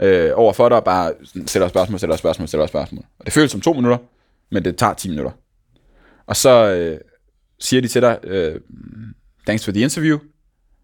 øh, 0.02 0.32
over 0.36 0.54
for 0.54 0.70
dig, 0.70 0.78
og 0.78 0.84
bare 0.84 1.14
stiller 1.46 1.68
spørgsmål, 1.68 2.00
stiller 2.00 2.16
spørgsmål, 2.16 2.48
stiller 2.48 2.68
spørgsmål. 2.68 3.04
Og 3.20 3.26
det 3.26 3.34
føles 3.34 3.52
som 3.52 3.62
to 3.62 3.74
minutter, 3.74 3.98
men 4.52 4.66
det 4.66 4.78
tager 4.78 4.94
10 4.94 5.10
minutter. 5.10 5.32
Og 6.28 6.36
så 6.36 6.74
øh, 6.74 7.00
siger 7.60 7.82
de 7.82 7.88
til 7.88 8.02
dig, 8.02 8.20
øh, 8.24 8.56
thanks 9.46 9.66
for 9.66 9.72
the 9.72 9.82
interview. 9.82 10.18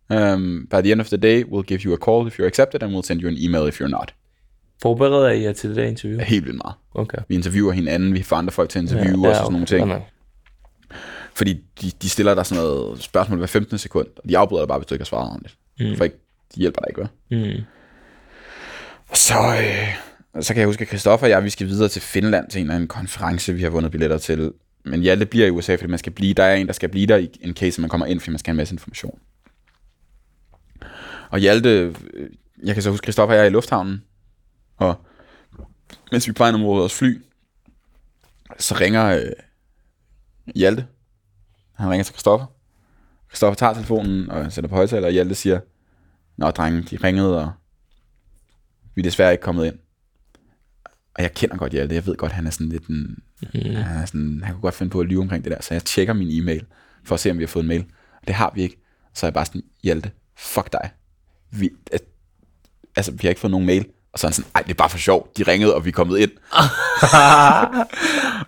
Um, 0.10 0.68
by 0.72 0.76
the 0.76 0.92
end 0.92 1.02
of 1.02 1.08
the 1.08 1.18
day, 1.18 1.44
we'll 1.44 1.66
give 1.66 1.80
you 1.80 1.94
a 1.94 1.98
call 1.98 2.28
if 2.28 2.40
you're 2.40 2.48
accepted, 2.48 2.84
and 2.84 2.96
we'll 2.96 3.08
send 3.08 3.22
you 3.22 3.28
an 3.28 3.38
email 3.38 3.68
if 3.68 3.82
you're 3.82 3.88
not. 3.88 4.14
Forbereder 4.82 5.30
I 5.30 5.44
jer 5.44 5.54
til 5.54 5.70
det 5.70 5.78
der 5.78 5.84
interview? 5.84 6.20
Helt 6.20 6.46
vildt 6.46 6.58
meget. 6.58 6.76
Okay. 6.96 7.18
Vi 7.28 7.36
interviewer 7.36 7.72
hinanden, 7.72 8.14
vi 8.14 8.24
får 8.24 8.36
andre 8.36 8.52
folk 8.52 8.70
til 8.70 8.80
at 8.80 8.84
interviewe 8.84 9.28
ja, 9.28 9.32
os 9.32 9.38
og 9.40 9.46
sådan 9.46 9.52
nogle 9.52 9.66
ting. 9.66 9.90
Ja, 9.90 10.00
Fordi 11.36 11.54
de, 11.82 11.92
de 12.02 12.10
stiller 12.10 12.36
dig 12.36 12.46
sådan 12.46 12.64
noget 12.64 13.04
spørgsmål 13.04 13.38
hver 13.38 13.48
15 13.48 13.78
sekund, 13.78 14.08
og 14.16 14.30
de 14.30 14.38
afbryder 14.38 14.62
dig 14.62 14.68
bare, 14.68 14.78
hvis 14.80 14.88
du 14.88 14.96
ikke 14.96 15.04
har 15.04 15.06
svaret 15.06 15.30
ordentligt. 15.30 15.58
Mm. 15.80 15.98
For 15.98 16.04
ikke, 16.04 16.18
de 16.56 16.60
hjælper 16.60 16.82
dig 16.82 16.90
ikke, 16.90 17.02
hvad? 17.02 17.40
Mm. 17.40 17.64
Og 19.10 19.18
så, 19.18 19.34
øh, 19.34 20.44
så 20.44 20.54
kan 20.54 20.60
jeg 20.60 20.68
huske, 20.68 20.82
at 20.82 20.88
Christoffer 20.88 21.28
og 21.28 21.30
jeg, 21.30 21.44
vi 21.44 21.50
skal 21.50 21.68
videre 21.68 21.90
til 21.90 22.02
Finland 22.02 22.50
til 22.50 22.60
en 22.60 22.66
eller 22.66 22.76
anden 22.76 22.88
konference, 22.88 23.54
vi 23.54 23.64
har 23.64 23.70
vundet 23.70 23.92
billetter 23.92 24.18
til. 24.18 24.54
Men 24.86 25.02
Hjalte 25.02 25.26
bliver 25.26 25.48
i 25.48 25.50
USA, 25.50 25.76
fordi 25.76 25.88
man 25.88 26.00
skal 26.00 26.12
blive, 26.12 26.34
der 26.34 26.44
er 26.44 26.56
en, 26.56 26.68
der 26.68 26.74
skal 26.74 26.90
blive 26.90 27.08
der 27.08 27.18
i 27.18 27.30
en 27.42 27.54
case, 27.54 27.82
man 27.82 27.90
kommer 27.90 28.06
ind, 28.06 28.20
fordi 28.20 28.32
man 28.32 28.40
skal 28.40 28.52
have 28.52 28.54
en 28.54 28.58
masse 28.58 28.74
information. 28.74 29.20
Og 31.30 31.40
Hjalte, 31.40 31.70
øh, 31.70 32.30
jeg 32.64 32.74
kan 32.74 32.84
så 32.84 32.90
huske, 32.90 33.06
Christoffer 33.06 33.34
og 33.34 33.38
jeg 33.38 33.44
er 33.44 33.48
i 33.48 33.52
lufthavnen, 33.52 34.04
og 34.78 34.96
mens 36.12 36.28
vi 36.28 36.30
er 36.30 36.38
vej 36.38 36.52
mod 36.52 36.78
vores 36.78 36.94
fly, 36.94 37.22
så 38.60 38.76
ringer 38.80 39.06
øh, 39.06 39.32
Hjalte. 40.56 40.88
Han 41.74 41.90
ringer 41.90 42.04
til 42.04 42.14
Christoffer. 42.14 42.46
Christoffer 43.30 43.56
tager 43.56 43.74
telefonen 43.74 44.30
og 44.30 44.52
sætter 44.52 44.70
på 44.70 44.76
højtaler, 44.76 45.08
og 45.08 45.14
Hjalte 45.14 45.36
siger, 45.36 45.60
Nå, 46.38 46.52
drenge, 46.52 46.82
de 46.82 46.98
ringede, 47.04 47.40
og 47.40 47.52
vi 48.96 49.02
er 49.02 49.04
desværre 49.04 49.32
ikke 49.32 49.42
kommet 49.42 49.66
ind. 49.66 49.76
Og 51.16 51.24
jeg 51.24 51.34
kender 51.34 51.58
godt 51.58 51.72
Hjalte. 51.72 51.96
Jeg 51.96 52.06
ved 52.06 52.16
godt, 52.16 52.32
han 52.32 52.48
er 52.48 52.52
sådan 52.52 52.70
lidt 52.70 52.88
en... 52.88 53.18
Mm. 53.42 53.76
Han, 53.76 54.02
er 54.02 54.06
sådan, 54.06 54.42
han 54.44 54.54
kunne 54.54 54.62
godt 54.62 54.76
finde 54.76 54.90
på 54.90 55.00
at 55.00 55.08
lyve 55.08 55.22
omkring 55.22 55.44
det 55.44 55.52
der. 55.52 55.62
Så 55.62 55.74
jeg 55.74 55.84
tjekker 55.84 56.14
min 56.14 56.42
e-mail, 56.42 56.66
for 57.04 57.16
at 57.16 57.20
se, 57.20 57.32
om 57.32 57.38
vi 57.38 57.44
har 57.44 57.48
fået 57.48 57.64
en 57.64 57.68
mail. 57.68 57.86
Og 58.22 58.28
det 58.28 58.36
har 58.36 58.52
vi 58.56 58.62
ikke. 58.62 58.78
Så 59.14 59.26
er 59.26 59.28
jeg 59.28 59.34
bare 59.34 59.46
sådan, 59.46 59.64
Hjalte, 59.84 60.12
fuck 60.38 60.72
dig. 60.72 60.92
Vi, 61.52 61.70
altså, 62.96 63.12
vi 63.12 63.20
har 63.22 63.30
ikke 63.30 63.42
fået 63.42 63.52
nogen 63.52 63.66
mail. 63.66 63.86
Og 64.14 64.20
så 64.20 64.28
er 64.28 64.30
han 64.30 64.34
sådan, 64.34 64.52
ej, 64.56 64.62
det 64.62 64.70
er 64.70 64.76
bare 64.76 64.90
for 64.90 64.98
sjov. 64.98 65.32
De 65.38 65.44
ringede, 65.44 65.76
og 65.76 65.86
vi 65.86 65.90
er 65.90 65.94
kommet 65.94 66.20
ind. 66.20 66.32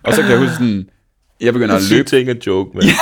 og 0.04 0.14
så 0.14 0.22
kan 0.22 0.30
jeg 0.30 0.38
huske 0.38 0.54
sådan, 0.54 0.90
jeg 1.40 1.52
begynder 1.52 1.74
at 1.74 1.82
løbe. 1.90 2.08
Ting 2.08 2.28
at 2.28 2.46
joke 2.46 2.70
med. 2.74 2.82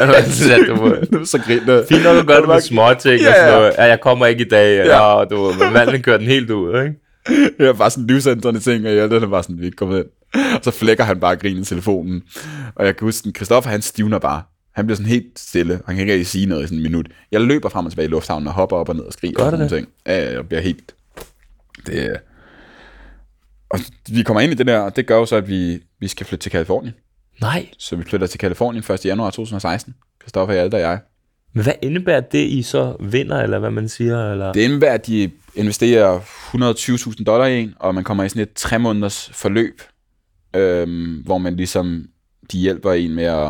Altså, 0.00 0.64
du 0.68 0.74
må- 0.76 1.24
så 1.32 1.38
griner 1.38 1.84
Fint 1.88 2.02
nok 2.04 2.16
at 2.16 2.26
gøre 2.26 2.40
det 2.40 2.48
med 2.48 2.60
små 2.60 2.94
ting. 2.94 3.20
Ja, 3.22 3.46
Ja, 3.46 3.64
ja. 3.66 3.84
jeg 3.84 4.00
kommer 4.00 4.26
ikke 4.26 4.44
i 4.44 4.48
dag. 4.48 4.76
Ja. 4.76 4.86
Ja. 4.86 5.00
Og 5.00 5.30
du, 5.30 5.52
men 5.64 5.72
manden 5.72 6.02
kører 6.02 6.18
den 6.18 6.26
helt 6.26 6.50
ud, 6.50 6.82
ikke? 6.82 6.94
Det 7.58 7.68
er 7.68 7.72
bare 7.72 7.90
sådan 7.90 8.06
livsændrende 8.06 8.60
ting, 8.60 8.86
og 8.86 8.92
Hjalte 8.92 9.16
er 9.16 9.26
bare 9.26 9.42
sådan, 9.42 9.56
vi 9.56 9.62
er 9.62 9.66
ikke 9.66 9.76
kommet 9.76 9.98
ind. 9.98 10.06
Og 10.56 10.60
så 10.62 10.70
flækker 10.70 11.04
han 11.04 11.20
bare 11.20 11.36
grin 11.36 11.58
i 11.58 11.64
telefonen. 11.64 12.22
Og 12.74 12.86
jeg 12.86 12.96
kan 12.96 13.04
huske, 13.06 13.28
at 13.28 13.36
Christoffer 13.36 13.70
han 13.70 13.82
stivner 13.82 14.18
bare. 14.18 14.42
Han 14.74 14.86
bliver 14.86 14.96
sådan 14.96 15.10
helt 15.10 15.38
stille, 15.38 15.74
og 15.74 15.82
han 15.86 15.94
kan 15.96 16.00
ikke 16.00 16.12
rigtig 16.12 16.26
sige 16.26 16.46
noget 16.46 16.62
i 16.64 16.66
sådan 16.66 16.78
en 16.78 16.82
minut. 16.82 17.06
Jeg 17.32 17.40
løber 17.40 17.68
frem 17.68 17.84
og 17.86 17.92
tilbage 17.92 18.06
i 18.08 18.10
lufthavnen 18.10 18.46
og 18.46 18.52
hopper 18.52 18.76
op 18.76 18.88
og 18.88 18.96
ned 18.96 19.04
og 19.04 19.12
skriger. 19.12 19.34
Gør 19.34 19.44
og 19.44 19.50
sådan 19.50 19.58
nogle 19.66 19.76
ting. 19.76 19.88
Ja, 20.06 20.32
jeg 20.32 20.48
bliver 20.48 20.60
helt... 20.60 20.94
Det 21.86 22.02
er... 22.06 22.16
Og 23.70 23.78
vi 24.12 24.22
kommer 24.22 24.40
ind 24.40 24.52
i 24.52 24.56
det 24.56 24.66
der, 24.66 24.78
og 24.78 24.96
det 24.96 25.06
gør 25.06 25.16
jo 25.16 25.26
så, 25.26 25.36
at 25.36 25.48
vi, 25.48 25.78
vi 26.00 26.08
skal 26.08 26.26
flytte 26.26 26.42
til 26.42 26.52
Kalifornien. 26.52 26.94
Nej. 27.40 27.68
Så 27.78 27.96
vi 27.96 28.04
flytter 28.04 28.26
til 28.26 28.38
Kalifornien 28.38 28.84
1. 28.92 29.04
januar 29.04 29.30
2016. 29.30 29.94
Christoffer, 30.22 30.54
Hjalte 30.54 30.74
og 30.74 30.80
jeg. 30.80 31.00
Men 31.52 31.62
hvad 31.62 31.72
indebærer 31.82 32.20
det, 32.20 32.38
I 32.38 32.62
så 32.62 32.96
vinder, 33.00 33.42
eller 33.42 33.58
hvad 33.58 33.70
man 33.70 33.88
siger? 33.88 34.32
Eller? 34.32 34.52
Det 34.52 34.60
indebærer, 34.60 34.94
at 34.94 35.06
de 35.06 35.30
investerer 35.54 36.18
120.000 36.20 37.24
dollar 37.24 37.46
i 37.46 37.60
en, 37.60 37.74
og 37.78 37.94
man 37.94 38.04
kommer 38.04 38.24
i 38.24 38.28
sådan 38.28 38.42
et 38.42 38.52
tre 38.52 38.78
måneders 38.78 39.30
forløb, 39.32 39.82
øhm, 40.56 41.22
hvor 41.24 41.38
man 41.38 41.56
ligesom, 41.56 42.04
de 42.52 42.58
hjælper 42.58 42.92
en 42.92 43.14
med 43.14 43.24
at, 43.24 43.48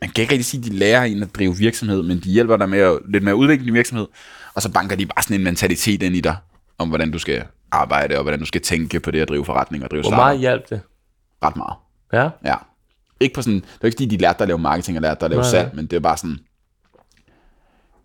man 0.00 0.10
kan 0.14 0.22
ikke 0.22 0.32
rigtig 0.32 0.44
sige, 0.44 0.60
at 0.60 0.66
de 0.66 0.76
lærer 0.76 1.04
en 1.04 1.22
at 1.22 1.34
drive 1.34 1.56
virksomhed, 1.56 2.02
men 2.02 2.20
de 2.20 2.30
hjælper 2.30 2.56
dig 2.56 2.68
med 2.68 2.78
at, 2.78 2.98
lidt 3.08 3.24
med 3.24 3.32
at 3.32 3.36
udvikle 3.36 3.66
din 3.66 3.74
virksomhed, 3.74 4.06
og 4.54 4.62
så 4.62 4.72
banker 4.72 4.96
de 4.96 5.06
bare 5.06 5.22
sådan 5.22 5.36
en 5.36 5.44
mentalitet 5.44 6.02
ind 6.02 6.16
i 6.16 6.20
dig, 6.20 6.36
om 6.78 6.88
hvordan 6.88 7.10
du 7.10 7.18
skal 7.18 7.44
arbejde, 7.70 8.16
og 8.16 8.22
hvordan 8.22 8.40
du 8.40 8.46
skal 8.46 8.60
tænke 8.60 9.00
på 9.00 9.10
det 9.10 9.20
at 9.20 9.28
drive 9.28 9.44
forretning 9.44 9.84
og 9.84 9.90
drive 9.90 10.02
Hvor 10.02 10.10
meget 10.10 10.38
hjalp 10.38 10.70
det? 10.70 10.80
Ret 11.42 11.56
meget. 11.56 11.74
Ja? 12.12 12.50
Ja. 12.50 12.56
Ikke 13.20 13.34
på 13.34 13.42
sådan, 13.42 13.54
det 13.60 13.78
var 13.82 13.86
ikke 13.86 13.96
fordi, 13.96 14.06
de 14.06 14.16
lærte 14.16 14.38
dig 14.38 14.44
at 14.44 14.48
lave 14.48 14.58
marketing 14.58 14.98
og 14.98 15.02
lærte 15.02 15.20
dig 15.20 15.24
at 15.26 15.30
lave 15.30 15.40
Nej, 15.40 15.50
salg, 15.50 15.70
men 15.74 15.86
det 15.86 15.92
var 15.96 16.00
bare 16.08 16.16
sådan, 16.16 16.38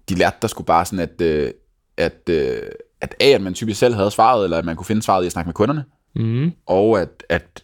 de 0.09 0.15
lærte 0.15 0.37
dig 0.41 0.49
sgu 0.49 0.63
bare 0.63 0.85
sådan, 0.85 0.99
at, 0.99 1.21
øh, 1.21 1.51
at, 1.97 2.29
øh, 2.29 2.61
at 3.01 3.15
A, 3.19 3.25
at 3.25 3.41
man 3.41 3.53
typisk 3.53 3.79
selv 3.79 3.95
havde 3.95 4.11
svaret, 4.11 4.43
eller 4.43 4.57
at 4.57 4.65
man 4.65 4.75
kunne 4.75 4.85
finde 4.85 5.01
svaret 5.01 5.23
i 5.23 5.25
at 5.25 5.31
snakke 5.31 5.47
med 5.47 5.53
kunderne, 5.53 5.85
Mm. 6.15 6.51
og 6.65 7.01
at, 7.01 7.23
at 7.29 7.63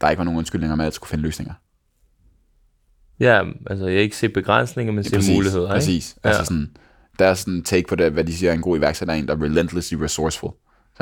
der 0.00 0.10
ikke 0.10 0.18
var 0.18 0.24
nogen 0.24 0.38
undskyldninger 0.38 0.76
med, 0.76 0.84
at 0.86 0.94
skulle 0.94 1.08
finde 1.10 1.22
løsninger. 1.22 1.54
Ja, 3.20 3.42
altså 3.66 3.86
jeg 3.86 4.02
ikke 4.02 4.16
ser 4.16 4.28
begrænsninger, 4.28 4.92
men 4.92 5.04
ser 5.04 5.34
muligheder, 5.34 5.66
ikke? 5.66 5.74
Præcis. 5.74 6.16
Ja. 6.24 6.28
Altså 6.28 6.44
sådan, 6.44 6.76
der 7.18 7.26
er 7.26 7.34
sådan 7.34 7.62
take 7.62 7.88
på 7.88 7.94
det, 7.94 8.12
hvad 8.12 8.24
de 8.24 8.36
siger 8.36 8.50
er 8.50 8.54
en 8.54 8.60
god 8.62 8.78
iværksætter, 8.78 9.14
er 9.14 9.18
en, 9.18 9.28
der 9.28 9.36
er 9.36 9.42
relentlessly 9.42 9.96
resourceful. 9.96 10.50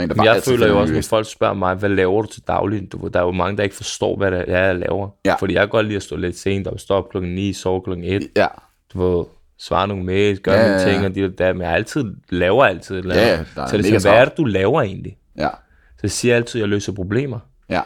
Så 0.08 0.12
en, 0.12 0.18
der 0.18 0.24
jeg 0.34 0.42
føler 0.42 0.68
jo 0.68 0.80
også, 0.80 0.94
når 0.94 1.02
folk 1.02 1.26
spørger 1.30 1.54
mig, 1.54 1.74
hvad 1.74 1.88
laver 1.88 2.22
du 2.22 2.28
til 2.28 2.42
daglig? 2.48 2.92
Du, 2.92 3.08
der 3.12 3.20
er 3.20 3.24
jo 3.24 3.30
mange, 3.32 3.56
der 3.56 3.62
ikke 3.62 3.76
forstår, 3.76 4.16
hvad 4.16 4.30
det 4.30 4.44
er, 4.48 4.66
jeg 4.66 4.76
laver. 4.76 5.08
Ja. 5.24 5.34
Fordi 5.34 5.54
jeg 5.54 5.60
kan 5.62 5.68
godt 5.68 5.86
lide 5.86 5.96
at 5.96 6.02
stå 6.02 6.16
lidt 6.16 6.38
sent 6.38 6.66
op, 6.66 6.78
stå 6.80 6.94
op 6.94 7.10
klokken 7.10 7.34
9, 7.34 7.52
sove 7.52 7.82
klokken 7.82 8.04
1. 8.04 8.22
Ja, 8.36 8.46
Du 8.92 9.16
ved, 9.16 9.24
svare 9.58 9.88
nogle 9.88 10.04
mails, 10.04 10.40
gøre 10.40 10.54
Ja, 10.58 10.72
ja. 10.72 10.92
ting, 10.92 11.06
og 11.06 11.14
det 11.14 11.38
der, 11.38 11.52
men 11.52 11.62
jeg 11.62 11.70
altid 11.72 12.04
laver 12.30 12.64
altid 12.64 12.94
et 12.94 12.98
eller 12.98 13.14
andet. 13.14 13.26
Ja, 13.26 13.36
der 13.56 13.62
er 13.62 13.66
så 13.66 13.76
det 13.76 13.86
er 13.86 13.98
sådan, 14.00 14.12
hvad 14.14 14.20
er 14.20 14.24
det, 14.24 14.36
du 14.36 14.44
laver 14.44 14.82
egentlig? 14.82 15.16
ja, 15.38 15.48
Så 15.96 16.00
jeg 16.02 16.10
siger 16.10 16.36
altid, 16.36 16.60
at 16.60 16.62
jeg 16.62 16.68
løser 16.68 16.92
problemer. 16.92 17.38
ja. 17.68 17.80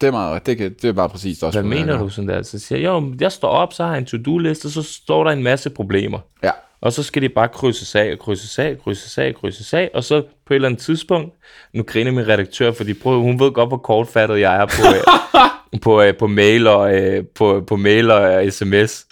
Det 0.00 0.08
er, 0.08 0.12
meget, 0.12 0.46
det, 0.46 0.58
kan, 0.58 0.74
det 0.82 0.84
er 0.88 0.92
bare 0.92 1.08
præcis 1.08 1.42
også. 1.42 1.60
Hvad 1.60 1.70
mener 1.70 1.98
du 1.98 2.08
sådan 2.08 2.28
der? 2.28 2.42
Så 2.42 2.58
siger 2.58 2.78
jeg, 2.78 2.88
jo, 2.88 3.14
jeg 3.20 3.32
står 3.32 3.48
op, 3.48 3.72
så 3.72 3.84
har 3.84 3.90
jeg 3.90 3.98
en 3.98 4.06
to-do-liste, 4.06 4.70
så 4.70 4.82
står 4.82 5.24
der 5.24 5.30
en 5.30 5.42
masse 5.42 5.70
problemer. 5.70 6.18
Ja, 6.42 6.50
Og 6.82 6.92
så 6.92 7.02
skal 7.02 7.22
de 7.22 7.28
bare 7.28 7.48
krydses 7.48 7.94
af, 7.94 8.12
og 8.12 8.18
krydses 8.18 8.58
af, 8.58 8.78
krydses 8.84 9.18
af, 9.18 9.34
krydses 9.34 9.74
af, 9.74 9.90
og 9.94 10.04
så 10.04 10.20
på 10.46 10.52
et 10.52 10.54
eller 10.54 10.68
andet 10.68 10.80
tidspunkt, 10.82 11.34
nu 11.74 11.82
griner 11.82 12.10
min 12.10 12.28
redaktør, 12.28 12.72
fordi 12.72 12.94
prøv, 12.94 13.20
hun 13.20 13.40
ved 13.40 13.50
godt, 13.52 13.70
hvor 13.70 13.76
kortfattet 13.76 14.40
jeg 14.40 14.56
er 14.56 14.66
på, 14.66 14.82
øh, 14.96 15.80
på, 15.82 16.02
øh, 16.02 16.14
på 16.16 16.26
mail 16.26 16.66
og 16.66 16.94
øh, 17.00 17.24
på, 17.34 17.64
på 17.66 17.76
mail 17.76 18.10
og 18.10 18.44
øh, 18.46 18.52
sms. 18.52 19.06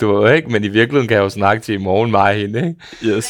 Du 0.00 0.12
ved 0.16 0.34
ikke, 0.34 0.48
men 0.48 0.64
i 0.64 0.68
virkeligheden 0.68 1.08
kan 1.08 1.16
jeg 1.16 1.22
jo 1.22 1.28
snakke 1.28 1.62
til 1.62 1.74
i 1.74 1.78
morgen 1.78 2.10
mig 2.10 2.20
og 2.22 2.34
hende, 2.34 2.58
ikke? 3.02 3.16
yes. 3.16 3.28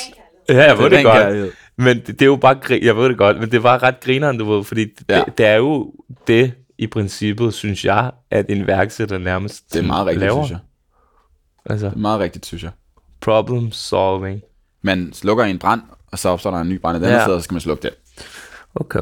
Ja, 0.49 0.64
jeg 0.64 0.78
ved 0.78 0.84
det, 0.84 0.93
ren 0.99 1.05
godt. 1.05 1.16
kærlighed. 1.18 1.51
Men 1.76 1.97
det, 1.97 2.07
det 2.07 2.22
er 2.22 2.26
jo 2.26 2.36
bare, 2.36 2.57
jeg 2.82 2.97
ved 2.97 3.09
det 3.09 3.18
godt, 3.18 3.41
men 3.41 3.51
det 3.51 3.62
var 3.62 3.82
ret 3.82 4.01
grineren, 4.01 4.39
du 4.39 4.53
ved, 4.53 4.64
fordi 4.64 4.84
det, 4.84 5.05
Ja. 5.09 5.22
det, 5.26 5.39
det 5.39 5.47
er 5.47 5.55
jo 5.57 5.93
det, 6.26 6.53
i 6.78 6.86
princippet, 6.86 7.55
synes 7.55 7.84
jeg, 7.84 8.11
at 8.30 8.47
en 8.49 8.66
værksætter 8.66 9.18
nærmest 9.18 9.72
Det 9.74 9.78
er 9.78 9.86
meget 9.86 10.07
rigtigt, 10.07 10.20
laver. 10.20 10.45
synes 10.45 10.51
jeg. 10.51 10.59
Altså, 11.72 11.86
Det 11.86 11.95
er 11.95 11.99
meget 11.99 12.20
rigtigt, 12.20 12.47
synes 12.47 12.62
jeg. 12.62 12.70
Problem 13.21 13.73
solving. 13.73 14.41
Man 14.83 15.12
slukker 15.12 15.45
en 15.45 15.59
brand, 15.59 15.81
og 16.12 16.19
så 16.19 16.29
opstår 16.29 16.51
der 16.51 16.59
en 16.61 16.69
ny 16.69 16.81
brand 16.81 16.97
et 16.97 17.03
andet 17.03 17.16
Ja. 17.16 17.23
sted, 17.25 17.35
og 17.35 17.41
så 17.41 17.45
skal 17.45 17.55
man 17.55 17.61
slukke 17.61 17.83
det. 17.83 17.91
Okay. 18.75 19.01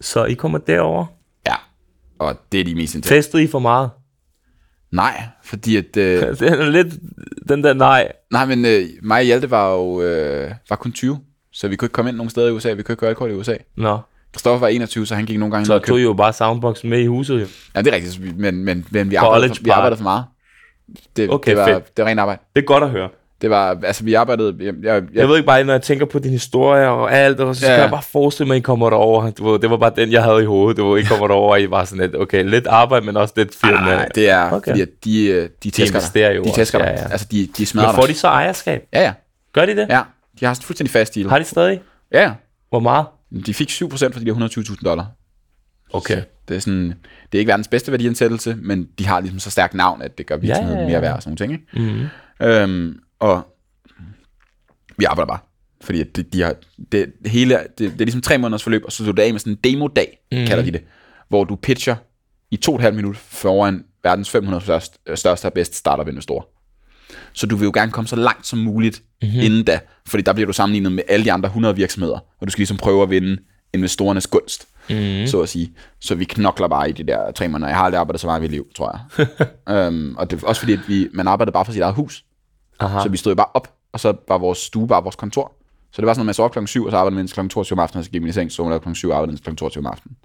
Så 0.00 0.24
I 0.24 0.34
kommer 0.34 0.58
derover. 0.58 1.06
Ja, 1.46 1.54
og 2.18 2.36
det 2.52 2.60
er 2.60 2.64
de 2.64 2.74
mest 2.74 2.94
intense. 2.94 3.14
Testede 3.14 3.42
I 3.42 3.46
for 3.46 3.58
meget? 3.58 3.90
Nej, 4.90 5.22
fordi 5.44 5.76
at... 5.76 5.96
Øh, 5.96 6.20
Det 6.38 6.42
er 6.42 6.70
lidt 6.70 6.94
den 7.48 7.64
der 7.64 7.72
nej. 7.74 8.12
nej, 8.32 8.46
men 8.46 8.64
øh, 8.64 8.82
mig 9.02 9.18
og 9.18 9.24
Hjalte 9.24 9.50
var 9.50 9.72
jo 9.74 10.02
øh, 10.02 10.50
var 10.68 10.76
kun 10.76 10.92
20, 10.92 11.18
så 11.52 11.68
vi 11.68 11.76
kunne 11.76 11.86
ikke 11.86 11.92
komme 11.92 12.08
ind 12.08 12.16
nogen 12.16 12.30
steder 12.30 12.48
i 12.48 12.50
USA. 12.52 12.72
Vi 12.72 12.82
kunne 12.82 12.92
ikke 12.92 13.00
gøre 13.00 13.10
alkohol 13.10 13.30
i 13.30 13.34
USA. 13.34 13.56
Nå, 13.76 13.98
Christoffer 14.34 14.58
var 14.60 14.68
21, 14.68 15.06
så 15.06 15.14
han 15.14 15.26
gik 15.26 15.38
nogle 15.38 15.52
gange 15.52 15.66
så 15.66 15.78
tog. 15.78 15.98
I 16.00 16.02
jo 16.02 16.12
bare 16.12 16.32
soundboxen 16.32 16.90
med 16.90 17.00
i 17.00 17.06
huset 17.06 17.40
jo. 17.40 17.46
Ja, 17.74 17.82
det 17.82 17.90
er 17.92 17.96
rigtigt, 17.96 18.36
men, 18.38 18.64
men, 18.64 18.86
men 18.90 19.10
vi, 19.10 19.14
arbejdede 19.14 19.40
College 19.48 19.56
for, 19.56 19.64
vi 19.64 19.70
arbejdede 19.70 19.96
for 19.96 20.02
meget. 20.02 20.24
Det, 21.16 21.30
Okay, 21.30 21.50
det, 21.50 21.58
var, 21.58 21.66
fedt. 21.66 21.96
det 21.96 22.04
var 22.04 22.10
rent 22.10 22.20
arbejde. 22.20 22.42
Det 22.56 22.62
er 22.62 22.66
godt 22.66 22.84
at 22.84 22.90
høre. 22.90 23.08
Det 23.40 23.50
var, 23.50 23.78
altså 23.82 24.04
vi 24.04 24.14
arbejdede, 24.14 24.56
jeg, 24.60 24.74
jeg, 24.82 25.02
jeg, 25.14 25.28
ved 25.28 25.36
ikke 25.36 25.46
bare, 25.46 25.64
når 25.64 25.72
jeg 25.72 25.82
tænker 25.82 26.06
på 26.06 26.18
din 26.18 26.30
historie 26.30 26.88
og 26.88 27.12
alt, 27.12 27.40
og 27.40 27.54
så 27.54 27.60
skal 27.60 27.70
Ja. 27.70 27.76
ja. 27.76 27.82
jeg 27.82 27.90
bare 27.90 28.02
forestille 28.02 28.46
mig, 28.46 28.54
at 28.54 28.58
I 28.58 28.62
kommer 28.62 28.90
derover. 28.90 29.30
Du 29.30 29.50
ved, 29.50 29.58
det 29.58 29.70
var 29.70 29.76
bare 29.76 29.92
den, 29.96 30.12
jeg 30.12 30.22
havde 30.22 30.42
i 30.42 30.46
hovedet. 30.46 30.76
Du 30.76 30.90
ved, 30.92 31.00
I 31.00 31.04
kommer 31.04 31.26
derover, 31.28 31.50
og 31.52 31.60
I 31.62 31.70
var 31.70 31.84
sådan 31.84 32.04
lidt, 32.04 32.16
okay, 32.16 32.44
lidt 32.44 32.66
arbejde, 32.66 33.06
men 33.06 33.16
også 33.16 33.34
lidt 33.36 33.54
firma. 33.54 33.80
nej, 33.80 34.08
det 34.14 34.28
er, 34.28 34.50
Okay. 34.50 34.70
fordi 34.70 34.80
at 34.82 34.88
de, 35.04 35.26
øh, 35.26 35.48
de 35.64 35.70
tæsker 35.70 35.96
investerer 35.96 36.28
dig. 36.28 36.36
jo 36.38 36.42
De 36.44 36.50
tæsker 36.52 36.78
ja, 36.78 36.84
dig. 36.84 36.98
ja. 37.06 37.10
Altså, 37.12 37.26
de, 37.30 37.48
de 37.56 37.66
smadrer 37.66 37.88
Men 37.88 37.94
får 37.94 38.06
de 38.06 38.14
så 38.14 38.28
ejerskab? 38.28 38.84
Ja, 38.92 39.02
ja. 39.02 39.12
Gør 39.52 39.66
de 39.66 39.76
det? 39.76 39.86
Ja, 39.90 40.00
de 40.40 40.44
har 40.46 40.54
fuldstændig 40.64 40.92
fast 40.92 41.14
deal. 41.14 41.28
Har 41.28 41.38
de 41.38 41.44
stadig? 41.44 41.80
Ja, 42.12 42.22
ja. 42.22 42.32
Hvor 42.70 42.80
meget? 42.80 43.06
De 43.46 43.54
fik 43.54 43.70
7% 43.70 43.84
for 44.12 44.20
de 44.20 44.26
der 44.26 44.34
120.000 44.34 44.84
dollar. 44.84 45.06
Okay. 45.92 46.22
Det 46.48 46.56
er, 46.56 46.60
sådan, 46.60 46.94
det 47.32 47.38
er 47.38 47.38
ikke 47.38 47.48
verdens 47.48 47.68
bedste 47.68 47.92
værdiansættelse, 47.92 48.56
men 48.62 48.88
de 48.98 49.06
har 49.06 49.20
ligesom 49.20 49.38
så 49.38 49.50
stærkt 49.50 49.74
navn, 49.74 50.02
at 50.02 50.18
det 50.18 50.26
gør 50.26 50.36
virksomheden 50.36 50.78
ja, 50.78 50.84
ja. 50.84 50.90
mere 50.90 51.02
værd 51.02 51.14
og 51.16 51.22
sådan 51.22 51.36
nogle 51.40 51.56
ting. 51.56 51.82
Ikke? 51.82 51.92
Mm-hmm. 51.92 52.46
Øhm, 52.48 52.96
og 53.18 53.42
vi 54.96 55.04
arbejder 55.04 55.26
bare. 55.26 55.38
Fordi 55.80 56.02
de, 56.02 56.22
de 56.22 56.42
har, 56.42 56.54
det, 56.92 57.12
det 57.22 57.30
hele, 57.30 57.54
det, 57.54 57.78
det 57.78 58.00
er 58.00 58.04
ligesom 58.04 58.20
tre 58.20 58.38
måneders 58.38 58.62
forløb, 58.62 58.82
og 58.84 58.92
så 58.92 58.96
slutter 58.96 59.22
du 59.22 59.26
af 59.26 59.32
med 59.32 59.40
sådan 59.40 59.52
en 59.52 59.58
demodag, 59.64 60.18
mm. 60.32 60.46
kalder 60.46 60.64
de 60.64 60.70
det, 60.70 60.84
hvor 61.28 61.44
du 61.44 61.56
pitcher 61.56 61.96
i 62.50 62.56
to 62.56 62.72
og 62.72 62.78
et 62.78 62.82
halvt 62.82 62.96
minut 62.96 63.16
foran 63.16 63.84
verdens 64.02 64.30
500 64.30 64.62
største, 64.62 65.16
største 65.16 65.46
og 65.46 65.52
bedste 65.52 65.76
startup-investorer. 65.76 66.44
Så 67.32 67.46
du 67.46 67.56
vil 67.56 67.64
jo 67.64 67.70
gerne 67.74 67.92
komme 67.92 68.08
så 68.08 68.16
langt 68.16 68.46
som 68.46 68.58
muligt 68.58 69.02
mm-hmm. 69.22 69.40
inden 69.40 69.64
da, 69.64 69.80
fordi 70.06 70.22
der 70.22 70.32
bliver 70.32 70.46
du 70.46 70.52
sammenlignet 70.52 70.92
med 70.92 71.02
alle 71.08 71.24
de 71.24 71.32
andre 71.32 71.46
100 71.46 71.76
virksomheder, 71.76 72.18
og 72.40 72.46
du 72.46 72.50
skal 72.50 72.60
ligesom 72.60 72.76
prøve 72.76 73.02
at 73.02 73.10
vinde 73.10 73.38
investorernes 73.72 74.26
gunst, 74.26 74.68
mm-hmm. 74.90 75.26
så 75.26 75.40
at 75.40 75.48
sige. 75.48 75.72
Så 76.00 76.14
vi 76.14 76.24
knokler 76.24 76.68
bare 76.68 76.88
i 76.88 76.92
de 76.92 77.02
der 77.02 77.30
tre 77.32 77.48
måneder. 77.48 77.68
Jeg 77.68 77.76
har 77.76 77.84
aldrig 77.84 78.00
arbejdet 78.00 78.20
så 78.20 78.26
meget 78.26 78.40
i 78.40 78.42
mit 78.42 78.50
liv, 78.50 78.66
tror 78.76 79.00
jeg. 79.18 79.26
øhm, 79.86 80.16
og 80.16 80.30
det 80.30 80.42
er 80.42 80.46
også 80.46 80.60
fordi, 80.60 80.72
at 80.72 80.80
vi, 80.88 81.08
man 81.12 81.28
arbejdede 81.28 81.52
bare 81.52 81.64
for 81.64 81.72
sit 81.72 81.82
eget 81.82 81.94
hus. 81.94 82.24
Aha. 82.78 83.02
Så 83.02 83.08
vi 83.08 83.16
stod 83.16 83.32
jo 83.32 83.36
bare 83.36 83.50
op, 83.54 83.74
og 83.92 84.00
så 84.00 84.16
var 84.28 84.38
vores 84.38 84.58
stue 84.58 84.88
bare 84.88 85.02
vores 85.02 85.16
kontor. 85.16 85.52
Så 85.90 86.02
det 86.02 86.06
var 86.06 86.12
sådan, 86.12 86.22
at 86.22 86.26
man 86.26 86.34
så 86.34 86.42
op 86.42 86.52
klokken 86.52 86.66
7, 86.66 86.84
og 86.84 86.90
så 86.90 86.96
arbejdede 86.96 87.14
man 87.14 87.22
indtil 87.22 87.34
klokken 87.34 87.50
22 87.50 87.76
om 87.76 87.82
aftenen, 87.82 87.98
og 87.98 88.04
så 88.04 88.10
gik 88.10 88.22
man 88.22 88.28
i 88.28 88.32
seng, 88.32 88.52
så 88.52 88.62
jeg 88.62 88.70
klokken 88.70 88.94
7 88.94 89.08
og 89.08 89.16
arbejdede 89.16 89.32
indtil 89.32 89.44
klokken 89.44 89.56
22 89.56 89.80
om 89.80 89.86
aftenen. 89.86 90.16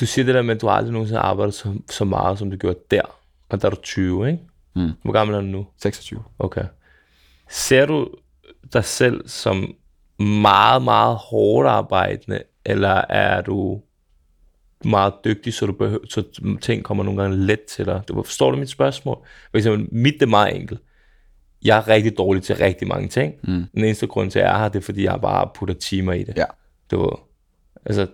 Du 0.00 0.06
siger 0.06 0.24
det 0.24 0.34
der 0.34 0.42
med, 0.42 0.54
at 0.54 0.60
du 0.60 0.68
aldrig 0.68 0.92
nogensinde 0.92 1.20
har 1.20 1.28
arbejdet 1.28 1.54
så, 1.54 1.74
så 1.90 2.04
meget, 2.04 2.38
som 2.38 2.50
du 2.50 2.56
gjorde 2.56 2.78
der. 2.90 3.02
Og 3.48 3.62
der 3.62 3.66
er 3.66 3.70
du 3.70 3.80
20, 3.82 4.28
ikke? 4.28 4.42
Mm. 4.76 4.90
Hvor 5.02 5.12
gammel 5.12 5.36
er 5.36 5.40
du 5.40 5.46
nu? 5.46 5.66
26. 5.82 6.22
Okay. 6.38 6.64
Ser 7.50 7.86
du 7.86 8.08
dig 8.72 8.84
selv 8.84 9.28
som 9.28 9.74
meget, 10.18 10.82
meget 10.82 11.16
hårdt 11.16 11.68
arbejdende, 11.68 12.42
eller 12.64 13.02
er 13.08 13.40
du 13.40 13.80
meget 14.84 15.12
dygtig, 15.24 15.54
så, 15.54 15.66
du 15.66 15.72
behøver, 15.72 16.06
så 16.10 16.24
ting 16.60 16.84
kommer 16.84 17.04
nogle 17.04 17.22
gange 17.22 17.36
let 17.36 17.60
til 17.62 17.86
dig? 17.86 18.02
Du, 18.08 18.22
forstår 18.22 18.50
du 18.50 18.56
mit 18.56 18.70
spørgsmål? 18.70 19.26
For 19.50 19.58
eksempel, 19.58 19.88
mit 19.94 20.14
det 20.14 20.22
er 20.22 20.26
meget 20.26 20.56
enkelt. 20.56 20.80
Jeg 21.64 21.78
er 21.78 21.88
rigtig 21.88 22.18
dårlig 22.18 22.42
til 22.42 22.56
rigtig 22.56 22.88
mange 22.88 23.08
ting. 23.08 23.34
Mm. 23.42 23.64
Den 23.74 23.84
eneste 23.84 24.06
grund 24.06 24.30
til, 24.30 24.38
at 24.38 24.44
jeg 24.44 24.54
er 24.54 24.58
her, 24.58 24.68
det 24.68 24.78
er, 24.78 24.82
fordi 24.82 25.04
jeg 25.04 25.18
bare 25.22 25.48
putter 25.54 25.74
timer 25.74 26.12
i 26.12 26.22
det. 26.22 26.36
Ja. 26.36 26.44
Du 26.90 27.00
ved, 27.00 27.18
altså, 27.86 28.06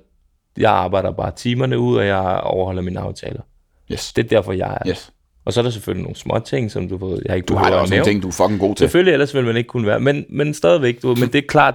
jeg 0.56 0.72
arbejder 0.72 1.10
bare 1.10 1.32
timerne 1.36 1.78
ud, 1.78 1.96
og 1.96 2.06
jeg 2.06 2.40
overholder 2.42 2.82
mine 2.82 3.00
aftaler. 3.00 3.40
Yes. 3.92 4.12
Det 4.12 4.24
er 4.24 4.28
derfor, 4.28 4.52
jeg 4.52 4.78
er. 4.80 4.88
Yes. 4.88 5.12
Og 5.44 5.52
så 5.52 5.60
er 5.60 5.62
der 5.62 5.70
selvfølgelig 5.70 6.02
nogle 6.02 6.16
små 6.16 6.38
ting, 6.38 6.70
som 6.70 6.88
du 6.88 7.06
ved, 7.06 7.22
jeg 7.26 7.36
ikke 7.36 7.46
Du 7.46 7.54
har 7.54 7.70
da 7.70 7.76
også 7.76 7.94
nogle 7.94 8.04
ting, 8.04 8.22
du 8.22 8.28
er 8.28 8.32
fucking 8.32 8.60
god 8.60 8.74
til. 8.74 8.84
Selvfølgelig, 8.84 9.12
ellers 9.12 9.34
ville 9.34 9.46
man 9.46 9.56
ikke 9.56 9.68
kunne 9.68 9.86
være. 9.86 10.00
Men, 10.00 10.26
men 10.28 10.54
stadigvæk, 10.54 11.02
du, 11.02 11.08
ved, 11.08 11.16
men 11.16 11.32
det 11.32 11.38
er 11.38 11.46
klart 11.48 11.74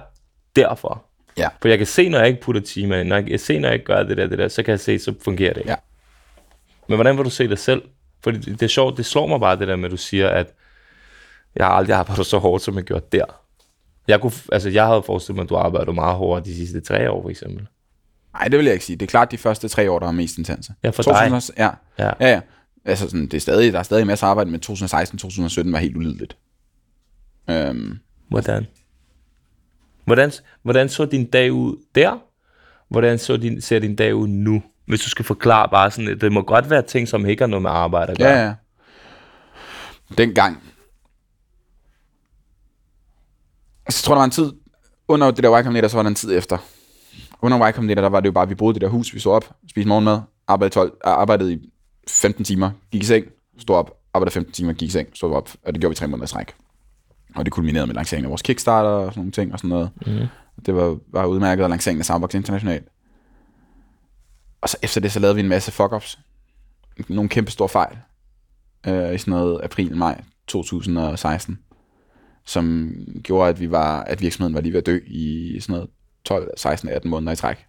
derfor. 0.56 1.04
Ja. 1.38 1.48
For 1.62 1.68
jeg 1.68 1.78
kan 1.78 1.86
se, 1.86 2.08
når 2.08 2.18
jeg 2.18 2.28
ikke 2.28 2.40
putter 2.40 2.60
timer 2.60 3.02
når 3.02 3.16
jeg, 3.16 3.30
jeg 3.30 3.40
ser, 3.40 3.60
når 3.60 3.68
jeg 3.68 3.74
ikke 3.74 3.84
gør 3.84 4.02
det 4.02 4.16
der, 4.16 4.26
det 4.26 4.38
der, 4.38 4.48
så 4.48 4.62
kan 4.62 4.72
jeg 4.72 4.80
se, 4.80 4.98
så 4.98 5.14
fungerer 5.24 5.52
det 5.52 5.60
ikke. 5.60 5.70
Ja. 5.70 5.76
Men 6.88 6.96
hvordan 6.96 7.16
vil 7.16 7.24
du 7.24 7.30
se 7.30 7.48
det 7.48 7.58
selv? 7.58 7.82
Fordi 8.22 8.38
det, 8.38 8.46
det 8.46 8.62
er 8.62 8.68
sjovt, 8.68 8.96
det 8.96 9.06
slår 9.06 9.26
mig 9.26 9.40
bare 9.40 9.58
det 9.58 9.68
der 9.68 9.76
med, 9.76 9.84
at 9.84 9.90
du 9.90 9.96
siger, 9.96 10.28
at 10.28 10.46
jeg 11.56 11.66
har 11.66 11.72
aldrig 11.72 11.96
arbejdet 11.96 12.26
så 12.26 12.38
hårdt, 12.38 12.62
som 12.64 12.74
jeg 12.76 12.84
gjorde 12.84 13.06
der. 13.12 13.24
Jeg, 14.08 14.20
kunne, 14.20 14.32
altså, 14.52 14.68
jeg 14.70 14.86
havde 14.86 15.02
forestillet 15.06 15.36
mig, 15.36 15.42
at 15.42 15.48
du 15.48 15.56
arbejdede 15.56 15.92
meget 15.94 16.16
hårdere 16.16 16.44
de 16.44 16.54
sidste 16.56 16.80
tre 16.80 17.10
år, 17.10 17.22
for 17.22 17.30
eksempel. 17.30 17.66
Nej, 18.32 18.48
det 18.48 18.58
vil 18.58 18.64
jeg 18.64 18.72
ikke 18.74 18.84
sige. 18.84 18.96
Det 18.96 19.06
er 19.06 19.10
klart 19.10 19.30
de 19.30 19.38
første 19.38 19.68
tre 19.68 19.90
år, 19.90 19.98
der 19.98 20.06
er 20.06 20.12
mest 20.12 20.38
intense. 20.38 20.72
Ja, 20.82 20.90
for 20.90 21.02
dig. 21.02 21.12
2000, 21.30 21.58
Ja, 21.58 21.70
Ja. 21.98 22.10
ja, 22.20 22.30
ja. 22.30 22.40
Altså, 22.84 23.04
sådan, 23.08 23.22
det 23.26 23.34
er 23.34 23.40
stadig, 23.40 23.72
der 23.72 23.78
er 23.78 23.82
stadig 23.82 24.06
masser 24.06 24.26
af 24.26 24.30
arbejde, 24.30 24.50
men 24.50 24.60
2016-2017 24.66 25.72
var 25.72 25.78
helt 25.78 25.96
ulideligt. 25.96 26.36
Øhm, 27.50 27.98
Hvordan? 28.28 28.66
Hvordan, 30.04 30.32
hvordan 30.62 30.88
så 30.88 31.04
din 31.04 31.24
dag 31.30 31.52
ud 31.52 31.76
der? 31.94 32.18
Hvordan 32.88 33.18
så 33.18 33.36
din, 33.36 33.60
ser 33.60 33.78
din 33.78 33.96
dag 33.96 34.14
ud 34.14 34.28
nu? 34.28 34.62
Hvis 34.86 35.00
du 35.00 35.10
skal 35.10 35.24
forklare 35.24 35.68
bare 35.68 35.90
sådan, 35.90 36.20
det 36.20 36.32
må 36.32 36.42
godt 36.42 36.70
være 36.70 36.82
ting, 36.82 37.08
som 37.08 37.26
ikke 37.26 37.42
har 37.42 37.46
noget 37.46 37.62
med 37.62 37.70
arbejde 37.70 38.12
at 38.12 38.18
gøre. 38.18 38.28
ja, 38.28 38.44
ja. 38.46 38.54
Dengang. 40.18 40.62
Altså, 43.86 44.00
jeg 44.00 44.04
tror, 44.04 44.14
der 44.14 44.20
var 44.20 44.24
en 44.24 44.30
tid, 44.30 44.52
under 45.08 45.30
det 45.30 45.44
der 45.44 45.60
Y 45.60 45.62
Combinator, 45.62 45.88
så 45.88 45.96
var 45.96 46.02
der 46.02 46.08
en 46.08 46.14
tid 46.14 46.38
efter. 46.38 46.58
Under 47.42 47.68
Y 47.68 47.72
Combinator, 47.72 48.02
der 48.02 48.08
var 48.08 48.20
det 48.20 48.26
jo 48.26 48.32
bare, 48.32 48.42
at 48.42 48.50
vi 48.50 48.54
boede 48.54 48.72
i 48.72 48.74
det 48.74 48.80
der 48.80 48.88
hus, 48.88 49.14
vi 49.14 49.20
stod 49.20 49.32
op, 49.32 49.54
spiste 49.70 49.88
morgenmad, 49.88 50.20
arbejdede, 50.46 50.74
12, 50.74 50.98
arbejdede 51.04 51.52
i 51.52 51.70
15 52.08 52.44
timer, 52.44 52.70
gik 52.90 53.02
i 53.02 53.06
seng, 53.06 53.26
stod 53.58 53.76
op, 53.76 53.90
arbejdede 54.14 54.34
15 54.34 54.52
timer, 54.52 54.72
gik 54.72 54.88
i 54.88 54.92
seng, 54.92 55.08
stod 55.14 55.32
op, 55.34 55.50
og 55.66 55.72
det 55.72 55.80
gjorde 55.80 55.90
vi 55.90 55.96
tre 55.96 56.08
måneder 56.08 56.24
i 56.24 56.28
stræk. 56.28 56.54
Og 57.34 57.44
det 57.44 57.52
kulminerede 57.52 57.86
med 57.86 57.94
lanceringen 57.94 58.24
af 58.24 58.30
vores 58.30 58.42
Kickstarter 58.42 58.90
og 58.90 59.12
sådan 59.12 59.20
nogle 59.20 59.32
ting 59.32 59.52
og 59.52 59.58
sådan 59.58 59.68
noget. 59.68 59.90
Mm. 60.06 60.26
Det 60.66 60.74
var, 60.74 60.98
var 61.12 61.26
udmærket 61.26 61.64
af 61.64 61.70
lanceringen 61.70 62.00
af 62.00 62.04
Soundbox 62.04 62.34
International. 62.34 62.82
Og 64.60 64.68
så 64.68 64.76
efter 64.82 65.00
det, 65.00 65.12
så 65.12 65.20
lavede 65.20 65.34
vi 65.34 65.40
en 65.40 65.48
masse 65.48 65.72
fuck-ups. 65.72 66.18
Nogle 67.08 67.28
kæmpe 67.28 67.50
store 67.50 67.68
fejl. 67.68 67.98
Øh, 68.86 69.14
I 69.14 69.18
sådan 69.18 69.32
noget 69.32 69.60
april-maj 69.62 70.20
2016. 70.46 71.58
Som 72.46 72.92
gjorde, 73.22 73.48
at, 73.48 73.60
vi 73.60 73.70
var, 73.70 74.02
at 74.02 74.20
virksomheden 74.20 74.54
var 74.54 74.60
lige 74.60 74.72
ved 74.72 74.78
at 74.78 74.86
dø 74.86 74.98
i 75.06 75.56
sådan 75.60 75.72
noget 75.72 75.88
12, 76.24 76.50
16, 76.56 76.88
18 76.88 77.10
måneder 77.10 77.32
i 77.32 77.36
træk. 77.36 77.66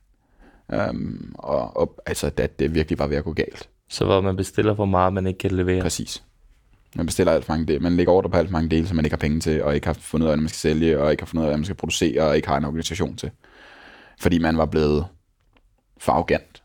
Um, 0.89 1.36
og, 1.39 1.78
og 1.78 1.95
altså, 2.05 2.32
at 2.38 2.59
det 2.59 2.75
virkelig 2.75 2.99
var 2.99 3.07
ved 3.07 3.17
at 3.17 3.23
gå 3.23 3.34
galt. 3.34 3.69
Så 3.89 4.05
hvor 4.05 4.21
man 4.21 4.36
bestiller 4.36 4.75
for 4.75 4.86
meget, 4.86 5.13
man 5.13 5.28
ikke 5.28 5.38
kan 5.38 5.51
levere. 5.51 5.82
Præcis. 5.82 6.23
Man 6.95 7.05
bestiller 7.05 7.34
alt 7.34 7.45
for 7.45 7.53
mange 7.53 7.65
dele. 7.65 7.80
Man 7.80 7.97
lægger 7.97 8.13
ordre 8.13 8.30
på 8.30 8.38
alt 8.38 8.47
for 8.47 8.51
mange 8.51 8.69
dele, 8.69 8.88
som 8.88 8.95
man 8.95 9.05
ikke 9.05 9.13
har 9.13 9.19
penge 9.19 9.39
til, 9.39 9.63
og 9.63 9.75
ikke 9.75 9.88
har 9.88 9.93
fundet 9.93 10.25
ud 10.25 10.30
af, 10.30 10.36
hvad 10.36 10.41
man 10.41 10.49
skal 10.49 10.57
sælge, 10.57 10.99
og 10.99 11.11
ikke 11.11 11.21
har 11.21 11.25
fundet 11.25 11.41
ud 11.41 11.45
af, 11.45 11.49
hvad 11.49 11.57
man 11.57 11.65
skal 11.65 11.75
producere, 11.75 12.21
og 12.21 12.36
ikke 12.36 12.47
har 12.47 12.57
en 12.57 12.65
organisation 12.65 13.15
til. 13.15 13.32
Fordi 14.19 14.38
man 14.38 14.57
var 14.57 14.65
blevet 14.65 15.05
for 15.97 16.11
arrogant. 16.11 16.63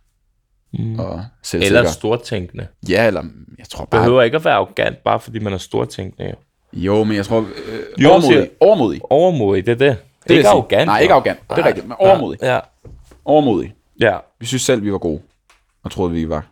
Mm. 0.72 0.98
Og 0.98 1.24
selvsikker. 1.42 1.78
Eller 1.78 1.90
stortænkende. 1.90 2.66
Ja, 2.88 3.06
eller 3.06 3.24
jeg 3.58 3.68
tror 3.68 3.84
bare... 3.84 4.00
Behøver 4.00 4.22
ikke 4.22 4.36
at 4.36 4.44
være 4.44 4.54
arrogant, 4.54 4.98
bare 4.98 5.20
fordi 5.20 5.38
man 5.38 5.52
er 5.52 5.58
stortænkende. 5.58 6.28
Jo. 6.28 6.34
Jo, 6.73 7.05
men 7.05 7.16
jeg 7.16 7.27
tror... 7.27 7.41
Øh, 7.41 8.03
Jo, 8.03 8.09
overmodig. 8.11 8.51
Overmodig. 8.61 9.01
Overmodig, 9.11 9.66
det 9.66 9.73
er 9.73 9.77
det. 9.77 9.99
Det 10.29 10.35
ikke 10.37 10.49
arrogant. 10.49 10.87
Nej, 10.87 11.01
ikke 11.01 11.14
arrogant. 11.14 11.41
Det 11.51 11.59
er 11.59 11.66
rigtigt, 11.66 11.89
men 11.89 11.97
overmodig. 12.01 12.39
Ja, 12.43 12.61
Overmodig. 13.25 13.75
ja. 14.01 14.18
Vi 14.41 14.47
synes 14.47 14.62
selv, 14.62 14.83
vi 14.85 14.93
var 14.93 14.99
gode. 14.99 15.23
Og 15.83 15.91
troede, 15.91 16.12
vi 16.12 16.29
var 16.29 16.47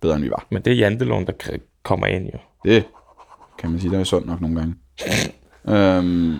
bedre, 0.00 0.14
end 0.16 0.24
vi 0.24 0.30
var. 0.30 0.46
Men 0.50 0.62
det 0.62 0.72
er 0.72 0.76
janteloven, 0.76 1.26
der 1.26 1.32
kommer 1.82 2.06
ind 2.06 2.24
jo. 2.32 2.38
Det 2.64 2.84
kan 3.58 3.70
man 3.70 3.80
sige, 3.80 3.90
der 3.92 4.00
er 4.00 4.04
sundt 4.04 4.26
nok 4.26 4.40
nogle 4.40 4.56
gange. 4.56 4.74
øhm, 5.68 6.36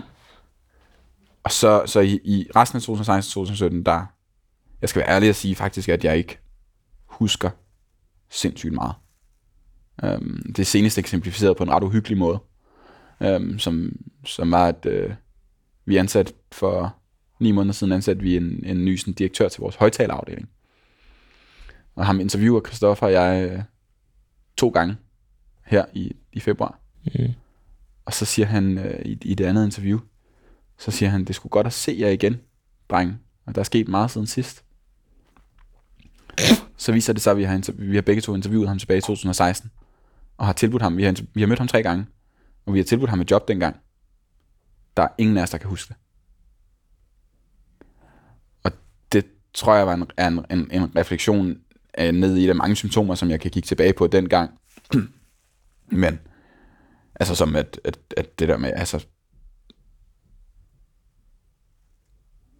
og 1.43 1.51
så, 1.51 1.83
så 1.85 1.99
i, 1.99 2.19
i 2.23 2.47
resten 2.55 2.77
af 2.77 3.79
2016-2017, 3.79 3.83
der, 3.83 4.05
jeg 4.81 4.89
skal 4.89 4.99
være 4.99 5.09
ærlig 5.09 5.29
at 5.29 5.35
sige 5.35 5.55
faktisk, 5.55 5.89
at 5.89 6.03
jeg 6.03 6.17
ikke 6.17 6.37
husker 7.05 7.49
sindssygt 8.29 8.73
meget. 8.73 8.93
Øhm, 10.03 10.43
det 10.47 10.59
er 10.59 10.65
senest 10.65 10.97
eksemplificeret 10.97 11.57
på 11.57 11.63
en 11.63 11.71
ret 11.71 11.83
uhyggelig 11.83 12.17
måde, 12.17 12.39
øhm, 13.21 13.59
som, 13.59 13.99
som 14.25 14.51
var, 14.51 14.67
at 14.67 14.85
øh, 14.85 15.13
vi 15.85 15.97
ansat 15.97 16.33
for 16.51 16.95
ni 17.39 17.51
måneder 17.51 17.73
siden, 17.73 17.93
ansatte 17.93 18.21
vi 18.21 18.37
en, 18.37 18.65
en 18.65 18.85
ny 18.85 18.95
sådan, 18.95 19.13
direktør 19.13 19.47
til 19.47 19.61
vores 19.61 19.75
højtalerafdeling. 19.75 20.49
Og 21.95 22.05
ham 22.05 22.19
interviewer 22.19 22.61
Christoffer 22.61 23.05
og 23.05 23.11
jeg 23.11 23.49
øh, 23.49 23.61
to 24.57 24.69
gange 24.69 24.95
her 25.65 25.85
i, 25.93 26.11
i 26.33 26.39
februar. 26.39 26.79
Mm. 27.05 27.33
Og 28.05 28.13
så 28.13 28.25
siger 28.25 28.45
han 28.45 28.77
øh, 28.77 29.05
i, 29.05 29.17
i 29.21 29.33
det 29.33 29.45
andet 29.45 29.65
interview, 29.65 29.99
så 30.77 30.91
siger 30.91 31.09
han, 31.09 31.25
det 31.25 31.35
skulle 31.35 31.51
godt 31.51 31.67
at 31.67 31.73
se 31.73 31.95
jer 31.99 32.09
igen, 32.09 32.41
drenge. 32.89 33.17
Og 33.45 33.55
der 33.55 33.59
er 33.59 33.63
sket 33.63 33.87
meget 33.87 34.11
siden 34.11 34.27
sidst. 34.27 34.63
Så 36.77 36.91
viser 36.91 37.13
det 37.13 37.21
sig, 37.21 37.31
at 37.31 37.37
vi 37.37 37.43
har, 37.43 37.71
vi 37.73 37.95
har 37.95 38.01
begge 38.01 38.21
to 38.21 38.35
interviewet 38.35 38.67
ham 38.67 38.79
tilbage 38.79 38.97
i 38.97 39.01
2016. 39.01 39.71
Og 40.37 40.45
har 40.45 40.53
tilbudt 40.53 40.81
ham, 40.81 40.97
vi 40.97 41.03
har, 41.03 41.15
vi 41.33 41.41
har 41.41 41.47
mødt 41.47 41.59
ham 41.59 41.67
tre 41.67 41.83
gange. 41.83 42.05
Og 42.65 42.73
vi 42.73 42.79
har 42.79 42.83
tilbudt 42.83 43.09
ham 43.09 43.21
et 43.21 43.31
job 43.31 43.47
dengang. 43.47 43.75
Der 44.97 45.03
er 45.03 45.07
ingen 45.17 45.37
af 45.37 45.41
os, 45.41 45.49
der 45.49 45.57
kan 45.57 45.69
huske 45.69 45.87
det. 45.87 45.97
Og 48.63 48.71
det 49.11 49.25
tror 49.53 49.75
jeg 49.75 49.87
var 49.87 49.93
en, 49.93 50.03
en, 50.19 50.45
en, 50.49 50.71
en 50.71 50.95
refleksion 50.95 51.57
af 51.93 52.13
ned 52.13 52.35
i 52.35 52.47
de 52.47 52.53
mange 52.53 52.75
symptomer, 52.75 53.15
som 53.15 53.29
jeg 53.29 53.39
kan 53.39 53.51
kigge 53.51 53.67
tilbage 53.67 53.93
på 53.93 54.07
dengang. 54.07 54.59
Men, 56.03 56.19
altså 57.15 57.35
som 57.35 57.55
at, 57.55 57.79
at, 57.83 57.97
at 58.17 58.39
det 58.39 58.47
der 58.47 58.57
med, 58.57 58.71
altså, 58.75 59.05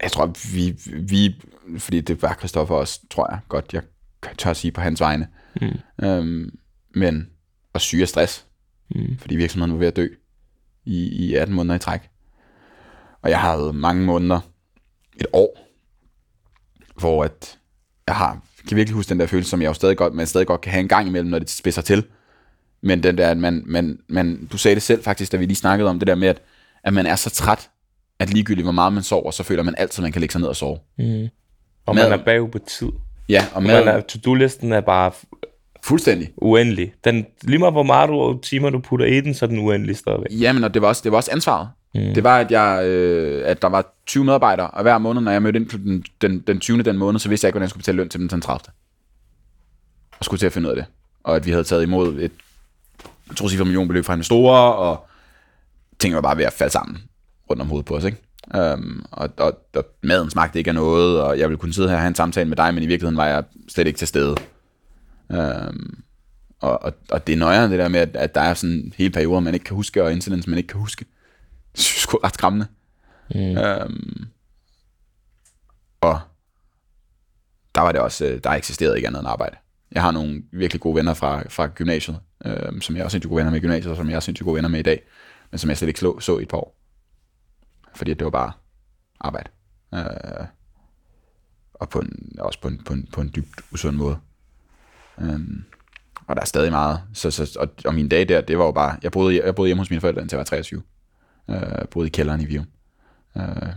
jeg 0.02 0.12
tror, 0.12 0.32
vi, 0.54 0.78
vi 1.02 1.42
fordi 1.78 2.00
det 2.00 2.22
var 2.22 2.34
Christoffer 2.34 2.74
også, 2.74 3.00
tror 3.10 3.30
jeg 3.30 3.40
godt, 3.48 3.72
jeg 3.72 3.82
tør 4.38 4.52
sige 4.52 4.72
på 4.72 4.80
hans 4.80 5.00
vegne. 5.00 5.28
Mm. 5.60 6.06
Øhm, 6.06 6.58
men 6.94 7.30
at 7.74 7.80
syge 7.80 8.02
af 8.02 8.08
stress, 8.08 8.46
mm. 8.94 9.18
fordi 9.18 9.36
virksomheden 9.36 9.72
var 9.72 9.78
ved 9.78 9.86
at 9.86 9.96
dø 9.96 10.08
i, 10.84 11.26
i 11.26 11.34
18 11.34 11.54
måneder 11.54 11.74
i 11.74 11.78
træk. 11.78 12.00
Og 13.22 13.30
jeg 13.30 13.40
havde 13.40 13.72
mange 13.72 14.04
måneder, 14.04 14.40
et 15.20 15.26
år, 15.32 15.58
hvor 16.98 17.24
at 17.24 17.58
jeg 18.06 18.16
har, 18.16 18.42
kan 18.68 18.76
virkelig 18.76 18.94
huske 18.94 19.08
den 19.08 19.20
der 19.20 19.26
følelse, 19.26 19.50
som 19.50 19.62
jeg 19.62 19.68
jo 19.68 19.74
stadig 19.74 19.96
godt, 19.96 20.14
man 20.14 20.26
stadig 20.26 20.46
godt 20.46 20.60
kan 20.60 20.72
have 20.72 20.80
en 20.80 20.88
gang 20.88 21.08
imellem, 21.08 21.30
når 21.30 21.38
det 21.38 21.50
spidser 21.50 21.82
til. 21.82 22.04
Men 22.80 23.02
den 23.02 23.18
der, 23.18 23.30
at 23.30 23.36
man, 23.36 23.62
man, 23.66 23.98
man, 24.08 24.48
du 24.52 24.58
sagde 24.58 24.74
det 24.74 24.82
selv 24.82 25.02
faktisk, 25.02 25.32
da 25.32 25.36
vi 25.36 25.46
lige 25.46 25.56
snakkede 25.56 25.90
om 25.90 25.98
det 25.98 26.06
der 26.06 26.14
med, 26.14 26.28
at, 26.28 26.42
at 26.84 26.94
man 26.94 27.06
er 27.06 27.16
så 27.16 27.30
træt, 27.30 27.70
at 28.18 28.30
ligegyldigt 28.30 28.64
hvor 28.64 28.72
meget 28.72 28.92
man 28.92 29.02
sover, 29.02 29.30
så 29.30 29.42
føler 29.42 29.62
man 29.62 29.74
altid, 29.78 30.00
at 30.00 30.02
man 30.02 30.12
kan 30.12 30.20
lægge 30.20 30.32
sig 30.32 30.40
ned 30.40 30.48
og 30.48 30.56
sove. 30.56 30.78
Mm. 30.98 31.28
Og 31.86 31.94
Maden. 31.94 32.10
man 32.10 32.20
er 32.20 32.24
bagud 32.24 32.48
på 32.48 32.58
tid. 32.58 32.88
Ja, 33.28 33.44
og 33.54 33.62
Man 33.62 33.72
maden 33.72 33.88
er, 33.88 34.00
to-do-listen 34.00 34.72
er 34.72 34.80
bare 34.80 35.12
fuldstændig. 35.86 36.28
uendelig. 36.36 36.92
Den, 37.04 37.26
lige 37.42 37.58
meget 37.58 37.74
hvor 37.74 37.82
meget 37.82 38.08
du, 38.08 38.38
timer 38.42 38.70
du 38.70 38.78
putter 38.78 39.06
i 39.06 39.20
den, 39.20 39.34
så 39.34 39.44
er 39.44 39.48
den 39.48 39.58
uendelig 39.58 39.96
stadigvæk. 39.96 40.40
Jamen, 40.40 40.64
og 40.64 40.74
det 40.74 40.82
var 40.82 40.88
også, 40.88 41.00
det 41.04 41.12
var 41.12 41.16
også 41.16 41.30
ansvaret. 41.32 41.68
Mm. 41.94 42.14
Det 42.14 42.24
var, 42.24 42.38
at, 42.38 42.50
jeg, 42.50 42.84
øh, 42.86 43.42
at 43.46 43.62
der 43.62 43.68
var 43.68 43.94
20 44.06 44.24
medarbejdere, 44.24 44.70
og 44.70 44.82
hver 44.82 44.98
måned, 44.98 45.22
når 45.22 45.32
jeg 45.32 45.42
mødte 45.42 45.58
ind 45.58 45.68
på 45.68 45.76
den, 45.76 46.04
den, 46.20 46.40
den 46.46 46.60
20. 46.60 46.82
den 46.82 46.98
måned, 46.98 47.20
så 47.20 47.28
vidste 47.28 47.44
jeg 47.44 47.48
ikke, 47.48 47.54
hvordan 47.54 47.64
jeg 47.64 47.70
skulle 47.70 47.82
betale 47.82 47.96
løn 47.96 48.08
til 48.08 48.20
dem 48.20 48.28
den 48.28 48.40
30. 48.40 48.60
Og 50.18 50.24
skulle 50.24 50.38
til 50.38 50.46
at 50.46 50.52
finde 50.52 50.68
ud 50.68 50.70
af 50.70 50.76
det. 50.76 50.84
Og 51.24 51.36
at 51.36 51.46
vi 51.46 51.50
havde 51.50 51.64
taget 51.64 51.82
imod 51.82 52.20
et, 52.20 52.32
jeg 53.28 53.36
tror, 53.36 53.64
millionbeløb 53.64 54.04
fra 54.04 54.12
investorer, 54.12 54.70
og 54.70 55.06
tingene 55.98 56.14
var 56.14 56.22
bare 56.22 56.36
ved 56.36 56.44
at 56.44 56.52
falde 56.52 56.72
sammen 56.72 56.98
rundt 57.50 57.62
om 57.62 57.68
hovedet 57.68 57.86
på 57.86 57.96
os, 57.96 58.04
ikke? 58.04 58.18
Um, 58.54 59.06
og, 59.10 59.28
og, 59.36 59.58
og, 59.74 59.84
maden 60.02 60.30
smagte 60.30 60.58
ikke 60.58 60.70
af 60.70 60.74
noget, 60.74 61.22
og 61.22 61.38
jeg 61.38 61.48
ville 61.48 61.58
kunne 61.58 61.72
sidde 61.72 61.88
her 61.88 61.96
og 61.96 62.00
have 62.00 62.08
en 62.08 62.14
samtale 62.14 62.48
med 62.48 62.56
dig, 62.56 62.74
men 62.74 62.82
i 62.82 62.86
virkeligheden 62.86 63.16
var 63.16 63.26
jeg 63.26 63.44
slet 63.68 63.86
ikke 63.86 63.98
til 63.98 64.08
stede. 64.08 64.36
Um, 65.28 66.04
og, 66.60 66.82
og, 66.82 66.92
og 67.10 67.26
det 67.26 67.32
er 67.32 67.36
nøjere 67.36 67.70
det 67.70 67.78
der 67.78 67.88
med, 67.88 68.00
at, 68.00 68.16
at 68.16 68.34
der 68.34 68.40
er 68.40 68.54
sådan 68.54 68.92
hele 68.96 69.10
perioder, 69.10 69.40
man 69.40 69.54
ikke 69.54 69.64
kan 69.64 69.76
huske, 69.76 70.04
og 70.04 70.12
incidents, 70.12 70.46
man 70.46 70.58
ikke 70.58 70.68
kan 70.68 70.80
huske. 70.80 71.04
Det 71.72 71.80
synes 71.80 71.96
jeg 71.96 72.00
sgu 72.00 72.16
er 72.16 72.24
ret 72.24 72.34
skræmmende. 72.34 72.66
Mm. 73.34 73.56
Um, 73.84 74.28
og 76.00 76.20
der 77.74 77.80
var 77.80 77.92
det 77.92 78.00
også, 78.00 78.24
øh, 78.24 78.40
der 78.44 78.50
eksisterede 78.50 78.96
ikke 78.96 79.08
andet 79.08 79.20
end 79.20 79.28
arbejde. 79.28 79.56
Jeg 79.92 80.02
har 80.02 80.10
nogle 80.10 80.42
virkelig 80.52 80.80
gode 80.80 80.96
venner 80.96 81.14
fra, 81.14 81.42
fra 81.48 81.66
gymnasiet, 81.66 82.20
øh, 82.44 82.80
som 82.80 82.96
jeg 82.96 83.04
også 83.04 83.14
sindssygt 83.14 83.28
gode 83.30 83.38
venner 83.38 83.50
med 83.50 83.58
i 83.58 83.62
gymnasiet, 83.62 83.90
og 83.90 83.96
som 83.96 84.10
jeg 84.10 84.16
er 84.16 84.20
sindssygt 84.20 84.44
gode 84.44 84.56
venner 84.56 84.68
med 84.68 84.80
i 84.80 84.82
dag, 84.82 85.02
men 85.50 85.58
som 85.58 85.70
jeg 85.70 85.78
slet 85.78 85.88
ikke 85.88 86.00
så, 86.00 86.20
så 86.20 86.38
i 86.38 86.42
et 86.42 86.48
par 86.48 86.58
år. 86.58 86.76
Fordi 87.94 88.14
det 88.14 88.24
var 88.24 88.30
bare 88.30 88.52
arbejde. 89.20 89.50
Øh, 89.94 90.46
og 91.74 91.88
på 91.88 91.98
en, 92.00 92.36
også 92.38 92.60
på 92.60 92.68
en, 92.68 92.84
på 92.84 92.92
en, 92.92 93.08
på 93.12 93.20
en 93.20 93.32
dybt 93.36 93.60
usund 93.72 93.96
måde. 93.96 94.18
Øhm, 95.20 95.64
og 96.26 96.36
der 96.36 96.42
er 96.42 96.46
stadig 96.46 96.72
meget. 96.72 97.02
Så, 97.12 97.30
så, 97.30 97.56
og, 97.60 97.68
og 97.84 97.94
min 97.94 98.08
dag 98.08 98.28
der, 98.28 98.40
det 98.40 98.58
var 98.58 98.64
jo 98.64 98.72
bare, 98.72 98.98
jeg 99.02 99.12
boede, 99.12 99.44
jeg 99.44 99.54
boede 99.54 99.68
hjemme 99.68 99.80
hos 99.80 99.90
mine 99.90 100.00
forældre, 100.00 100.22
indtil 100.22 100.36
jeg 100.36 100.38
var 100.38 100.44
23. 100.44 100.82
Øh, 101.50 101.88
boede 101.90 102.06
i 102.06 102.10
kælderen 102.10 102.40
i 102.40 102.44
Vium. 102.44 102.66
Øh, 103.36 103.72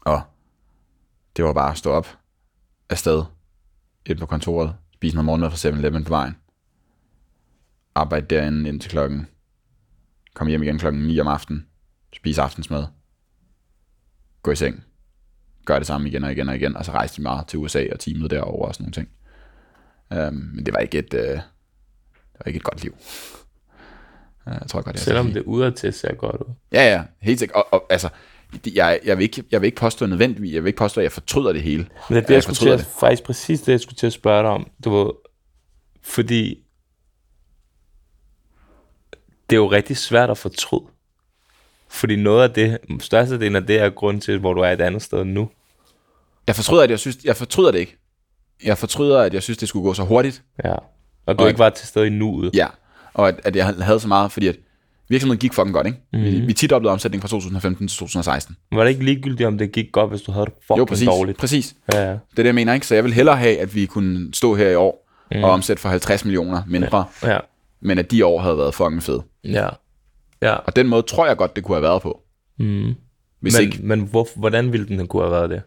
og 0.00 0.22
det 1.36 1.44
var 1.44 1.52
bare 1.52 1.70
at 1.70 1.78
stå 1.78 1.90
op 1.90 2.18
afsted, 2.88 3.24
ind 4.06 4.18
på 4.18 4.26
kontoret, 4.26 4.74
spise 4.94 5.16
noget 5.16 5.24
morgenmad 5.24 5.50
fra 5.50 5.68
7-Eleven 5.68 6.04
på 6.04 6.08
vejen, 6.08 6.36
arbejde 7.94 8.26
derinde 8.26 8.68
indtil 8.68 8.90
klokken, 8.90 9.26
kom 10.34 10.46
hjem 10.46 10.62
igen 10.62 10.78
klokken 10.78 11.02
9 11.02 11.20
om 11.20 11.28
aftenen, 11.28 11.66
spise 12.16 12.42
aftensmad, 12.42 12.86
gå 14.42 14.50
i 14.50 14.56
seng, 14.56 14.84
gør 15.64 15.78
det 15.78 15.86
samme 15.86 16.08
igen 16.08 16.24
og 16.24 16.32
igen 16.32 16.48
og 16.48 16.56
igen, 16.56 16.76
og 16.76 16.84
så 16.84 16.92
rejste 16.92 17.18
vi 17.18 17.22
meget 17.22 17.46
til 17.46 17.58
USA 17.58 17.86
og 17.92 18.00
teamet 18.00 18.30
derover 18.30 18.66
og 18.66 18.74
sådan 18.74 18.84
nogle 18.84 18.92
ting. 18.92 19.08
Um, 20.14 20.34
men 20.54 20.66
det 20.66 20.74
var 20.74 20.80
ikke 20.80 20.98
et, 20.98 21.14
uh, 21.14 21.20
det 21.20 21.42
var 22.38 22.46
ikke 22.46 22.56
et 22.56 22.62
godt 22.62 22.82
liv. 22.82 22.92
Uh, 24.46 24.52
jeg 24.60 24.62
tror 24.68 24.80
godt, 24.82 24.96
jeg 24.96 25.00
Selvom 25.00 25.32
det 25.32 25.42
udadtil 25.42 25.92
ser 25.92 26.14
godt 26.14 26.36
ud. 26.42 26.54
Ja, 26.72 26.92
ja, 26.92 27.02
helt 27.20 27.38
sikkert. 27.38 27.56
Og, 27.56 27.66
og 27.72 27.86
altså, 27.90 28.08
det- 28.64 28.74
jeg, 28.74 29.00
jeg, 29.04 29.16
vil 29.18 29.22
ikke, 29.22 29.44
jeg 29.50 29.60
vil 29.60 29.66
ikke 29.66 29.78
påstå 29.78 30.06
nødvendigvis, 30.06 30.54
jeg 30.54 30.62
vil 30.64 30.68
ikke 30.68 30.78
påstå, 30.78 31.00
at 31.00 31.04
jeg 31.04 31.12
fortryder 31.12 31.52
det 31.52 31.62
hele. 31.62 31.82
Men 31.82 31.88
det 32.08 32.16
er 32.16 32.20
det, 32.20 32.28
jeg 32.28 32.34
jeg 32.34 32.42
skulle 32.42 32.56
til 32.58 32.68
at, 32.68 32.86
faktisk 33.00 33.22
præcis 33.22 33.60
det, 33.60 33.72
jeg 33.72 33.80
skulle 33.80 33.96
til 33.96 34.06
at 34.06 34.12
spørge 34.12 34.42
dig 34.42 34.50
om. 34.50 34.70
Du 34.84 34.90
ved, 34.96 35.12
fordi 36.02 36.64
det 39.50 39.56
er 39.56 39.60
jo 39.60 39.70
rigtig 39.70 39.96
svært 39.96 40.30
at 40.30 40.38
fortryde. 40.38 40.84
Fordi 41.88 42.16
noget 42.16 42.42
af 42.42 42.50
det, 42.54 42.78
størstedelen 43.00 43.56
af 43.56 43.66
det 43.66 43.78
er 43.80 43.90
grund 43.90 44.20
til, 44.20 44.38
hvor 44.38 44.54
du 44.54 44.60
er 44.60 44.68
et 44.70 44.80
andet 44.80 45.02
sted 45.02 45.24
nu. 45.24 45.50
Jeg 46.46 46.56
fortryder, 46.56 46.82
at 46.82 46.90
jeg 46.90 46.98
synes, 46.98 47.18
jeg 47.24 47.36
fortryder 47.36 47.70
det 47.70 47.78
ikke. 47.78 47.96
Jeg 48.64 48.78
fortryder, 48.78 49.20
at 49.20 49.34
jeg 49.34 49.42
synes, 49.42 49.58
det 49.58 49.68
skulle 49.68 49.82
gå 49.82 49.94
så 49.94 50.02
hurtigt. 50.02 50.42
Ja. 50.64 50.74
Og 51.26 51.38
du 51.38 51.42
Og- 51.42 51.48
ikke 51.48 51.58
var 51.58 51.70
til 51.70 51.86
stede 51.88 52.06
i 52.06 52.10
nuet. 52.10 52.50
Ja, 52.54 52.66
og 53.14 53.28
at, 53.28 53.40
at 53.44 53.56
jeg 53.56 53.66
havde 53.66 54.00
så 54.00 54.08
meget, 54.08 54.32
fordi 54.32 54.46
at 54.46 54.56
virksomheden 55.08 55.38
gik 55.38 55.52
fucking 55.54 55.74
godt, 55.74 55.86
ikke? 55.86 55.98
Mm-hmm. 56.12 56.26
Vi, 56.26 56.40
vi 56.40 56.52
tidoblede 56.52 56.92
omsætning 56.92 57.22
fra 57.22 57.28
2015 57.28 57.88
til 57.88 57.98
2016. 57.98 58.56
Var 58.72 58.82
det 58.84 58.90
ikke 58.90 59.04
ligegyldigt, 59.04 59.46
om 59.46 59.58
det 59.58 59.72
gik 59.72 59.92
godt, 59.92 60.10
hvis 60.10 60.22
du 60.22 60.32
havde 60.32 60.46
det 60.46 60.54
fucking 60.62 60.78
Jo, 60.78 60.84
præcis. 60.84 61.08
dårligt? 61.08 61.38
Præcis. 61.38 61.74
Ja, 61.92 61.98
ja. 62.02 62.10
Det 62.10 62.18
er 62.30 62.36
det, 62.36 62.46
jeg 62.46 62.54
mener, 62.54 62.74
ikke? 62.74 62.86
Så 62.86 62.94
jeg 62.94 63.04
vil 63.04 63.12
hellere 63.12 63.36
have, 63.36 63.58
at 63.58 63.74
vi 63.74 63.86
kunne 63.86 64.34
stå 64.34 64.54
her 64.54 64.68
i 64.68 64.74
år 64.74 65.08
mm. 65.34 65.44
og 65.44 65.50
omsætte 65.50 65.80
for 65.82 65.88
50 65.88 66.24
millioner 66.24 66.62
mindre, 66.66 67.04
Ja. 67.22 67.38
men 67.80 67.98
at 67.98 68.10
de 68.10 68.26
år 68.26 68.40
havde 68.40 68.58
været 68.58 68.74
fucking 68.74 69.02
fede. 69.02 69.22
Ja. 69.44 69.68
Ja. 70.42 70.52
Og 70.54 70.76
den 70.76 70.86
måde 70.88 71.02
tror 71.02 71.26
jeg 71.26 71.36
godt, 71.36 71.56
det 71.56 71.64
kunne 71.64 71.74
have 71.76 71.82
været 71.82 72.02
på. 72.02 72.20
Mm. 72.58 72.94
Hvis, 73.40 73.54
Men, 73.58 73.62
ikke, 73.66 73.78
men 73.82 74.00
hvor, 74.00 74.28
hvordan 74.36 74.72
ville 74.72 74.88
den 74.88 75.06
kunne 75.06 75.22
have 75.22 75.32
været 75.32 75.50
det? 75.50 75.62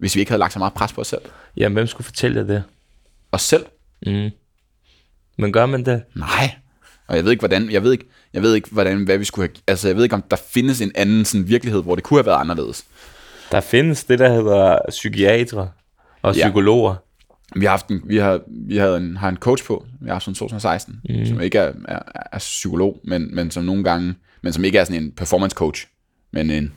Hvis 0.00 0.14
vi 0.14 0.20
ikke 0.20 0.30
havde 0.30 0.38
lagt 0.40 0.52
så 0.52 0.58
meget 0.58 0.74
pres 0.74 0.92
på 0.92 1.00
os 1.00 1.06
selv. 1.06 1.20
Jamen, 1.56 1.74
hvem 1.76 1.86
skulle 1.86 2.04
fortælle 2.04 2.40
dig 2.40 2.48
det? 2.48 2.62
Os 3.32 3.42
selv? 3.42 3.64
Mm. 4.06 4.30
Men 5.38 5.52
gør 5.52 5.66
man 5.66 5.84
det? 5.84 6.02
Nej. 6.16 6.54
Og 7.06 7.16
jeg 7.16 7.24
ved 7.24 7.30
ikke, 7.30 7.40
hvordan, 7.40 7.70
jeg 7.70 7.82
ved 7.82 7.92
ikke, 7.92 8.04
jeg 8.32 8.42
ved 8.42 8.54
ikke, 8.54 8.68
hvordan, 8.72 9.04
hvad 9.04 9.18
vi 9.18 9.24
skulle 9.24 9.48
have, 9.48 9.62
altså 9.66 9.88
jeg 9.88 9.96
ved 9.96 10.02
ikke, 10.02 10.14
om 10.14 10.22
der 10.30 10.36
findes 10.36 10.80
en 10.80 10.92
anden 10.94 11.24
sådan 11.24 11.48
virkelighed, 11.48 11.82
hvor 11.82 11.94
det 11.94 12.04
kunne 12.04 12.18
have 12.18 12.26
været 12.26 12.40
anderledes. 12.40 12.84
Der 13.52 13.60
findes 13.60 14.04
det, 14.04 14.18
der 14.18 14.32
hedder 14.32 14.78
psykiatre 14.88 15.70
og 16.22 16.36
Ja. 16.36 16.46
psykologer. 16.46 16.94
Vi 17.56 17.64
har, 17.64 17.70
haft 17.70 17.88
en, 17.88 18.00
vi 18.04 18.16
har, 18.16 18.40
vi 18.66 18.76
havde 18.76 18.96
en, 18.96 19.16
har 19.16 19.28
en 19.28 19.36
coach 19.36 19.64
på, 19.64 19.86
vi 20.00 20.06
har 20.06 20.14
haft 20.14 20.24
sådan 20.24 20.34
2016, 20.34 21.00
mm. 21.08 21.26
som 21.26 21.40
ikke 21.40 21.58
er, 21.58 21.72
er, 21.88 21.98
er 22.32 22.38
psykolog, 22.38 23.00
men, 23.04 23.34
men 23.34 23.50
som 23.50 23.64
nogle 23.64 23.84
gange, 23.84 24.14
men 24.42 24.52
som 24.52 24.64
ikke 24.64 24.78
er 24.78 24.84
sådan 24.84 25.02
en 25.02 25.12
performance 25.12 25.54
coach, 25.54 25.86
men 26.32 26.50
en 26.50 26.72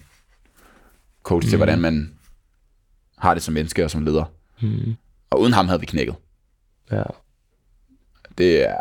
coach 1.24 1.46
mm. 1.46 1.50
til, 1.50 1.58
hvordan 1.58 1.82
man 1.82 2.14
har 3.24 3.34
det 3.34 3.44
som 3.44 3.54
menneske 3.54 3.84
og 3.84 3.92
som 3.92 4.06
leder. 4.06 4.26
Mm. 4.62 4.96
Og 5.30 5.40
uden 5.42 5.54
ham 5.54 5.68
havde 5.68 5.80
vi 5.80 5.86
knækket. 5.86 6.16
Ja. 6.92 7.04
Det 8.38 8.70
er, 8.70 8.76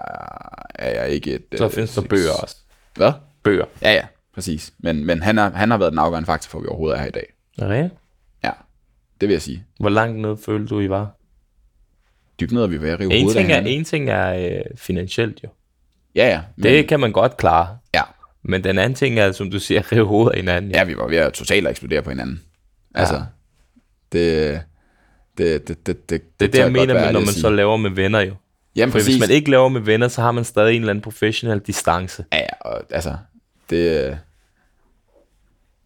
er 0.75 1.01
jeg 1.03 1.11
ikke 1.11 1.35
et... 1.35 1.45
Så 1.57 1.65
øh, 1.65 1.71
findes 1.71 1.95
der 1.95 2.01
bøger 2.03 2.33
også. 2.43 2.57
Hvad? 2.95 3.13
Bøger. 3.43 3.65
Ja, 3.83 3.93
ja, 3.93 4.07
præcis. 4.35 4.73
Men, 4.79 5.05
men 5.07 5.23
han, 5.23 5.39
er, 5.39 5.51
han 5.51 5.71
har 5.71 5.79
været 5.79 5.93
den 5.93 5.99
afgørende 5.99 6.27
faktor 6.27 6.49
for, 6.51 6.59
at 6.59 6.63
vi 6.63 6.69
overhovedet 6.69 6.97
er 6.99 7.01
her 7.03 7.09
i 7.09 7.13
dag. 7.13 7.27
Okay. 7.63 7.89
Ja, 8.45 8.51
det 9.21 9.29
vil 9.29 9.35
jeg 9.35 9.43
sige. 9.43 9.65
Hvor 9.81 9.89
langt 9.89 10.19
ned 10.21 10.37
følte 10.45 10.67
du, 10.75 10.81
I 10.81 10.89
var? 10.89 11.11
Dybt 12.41 12.53
ned 12.53 12.63
er 12.63 12.67
vi 12.67 12.83
ved 12.83 12.91
at 12.91 13.01
rive 13.01 13.13
En 13.15 13.23
hovedet 13.23 13.39
af 13.39 13.45
ting 13.45 13.53
er, 13.53 13.61
en 13.61 13.85
ting 13.85 14.11
er 14.11 14.35
øh, 14.35 14.63
finansielt 14.77 15.41
jo. 15.45 15.49
Ja, 16.15 16.29
ja. 16.29 16.43
Men, 16.57 16.65
Det 16.65 16.89
kan 16.89 17.01
man 17.01 17.13
godt 17.13 17.37
klare. 17.37 17.79
Ja. 17.95 18.03
Men 18.43 18.65
den 18.65 18.79
anden 18.79 18.95
ting 18.95 19.19
er, 19.19 19.33
som 19.33 19.51
du 19.51 19.59
siger, 19.59 19.81
at 19.81 19.93
rive 19.93 20.07
hovedet 20.07 20.31
af 20.33 20.39
hinanden. 20.39 20.71
ja, 20.71 20.85
vi 20.85 20.97
var 20.97 21.09
ved 21.09 21.17
at 21.17 21.33
totalt 21.33 21.69
eksplodere 21.69 22.03
på 22.03 22.11
hinanden. 22.11 22.43
Altså, 22.95 23.25
det, 24.13 24.61
det, 25.39 25.69
det, 25.69 25.87
det, 25.87 26.11
det, 26.11 26.41
Det 26.41 26.47
er 26.47 26.51
det, 26.51 26.59
jeg 26.59 26.73
mener 26.73 26.95
med, 26.95 27.13
når 27.13 27.21
man 27.21 27.29
så 27.29 27.51
laver 27.51 27.77
med 27.77 27.91
venner 27.91 28.21
jo. 28.21 28.35
Jamen, 28.77 28.93
For 28.93 28.99
præcis. 28.99 29.15
hvis 29.15 29.21
man 29.21 29.31
ikke 29.31 29.51
laver 29.51 29.69
med 29.69 29.81
venner, 29.81 30.09
så 30.09 30.21
har 30.21 30.33
man 30.33 30.45
stadig 30.45 30.77
en 30.77 30.83
eller 30.83 30.91
anden 30.91 31.03
professionel 31.03 31.59
distance. 31.59 32.25
Ja, 32.33 32.47
og, 32.61 32.83
altså, 32.91 33.17
det, 33.71 34.19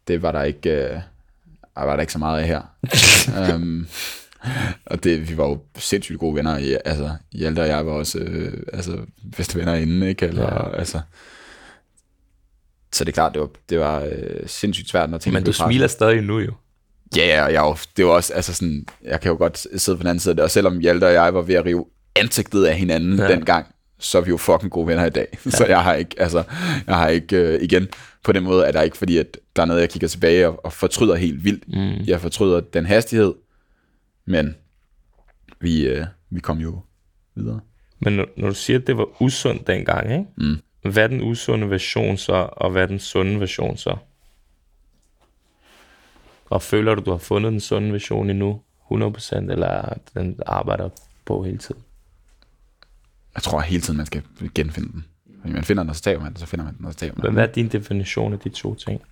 det 0.09 0.22
var 0.22 0.33
der 0.33 0.43
ikke, 0.43 0.70
øh, 0.70 1.01
var 1.77 1.95
der 1.95 2.01
ikke 2.01 2.12
så 2.12 2.18
meget 2.18 2.41
af 2.41 2.47
her. 2.47 3.55
um, 3.55 3.89
og 4.87 5.05
det, 5.05 5.31
vi 5.31 5.37
var 5.37 5.49
jo 5.49 5.61
sindssygt 5.79 6.18
gode 6.18 6.35
venner. 6.37 6.59
I, 6.59 6.77
altså, 6.85 7.11
Hjalte 7.33 7.61
og 7.61 7.68
jeg 7.68 7.87
var 7.87 7.93
også 7.93 8.18
øh, 8.18 8.62
altså, 8.72 8.99
bedste 9.37 9.59
venner 9.59 9.74
inden, 9.74 10.03
ikke? 10.03 10.27
Eller, 10.27 10.43
Ja. 10.45 10.79
altså, 10.79 11.01
så 12.93 13.05
det 13.05 13.09
er 13.09 13.14
klart, 13.14 13.33
det 13.33 13.41
var, 13.41 13.49
det 13.68 13.79
var 13.81 14.01
øh, 14.01 14.47
sindssygt 14.47 14.89
svært, 14.89 15.11
når 15.11 15.18
tingene 15.18 15.41
Men 15.41 15.47
du 15.47 15.53
smiler 15.53 15.87
stadig 15.87 16.22
nu 16.22 16.39
jo. 16.39 16.53
Ja, 17.16 17.26
ja, 17.26 17.44
og 17.44 17.52
jeg, 17.52 17.61
jo- 17.61 17.76
det 17.96 18.04
var 18.07 18.11
også, 18.11 18.34
altså 18.34 18.54
sådan, 18.54 18.86
jeg 19.04 19.20
kan 19.20 19.30
jo 19.30 19.36
godt 19.36 19.66
sidde 19.76 19.96
på 19.98 20.02
den 20.02 20.09
anden 20.09 20.20
side 20.20 20.32
af 20.32 20.36
det, 20.36 20.44
og 20.44 20.50
selvom 20.50 20.78
Hjalte 20.78 21.04
og 21.04 21.12
jeg 21.12 21.34
var 21.34 21.42
ved 21.42 21.54
at 21.54 21.64
rive 21.64 21.84
ansigtet 22.16 22.64
af 22.64 22.76
hinanden 22.76 23.18
ja. 23.18 23.28
dengang, 23.28 23.66
så 23.98 24.18
er 24.18 24.22
vi 24.22 24.30
jo 24.30 24.36
fucking 24.36 24.70
gode 24.72 24.86
venner 24.86 25.04
i 25.07 25.11
dag. 25.11 25.26
Ja. 25.46 25.50
Så 25.50 25.66
jeg 25.66 25.82
har 25.82 25.94
ikke, 25.94 26.14
altså, 26.18 26.42
jeg 26.86 26.94
har 26.96 27.09
ikke, 27.09 27.36
øh, 27.36 27.62
igen, 27.62 27.88
på 28.24 28.32
den 28.32 28.42
måde 28.44 28.66
er 28.66 28.72
der 28.72 28.82
ikke, 28.82 28.96
fordi 28.96 29.18
at 29.18 29.38
der 29.57 29.62
er 29.62 29.66
noget, 29.66 29.80
jeg 29.80 29.90
kigger 29.90 30.09
tilbage 30.09 30.48
og, 30.48 30.64
og 30.64 30.72
fortryder 30.72 31.14
helt 31.14 31.44
vildt. 31.44 31.68
Mm. 31.68 32.04
Jeg 32.07 32.20
fortryder 32.20 32.61
den 32.61 32.86
hastighed, 32.86 33.34
men 34.26 34.54
vi, 35.61 35.86
øh, 35.86 36.04
vi 36.30 36.40
kom 36.40 36.59
jo 36.59 36.80
videre. 37.34 37.61
Men 38.00 38.12
når, 38.12 38.26
når 38.36 38.48
du 38.48 38.54
siger, 38.54 38.78
at 38.78 38.86
det 38.86 38.96
var 38.96 39.22
usundt 39.22 39.66
dengang, 39.66 40.12
ikke? 40.12 40.24
Mm. 40.36 40.90
hvad 40.92 41.02
er 41.04 41.09
den 41.09 41.22
usunde 41.22 41.70
version 41.70 42.16
så, 42.16 42.48
og 42.52 42.70
hvad 42.70 42.82
er 42.82 42.86
den 42.86 42.98
sunde 42.98 43.40
version 43.40 43.76
så? 43.76 43.96
Og 46.51 46.62
føler 46.62 46.94
du, 46.94 47.03
du 47.05 47.11
har 47.11 47.18
fundet 47.18 47.53
den 47.53 47.61
sunde 47.61 47.92
version 47.92 48.30
endnu? 48.30 48.62
100% 48.92 49.36
eller 49.36 49.66
er 49.66 49.94
den 50.14 50.40
arbejder 50.47 50.88
på 51.24 51.44
hele 51.44 51.59
tiden? 51.59 51.82
Jeg 53.34 53.42
tror 53.42 53.61
hele 53.61 53.82
tiden, 53.82 53.97
man 53.97 54.07
skal 54.07 54.22
genfinde 54.55 54.92
den. 54.92 55.05
Fordi 55.40 55.53
man 55.53 55.64
finder 55.64 55.82
den, 55.82 55.90
og 55.90 55.97
så 55.97 56.03
taber 56.03 56.22
man 56.22 56.32
den, 56.32 56.40
så 56.40 56.47
finder 56.47 56.64
man 56.64 56.76
den, 56.76 56.84
og 56.84 56.92
så 56.92 56.99
taber 56.99 57.14
man 57.16 57.26
den. 57.26 57.34
hvad 57.34 57.49
er 57.49 57.53
din 57.53 57.68
definition 57.68 58.32
af 58.32 58.38
de 58.38 58.49
to 58.49 58.74
ting? 58.74 59.03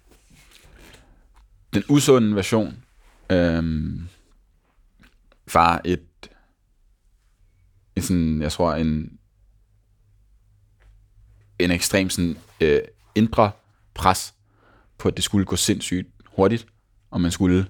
den 1.75 1.85
usunde 1.89 2.37
version 2.37 2.85
øhm, 3.31 4.09
var 5.53 5.81
et, 5.85 6.07
et 7.97 8.05
sådan, 8.05 8.43
jeg 8.43 8.53
tror, 8.53 8.75
en, 8.75 9.19
en 11.59 11.71
ekstrem 11.71 12.11
sådan, 12.11 12.37
øh, 12.61 12.81
indre 13.15 13.51
pres 13.95 14.35
på, 14.99 15.09
at 15.09 15.17
det 15.17 15.25
skulle 15.25 15.45
gå 15.45 15.57
sindssygt 15.57 16.09
hurtigt, 16.27 16.67
og 17.15 17.21
man 17.21 17.31
skulle 17.31 17.67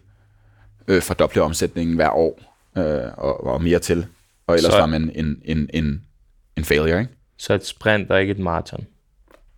øh, 0.88 1.02
fordoble 1.02 1.42
omsætningen 1.42 1.96
hver 1.96 2.10
år, 2.10 2.56
øh, 2.78 3.12
og, 3.16 3.44
og 3.46 3.62
mere 3.62 3.78
til, 3.78 4.06
og 4.46 4.54
ellers 4.56 4.72
Så- 4.72 4.78
var 4.78 4.86
man 4.86 5.10
en, 5.14 5.42
en, 5.44 5.68
en, 5.74 6.02
en 6.56 6.64
failure, 6.64 7.00
ikke? 7.00 7.12
Så 7.38 7.54
et 7.54 7.66
sprint 7.66 8.10
og 8.10 8.20
ikke 8.20 8.30
et 8.30 8.38
maraton. 8.38 8.86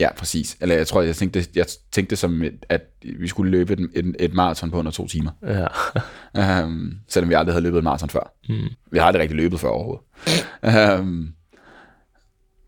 Ja, 0.00 0.12
præcis. 0.12 0.56
Eller 0.60 0.74
jeg 0.76 0.86
tror, 0.86 1.02
jeg 1.02 1.16
tænkte, 1.16 1.46
jeg 1.54 1.66
tænkte 1.92 2.16
som, 2.16 2.42
et- 2.42 2.66
at 2.68 2.82
vi 3.02 3.28
skulle 3.28 3.50
løbe 3.50 3.72
et, 3.72 3.90
et, 3.94 4.16
et 4.18 4.34
maraton 4.34 4.70
på 4.70 4.78
under 4.78 4.92
to 4.92 5.06
timer. 5.08 5.30
Ja. 5.42 6.64
Um, 6.64 6.94
selvom 7.08 7.28
vi 7.28 7.34
aldrig 7.34 7.54
havde 7.54 7.62
løbet 7.62 7.78
en 7.78 7.84
maraton 7.84 8.10
før. 8.10 8.32
Mm. 8.48 8.68
Vi 8.90 8.98
har 8.98 9.04
aldrig 9.06 9.20
rigtig 9.22 9.36
løbet 9.36 9.60
før 9.60 9.68
overhovedet. 9.68 11.00
um, 11.00 11.32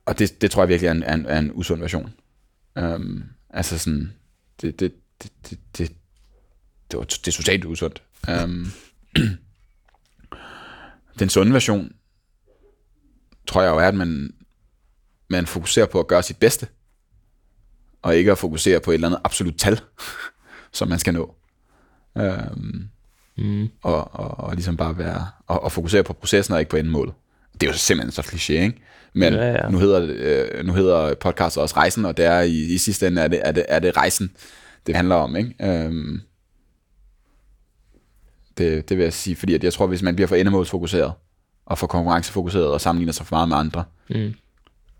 og 0.07 0.19
det, 0.19 0.43
det 0.43 0.51
tror 0.51 0.62
jeg 0.62 0.69
virkelig 0.69 0.89
er 0.89 0.93
en, 0.93 1.03
er 1.03 1.14
en, 1.14 1.27
er 1.27 1.39
en 1.39 1.51
usund 1.55 1.81
version. 1.81 2.12
Um, 2.81 3.25
altså 3.51 3.79
sådan, 3.79 4.12
det, 4.62 4.81
det, 4.81 4.93
det, 5.23 5.31
det, 5.51 5.59
det, 5.79 5.93
det, 6.91 6.99
var, 6.99 7.05
det 7.05 7.28
er 7.28 7.32
totalt 7.32 7.64
usundt. 7.64 8.03
Um, 8.45 8.72
den 11.18 11.28
sunde 11.28 11.53
version, 11.53 11.93
tror 13.47 13.62
jeg 13.62 13.70
jo 13.70 13.78
er, 13.78 13.89
at 13.89 13.95
man, 13.95 14.34
man 15.30 15.47
fokuserer 15.47 15.86
på 15.86 16.01
at 16.01 16.07
gøre 16.07 16.22
sit 16.22 16.36
bedste, 16.36 16.66
og 18.03 18.16
ikke 18.16 18.32
at 18.32 18.39
fokusere 18.39 18.80
på 18.80 18.91
et 18.91 18.95
eller 18.95 19.09
andet 19.09 19.20
absolut 19.24 19.55
tal, 19.59 19.80
som 20.72 20.89
man 20.89 20.99
skal 20.99 21.14
nå. 21.14 21.34
Um, 22.14 22.89
Mm. 23.41 23.68
og, 23.82 24.14
og, 24.14 24.39
og 24.45 24.55
ligesom 24.55 24.76
bare 24.76 24.99
være, 24.99 25.26
og, 25.47 25.62
og 25.62 25.72
fokusere 25.72 26.03
på 26.03 26.12
processen 26.12 26.55
og 26.55 26.61
ikke 26.61 26.70
på 26.70 26.76
endemålet. 26.76 27.14
Det 27.53 27.62
er 27.62 27.70
jo 27.70 27.76
simpelthen 27.78 28.12
så 28.12 28.22
kliché, 28.22 28.53
ikke? 28.53 28.82
Men 29.12 29.34
Ja, 29.34 29.51
ja. 29.53 29.68
Nu, 29.68 29.78
hedder, 29.78 30.01
det, 30.01 30.09
øh, 30.16 30.66
nu 30.66 30.72
hedder 30.72 31.14
podcastet 31.14 31.62
også 31.62 31.76
Rejsen, 31.76 32.05
og 32.05 32.16
det 32.16 32.24
er 32.24 32.41
i, 32.41 32.74
i 32.74 32.78
sidste 32.78 33.07
ende 33.07 33.22
er 33.22 33.28
det, 33.28 33.41
er, 33.45 33.53
det, 33.53 33.64
er 33.68 33.78
det 33.78 33.97
rejsen, 33.97 34.30
det 34.86 34.97
handler 34.97 35.14
om, 35.14 35.36
ikke? 35.36 35.55
Øhm, 35.62 36.20
Det, 38.59 38.88
det 38.88 38.96
vil 38.96 39.02
jeg 39.04 39.12
sige, 39.12 39.36
fordi 39.36 39.54
at 39.54 39.64
jeg 39.64 39.72
tror, 39.72 39.86
hvis 39.86 40.02
man 40.02 40.14
bliver 40.16 40.28
for 40.28 40.36
endemålsfokuseret, 40.36 41.12
og 41.66 41.78
for 41.78 41.86
konkurrencefokuseret, 41.86 42.66
og 42.72 42.80
sammenligner 42.80 43.12
sig 43.12 43.26
for 43.26 43.36
meget 43.36 43.48
med 43.48 43.56
andre, 43.56 43.84
Mm. 44.11 44.34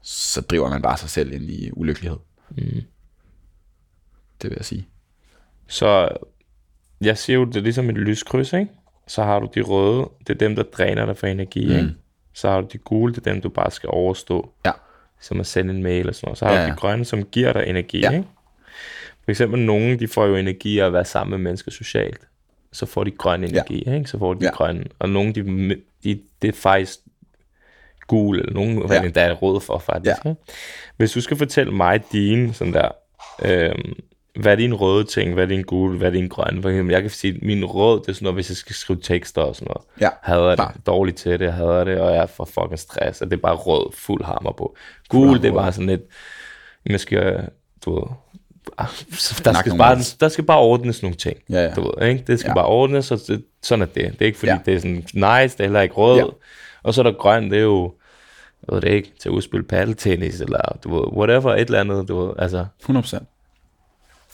så 0.03 0.41
driver 0.41 0.71
man 0.71 0.83
bare 0.83 0.97
sig 0.97 1.11
selv 1.11 1.33
ind 1.33 1.43
i 1.51 1.71
ulykkelighed. 1.73 2.19
Mm. 2.51 2.83
Det 4.43 4.51
vil 4.51 4.57
jeg 4.57 4.65
sige. 4.65 4.89
Så 5.69 6.09
jeg 7.01 7.19
siger 7.19 7.39
jo, 7.39 7.45
det 7.45 7.57
er 7.57 7.61
ligesom 7.61 7.91
et 7.91 7.97
lyskryds, 7.99 8.53
ikke? 8.53 8.69
Så 9.07 9.23
har 9.23 9.39
du 9.41 9.49
de 9.55 9.61
røde, 9.61 10.09
det 10.21 10.31
er 10.35 10.39
dem, 10.39 10.57
der 10.57 10.63
dræner 10.63 11.07
dig 11.07 11.17
for 11.17 11.27
energi, 11.27 11.65
mm. 11.67 11.73
ikke? 11.73 11.95
Så 12.33 12.51
har 12.51 12.61
du 12.61 12.67
de 12.73 12.79
gule, 12.79 13.15
det 13.15 13.27
er 13.27 13.33
dem, 13.33 13.41
du 13.43 13.49
bare 13.49 13.71
skal 13.71 13.89
overstå. 13.93 14.53
Ja. 14.67 14.73
Som 15.21 15.41
at 15.41 15.47
sende 15.47 15.75
en 15.75 15.83
mail 15.83 16.09
og 16.09 16.15
sådan 16.15 16.27
noget. 16.27 16.39
Så 16.39 16.45
har 16.47 16.53
Ja, 16.55 16.67
du 16.67 16.71
de 16.71 16.77
grønne, 16.77 17.05
som 17.05 17.25
giver 17.25 17.53
dig 17.53 17.65
energi, 17.67 18.01
Ja. 18.01 18.11
ikke? 18.11 18.25
For 19.25 19.31
eksempel 19.31 19.61
nogen, 19.61 19.99
de 19.99 20.09
får 20.09 20.27
jo 20.27 20.37
energi 20.37 20.79
af 20.79 20.87
at 20.87 20.93
være 20.93 21.05
sammen 21.05 21.31
med 21.31 21.51
mennesker 21.51 21.71
socialt. 21.71 22.28
Så 22.73 22.87
får 22.87 23.05
de 23.05 23.11
grøn 23.11 23.45
energi, 23.45 23.83
ja. 23.87 23.95
ikke? 23.95 24.11
Så 24.11 24.19
får 24.19 24.35
de 24.35 24.45
Ja. 24.45 24.51
grønne. 24.51 24.85
Og 24.99 25.09
nogen, 25.09 25.35
de, 25.35 25.77
de, 26.05 26.21
det 26.43 26.49
er 26.49 26.53
faktisk 26.53 26.99
gul, 28.07 28.39
eller 28.39 28.53
nogen, 28.53 28.93
ja. 28.93 29.09
Der 29.09 29.21
er 29.21 29.33
rød 29.35 29.61
for, 29.61 29.79
faktisk. 29.79 30.25
Ja. 30.25 30.31
Ikke? 30.31 30.41
Hvis 30.97 31.13
du 31.13 31.21
skal 31.21 31.37
fortælle 31.37 31.73
mig 31.73 32.01
dine, 32.13 32.55
sådan 32.55 32.73
der, 32.73 32.89
øhm, 33.45 33.93
hvad 34.41 34.53
er 34.53 34.57
din 34.57 34.75
røde 34.75 35.05
ting, 35.05 35.35
hvad 35.35 35.45
er 35.45 35.49
din 35.49 35.63
gule, 35.63 35.99
hvad 35.99 36.09
er 36.09 36.13
din 36.13 36.29
grønne? 36.29 36.63
For 36.63 36.69
eksempel, 36.69 36.93
jeg 36.93 37.03
kan 37.03 37.11
sige, 37.11 37.35
at 37.35 37.43
min 37.43 37.65
rød, 37.65 38.01
det 38.01 38.09
er 38.09 38.13
sådan 38.13 38.25
noget, 38.25 38.37
hvis 38.37 38.51
jeg 38.51 38.57
skal 38.57 38.75
skrive 38.75 39.01
tekster 39.03 39.43
og 39.43 39.57
sådan 39.57 39.67
noget. 39.75 39.87
Ja, 40.01 40.09
hader 40.23 40.57
det, 40.57 40.87
dårligt 40.87 41.17
til 41.17 41.33
det, 41.33 41.45
jeg 41.45 41.55
hader 41.55 41.85
det, 41.85 42.01
og 42.01 42.15
jeg 42.15 42.23
er 42.23 42.27
for 42.27 42.45
fucking 42.45 42.79
stress, 42.79 43.21
og 43.23 43.31
det 43.31 43.37
er 43.37 43.41
bare 43.41 43.55
rød, 43.55 43.93
fuld 43.95 44.25
hammer 44.25 44.53
på. 44.53 44.77
Gul, 45.09 45.43
det 45.43 45.49
er 45.49 45.53
bare 45.55 45.73
sådan 45.73 45.87
lidt, 45.89 46.03
man 46.91 46.99
skal, 46.99 47.49
du 47.85 47.95
ved, 47.95 48.03
der, 49.45 49.53
skal 49.61 49.77
bare, 49.79 49.99
der 50.21 50.29
skal 50.29 50.45
bare 50.45 50.59
ordnes 50.59 51.03
nogle 51.03 51.17
ting. 51.17 51.37
Ja, 51.51 51.63
ja. 51.65 51.75
Du 51.75 51.83
ved, 52.01 52.09
ikke? 52.09 52.25
Det 52.27 52.41
skal 52.41 52.49
Ja. 52.51 52.55
bare 52.55 52.67
ordnes, 52.67 53.11
og 53.11 53.19
det, 53.27 53.45
sådan 53.63 53.83
er 53.83 53.87
det. 53.87 54.13
Det 54.13 54.23
er 54.23 54.27
ikke 54.27 54.39
fordi, 54.39 54.53
Ja. 54.53 54.59
det 54.67 54.75
er 54.75 54.79
sådan 54.79 54.97
nice, 54.97 55.57
det 55.57 55.61
er 55.61 55.65
heller 55.65 55.81
ikke 55.81 55.95
rød. 55.95 56.19
Ja. 56.19 56.25
Og 56.83 56.95
så 56.95 57.01
er 57.01 57.03
der 57.03 57.13
grøn, 57.13 57.51
det 57.51 57.59
er 57.59 57.63
jo, 57.63 57.95
jeg 58.69 58.75
ved 58.75 58.81
det 58.83 58.89
ikke, 58.89 59.13
til 59.21 59.29
at 59.29 59.33
udspille 59.33 59.65
paddeltennis, 59.67 60.41
eller 60.41 60.79
du 60.85 60.95
ved, 60.97 61.05
whatever, 61.13 61.55
et 61.55 61.61
eller 61.61 61.81
andet, 61.81 62.09
du 62.09 62.27
ved, 62.27 62.35
altså, 62.39 62.67
100%. 62.83 63.25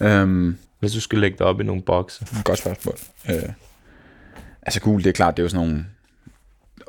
Øhm, 0.00 0.58
hvis 0.80 0.92
du 0.92 1.00
skal 1.00 1.18
lægge 1.18 1.38
det 1.38 1.46
op 1.46 1.60
i 1.60 1.64
nogle 1.64 1.82
bokse. 1.82 2.26
godt 2.44 2.58
spørgsmål. 2.58 2.94
Øh, 3.30 3.42
altså 4.62 4.80
gul, 4.80 5.02
det 5.02 5.08
er 5.08 5.12
klart, 5.12 5.36
det 5.36 5.42
er 5.42 5.44
jo 5.44 5.48
sådan 5.48 5.66
nogle, 5.68 5.86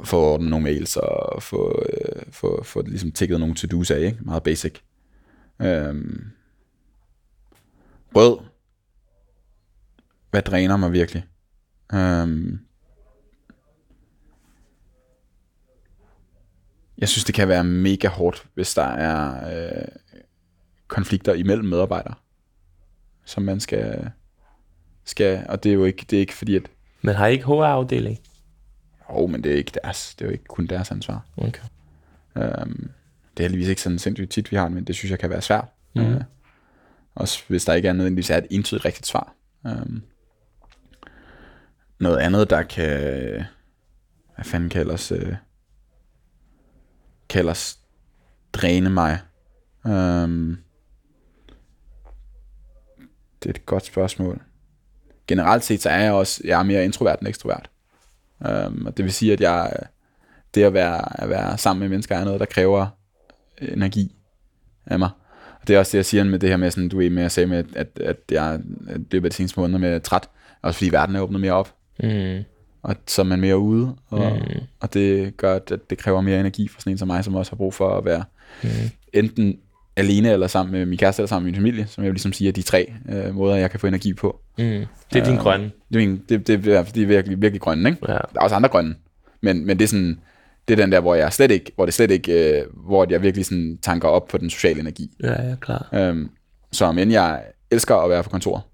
få 0.03 0.37
nogle 0.37 0.63
mails 0.63 0.97
og 0.97 1.43
få, 1.43 1.83
øh, 1.89 2.21
få, 2.31 2.63
få 2.63 2.81
ligesom 2.81 3.11
tækket 3.11 3.39
nogle 3.39 3.55
to-do's 3.59 3.93
af, 3.93 3.99
ikke? 3.99 4.17
Meget 4.21 4.43
basic. 4.43 4.73
Øhm, 5.61 6.23
rød. 8.15 8.39
Hvad 10.29 10.41
dræner 10.41 10.77
mig 10.77 10.91
virkelig? 10.93 11.25
Øhm, 11.93 12.59
jeg 16.97 17.09
synes, 17.09 17.23
det 17.23 17.35
kan 17.35 17.47
være 17.47 17.63
mega 17.63 18.07
hårdt, 18.07 18.47
hvis 18.53 18.73
der 18.73 18.83
er 18.83 19.49
øh, 19.57 19.87
konflikter 20.87 21.33
imellem 21.33 21.65
medarbejdere, 21.65 22.13
som 23.25 23.43
man 23.43 23.59
skal, 23.59 24.11
skal, 25.03 25.45
og 25.49 25.63
det 25.63 25.69
er 25.69 25.73
jo 25.73 25.85
ikke, 25.85 26.05
det 26.09 26.15
er 26.15 26.21
ikke 26.21 26.33
fordi, 26.33 26.55
at, 26.55 26.63
Men 27.01 27.15
har 27.15 27.27
I 27.27 27.31
ikke 27.31 27.45
HR-afdeling? 27.45 28.19
oh, 29.07 29.29
men 29.29 29.43
det 29.43 29.51
er 29.51 29.55
ikke 29.55 29.71
deres, 29.83 30.15
det 30.15 30.25
er 30.25 30.29
jo 30.29 30.31
ikke 30.31 30.43
kun 30.43 30.67
deres 30.67 30.91
ansvar. 30.91 31.25
Okay. 31.37 31.61
Øhm, 32.37 32.91
det 33.37 33.43
er 33.43 33.43
heldigvis 33.43 33.67
ikke 33.67 33.81
sådan 33.81 33.99
sindssygt 33.99 34.31
tit, 34.31 34.51
vi 34.51 34.55
har, 34.55 34.69
men 34.69 34.83
det 34.83 34.95
synes 34.95 35.11
jeg 35.11 35.19
kan 35.19 35.29
være 35.29 35.41
svært. 35.41 35.65
Mm. 35.95 36.01
Øh, 36.01 36.21
også 37.15 37.43
hvis 37.47 37.65
der 37.65 37.73
ikke 37.73 37.87
er 37.87 37.93
nødvendigvis 37.93 38.29
er 38.29 38.37
et 38.37 38.47
entydigt 38.49 38.85
rigtigt 38.85 39.07
svar. 39.07 39.35
Øhm, 39.67 40.01
noget 41.99 42.17
andet, 42.17 42.49
der 42.49 42.63
kan, 42.63 42.89
hvad 44.35 44.45
fanden 44.45 44.69
kan 44.69 44.81
ellers, 44.81 45.11
øh, 45.11 45.35
kan 47.29 47.39
ellers 47.39 47.79
dræne 48.53 48.89
mig. 48.89 49.19
Øhm, 49.87 50.57
det 53.43 53.49
er 53.49 53.53
et 53.53 53.65
godt 53.65 53.85
spørgsmål. 53.85 54.41
Generelt 55.27 55.63
set, 55.63 55.81
så 55.81 55.89
er 55.89 55.99
jeg 55.99 56.13
også 56.13 56.41
jeg 56.45 56.59
er 56.59 56.63
mere 56.63 56.85
introvert 56.85 57.19
end 57.19 57.27
ekstrovert. 57.27 57.69
Øhm, 58.47 58.85
og 58.85 58.97
det 58.97 59.05
vil 59.05 59.13
sige, 59.13 59.33
at 59.33 59.41
jeg, 59.41 59.79
det 60.55 60.63
at 60.63 60.73
være, 60.73 61.21
at 61.21 61.29
være 61.29 61.57
sammen 61.57 61.79
med 61.79 61.89
mennesker 61.89 62.15
er 62.15 62.25
noget, 62.25 62.39
der 62.39 62.45
kræver 62.45 62.87
energi 63.57 64.15
af 64.85 64.99
mig. 64.99 65.09
Det 65.67 65.75
er 65.75 65.79
også 65.79 65.91
det, 65.91 65.97
jeg 65.97 66.05
siger 66.05 66.23
med 66.23 66.39
det 66.39 66.49
her 66.49 66.57
med, 66.57 66.71
sådan, 66.71 66.89
du 66.89 67.01
er 67.01 67.09
med, 67.09 67.21
jeg 67.21 67.31
sagde 67.31 67.47
med, 67.47 67.63
at, 67.75 67.87
at 68.01 68.17
jeg 68.31 68.59
at 68.89 69.13
af 69.13 69.21
de 69.21 69.31
seneste 69.31 69.59
måneder 69.59 69.79
med 69.79 69.99
træt, 69.99 70.29
også 70.61 70.77
fordi 70.77 70.91
verden 70.91 71.15
er 71.15 71.19
åbnet 71.19 71.41
mere 71.41 71.53
op, 71.53 71.73
Mm. 72.03 72.43
og 72.81 72.95
så 73.07 73.21
er 73.21 73.25
man 73.25 73.39
mere 73.39 73.57
ude, 73.57 73.95
og, 74.09 74.31
mm. 74.35 74.61
og 74.79 74.93
det 74.93 75.37
gør, 75.37 75.55
at 75.55 75.71
det 75.89 75.97
kræver 75.97 76.21
mere 76.21 76.39
energi 76.39 76.67
for 76.67 76.81
sådan 76.81 76.91
en 76.91 76.97
som 76.97 77.07
mig, 77.07 77.23
som 77.23 77.35
også 77.35 77.51
har 77.51 77.55
brug 77.55 77.73
for 77.73 77.97
at 77.97 78.05
være 78.05 78.23
mm. 78.63 78.69
enten 79.13 79.59
alene 79.95 80.31
eller 80.31 80.47
sammen 80.47 80.71
med 80.73 80.85
min 80.85 80.97
kæreste 80.97 81.21
eller 81.21 81.27
sammen 81.27 81.45
med 81.45 81.51
min 81.51 81.55
familie, 81.61 81.87
som 81.87 82.03
jeg 82.03 82.09
vil 82.09 82.13
ligesom 82.15 82.33
sige 82.33 82.47
er 82.47 82.51
de 82.51 82.61
tre 82.61 82.93
øh, 83.09 83.35
måder, 83.35 83.55
jeg 83.55 83.71
kan 83.71 83.79
få 83.79 83.87
energi 83.87 84.13
på. 84.13 84.39
Mm. 84.57 84.63
Det 85.13 85.21
er 85.21 85.25
din 85.25 85.37
grønne. 85.37 85.71
Det 85.93 86.03
er, 86.03 86.07
min, 86.07 86.21
det, 86.29 86.47
det, 86.47 86.67
er, 86.67 86.83
det 86.83 87.03
er 87.03 87.07
virkelig, 87.07 87.41
virkelig 87.41 87.61
grønne, 87.61 87.89
ikke? 87.89 88.01
Ja. 88.07 88.13
Der 88.13 88.19
er 88.35 88.39
også 88.39 88.55
andre 88.55 88.69
grønne, 88.69 88.95
men, 89.41 89.65
men 89.65 89.79
det 89.79 89.83
er 89.83 89.87
sådan, 89.87 90.19
det 90.67 90.79
er 90.79 90.83
den 90.83 90.91
der, 90.91 90.99
hvor 90.99 91.15
jeg 91.15 91.33
slet 91.33 91.51
ikke, 91.51 91.71
hvor 91.75 91.85
det 91.85 91.93
slet 91.93 92.11
ikke, 92.11 92.59
øh, 92.59 92.65
hvor 92.73 93.07
jeg 93.09 93.21
virkelig 93.21 93.45
sådan 93.45 93.77
tanker 93.81 94.07
op 94.07 94.27
på 94.27 94.37
den 94.37 94.49
sociale 94.49 94.79
energi. 94.79 95.11
Ja, 95.23 95.49
ja, 95.49 95.55
klar. 95.61 95.89
Øhm, 95.93 96.29
så 96.71 96.91
men 96.91 97.11
jeg 97.11 97.43
elsker 97.71 97.95
at 97.95 98.09
være 98.09 98.23
på 98.23 98.29
kontor, 98.29 98.67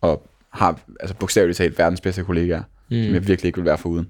og 0.00 0.28
har 0.50 0.80
altså 1.00 1.16
bogstaveligt 1.16 1.56
talt 1.56 1.78
verdens 1.78 2.00
bedste 2.00 2.24
kollegaer, 2.24 2.62
mm. 2.90 3.04
som 3.04 3.14
jeg 3.14 3.28
virkelig 3.28 3.44
ikke 3.44 3.58
vil 3.58 3.64
være 3.64 3.78
foruden, 3.78 4.08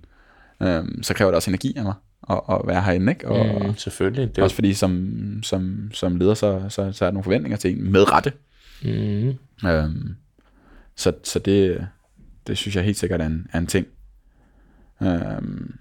øhm, 0.62 1.02
så 1.02 1.14
kræver 1.14 1.30
det 1.30 1.36
også 1.36 1.50
energi 1.50 1.74
af 1.76 1.82
mig 1.84 1.94
at, 2.30 2.40
at 2.50 2.60
være 2.64 2.82
herinde, 2.82 3.12
ikke? 3.12 3.28
Og, 3.28 3.66
Mm, 3.68 3.74
selvfølgelig. 3.76 4.36
Det 4.36 4.44
også 4.44 4.54
fordi 4.54 4.74
som, 4.74 5.12
som, 5.42 5.90
som 5.92 6.16
leder, 6.16 6.34
så, 6.34 6.62
så, 6.68 6.92
så 6.92 7.04
er 7.04 7.08
der 7.08 7.12
nogle 7.12 7.24
forventninger 7.24 7.56
til 7.56 7.78
en, 7.78 7.92
med 7.92 8.12
rette. 8.12 8.32
Mm. 8.82 9.68
Øhm, 9.68 10.14
så 10.96 11.12
så 11.24 11.38
det, 11.38 11.86
det 12.46 12.56
synes 12.58 12.76
jeg 12.76 12.84
helt 12.84 12.98
sikkert 12.98 13.20
er 13.20 13.26
en, 13.26 13.46
er 13.52 13.58
en 13.58 13.66
ting. 13.66 13.86
Øhm, 15.02 15.74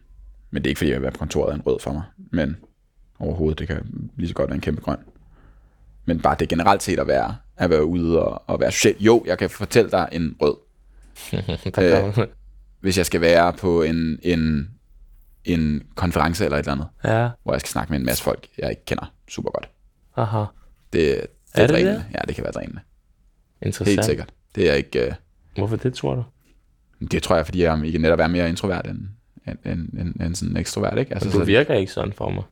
men 0.51 0.63
det 0.63 0.67
er 0.67 0.71
ikke 0.71 0.77
fordi, 0.79 0.89
jeg 0.91 0.95
vil 0.97 1.03
være 1.03 1.11
på 1.11 1.17
kontoret 1.19 1.55
en 1.55 1.61
rød 1.61 1.79
for 1.79 1.93
mig. 1.93 2.03
Men 2.31 2.57
overhovedet, 3.19 3.59
det 3.59 3.67
kan 3.67 4.09
lige 4.15 4.27
så 4.27 4.33
godt 4.33 4.49
være 4.49 4.55
en 4.55 4.61
kæmpe 4.61 4.81
grøn. 4.81 4.97
Men 6.05 6.19
bare 6.21 6.35
det 6.39 6.49
generelt 6.49 6.83
set 6.83 6.99
at 6.99 7.07
være, 7.07 7.35
at 7.57 7.69
være 7.69 7.85
ude 7.85 8.23
og, 8.23 8.43
og 8.47 8.59
være 8.59 8.71
social. 8.71 8.95
Jo, 8.99 9.23
jeg 9.27 9.37
kan 9.37 9.49
fortælle 9.49 9.91
dig 9.91 10.09
en 10.11 10.35
rød. 10.41 10.55
Kan- 12.15 12.27
Hvis 12.79 12.97
jeg 12.97 13.05
skal 13.05 13.21
være 13.21 13.53
på 13.53 13.81
en, 13.83 14.19
en, 14.23 14.69
en 15.45 15.83
konference 15.95 16.45
eller 16.45 16.57
et 16.57 16.59
eller 16.59 16.71
andet, 16.71 16.87
ja, 17.03 17.29
hvor 17.43 17.53
jeg 17.53 17.59
skal 17.61 17.69
snakke 17.69 17.91
med 17.93 17.99
en 17.99 18.05
masse 18.05 18.23
folk, 18.23 18.47
jeg 18.57 18.69
ikke 18.69 18.85
kender 18.85 19.13
super 19.27 19.51
godt. 19.51 19.69
aha. 20.15 20.37
Det, 20.39 20.47
det 20.93 21.13
er, 21.13 21.21
Er 21.53 21.67
det 21.67 21.69
drænende. 21.69 21.93
det? 21.93 22.05
Ja, 22.13 22.19
det 22.27 22.35
kan 22.35 22.43
være 22.43 22.53
drænende. 22.53 22.81
Interessant. 23.61 23.95
Helt 23.95 24.05
sikkert. 24.05 24.29
Det 24.55 24.69
er 24.69 24.73
ikke... 24.73 25.05
Øh, 25.07 25.13
Hvorfor 25.57 25.75
det, 25.75 25.93
tror 25.93 26.15
du? 26.15 26.23
Det 27.11 27.23
tror 27.23 27.35
jeg, 27.35 27.45
fordi 27.45 27.63
jeg 27.63 27.85
ikke 27.85 27.99
netop 27.99 28.19
er 28.19 28.27
mere 28.27 28.49
introvert 28.49 28.87
end, 28.87 28.99
end, 29.47 29.57
end, 29.65 29.99
end, 29.99 30.21
end 30.21 30.35
sådan 30.35 30.57
ekstrovert, 30.57 30.97
ikke? 30.97 31.13
Altså, 31.13 31.27
Men 31.29 31.33
du 31.33 31.39
så- 31.39 31.45
virker 31.45 31.73
ikke 31.73 31.91
sådan 31.91 32.13
for 32.13 32.29
mig. 32.29 32.43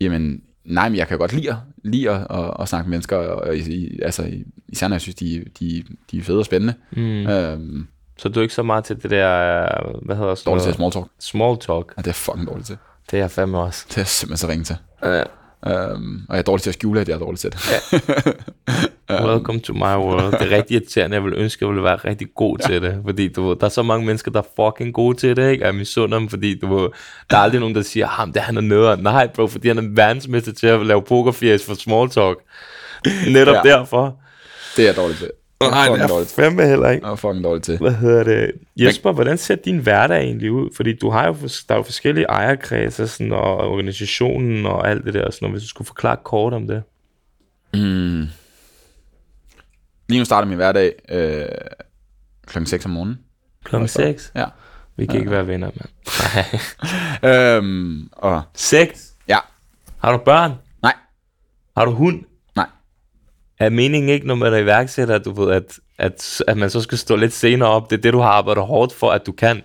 Jamen, 0.00 0.42
nej, 0.64 0.88
men 0.88 0.96
jeg 0.98 1.08
kan 1.08 1.18
godt 1.18 1.32
lide, 1.32 1.56
lide 1.84 2.10
at, 2.10 2.26
at, 2.30 2.50
at 2.60 2.68
snakke 2.68 2.88
med 2.88 2.90
mennesker, 2.90 3.16
og, 3.16 3.36
og 3.42 3.56
i, 3.56 4.00
altså, 4.02 4.22
i- 4.22 4.44
især 4.68 4.88
når 4.88 4.94
jeg 4.94 5.00
synes, 5.00 5.14
de, 5.14 5.44
de, 5.60 5.84
de 6.10 6.18
er 6.18 6.22
fede 6.22 6.38
og 6.38 6.44
spændende. 6.44 6.74
Mm. 6.90 7.26
Øhm, 7.26 7.86
Så 8.16 8.28
du 8.28 8.38
er 8.38 8.42
ikke 8.42 8.54
så 8.54 8.62
meget 8.62 8.84
til 8.84 9.02
det 9.02 9.10
der, 9.10 9.68
hvad 10.04 10.16
hedder 10.16 10.34
sådan 10.34 10.50
dårligt 10.50 10.64
til 10.64 10.74
small 10.74 10.92
talk. 10.92 11.06
Small 11.18 11.58
talk. 11.58 11.94
Ja, 11.96 12.02
det 12.02 12.08
er 12.08 12.12
fucking 12.12 12.46
dårligt 12.48 12.66
til. 12.66 12.76
Det 13.10 13.16
er 13.16 13.18
jeg 13.22 13.30
fandme 13.30 13.58
også. 13.58 13.86
Det 13.88 13.98
er 13.98 14.04
simpelthen 14.04 14.36
så 14.36 14.48
ringe 14.48 14.64
til. 14.64 14.76
Ja. 15.02 15.22
Øhm, 15.66 16.20
og 16.28 16.34
jeg 16.34 16.38
er 16.38 16.42
dårlig 16.42 16.62
til 16.62 16.70
at 16.70 16.74
skjule, 16.74 17.00
at 17.00 17.08
jeg 17.08 17.14
er 17.14 17.18
dårlig 17.18 17.40
til 17.40 17.52
det. 17.52 17.58
Welcome 19.26 19.60
to 19.60 19.72
my 19.72 19.80
world. 19.96 20.32
Det 20.32 20.52
er 20.52 20.56
rigtig 20.56 20.74
irriterende. 20.74 21.14
Jeg 21.14 21.24
vil 21.24 21.34
ønske, 21.36 21.58
at 21.58 21.60
jeg 21.62 21.68
ville 21.68 21.84
være 21.84 21.96
rigtig 21.96 22.26
god 22.34 22.58
til 22.58 22.82
det. 22.82 23.00
Fordi 23.04 23.28
du 23.28 23.56
der 23.60 23.66
er 23.66 23.70
så 23.70 23.82
mange 23.82 24.06
mennesker, 24.06 24.30
der 24.30 24.42
er 24.42 24.46
fucking 24.72 24.94
gode 24.94 25.16
til 25.16 25.36
det. 25.36 25.50
Ikke? 25.50 25.64
Jeg 25.64 25.74
misunder 25.74 26.18
dem, 26.18 26.28
fordi 26.28 26.58
du 26.58 26.90
der 27.30 27.36
er 27.36 27.40
aldrig 27.40 27.60
nogen, 27.60 27.74
der 27.74 27.82
siger, 27.82 28.06
ham, 28.06 28.32
det 28.32 28.40
er 28.40 28.44
han 28.44 28.56
er 28.56 28.60
nederen. 28.60 29.00
Nej, 29.02 29.26
bro, 29.26 29.46
fordi 29.46 29.68
han 29.68 29.78
er 29.78 29.82
verdensmester 29.94 30.52
til 30.52 30.66
at 30.66 30.86
lave 30.86 31.02
pokerfjes 31.02 31.64
for 31.66 31.74
small 31.74 32.10
talk. 32.10 32.38
Netop 33.28 33.54
Ja. 33.54 33.68
ja. 33.68 33.78
derfor. 33.78 34.16
det 34.76 34.82
er 34.82 34.86
jeg 34.88 34.96
dårlig 34.96 35.16
til. 35.16 35.30
Nej, 35.60 35.88
det 35.88 36.00
er 36.02 36.06
dårligt. 36.06 36.30
fandme 36.32 36.66
heller 36.66 36.90
ikke. 36.90 37.06
Jeg 37.06 37.12
er 37.12 37.16
fucking 37.16 37.44
dårlig 37.44 37.62
til. 37.62 37.78
Hvad 37.78 37.92
hedder 37.94 38.24
det? 38.24 38.52
Jesper, 38.76 39.12
hvordan 39.12 39.38
ser 39.38 39.54
din 39.54 39.78
hverdag 39.78 40.20
egentlig 40.22 40.52
ud? 40.52 40.70
Fordi 40.76 40.96
du 40.96 41.10
har 41.10 41.26
jo, 41.26 41.32
der 41.68 41.74
er 41.74 41.76
jo 41.76 41.82
forskellige 41.82 42.24
ejerkredser 42.26 43.06
sådan, 43.06 43.32
og 43.32 43.56
organisationen 43.56 44.66
og 44.66 44.88
alt 44.90 45.04
det 45.04 45.14
der. 45.14 45.30
Sådan, 45.30 45.38
noget. 45.46 45.54
hvis 45.54 45.62
du 45.62 45.68
skulle 45.68 45.86
forklare 45.86 46.16
kort 46.24 46.52
om 46.52 46.66
det. 46.66 46.82
Lige 50.08 50.18
nu 50.20 50.24
starter 50.24 50.48
min 50.48 50.56
hverdag 50.56 50.92
øh, 51.08 51.46
klokken 52.46 52.66
6 52.66 52.84
om 52.84 52.90
morgenen. 52.90 53.18
Klokken 53.64 53.88
6? 53.88 54.32
Ja. 54.34 54.44
Vi 54.96 55.06
kan 55.06 55.18
ikke 55.18 55.30
være 55.30 55.46
venner, 55.46 55.70
mand. 55.74 55.88
Øhm, 57.58 58.08
og 58.12 58.42
6? 58.54 59.14
ja, 59.28 59.38
Har 59.98 60.12
du 60.12 60.18
børn? 60.24 60.52
nej, 60.82 60.94
Har 61.76 61.84
du 61.84 61.90
hund? 61.90 62.24
Er 63.60 63.70
meningen 63.70 64.08
ikke, 64.08 64.26
når 64.26 64.34
man 64.34 64.52
er 64.52 64.56
iværksætter, 64.58 65.14
at, 65.14 65.24
du 65.24 65.44
ved, 65.44 65.54
at, 65.54 65.78
at, 65.98 66.42
at 66.46 66.56
man 66.56 66.70
så 66.70 66.80
skal 66.80 66.98
stå 66.98 67.16
lidt 67.16 67.32
senere 67.32 67.68
op? 67.68 67.90
Det 67.90 67.98
er 67.98 68.02
det, 68.02 68.12
du 68.12 68.18
har 68.18 68.28
arbejdet 68.28 68.64
hårdt 68.64 68.92
for, 68.92 69.10
at 69.10 69.26
du 69.26 69.32
kan. 69.32 69.62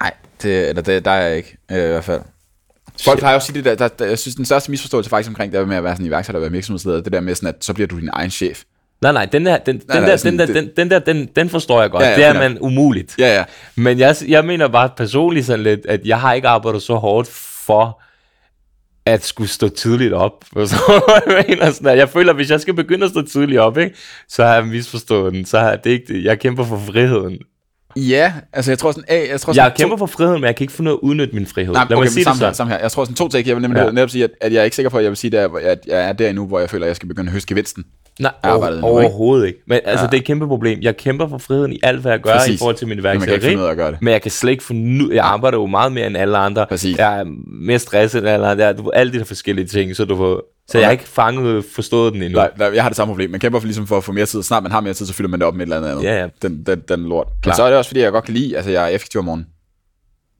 Nej, 0.00 0.12
det, 0.42 0.68
eller 0.68 0.82
det, 0.82 1.04
der 1.04 1.10
er 1.10 1.26
jeg 1.26 1.36
ikke, 1.36 1.56
øh, 1.72 1.78
i 1.78 1.86
hvert 1.86 2.04
fald. 2.04 2.20
Folk 3.04 3.18
plejer 3.18 3.34
jo 3.34 3.36
at 3.36 3.42
sige 3.42 3.54
det 3.54 3.64
der, 3.64 3.74
der, 3.74 3.88
der, 3.88 4.06
jeg 4.06 4.18
synes, 4.18 4.34
den 4.34 4.44
største 4.44 4.70
misforståelse 4.70 5.10
faktisk 5.10 5.30
omkring 5.30 5.52
det 5.52 5.68
med 5.68 5.76
at 5.76 5.84
være 5.84 5.94
sådan 5.94 6.06
iværksætter 6.06 6.38
og 6.38 6.42
være 6.42 6.52
virksomhedsleder, 6.52 7.00
det 7.00 7.12
der 7.12 7.20
med 7.20 7.34
sådan, 7.34 7.48
at 7.48 7.64
så 7.64 7.74
bliver 7.74 7.86
du 7.86 8.00
din 8.00 8.10
egen 8.12 8.30
chef. 8.30 8.62
Nej, 9.02 9.12
nej, 9.12 9.24
den 9.24 9.46
der, 9.46 9.58
den, 9.58 9.74
Nej, 9.74 9.96
den, 9.96 10.02
nej, 10.02 10.10
der, 10.10 10.16
sådan 10.16 10.38
den, 10.38 10.48
der, 10.48 10.54
den, 10.54 10.70
den 10.76 10.90
der, 10.90 10.98
den, 10.98 11.28
den 11.36 11.48
forstår 11.50 11.80
jeg 11.80 11.90
godt. 11.90 12.02
Ja, 12.02 12.10
ja, 12.10 12.16
det 12.16 12.24
er 12.24 12.32
man 12.32 12.58
umuligt. 12.60 13.14
Ja, 13.18 13.34
ja. 13.34 13.44
Men 13.76 13.98
jeg, 13.98 14.16
jeg 14.28 14.44
mener 14.44 14.68
bare 14.68 14.90
personligt 14.96 15.46
sådan 15.46 15.62
lidt, 15.62 15.86
at 15.88 16.06
jeg 16.06 16.20
har 16.20 16.32
ikke 16.32 16.48
arbejdet 16.48 16.82
så 16.82 16.94
hårdt 16.94 17.28
for 17.66 18.02
at 19.06 19.24
skulle 19.24 19.48
stå 19.50 19.68
tidligt 19.68 20.12
op. 20.12 20.44
Hvad 20.52 20.66
jeg 21.26 21.44
mener? 21.48 21.70
Sådan, 21.70 21.86
at 21.92 21.98
jeg 21.98 22.08
føler, 22.08 22.30
at 22.30 22.36
hvis 22.36 22.50
jeg 22.50 22.60
skal 22.60 22.74
begynde 22.74 23.04
at 23.04 23.10
stå 23.10 23.22
tidligt 23.22 23.60
op, 23.60 23.78
ikke, 23.78 23.96
så 24.28 24.44
har 24.44 24.54
jeg 24.54 24.66
misforstået 24.66 25.32
den. 25.34 25.44
Så 25.44 25.58
har 25.58 25.76
det 25.76 25.90
ikke 25.90 26.14
det. 26.14 26.24
Jeg 26.24 26.38
kæmper 26.40 26.64
for 26.64 26.82
friheden. 26.86 27.38
Ja, 27.96 28.32
altså 28.52 28.70
jeg 28.70 28.78
tror 28.78 28.90
sådan, 28.92 29.04
A, 29.08 29.14
jeg 29.30 29.40
tror 29.40 29.50
Jeg 29.50 29.54
sådan 29.54 29.72
kæmper 29.76 29.96
for 29.96 30.06
friheden, 30.06 30.40
men 30.40 30.46
jeg 30.46 30.56
kan 30.56 30.64
ikke 30.64 30.72
finde 30.72 30.90
ud 30.90 30.96
af 30.96 30.98
at 30.98 31.08
udnytte 31.08 31.34
min 31.34 31.46
frihed. 31.46 31.72
Nej, 31.72 31.86
Lad 31.90 31.96
okay, 31.96 32.04
mig 32.04 32.12
sige 32.12 32.24
men 32.24 32.30
det 32.32 32.38
sådan. 32.38 32.54
samme 32.54 32.72
her. 32.72 32.80
Jeg 32.80 32.90
tror 32.90 33.04
sådan 33.04 33.16
to 33.16 33.28
ting. 33.28 33.46
Jeg 33.46 33.56
vil 33.56 33.62
nemlig 33.62 33.82
Ja. 33.84 33.90
netop 33.90 34.10
sige, 34.10 34.24
at, 34.24 34.30
at 34.40 34.52
jeg 34.52 34.60
er 34.60 34.64
ikke 34.64 34.76
sikker 34.76 34.90
på, 34.90 34.98
at 34.98 35.02
jeg 35.04 35.10
vil 35.10 35.16
sige, 35.16 35.30
der, 35.30 35.48
at 35.54 35.78
jeg 35.86 36.08
er 36.08 36.12
der 36.12 36.28
endnu, 36.28 36.46
hvor 36.46 36.58
jeg 36.60 36.70
føler, 36.70 36.84
at 36.86 36.88
jeg 36.88 36.96
skal 36.96 37.08
begynde 37.08 37.28
at 37.28 37.32
høste 37.32 37.48
gevinsten. 37.48 37.84
Nej, 38.20 38.32
arbejdet 38.42 38.82
over, 38.82 39.00
overhovedet 39.00 39.46
ikke. 39.46 39.58
Men 39.66 39.80
altså, 39.84 40.04
Ja. 40.04 40.10
det 40.10 40.16
er 40.16 40.20
et 40.20 40.24
kæmpe 40.26 40.46
problem. 40.46 40.78
Jeg 40.82 40.96
kæmper 40.96 41.28
for 41.28 41.38
friheden 41.38 41.72
i 41.72 41.78
alt, 41.82 42.00
hvad 42.00 42.12
jeg 42.12 42.20
gør 42.20 42.32
Præcis. 42.32 42.54
i 42.54 42.58
forhold 42.58 42.76
til 42.76 42.88
min 42.88 42.96
Men 42.96 43.20
gøre 43.76 43.90
det. 43.90 44.02
Men 44.02 44.12
jeg 44.12 44.22
kan 44.22 44.30
slet 44.30 44.50
ikke 44.50 44.64
finde 44.64 45.04
ud... 45.04 45.10
Jeg 45.12 45.24
arbejder 45.24 45.58
jo 45.58 45.66
meget 45.66 45.92
mere 45.92 46.06
end 46.06 46.16
alle 46.16 46.38
andre. 46.38 46.66
Præcis. 46.66 46.98
Jeg 46.98 47.20
er 47.20 47.24
mere 47.46 47.78
stresset 47.78 48.18
end 48.18 48.28
alle 48.28 48.46
andre. 48.46 48.64
Jeg, 48.64 48.78
du, 48.78 48.82
ved, 48.82 48.90
alle 48.94 49.12
de 49.12 49.18
der 49.18 49.24
forskellige 49.24 49.66
ting, 49.66 49.96
så 49.96 50.04
du 50.04 50.16
får... 50.16 50.42
Så 50.68 50.78
jeg 50.78 50.86
har 50.86 50.92
ikke 50.92 51.04
fanget, 51.04 51.64
forstået 51.74 52.12
den 52.12 52.22
endnu. 52.22 52.38
Nej, 52.38 52.50
nej, 52.58 52.74
jeg 52.74 52.82
har 52.82 52.88
det 52.90 52.96
samme 52.96 53.12
problem. 53.12 53.30
Man 53.30 53.40
kæmper 53.40 53.58
for, 53.60 53.66
ligesom 53.66 53.86
for 53.86 53.96
at 53.96 54.04
få 54.04 54.12
mere 54.12 54.26
tid. 54.26 54.42
Snart 54.42 54.62
man 54.62 54.72
har 54.72 54.80
mere 54.80 54.94
tid, 54.94 55.06
så 55.06 55.12
fylder 55.14 55.30
man 55.30 55.40
det 55.40 55.46
op 55.46 55.54
med 55.54 55.60
et 55.66 55.74
eller 55.74 55.76
andet 55.76 55.90
andet. 55.90 56.02
Ja, 56.04 56.20
ja. 56.20 56.26
Den, 56.42 56.62
den, 56.66 56.82
den 56.88 57.08
lort. 57.08 57.26
Klar. 57.42 57.50
Men 57.52 57.56
så 57.56 57.62
er 57.62 57.68
det 57.68 57.78
også, 57.78 57.88
fordi 57.88 58.00
jeg 58.00 58.12
godt 58.12 58.24
kan 58.24 58.34
lide, 58.34 58.56
altså 58.56 58.70
jeg 58.70 58.84
er 58.84 58.88
effektiv 58.88 59.18
om 59.18 59.24
morgenen. 59.24 59.46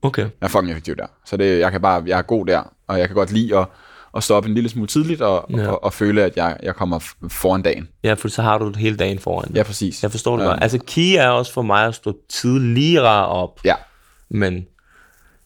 Okay. 0.03 0.23
Jeg 0.23 0.31
er 0.41 0.49
fucking 0.49 0.71
effektiv 0.71 0.97
der. 0.97 1.07
Så 1.27 1.37
det, 1.37 1.59
jeg 1.59 1.73
kan 1.73 1.81
bare, 1.81 2.03
jeg 2.07 2.19
er 2.19 2.23
god 2.23 2.47
der, 2.47 2.63
og 2.89 2.99
jeg 2.99 3.07
kan 3.09 3.15
godt 3.15 3.33
lide 3.33 3.59
at, 3.59 3.67
at 4.17 4.23
stå 4.23 4.35
op 4.35 4.47
en 4.47 4.55
lille 4.55 4.69
smule 4.69 4.87
tidligt, 4.89 5.21
og, 5.21 5.47
Ja. 5.51 5.57
ja. 5.59 5.69
og, 5.69 5.85
og 5.85 5.93
føle, 5.93 6.23
at 6.23 6.37
jeg, 6.37 6.57
jeg 6.63 6.75
kommer 6.75 6.99
foran 7.29 7.63
dagen. 7.63 7.89
Ja, 8.05 8.15
for 8.15 8.29
så 8.29 8.43
har 8.43 8.59
du 8.59 8.73
hele 8.77 8.97
dagen 8.97 9.19
foran. 9.19 9.49
dig. 9.49 9.55
Ja, 9.57 9.63
præcis. 9.63 10.03
Jeg 10.03 10.11
forstår 10.11 10.37
det 10.37 10.47
godt. 10.47 10.59
Altså, 10.63 10.79
key 10.87 11.15
er 11.19 11.29
også 11.29 11.53
for 11.53 11.63
mig 11.63 11.85
at 11.87 11.95
stå 11.95 12.17
tidligere 12.31 13.27
op. 13.27 13.61
Ja, 13.65 13.75
Men 14.31 14.65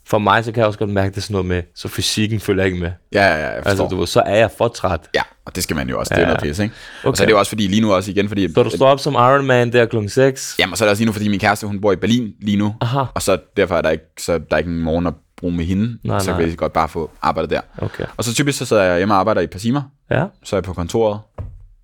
for 0.06 0.18
mig, 0.18 0.44
så 0.44 0.52
kan 0.52 0.58
jeg 0.60 0.66
også 0.66 0.78
godt 0.78 0.90
mærke, 0.90 1.06
at 1.06 1.14
det 1.14 1.20
er 1.20 1.22
sådan 1.22 1.32
noget 1.34 1.46
med, 1.46 1.62
så 1.74 1.88
fysikken 1.88 2.40
følger 2.40 2.64
ikke 2.64 2.78
med. 2.78 2.90
ja, 3.12 3.22
ja, 3.26 3.34
jeg 3.54 3.62
forstår. 3.64 3.84
Altså, 3.84 3.96
du 3.96 4.06
så 4.06 4.20
er 4.26 4.36
jeg 4.36 4.50
for 4.58 4.68
træt. 4.68 5.00
Ja, 5.14 5.22
og 5.44 5.54
det 5.54 5.62
skal 5.62 5.76
man 5.76 5.88
jo 5.88 5.98
også. 5.98 6.14
Det 6.14 6.16
er 6.16 6.20
Ja. 6.22 6.26
noget 6.26 6.42
pis, 6.42 6.58
ikke? 6.58 6.74
Okay. 7.02 7.08
Og 7.10 7.16
så 7.16 7.22
er 7.22 7.26
det 7.26 7.32
jo 7.32 7.38
også 7.38 7.48
fordi, 7.48 7.66
lige 7.66 7.80
nu 7.82 7.92
også 7.92 8.10
igen, 8.10 8.28
fordi... 8.28 8.52
Så 8.54 8.62
du 8.62 8.70
står 8.70 8.86
op 8.88 9.00
som 9.00 9.14
Iron 9.14 9.46
Man 9.46 9.72
der 9.72 9.86
klokken 9.86 10.08
6. 10.10 10.56
Jamen, 10.58 10.76
så 10.76 10.84
er 10.84 10.86
det 10.86 10.90
også 10.90 11.00
lige 11.00 11.06
nu, 11.06 11.12
fordi 11.12 11.28
min 11.28 11.40
kæreste, 11.40 11.66
hun 11.66 11.80
bor 11.80 11.92
i 11.92 11.96
Berlin 11.96 12.32
lige 12.40 12.56
nu. 12.56 12.74
Aha. 12.80 13.04
Og 13.14 13.22
så 13.22 13.38
derfor 13.56 13.74
er 13.76 13.82
der 13.82 13.90
ikke, 13.90 14.04
så 14.18 14.32
der 14.38 14.44
er 14.50 14.58
ikke 14.58 14.70
en 14.70 14.80
morgen 14.80 15.06
at 15.06 15.14
bruge 15.40 15.56
med 15.56 15.64
hende. 15.64 15.98
Nej, 16.02 16.18
så 16.18 16.30
nej. 16.30 16.40
kan 16.40 16.48
jeg 16.48 16.58
godt 16.58 16.72
bare 16.72 16.88
få 16.88 17.10
arbejdet 17.22 17.50
der. 17.50 17.60
Okay. 17.78 18.04
Og 18.16 18.24
så 18.24 18.34
typisk 18.34 18.58
så 18.58 18.64
sidder 18.64 18.82
jeg 18.82 18.96
hjemme 18.96 19.14
og 19.14 19.20
arbejder 19.20 19.40
i 19.40 19.44
et 19.44 19.50
par 19.50 19.58
timer. 19.58 19.82
Ja. 20.10 20.26
Så 20.42 20.56
er 20.56 20.58
jeg 20.58 20.64
på 20.64 20.72
kontoret, 20.72 21.20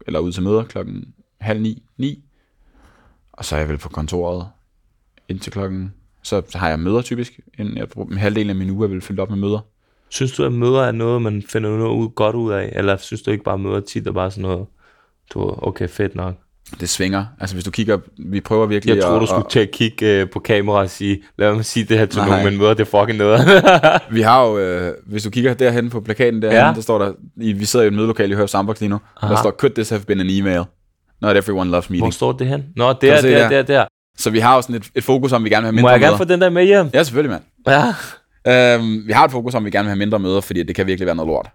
eller 0.06 0.20
ude 0.20 0.32
til 0.32 0.42
møder 0.42 0.64
klokken 0.64 1.04
halv 1.40 1.60
ni, 1.60 1.82
ni. 1.96 2.24
Og 3.32 3.44
så 3.44 3.54
er 3.56 3.60
jeg 3.60 3.68
vel 3.68 3.78
på 3.78 3.88
kontoret 3.88 4.48
indtil 5.28 5.52
klokken... 5.52 5.94
Så 6.22 6.42
har 6.54 6.68
jeg 6.68 6.78
møder 6.78 7.02
typisk. 7.02 7.40
En, 7.58 7.76
jeg 7.76 7.88
bruger, 7.88 8.18
halvdelen 8.18 8.50
af 8.50 8.56
min 8.56 8.70
uge 8.70 8.84
er 8.84 8.88
vel 8.88 9.00
fyldt 9.00 9.20
op 9.20 9.30
med 9.30 9.38
møder. 9.38 9.58
Synes 10.08 10.32
du, 10.32 10.44
at 10.44 10.52
møder 10.52 10.82
er 10.82 10.92
noget, 10.92 11.22
man 11.22 11.42
finder 11.42 11.70
noget 11.70 11.96
ud, 11.96 12.08
godt 12.08 12.36
ud 12.36 12.52
af? 12.52 12.72
Eller 12.72 12.96
synes 12.96 13.22
du 13.22 13.30
ikke 13.30 13.44
bare, 13.44 13.54
at 13.54 13.60
møder 13.60 13.80
tit 13.80 14.06
er 14.06 14.12
bare 14.12 14.30
sådan 14.30 14.42
noget, 14.42 14.66
du 15.34 15.54
okay, 15.62 15.88
fedt 15.88 16.14
nok. 16.14 16.34
Det 16.80 16.88
svinger. 16.88 17.24
Altså 17.40 17.56
hvis 17.56 17.64
du 17.64 17.70
kigger, 17.70 17.98
vi 18.18 18.40
prøver 18.40 18.66
virkelig 18.66 18.94
Jeg 18.94 19.02
tror, 19.05 19.18
du 19.18 19.26
skulle 19.26 19.47
til 19.51 19.60
at 19.60 19.70
kigge 19.70 20.06
øh, 20.06 20.30
på 20.30 20.38
kamera 20.40 20.78
og 20.78 20.90
sige, 20.90 21.22
lad 21.38 21.52
mig 21.55 21.64
sige 21.64 21.84
det 21.84 21.98
her 21.98 22.06
til 22.06 22.18
Nej. 22.20 22.28
nogen, 22.28 22.44
men 22.44 22.59
møder 22.59 22.74
det 22.74 22.88
fucking 22.88 23.18
noget. 23.18 23.40
Vi 24.10 24.20
har 24.22 24.44
jo, 24.47 24.59
øh, 24.59 24.94
hvis 25.06 25.22
du 25.22 25.30
kigger 25.30 25.55
derhen 25.55 25.90
på 25.90 26.01
plakaten 26.01 26.43
derhen, 26.43 26.56
Ja. 26.59 26.72
der 26.74 26.80
står 26.80 26.98
der, 26.98 27.12
i, 27.36 27.52
vi 27.52 27.64
sidder 27.64 27.84
i 27.84 27.88
et 27.88 27.94
mødelokale 27.94 28.32
i 28.32 28.36
Hørs 28.36 28.51
Sandbox 28.51 28.80
lige 28.80 28.88
nu, 28.90 28.98
Aha. 29.22 29.32
der 29.34 29.40
står, 29.40 29.51
could 29.51 29.74
this 29.74 29.88
have 29.90 30.02
been 30.06 30.20
an 30.20 30.30
email? 30.30 30.62
Not 31.20 31.36
everyone 31.36 31.70
loves 31.70 31.86
Hvor 31.86 31.93
meeting. 31.93 32.14
står 32.14 32.32
det 32.32 32.47
hen? 32.47 32.64
Nå, 32.76 32.88
der, 32.88 32.94
der, 33.01 33.20
der? 33.22 33.48
der, 33.48 33.62
der. 33.62 33.84
Så 34.18 34.30
vi 34.30 34.38
har 34.38 34.55
jo 34.56 34.62
sådan 34.62 34.76
et, 34.76 34.84
et 34.94 35.05
fokus 35.05 35.32
om, 35.32 35.44
vi 35.44 35.48
gerne 35.51 35.60
vil 35.62 35.66
have 35.66 35.72
mindre 35.72 35.82
Må 35.82 35.90
jeg 35.90 36.01
gerne 36.01 36.10
møder. 36.10 36.16
få 36.18 36.24
den 36.24 36.40
der 36.40 36.51
med 36.51 36.64
hjem? 36.64 36.90
Ja, 36.94 37.02
selvfølgelig, 37.02 37.30
mand. 37.30 37.43
Ja. 38.47 38.74
Øhm, 38.74 39.02
vi 39.06 39.12
har 39.12 39.24
et 39.24 39.30
fokus 39.30 39.55
om, 39.55 39.64
vi 39.64 39.70
gerne 39.70 39.84
vil 39.84 39.90
have 39.90 39.98
mindre 39.98 40.18
møder, 40.18 40.40
fordi 40.40 40.62
det 40.62 40.76
kan 40.76 40.86
virkelig 40.86 41.06
være 41.06 41.14
noget 41.16 41.28
lort. 41.28 41.48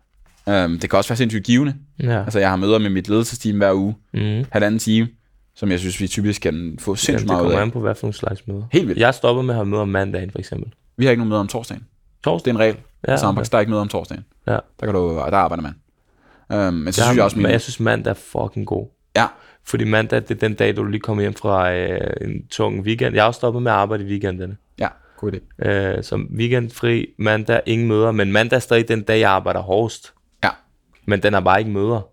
Øhm, 0.50 0.80
det 0.80 0.90
kan 0.90 0.98
også 0.98 1.10
være 1.10 1.18
sindssygt 1.18 1.44
givende. 1.46 1.76
Ja. 2.04 2.24
Altså, 2.24 2.40
jeg 2.40 2.50
har 2.50 2.56
møder 2.56 2.78
med 2.80 2.90
mit 2.90 3.10
ledelsesteam 3.10 3.58
hver 3.58 3.74
uge, 3.74 3.96
Mm. 4.14 4.46
halvanden 4.52 4.80
time, 4.80 5.08
som 5.56 5.72
jeg 5.72 5.80
synes, 5.80 6.00
vi 6.02 6.08
typisk 6.08 6.42
kan 6.42 6.78
få 6.80 6.96
sindssygt 6.96 7.20
det 7.20 7.28
meget 7.28 7.40
ud 7.42 7.46
kommer 7.46 7.60
af. 7.60 7.62
an 7.64 7.72
på, 7.72 7.80
hvad 7.80 7.96
for 7.96 8.06
nogle 8.08 8.14
slags 8.14 8.48
møder. 8.48 8.64
Helt 8.72 8.88
vildt. 8.88 9.00
Jeg 9.00 9.08
er 9.08 9.12
stoppet 9.12 9.46
med 9.46 9.54
at 9.54 9.58
have 9.58 9.66
møder 9.66 9.82
om 9.82 9.90
mandagen, 9.90 10.32
for 10.32 10.40
eksempel. 10.40 10.74
Vi 10.98 11.06
har 11.06 11.12
ikke 11.12 11.20
nogen 11.20 11.30
møder 11.30 11.40
om 11.42 11.48
torsdagen. 11.48 11.82
Det 11.82 12.24
Torsdag? 12.24 12.52
er 12.52 12.56
en 12.56 12.60
regel. 12.60 12.76
Ja, 13.08 13.18
Sandbox, 13.18 13.42
okay. 13.48 13.52
der 13.52 13.58
er 13.58 13.60
ikke 13.60 13.70
møder 13.70 13.82
om 13.82 13.88
torsdagen. 13.88 14.26
Ja. 14.48 14.52
Der, 14.52 14.86
kan 14.86 14.94
du, 14.94 15.10
der 15.10 15.38
arbejder 15.38 15.64
man. 15.64 15.74
Øhm, 16.52 16.74
men 16.74 16.94
så 16.94 17.02
Jeg, 17.02 17.06
synes 17.06 17.16
jeg 17.18 17.24
også, 17.24 17.38
min... 17.40 17.46
jeg 17.52 17.62
synes, 17.62 17.80
mandag 17.80 18.10
er 18.12 18.14
fucking 18.16 18.68
god. 18.68 18.88
Ja, 19.16 19.26
Fordi 19.64 19.84
mandag, 19.84 20.22
det 20.22 20.32
er 20.32 20.36
den 20.36 20.54
dag, 20.54 20.76
du 20.76 20.84
lige 20.84 21.02
kommer 21.02 21.22
hjem 21.24 21.34
fra 21.34 21.74
øh, 21.74 22.00
en 22.22 22.48
tung 22.48 22.80
weekend. 22.82 23.16
Jeg 23.16 23.24
har 23.24 23.28
også 23.28 23.38
stoppet 23.38 23.64
med 23.64 23.72
at 23.72 23.78
arbejde 23.78 24.04
i 24.04 24.08
weekenderne. 24.08 24.58
ja, 24.80 24.88
god 25.18 25.32
idé. 25.34 25.66
Øh, 25.70 26.04
så 26.04 26.16
weekendfri, 26.38 27.08
mandag, 27.18 27.62
ingen 27.66 27.88
møder. 27.88 28.12
Men 28.12 28.32
mandag 28.32 28.56
er 28.56 28.60
stadig 28.60 28.88
den 28.88 29.02
dag, 29.02 29.20
jeg 29.20 29.32
arbejder 29.32 29.60
hårdest. 29.60 30.14
Ja, 31.08 31.12
Men 31.12 31.24
den 31.24 31.34
har 31.34 31.40
bare 31.40 31.60
ikke 31.60 31.72
møder. 31.72 32.08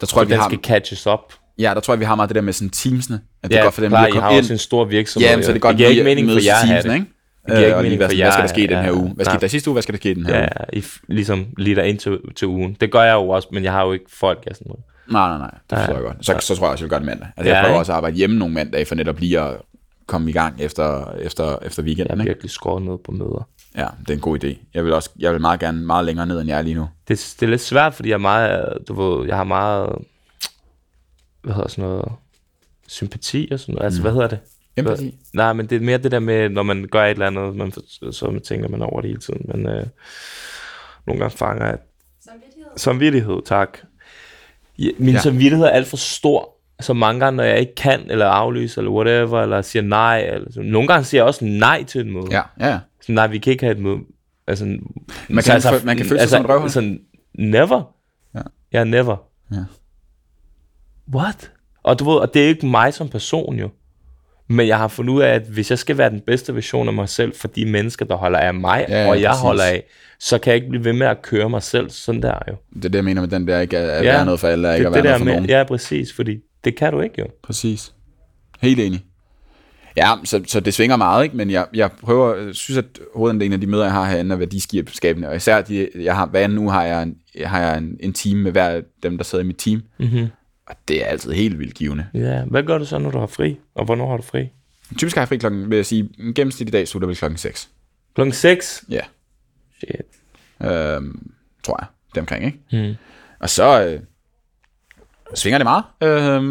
der 0.00 0.06
tror 0.06 0.16
Så 0.16 0.20
jeg, 0.20 0.28
vi 0.28 0.32
den 0.32 0.40
har... 0.40 0.48
skal 0.48 0.58
catches 0.62 1.06
up. 1.06 1.18
Ja, 1.58 1.72
der 1.74 1.80
tror 1.80 1.94
jeg, 1.94 2.00
vi 2.00 2.04
har 2.04 2.14
meget 2.14 2.28
det 2.28 2.34
der 2.34 2.40
med 2.42 2.52
sådan 2.52 2.70
teamsene. 2.70 3.20
At 3.42 3.50
det 3.50 3.56
ja, 3.56 3.60
er 3.60 3.64
godt 3.64 3.74
for 3.74 3.80
dem 3.82 3.90
klar, 3.90 4.00
lige 4.00 4.08
I 4.08 4.10
at 4.10 4.14
har 4.14 4.20
komme 4.28 4.38
også 4.38 4.52
ind. 4.52 4.54
en 4.54 4.58
stor 4.58 4.84
virksomhed. 4.84 5.28
Ja, 5.28 5.36
men 5.36 5.44
så 5.44 5.50
er 5.50 5.52
det 5.52 5.62
godt 5.62 5.70
det 5.72 5.76
giver 5.78 5.88
ikke 5.88 6.02
lige 6.02 6.10
at 6.10 6.16
mening 6.16 6.28
for 6.38 6.44
jer 6.44 6.54
i 6.54 6.58
at 6.62 6.68
teamsene, 6.68 6.92
det. 6.92 7.00
ikke? 7.00 7.12
Det 7.46 7.54
giver 7.56 7.66
ikke 7.66 7.76
Øh, 7.76 7.82
lige 7.82 7.82
mening 7.82 8.00
være 8.00 8.08
for 8.08 8.16
jer 8.16 8.24
Hvad 8.24 8.32
skal 8.32 8.38
der 8.40 8.44
at 8.44 8.50
ske 8.50 8.64
i 8.64 8.66
den 8.66 8.84
her 8.84 8.92
uge? 8.92 9.12
Hvad 9.14 9.24
skete 9.24 9.40
der 9.40 9.46
sidste 9.48 9.70
uge? 9.70 9.74
Hvad 9.74 9.82
skal 9.82 9.92
der 9.92 9.96
ske 9.98 10.10
i 10.10 10.14
den 10.14 10.26
her 10.26 10.34
Ja, 10.38 10.40
uge? 10.42 10.50
I 10.72 10.78
f- 10.78 11.00
ligesom 11.08 11.46
lider 11.58 11.82
ind 11.82 11.98
til, 11.98 12.18
til 12.36 12.48
ugen. 12.48 12.76
Det 12.80 12.92
gør 12.92 13.02
jeg 13.02 13.14
jo 13.14 13.28
også, 13.28 13.48
men 13.52 13.64
jeg 13.64 13.72
har 13.72 13.84
jo 13.86 13.92
ikke 13.92 14.04
folk 14.20 14.44
af 14.46 14.54
sådan 14.56 14.66
noget. 14.68 14.82
Nej, 15.10 15.28
nej, 15.28 15.38
nej. 15.38 15.50
Det 15.70 15.78
forstår 15.78 15.92
Ja. 15.92 15.98
jeg 15.98 16.04
godt. 16.06 16.26
Så, 16.26 16.36
så 16.40 16.56
tror 16.56 16.66
jeg 16.66 16.72
også, 16.72 16.82
jeg 16.82 16.86
vil 16.86 16.90
gøre 16.90 17.00
det 17.00 17.06
mandag. 17.06 17.28
Altså, 17.36 17.50
Ja, 17.50 17.56
jeg 17.56 17.64
prøver 17.64 17.78
også 17.78 17.92
at 17.92 17.96
arbejde 17.96 18.16
hjemme 18.16 18.36
nogle 18.38 18.54
mandage, 18.54 18.84
for 18.84 18.94
netop 18.94 19.18
lige 19.20 19.40
at 19.40 19.56
komme 20.06 20.30
i 20.30 20.32
gang 20.32 20.54
efter, 20.60 21.12
efter, 21.20 21.58
efter 21.62 21.82
Jeg 21.82 21.86
weekenden. 21.86 22.18
har 22.18 22.24
Ikke? 22.24 22.30
virkelig 22.30 22.50
skåret 22.50 22.82
ned 22.82 22.96
på 23.04 23.12
møder. 23.12 23.48
Ja, 23.76 23.86
det 24.00 24.10
er 24.10 24.14
en 24.14 24.20
god 24.20 24.44
idé. 24.44 24.56
Jeg 24.74 24.84
vil, 24.84 24.92
også, 24.92 25.10
jeg 25.18 25.32
vil 25.32 25.40
meget 25.40 25.60
gerne 25.60 25.86
meget 25.86 26.04
længere 26.04 26.26
ned, 26.26 26.40
end 26.40 26.48
jeg 26.48 26.58
er 26.58 26.62
lige 26.62 26.74
nu. 26.74 26.88
Det, 27.08 27.34
det 27.40 27.46
er 27.46 27.50
lidt 27.50 27.60
svært, 27.60 27.94
fordi 27.94 28.08
jeg 28.08 28.14
er 28.14 28.18
meget, 28.18 28.78
du 28.88 28.94
ved, 28.94 29.26
jeg 29.28 29.36
har 29.36 29.44
meget, 29.44 29.96
hvad 31.42 31.54
hedder 31.54 31.68
sådan 31.68 31.84
noget, 31.84 32.12
sympati 32.88 33.48
og 33.52 33.60
sådan 33.60 33.74
noget. 33.74 33.84
Altså, 33.84 34.00
hvad 34.02 34.12
hedder 34.12 34.28
det? 34.28 34.38
Empati? 34.76 35.14
Nej, 35.32 35.52
men 35.52 35.66
det 35.66 35.76
er 35.76 35.80
mere 35.80 35.98
det 35.98 36.10
der 36.12 36.18
med, 36.18 36.48
når 36.48 36.62
man 36.62 36.88
gør 36.90 37.04
et 37.04 37.10
eller 37.10 37.26
andet, 37.26 37.56
man, 37.56 37.72
så 38.12 38.30
man 38.30 38.40
tænker 38.40 38.68
man 38.68 38.82
over 38.82 39.00
det 39.00 39.10
hele 39.10 39.20
tiden. 39.20 39.40
Men 39.44 39.68
øh, 39.68 39.86
nogle 41.06 41.20
gange 41.20 41.30
fanger 41.36 41.66
jeg 41.66 41.78
Samvittighed. 42.24 42.70
samvittighed, 42.76 43.42
tak. 43.46 43.78
Ja, 44.78 44.88
min 44.98 45.14
Ja. 45.14 45.20
samvittighed 45.20 45.66
er 45.66 45.70
alt 45.70 45.86
for 45.86 45.96
stor. 45.96 46.56
Så 46.80 46.92
mange 46.92 47.20
gange, 47.24 47.36
når 47.36 47.44
jeg 47.44 47.60
ikke 47.60 47.74
kan, 47.74 48.10
eller 48.10 48.26
aflyser, 48.26 48.78
eller 48.80 48.92
whatever, 48.92 49.42
eller 49.42 49.62
siger 49.62 49.82
nej. 49.82 50.18
Eller, 50.20 50.52
så, 50.52 50.62
nogle 50.62 50.88
gange 50.88 51.04
siger 51.04 51.20
jeg 51.20 51.26
også 51.26 51.44
nej 51.44 51.84
til 51.84 52.00
et 52.00 52.06
møde. 52.06 52.26
Ja, 52.30 52.42
ja, 52.60 52.78
ja. 53.00 53.06
Så, 53.06 53.12
nej, 53.12 53.26
vi 53.26 53.38
kan 53.38 53.50
ikke 53.50 53.64
have 53.64 53.76
et 53.76 53.82
møde. 53.82 53.98
Altså, 54.46 54.64
Man 54.64 55.44
kan- 55.44 55.62
man 55.84 55.96
kan 55.96 56.06
føle 56.06 56.20
sig 56.20 56.28
som 56.28 56.42
et 56.44 56.48
røvhul. 56.48 56.70
Sådan, 56.70 57.00
never. 57.34 57.94
Ja. 58.34 58.40
Ja, 58.72 58.84
never. 58.84 59.16
Ja. 59.52 59.56
What? 61.14 61.50
Og 61.82 61.98
du 61.98 62.10
ved, 62.10 62.16
og 62.18 62.34
det 62.34 62.44
er 62.44 62.48
ikke 62.48 62.66
mig 62.66 62.94
som 62.94 63.08
person 63.08 63.58
jo. 63.58 63.70
Men 64.48 64.66
jeg 64.66 64.78
har 64.78 64.88
fundet 64.88 65.12
ud 65.14 65.22
af, 65.22 65.28
at 65.34 65.42
hvis 65.42 65.70
jeg 65.70 65.78
skal 65.78 65.98
være 65.98 66.10
den 66.10 66.20
bedste 66.20 66.54
version 66.54 66.88
af 66.88 66.94
mig 66.94 67.08
selv 67.08 67.34
for 67.34 67.48
de 67.48 67.66
mennesker, 67.66 68.04
der 68.04 68.14
holder 68.16 68.38
af 68.38 68.54
mig, 68.54 68.86
Ja, 68.88 69.02
ja, 69.02 69.08
og 69.10 69.20
jeg 69.20 69.30
præcis. 69.30 69.42
holder 69.42 69.64
af, 69.64 69.84
så 70.18 70.38
kan 70.38 70.50
jeg 70.50 70.56
ikke 70.56 70.68
blive 70.68 70.84
ved 70.84 70.92
med 70.92 71.06
at 71.06 71.22
køre 71.22 71.48
mig 71.50 71.62
selv 71.62 71.90
sådan 71.90 72.22
der 72.22 72.38
jo. 72.48 72.56
Det 72.74 72.84
er 72.84 72.88
det, 72.88 72.94
jeg 72.94 73.04
mener 73.04 73.20
med 73.20 73.28
den 73.28 73.48
der, 73.48 73.60
ikke 73.60 73.78
at 73.78 74.04
Ja, 74.04 74.12
være 74.12 74.24
noget 74.24 74.40
for 74.40 74.48
alle, 74.48 74.68
og 74.68 74.72
det, 74.72 74.78
ikke 74.78 74.88
at 74.88 74.94
det 74.94 75.04
være 75.04 75.12
der 75.12 75.18
noget 75.18 75.20
for 75.20 75.24
med, 75.24 75.32
nogen. 75.34 75.48
Ja, 75.50 75.64
præcis, 75.64 76.12
fordi 76.12 76.38
det 76.64 76.76
kan 76.76 76.92
du 76.92 77.00
ikke 77.00 77.14
jo. 77.18 77.26
Præcis. 77.42 77.94
Helt 78.60 78.80
enig. 78.80 79.04
Ja, 79.96 80.14
så, 80.24 80.42
så 80.46 80.60
det 80.60 80.74
svinger 80.74 80.96
meget, 80.96 81.24
ikke? 81.24 81.36
men 81.36 81.50
jeg, 81.50 81.66
jeg 81.74 81.92
prøver, 81.92 82.34
jeg 82.36 82.54
synes, 82.54 82.78
at 82.78 82.84
hovedandelen 83.14 83.52
af 83.52 83.60
de 83.60 83.66
møder, 83.66 83.84
jeg 83.84 83.92
har 83.92 84.04
herinde, 84.10 84.32
er 84.32 84.36
værdiskabende, 84.38 85.28
og 85.28 85.36
især 85.36 85.62
de, 85.62 85.88
jeg 85.94 86.16
har, 86.16 86.26
hver 86.26 86.40
anden 86.40 86.58
uge 86.58 86.72
har 86.72 86.84
jeg, 86.84 87.02
en, 87.02 87.16
har 87.44 87.60
jeg 87.60 87.78
en, 87.78 87.96
en 88.00 88.12
team 88.12 88.36
med 88.38 88.52
hver 88.52 88.68
af 88.68 88.82
dem, 89.02 89.16
der 89.16 89.24
sidder 89.24 89.44
i 89.44 89.46
mit 89.46 89.56
team, 89.58 89.82
Mm-hmm. 89.98 90.26
og 90.66 90.76
det 90.88 91.02
er 91.02 91.06
altid 91.06 91.32
helt 91.32 91.58
vildt 91.58 91.74
givende. 91.74 92.06
Ja, 92.14 92.44
hvad 92.44 92.62
gør 92.62 92.78
du 92.78 92.84
så, 92.84 92.98
når 92.98 93.10
du 93.10 93.18
har 93.18 93.26
fri? 93.26 93.56
Og 93.74 93.84
hvornår 93.84 94.10
har 94.10 94.16
du 94.16 94.22
fri? 94.22 94.48
Typisk 94.98 95.16
har 95.16 95.22
jeg 95.22 95.28
fri 95.28 95.36
klokken, 95.36 95.70
vil 95.70 95.76
jeg 95.76 95.86
sige, 95.86 96.08
en 96.18 96.34
gennemsnitlig 96.34 96.72
dag 96.72 96.88
slutter 96.88 97.06
vel 97.06 97.16
klokken 97.16 97.38
6. 97.38 97.68
Klokken 98.14 98.32
6? 98.32 98.84
Ja, 98.88 99.00
Shit. 99.78 100.70
øhm, 100.70 101.30
tror 101.62 101.76
jeg, 101.80 101.86
det 102.14 102.20
omkring, 102.20 102.44
ikke? 102.44 102.58
Hmm. 102.70 102.94
Og 103.40 103.50
så 103.50 103.84
øh, 103.86 104.00
svinger 105.34 105.58
det 105.58 105.64
meget. 105.66 105.84
Øh, 106.02 106.42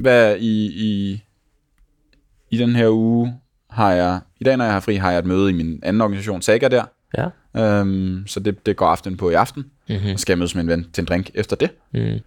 hvad 0.00 0.36
i, 0.36 0.66
i, 0.66 1.22
i 2.52 2.56
den 2.58 2.76
her 2.76 2.88
uge 2.90 3.34
har 3.70 3.92
jeg, 3.92 4.20
i 4.40 4.44
dag 4.44 4.56
når 4.56 4.64
jeg 4.64 4.72
har 4.72 4.80
fri, 4.80 4.94
har 4.94 5.10
jeg 5.10 5.18
et 5.18 5.26
møde 5.26 5.50
i 5.50 5.52
min 5.52 5.80
anden 5.82 6.00
organisation, 6.00 6.42
Saga 6.42 6.68
der. 6.68 6.84
Ja. 7.18 7.28
Øhm, 7.56 8.26
så 8.26 8.40
det, 8.40 8.66
det 8.66 8.76
går 8.76 8.86
aften 8.86 9.16
på 9.16 9.30
i 9.30 9.34
aften. 9.34 9.64
Mm-hmm. 9.88 10.16
Så 10.16 10.22
skal 10.22 10.32
jeg 10.32 10.38
mødes 10.38 10.54
med 10.54 10.62
en 10.62 10.68
ven 10.68 10.86
til 10.92 11.02
en 11.02 11.06
drink 11.06 11.30
efter 11.34 11.56
det. 11.56 11.70
Mm. 11.92 12.18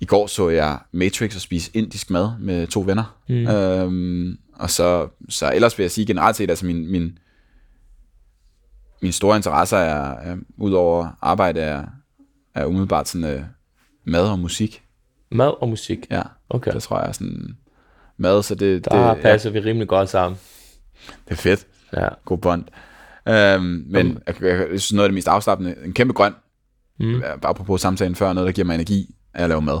I 0.00 0.04
går 0.04 0.26
så 0.26 0.48
jeg 0.48 0.78
Matrix 0.92 1.34
og 1.34 1.40
spise 1.40 1.70
indisk 1.74 2.10
mad 2.10 2.30
med 2.40 2.66
to 2.66 2.80
venner. 2.86 3.16
Mm. 3.28 3.46
Øhm, 3.46 4.38
og 4.54 4.70
så, 4.70 5.08
så 5.28 5.52
ellers 5.54 5.78
vil 5.78 5.84
jeg 5.84 5.90
sige 5.90 6.06
generelt 6.06 6.36
set, 6.36 6.50
altså 6.50 6.66
min, 6.66 6.92
min, 6.92 7.18
min 9.02 9.12
store 9.12 9.36
interesse 9.36 9.76
er, 9.76 10.10
er 10.10 10.36
udover 10.56 11.08
arbejde, 11.22 11.60
er, 11.60 11.84
er 12.54 12.64
umiddelbart 12.64 13.08
sådan 13.08 13.36
øh, 13.36 13.42
mad 14.04 14.28
og 14.28 14.38
musik. 14.38 14.82
Mad 15.30 15.52
og 15.60 15.68
musik. 15.68 16.06
Ja, 16.10 16.22
Okay. 16.50 16.72
det 16.72 16.82
tror 16.82 16.98
jeg 16.98 17.08
er 17.08 17.12
sådan 17.12 17.56
mad, 18.20 18.42
så 18.42 18.54
det, 18.54 18.84
Der 18.84 19.14
det, 19.14 19.22
passer 19.22 19.50
vi 19.50 19.60
rimelig 19.60 19.88
godt 19.88 20.08
sammen. 20.08 20.38
det 21.28 21.32
er 21.32 21.34
fedt. 21.34 21.66
Ja. 21.96 22.08
God 22.24 22.38
bånd. 22.38 22.64
Øhm, 23.28 23.84
men 23.86 24.18
jeg, 24.26 24.42
jeg, 24.42 24.58
jeg 24.58 24.80
synes 24.80 24.92
noget 24.92 25.04
af 25.04 25.08
det 25.08 25.14
mest 25.14 25.28
afslappende, 25.28 25.74
en 25.84 25.92
kæmpe 25.92 26.14
grøn, 26.14 26.34
mm. 27.00 27.22
apropos 27.42 27.80
samtalen 27.80 28.14
før, 28.14 28.32
noget 28.32 28.46
der 28.46 28.52
giver 28.52 28.66
mig 28.66 28.74
energi, 28.74 29.14
er 29.34 29.42
at 29.44 29.48
lave 29.48 29.62
mad. 29.62 29.80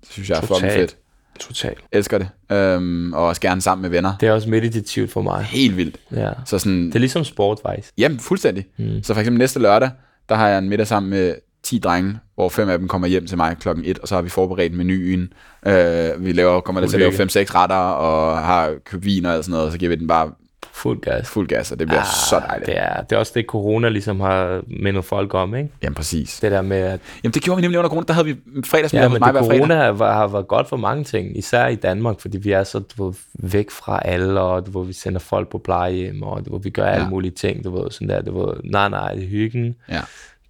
Det 0.00 0.08
synes 0.10 0.30
jeg 0.30 0.36
er 0.36 0.40
fucking 0.40 0.72
fedt. 0.72 0.96
Totalt. 1.40 1.78
Elsker 1.92 2.18
det. 2.18 2.28
Øhm, 2.56 3.12
og 3.12 3.26
også 3.26 3.40
gerne 3.40 3.60
sammen 3.60 3.82
med 3.82 3.90
venner. 3.90 4.12
Det 4.20 4.28
er 4.28 4.32
også 4.32 4.50
meditativt 4.50 5.12
for 5.12 5.22
mig. 5.22 5.44
Helt 5.44 5.76
vildt. 5.76 5.96
Ja. 6.12 6.30
Så 6.46 6.58
sådan, 6.58 6.86
Det 6.86 6.94
er 6.94 6.98
ligesom 6.98 7.24
sport, 7.24 7.58
faktisk. 7.62 7.92
Jamen, 7.98 8.18
fuldstændig. 8.20 8.66
Mm. 8.78 9.02
Så 9.02 9.14
for 9.14 9.20
eksempel 9.20 9.38
næste 9.38 9.60
lørdag, 9.60 9.90
der 10.28 10.34
har 10.34 10.48
jeg 10.48 10.58
en 10.58 10.68
middag 10.68 10.86
sammen 10.86 11.10
med 11.10 11.34
10 11.70 11.78
drenge, 11.78 12.18
hvor 12.34 12.48
fem 12.48 12.68
af 12.68 12.78
dem 12.78 12.88
kommer 12.88 13.08
hjem 13.08 13.26
til 13.26 13.36
mig 13.36 13.56
klokken 13.60 13.84
1, 13.86 13.98
og 13.98 14.08
så 14.08 14.14
har 14.14 14.22
vi 14.22 14.28
forberedt 14.28 14.74
menuen. 14.74 15.32
Øh, 15.66 16.24
vi 16.24 16.32
laver, 16.32 16.60
kommer 16.60 16.80
der 16.80 16.88
til 16.88 16.96
at 16.96 17.00
lave 17.00 17.12
5-6 17.12 17.54
retter, 17.54 17.76
og 17.76 18.38
har 18.38 18.74
købt 18.84 19.04
vin 19.04 19.26
og 19.26 19.32
alt 19.34 19.44
sådan 19.44 19.52
noget, 19.52 19.66
og 19.66 19.72
så 19.72 19.78
giver 19.78 19.88
vi 19.88 19.96
den 19.96 20.08
bare 20.08 20.30
Fuld 20.72 21.00
gas. 21.00 21.28
fuld 21.28 21.48
gas, 21.48 21.72
og 21.72 21.78
det 21.78 21.86
bliver 21.86 22.00
ah, 22.00 22.06
så 22.30 22.40
dejligt. 22.48 22.66
Det 22.66 22.78
er, 22.78 23.02
det 23.02 23.16
er 23.16 23.20
også 23.20 23.32
det, 23.34 23.44
corona 23.46 23.88
ligesom 23.88 24.20
har 24.20 24.60
mindet 24.66 25.04
folk 25.04 25.34
om, 25.34 25.54
ikke? 25.54 25.68
Jamen, 25.82 25.94
præcis. 25.94 26.40
Det 26.40 26.50
der 26.52 26.62
med, 26.62 26.76
at 26.76 27.00
Jamen, 27.24 27.34
det 27.34 27.42
gjorde 27.42 27.56
vi 27.56 27.62
nemlig 27.62 27.78
under 27.78 27.88
corona. 27.88 28.04
Der 28.08 28.12
havde 28.14 28.26
vi 28.26 28.36
fredagsmiddag 28.64 29.04
ja, 29.04 29.08
hos 29.10 29.20
mig 29.20 29.32
hver 29.32 29.40
fredag. 29.42 29.58
corona 29.58 29.74
har, 29.74 30.12
har 30.12 30.26
været 30.28 30.48
godt 30.48 30.68
for 30.68 30.76
mange 30.76 31.04
ting, 31.04 31.38
især 31.38 31.66
i 31.66 31.74
Danmark, 31.74 32.20
fordi 32.20 32.38
vi 32.38 32.50
er 32.52 32.64
så 32.64 32.78
du 32.78 33.04
ved, 33.06 33.14
væk 33.34 33.70
fra 33.70 34.00
alle, 34.04 34.40
og 34.40 34.66
du 34.66 34.78
ved, 34.78 34.86
vi 34.86 34.92
sender 34.92 35.18
folk 35.18 35.48
på 35.48 35.58
plejehjem, 35.58 36.22
og 36.22 36.46
du 36.46 36.52
ved, 36.52 36.62
vi 36.62 36.70
gør 36.70 36.84
alle 36.86 37.04
Ja. 37.04 37.08
mulige 37.10 37.30
ting, 37.32 37.64
du 37.64 37.82
ved, 37.82 37.90
sådan 37.90 38.08
der, 38.08 38.22
du 38.22 38.46
ved, 38.46 38.54
nej, 38.64 38.88
nej, 38.88 39.14
det 39.14 39.24
er 39.24 39.28
hyggen, 39.28 39.74
Ja. 39.88 40.00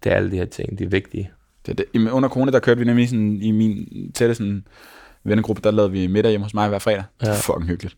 Det 0.05 0.12
er 0.12 0.16
alle 0.16 0.31
de 0.31 0.36
her 0.36 0.44
ting, 0.44 0.78
de 0.78 0.85
er 0.85 0.89
vigtige. 0.89 1.31
Det, 1.66 1.81
er 1.81 1.85
det. 1.94 2.10
Under 2.10 2.28
corona, 2.28 2.51
der 2.52 2.59
kørte 2.59 2.78
vi 2.78 2.85
nemlig 2.86 3.09
sådan, 3.09 3.43
i 3.43 3.51
min 3.51 3.86
tætte 4.14 4.35
sådan, 4.35 4.66
vennegruppe, 5.24 5.62
der 5.64 5.70
lavede 5.70 5.93
vi 5.93 6.06
middag 6.06 6.31
hjemme 6.31 6.44
hos 6.44 6.55
mig 6.55 6.68
hver 6.68 6.78
fredag. 6.78 7.05
Ja. 7.24 7.32
Fucking 7.35 7.66
hyggeligt. 7.68 7.97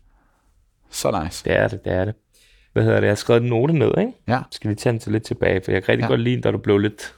Så 0.91 1.21
nice. 1.23 1.43
Det 1.45 1.53
er 1.57 1.67
det, 1.67 1.85
det 1.85 1.93
er 1.93 2.05
det. 2.05 2.13
Hvad 2.73 2.83
hedder 2.83 2.99
det? 2.99 3.07
Jeg 3.07 3.11
har 3.11 3.15
skrevet 3.15 3.43
en 3.43 3.49
note 3.49 3.73
ned, 3.73 3.91
ikke? 3.97 4.11
Ja. 4.27 4.39
Skal 4.51 4.69
vi 4.69 4.75
tage 4.75 4.91
den 4.91 4.99
til 4.99 5.11
lidt 5.11 5.23
tilbage, 5.23 5.61
for 5.65 5.71
jeg 5.71 5.83
kan 5.83 5.89
rigtig 5.89 6.03
Ja. 6.03 6.07
godt 6.07 6.19
lide, 6.21 6.41
da 6.41 6.51
du 6.51 6.57
blev 6.57 6.77
lidt 6.77 7.15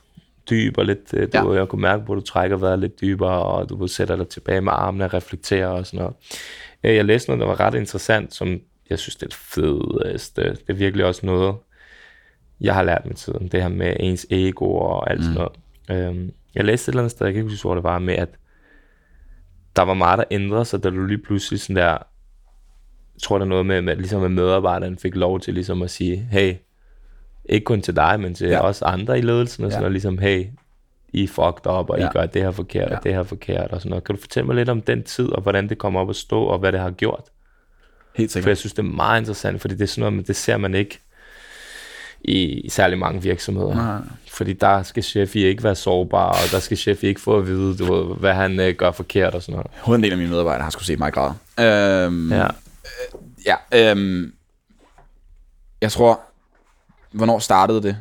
dyb 0.50 0.78
og 0.78 0.86
lidt, 0.86 1.14
øh, 1.14 1.22
du, 1.24 1.30
Ja. 1.38 1.52
ja. 1.54 1.60
jeg 1.60 1.68
kunne 1.68 1.82
mærke, 1.82 2.04
hvor 2.04 2.16
du 2.16 2.22
trækker 2.22 2.58
vejret 2.58 2.80
lidt 2.80 3.02
dybere, 3.02 3.44
og 3.44 3.70
du 3.70 3.88
sætter 3.88 4.16
dig 4.16 4.28
tilbage 4.28 4.62
med 4.62 4.72
armene 4.76 5.06
og 5.06 5.14
reflekterer 5.14 5.68
og 5.68 5.86
sådan 5.86 5.98
noget. 5.98 6.16
Øh, 6.84 6.96
Jeg 6.96 7.06
læste 7.06 7.30
noget, 7.30 7.40
der 7.42 7.48
var 7.48 7.60
ret 7.60 7.76
interessant, 7.76 8.34
som 8.34 8.60
jeg 8.90 9.00
synes, 9.00 9.16
det 9.16 9.24
er 9.24 9.28
det 9.28 9.36
fedeste. 9.36 10.42
Det 10.44 10.60
er 10.70 10.74
virkelig 10.74 11.06
også 11.06 11.26
noget, 11.26 11.56
jeg 12.62 12.74
har 12.74 12.84
lært 12.84 13.06
med 13.06 13.14
tiden. 13.14 13.48
Det 13.48 13.62
her 13.62 13.70
med 13.70 13.96
ens 14.00 14.26
ego 14.30 14.66
og 14.76 15.12
alt 15.12 15.20
mm. 15.20 15.24
sådan 15.24 15.38
noget. 15.90 16.08
Øhm, 16.08 16.32
Jeg 16.56 16.66
læste 16.66 16.90
et 16.90 16.94
eller 16.94 17.02
andet 17.02 17.12
sted, 17.12 17.26
jeg 17.26 17.34
kan 17.34 17.40
ikke 17.40 17.52
huske, 17.52 17.64
hvor 17.68 17.76
det 17.76 17.84
var, 17.84 18.00
med 18.00 18.14
at 18.14 18.30
der 19.76 19.82
var 19.82 19.94
meget, 19.94 20.18
der 20.18 20.24
ændrede 20.32 20.66
sig, 20.66 20.84
da 20.84 20.90
du 20.90 21.06
lige 21.06 21.18
pludselig 21.18 21.60
sådan 21.62 21.76
der, 21.76 21.90
jeg 23.16 23.22
tror, 23.22 23.38
der 23.38 23.46
er 23.46 23.50
noget 23.50 23.66
med, 23.66 23.82
med 23.82 23.96
ligesom 23.96 24.24
at 24.24 24.32
medarbejderen 24.32 24.98
fik 24.98 25.16
lov 25.16 25.40
til 25.40 25.54
ligesom 25.54 25.82
at 25.82 25.90
sige, 25.92 26.28
hey, 26.32 26.54
ikke 27.46 27.64
kun 27.64 27.82
til 27.82 27.96
dig, 27.96 28.20
men 28.20 28.34
til 28.34 28.48
Ja. 28.50 28.60
også 28.60 28.86
andre 28.86 29.18
i 29.20 29.22
ledelsen, 29.22 29.64
og 29.66 29.72
sådan 29.72 29.80
Ja. 29.80 29.82
noget, 29.82 29.92
ligesom, 29.92 30.18
hey, 30.18 30.46
I 31.14 31.24
er 31.24 31.28
fucked 31.28 31.68
up, 31.72 31.90
og 31.90 32.00
Ja. 32.00 32.06
I 32.06 32.10
gør 32.14 32.26
det 32.26 32.42
her 32.42 32.52
forkert, 32.52 32.90
Ja. 32.92 32.98
og 32.98 33.04
det 33.04 33.14
her 33.14 33.24
forkert, 33.24 33.72
og 33.72 33.82
sådan 33.82 33.90
noget. 33.90 34.04
Kan 34.04 34.16
du 34.16 34.22
fortælle 34.22 34.48
mig 34.48 34.56
lidt 34.56 34.70
om 34.70 34.82
den 34.82 35.04
tid, 35.04 35.30
og 35.30 35.42
hvordan 35.42 35.70
det 35.70 35.78
kom 35.78 35.96
op 35.96 36.10
at 36.10 36.16
stå, 36.16 36.44
og 36.44 36.60
hvad 36.60 36.72
det 36.72 36.80
har 36.80 36.92
gjort? 36.92 37.24
Helt 38.16 38.32
For 38.32 38.34
sikkert. 38.34 38.50
jeg 38.50 38.58
synes, 38.58 38.74
det 38.74 38.80
er 38.80 38.84
meget 38.96 39.22
interessant, 39.22 39.62
fordi 39.62 39.74
det 39.76 39.82
er 39.84 39.88
sådan 39.88 40.00
noget, 40.02 40.14
men 40.14 40.24
det 40.24 40.36
ser 40.36 40.58
man 40.58 40.76
ikke 40.76 41.00
i, 42.28 42.60
i 42.60 42.70
særlig 42.70 42.98
mange 42.98 43.22
virksomheder. 43.22 43.76
Nej. 43.76 44.00
Fordi 44.32 44.54
der 44.54 44.84
skal 44.84 45.04
chef 45.04 45.36
ikke 45.36 45.64
være 45.64 45.76
sårbar, 45.76 46.30
og 46.30 46.52
der 46.52 46.60
skal 46.60 46.78
chef 46.78 47.04
ikke 47.04 47.22
få 47.22 47.38
at 47.38 47.48
vide, 47.48 47.78
du 47.78 47.94
ved, 47.94 48.16
hvad 48.16 48.34
han 48.34 48.60
øh, 48.60 48.76
gør 48.76 48.92
forkert 48.92 49.36
og 49.36 49.42
sådan 49.42 49.54
noget. 49.54 49.68
Hoveddelen 49.82 50.12
af 50.12 50.18
mine 50.18 50.30
medarbejdere 50.30 50.64
har 50.64 50.70
skulle 50.70 50.86
se 50.86 50.96
mig 50.96 51.14
græde. 51.14 51.34
Øhm, 52.06 52.32
Ja. 52.32 52.48
Ja, 53.46 53.92
øhm, 53.92 54.34
jeg 55.82 55.92
tror, 55.92 56.20
hvornår 57.12 57.40
startede 57.40 57.82
det? 57.84 57.98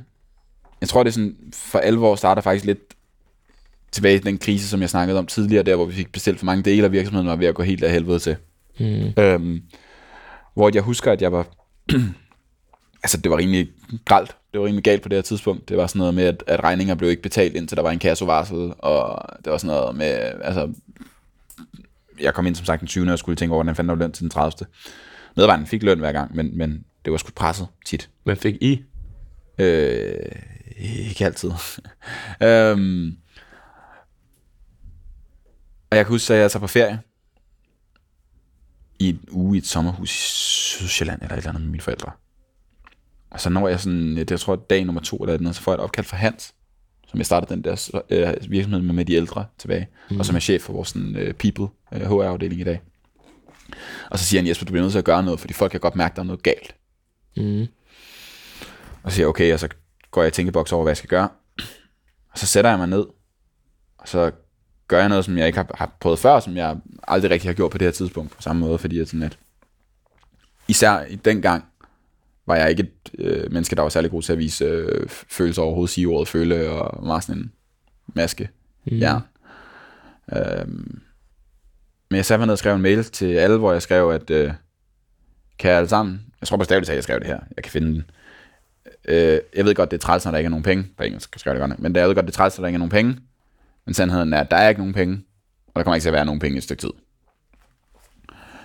Jeg 0.81 0.89
tror, 0.89 1.03
det 1.03 1.11
er 1.11 1.13
sådan, 1.13 1.37
for 1.55 1.79
alvor 1.79 2.17
starter 2.17 2.43
faktisk 2.43 2.65
lidt 2.65 2.79
tilbage 3.93 4.15
i 4.17 4.19
den 4.19 4.39
krise, 4.39 4.69
som 4.69 4.81
jeg 4.81 4.91
snakkede 4.91 5.19
om 5.19 5.27
tidligere, 5.27 5.63
der 5.63 5.77
hvor 5.77 5.85
vi 5.85 5.93
fik 5.95 6.13
bestilt 6.13 6.39
for 6.39 6.47
mange 6.47 6.63
dele 6.63 6.85
af 6.85 6.93
virksomheden, 6.93 7.29
var 7.29 7.37
ved 7.37 7.47
at 7.47 7.55
gå 7.55 7.63
helt 7.63 7.85
af 7.85 7.91
helvede 7.91 8.19
til. 8.19 8.37
Mm. 8.81 9.23
Øhm, 9.23 9.63
hvor 10.55 10.71
jeg 10.75 10.83
husker, 10.83 11.13
at 11.13 11.23
jeg 11.23 11.33
var, 11.33 11.47
altså 13.05 13.17
det 13.17 13.31
var 13.31 13.39
rimelig 13.39 13.69
gralt, 14.05 14.37
det 14.53 14.61
var 14.61 14.67
rimelig 14.67 14.85
galt 14.85 15.03
på 15.03 15.09
det 15.09 15.17
her 15.17 15.23
tidspunkt. 15.23 15.69
Det 15.69 15.77
var 15.77 15.87
sådan 15.87 15.99
noget 15.99 16.15
med, 16.15 16.25
at, 16.25 16.45
at 16.47 16.65
regninger 16.65 16.95
blev 16.95 17.11
ikke 17.11 17.23
betalt, 17.23 17.57
indtil 17.57 17.77
der 17.77 17.83
var 17.83 17.91
en 17.91 17.99
kassovarsel, 17.99 18.73
og 18.79 19.23
det 19.45 19.53
var 19.53 19.59
sådan 19.59 19.77
noget 19.77 19.97
med, 19.97 20.09
altså, 20.43 20.73
jeg 22.21 22.35
kom 22.35 22.47
ind 22.47 22.55
som 22.55 22.67
sagt 22.67 22.81
den 22.81 22.89
20. 22.89 23.13
og 23.13 23.19
skulle 23.19 23.37
tænke 23.37 23.55
over, 23.55 23.63
hvordan 23.63 23.77
fanden 23.77 23.89
der 23.89 23.95
var 23.95 24.05
løn 24.05 24.13
til 24.13 24.23
den 24.23 24.31
30. 24.31 24.67
Medarbejderen 25.37 25.67
fik 25.67 25.83
løn 25.83 25.99
hver 25.99 26.13
gang, 26.13 26.37
men, 26.37 26.59
men 26.59 26.85
det 27.05 27.11
var 27.11 27.19
sgu 27.19 27.31
presset 27.37 27.69
tit. 27.87 28.11
Men 28.25 28.37
fik 28.37 28.55
I? 28.61 28.83
Øh, 29.59 30.15
ikke 30.89 31.25
altid. 31.25 31.51
øhm, 32.43 33.17
og 35.91 35.97
jeg 35.97 36.05
kan 36.05 36.13
huske, 36.13 36.35
at 36.35 36.41
jeg 36.41 36.51
tager 36.51 36.61
på 36.61 36.67
ferie 36.67 37.01
i 38.99 39.09
en 39.09 39.21
uge 39.31 39.57
i 39.57 39.59
et 39.59 39.67
sommerhus 39.67 40.11
i 40.11 40.79
Sydsjælland 40.79 41.23
eller 41.23 41.33
et 41.33 41.39
eller 41.39 41.51
andet 41.51 41.63
med 41.63 41.71
mine 41.71 41.83
forældre. 41.83 42.13
Og 43.35 43.41
så 43.41 43.51
når 43.51 43.69
jeg 43.69 43.81
sådan, 43.81 44.17
det, 44.17 44.31
jeg 44.31 44.41
tror 44.41 44.57
dag 44.57 44.85
nummer 44.85 45.01
to 45.01 45.17
eller 45.17 45.39
noget, 45.39 45.57
så 45.57 45.63
får 45.63 45.73
jeg 45.73 45.77
et 45.77 45.83
opkald 45.83 46.07
fra 46.07 46.17
Hans, 46.17 46.55
som 47.07 47.19
jeg 47.19 47.27
startede 47.27 47.55
den 47.55 47.65
der 47.65 48.03
øh, 48.11 48.51
virksomhed 48.51 48.83
med, 48.83 48.95
med 48.95 49.05
de 49.05 49.15
ældre 49.15 49.47
tilbage, 49.59 49.89
mm. 50.11 50.19
og 50.19 50.27
som 50.27 50.37
er 50.37 50.41
chef 50.41 50.63
for 50.63 50.73
vores 50.73 50.89
sådan, 50.89 51.17
øh, 51.17 51.35
people 51.35 51.67
øh, 51.93 52.01
HR-afdeling 52.01 52.61
i 52.61 52.65
dag. 52.65 52.81
Og 54.11 54.19
så 54.19 54.25
siger 54.25 54.41
han, 54.41 54.49
Jesper, 54.49 54.67
du 54.67 54.73
bliver 54.73 54.83
nødt 54.83 54.93
til 54.93 54.99
at 54.99 55.05
gøre 55.05 55.23
noget, 55.23 55.41
fordi 55.41 55.55
folk 55.55 55.71
kan 55.71 55.81
godt 55.81 55.97
mærke, 55.97 56.13
at 56.13 56.17
der 56.17 56.23
er 56.23 56.27
noget 56.27 56.43
galt. 56.43 56.75
Mm. 57.37 57.67
Og 59.03 59.11
så 59.11 59.15
siger 59.15 59.25
jeg, 59.25 59.29
okay, 59.29 59.53
og 59.53 59.61
så 59.61 59.69
går 60.11 60.23
jeg 60.23 60.29
i 60.29 60.31
tænkeboks 60.31 60.73
over, 60.73 60.83
hvad 60.83 60.91
jeg 60.91 60.97
skal 60.97 61.11
gøre. 61.11 61.29
Og 62.33 62.39
så 62.39 62.47
sætter 62.47 62.71
jeg 62.71 62.79
mig 62.79 62.89
ned, 62.89 63.07
og 63.99 64.09
så 64.09 64.31
gør 64.89 64.99
jeg 64.99 65.09
noget, 65.09 65.25
som 65.25 65.39
jeg 65.39 65.47
ikke 65.47 65.59
har, 65.59 65.71
har 65.75 65.97
prøvet 66.01 66.19
før, 66.19 66.41
som 66.41 66.57
jeg 66.57 66.77
aldrig 67.09 67.31
rigtig 67.31 67.49
har 67.49 67.55
gjort 67.55 67.71
på 67.71 67.79
det 67.79 67.87
her 67.87 67.93
tidspunkt 67.93 68.31
på 68.37 68.43
samme 68.43 68.61
måde, 68.61 68.79
fordi 68.79 68.99
jeg 68.99 69.07
sådan 69.07 69.23
at, 69.23 69.39
især 70.69 71.05
i 71.05 71.17
den 71.17 71.43
gang, 71.43 71.65
var 72.47 72.57
jeg 72.57 72.71
ikke 72.71 72.83
et 72.83 73.11
øh, 73.19 73.53
menneske, 73.53 73.77
der 73.77 73.83
var 73.83 73.89
særlig 73.89 74.11
god 74.11 74.23
til 74.23 74.33
at 74.33 74.39
vise 74.39 74.65
øh, 74.65 75.09
følelser 75.09 75.63
overhovedet, 75.63 75.91
sige 75.95 76.07
ordet 76.07 76.29
føle, 76.29 76.71
og 76.71 77.09
var 77.09 77.21
sådan 77.21 77.43
en 77.43 77.53
maske. 78.07 78.51
Mm. 78.85 78.97
Ja. 78.97 79.19
Øhm, 80.33 81.01
men 82.11 82.17
jeg 82.17 82.25
satte 82.25 82.39
mig 82.39 82.47
ned 82.47 82.53
og 82.53 82.59
skrev 82.59 82.75
en 82.75 82.83
mail 82.83 83.05
til 83.05 83.35
alle, 83.35 83.59
hvor 83.59 83.73
jeg 83.73 83.83
skrev, 83.83 84.11
at 84.11 84.31
øh, 84.31 84.53
kan 85.59 85.71
jeg 85.71 85.79
alle 85.79 85.89
sammen, 85.89 86.23
jeg 86.41 86.49
tror 86.49 86.57
bestemt, 86.57 86.89
at 86.89 86.95
jeg 86.95 87.03
skrev 87.03 87.19
det 87.19 87.27
her, 87.27 87.41
jeg 87.57 87.65
kan 87.65 87.73
finde 87.73 87.87
den, 87.87 88.05
Øh, 89.05 89.41
jeg 89.57 89.65
ved 89.65 89.75
godt, 89.75 89.91
det 89.91 89.97
er 89.97 90.01
træls, 90.01 90.25
når 90.25 90.33
der 90.33 90.39
ikke 90.39 90.47
er 90.47 90.51
nogen 90.51 90.63
penge. 90.63 90.87
På 90.97 91.03
engelsk 91.03 91.39
skal 91.39 91.51
jeg 91.51 91.61
det 91.61 91.69
godt. 91.69 91.81
Men 91.81 91.97
jeg 91.97 92.09
ved 92.09 92.15
godt, 92.15 92.27
det 92.27 92.33
er 92.33 92.37
træls, 92.37 92.59
når 92.59 92.63
der 92.63 92.69
ikke 92.69 92.77
er 92.77 92.79
nogen 92.79 92.91
penge. 92.91 93.19
Men 93.85 93.95
sandheden 93.95 94.33
er, 94.33 94.41
at 94.41 94.51
der 94.51 94.57
er 94.57 94.69
ikke 94.69 94.81
nogen 94.81 94.95
penge. 94.95 95.23
Og 95.67 95.73
der 95.77 95.83
kommer 95.83 95.95
ikke 95.95 96.05
til 96.05 96.09
at 96.09 96.13
være 96.13 96.25
nogen 96.25 96.41
penge 96.41 96.55
i 96.55 96.59
et 96.59 96.65
stykke 96.65 96.81
tid. 96.81 96.91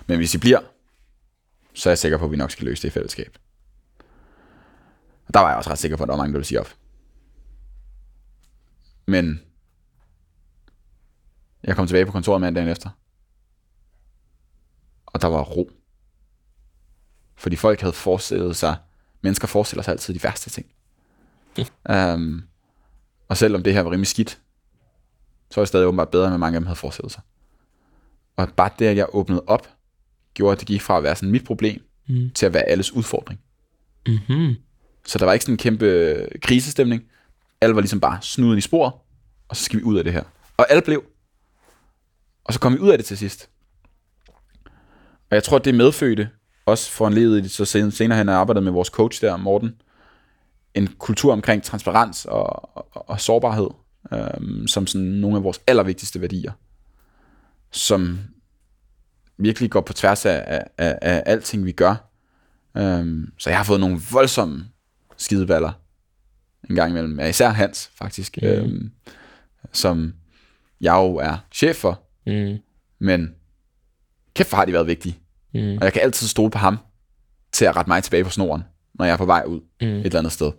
Men 0.06 0.16
hvis 0.16 0.34
I 0.34 0.38
bliver, 0.38 0.60
så 1.74 1.88
er 1.88 1.90
jeg 1.90 1.98
sikker 1.98 2.18
på, 2.18 2.24
at 2.24 2.30
vi 2.30 2.36
nok 2.36 2.50
skal 2.50 2.66
løse 2.66 2.82
det 2.82 2.88
i 2.88 2.90
fællesskab. 2.90 3.38
Og 5.30 5.34
der 5.34 5.40
var 5.40 5.48
jeg 5.48 5.56
også 5.56 5.70
ret 5.70 5.78
sikker 5.78 5.96
på, 5.96 6.02
at 6.02 6.06
der 6.08 6.12
var 6.12 6.22
mange, 6.22 6.32
der 6.32 6.38
ville 6.38 6.46
sige 6.46 6.60
op. 6.60 6.74
Men 9.06 9.40
jeg 11.64 11.76
kom 11.76 11.86
tilbage 11.86 12.06
på 12.06 12.12
kontoret 12.12 12.40
mandagen 12.40 12.68
efter. 12.68 12.90
Og 15.06 15.22
der 15.22 15.28
var 15.28 15.42
ro. 15.42 15.70
Fordi 17.36 17.56
folk 17.56 17.80
havde 17.80 17.92
forestillet 17.92 18.56
sig, 18.56 18.76
mennesker 19.20 19.48
forestiller 19.48 19.82
sig 19.82 19.92
altid 19.92 20.14
de 20.14 20.22
værste 20.22 20.50
ting. 20.50 20.66
um, 22.14 22.44
og 23.28 23.36
selvom 23.36 23.62
det 23.62 23.74
her 23.74 23.80
var 23.80 23.90
rimelig 23.90 24.08
skidt, 24.08 24.40
så 25.50 25.60
var 25.60 25.62
det 25.62 25.68
stadig 25.68 25.86
åbenbart 25.86 26.10
bedre, 26.10 26.28
end 26.28 26.36
mange 26.36 26.56
af 26.56 26.60
dem 26.60 26.66
havde 26.66 26.76
forestillet 26.76 27.12
sig. 27.12 27.22
Og 28.36 28.48
bare 28.56 28.70
det, 28.78 28.86
at 28.86 28.96
jeg 28.96 29.06
åbnede 29.12 29.44
op, 29.46 29.68
gjorde, 30.34 30.52
at 30.52 30.60
det 30.60 30.68
gik 30.68 30.82
fra 30.82 30.96
at 30.96 31.02
være 31.02 31.16
sådan 31.16 31.30
mit 31.30 31.44
problem, 31.44 31.82
mm. 32.08 32.30
til 32.34 32.46
at 32.46 32.54
være 32.54 32.62
alles 32.62 32.92
udfordring. 32.92 33.40
Mm-hmm. 34.06 34.56
Så 35.06 35.18
der 35.18 35.24
var 35.24 35.32
ikke 35.32 35.44
sådan 35.44 35.54
en 35.54 35.58
kæmpe 35.58 36.28
krisestemning. 36.42 37.02
Alle 37.60 37.74
var 37.74 37.80
ligesom 37.80 38.00
bare 38.00 38.18
snuden 38.22 38.58
i 38.58 38.60
spor, 38.60 39.02
og 39.48 39.56
så 39.56 39.64
skal 39.64 39.78
vi 39.78 39.84
ud 39.84 39.98
af 39.98 40.04
det 40.04 40.12
her. 40.12 40.22
Og 40.56 40.70
alle 40.70 40.82
blev. 40.82 41.04
Og 42.44 42.52
så 42.52 42.60
kom 42.60 42.72
vi 42.72 42.78
ud 42.78 42.88
af 42.88 42.98
det 42.98 43.06
til 43.06 43.18
sidst. 43.18 43.50
Og 45.30 45.34
jeg 45.34 45.42
tror, 45.42 45.58
det 45.58 45.74
medfødte, 45.74 46.28
også 46.66 46.90
for 46.90 47.06
en 47.06 47.14
ledet, 47.14 47.50
så 47.50 47.64
senere 47.64 48.18
hen 48.18 48.28
har 48.28 48.34
arbejdet 48.34 48.62
med 48.62 48.72
vores 48.72 48.88
coach 48.88 49.20
der, 49.20 49.36
Morten, 49.36 49.80
en 50.74 50.86
kultur 50.98 51.32
omkring 51.32 51.62
transparens 51.62 52.24
og, 52.24 52.76
og, 52.76 53.08
og 53.08 53.20
sårbarhed, 53.20 53.68
øhm, 54.12 54.66
som 54.66 54.86
sådan 54.86 55.06
nogle 55.06 55.36
af 55.36 55.42
vores 55.42 55.60
allervigtigste 55.66 56.20
værdier. 56.20 56.52
som 57.72 58.18
virkelig 59.38 59.70
går 59.70 59.80
på 59.80 59.92
tværs 59.92 60.26
af, 60.26 60.44
af, 60.46 60.64
af, 60.78 60.98
af 61.02 61.22
alting, 61.26 61.64
vi 61.64 61.72
gør. 61.72 62.10
Øhm, 62.76 63.32
så 63.38 63.50
jeg 63.50 63.58
har 63.58 63.64
fået 63.64 63.80
nogle 63.80 64.00
voldsomme 64.12 64.64
skideballer 65.20 65.72
en 66.70 66.76
gang 66.76 66.90
imellem. 66.90 67.20
Ja, 67.20 67.26
især 67.26 67.48
Hans, 67.48 67.90
faktisk. 67.94 68.38
Mm. 68.42 68.48
Øhm, 68.48 68.90
som 69.72 70.14
jeg 70.80 70.92
jo 70.94 71.16
er 71.16 71.36
chef 71.52 71.76
for. 71.76 72.00
Mm. 72.26 72.58
Men 72.98 73.34
kæft, 74.34 74.52
har 74.52 74.64
de 74.64 74.72
været 74.72 74.86
vigtige. 74.86 75.18
Mm. 75.54 75.60
Og 75.78 75.84
jeg 75.84 75.92
kan 75.92 76.02
altid 76.02 76.26
stole 76.26 76.50
på 76.50 76.58
ham 76.58 76.78
til 77.52 77.64
at 77.64 77.76
rette 77.76 77.88
mig 77.90 78.02
tilbage 78.02 78.24
på 78.24 78.30
snoren, 78.30 78.62
når 78.94 79.04
jeg 79.04 79.12
er 79.12 79.16
på 79.16 79.24
vej 79.26 79.42
ud 79.46 79.60
Mm. 79.80 79.86
et 79.86 80.06
eller 80.06 80.18
andet 80.18 80.32
sted. 80.32 80.52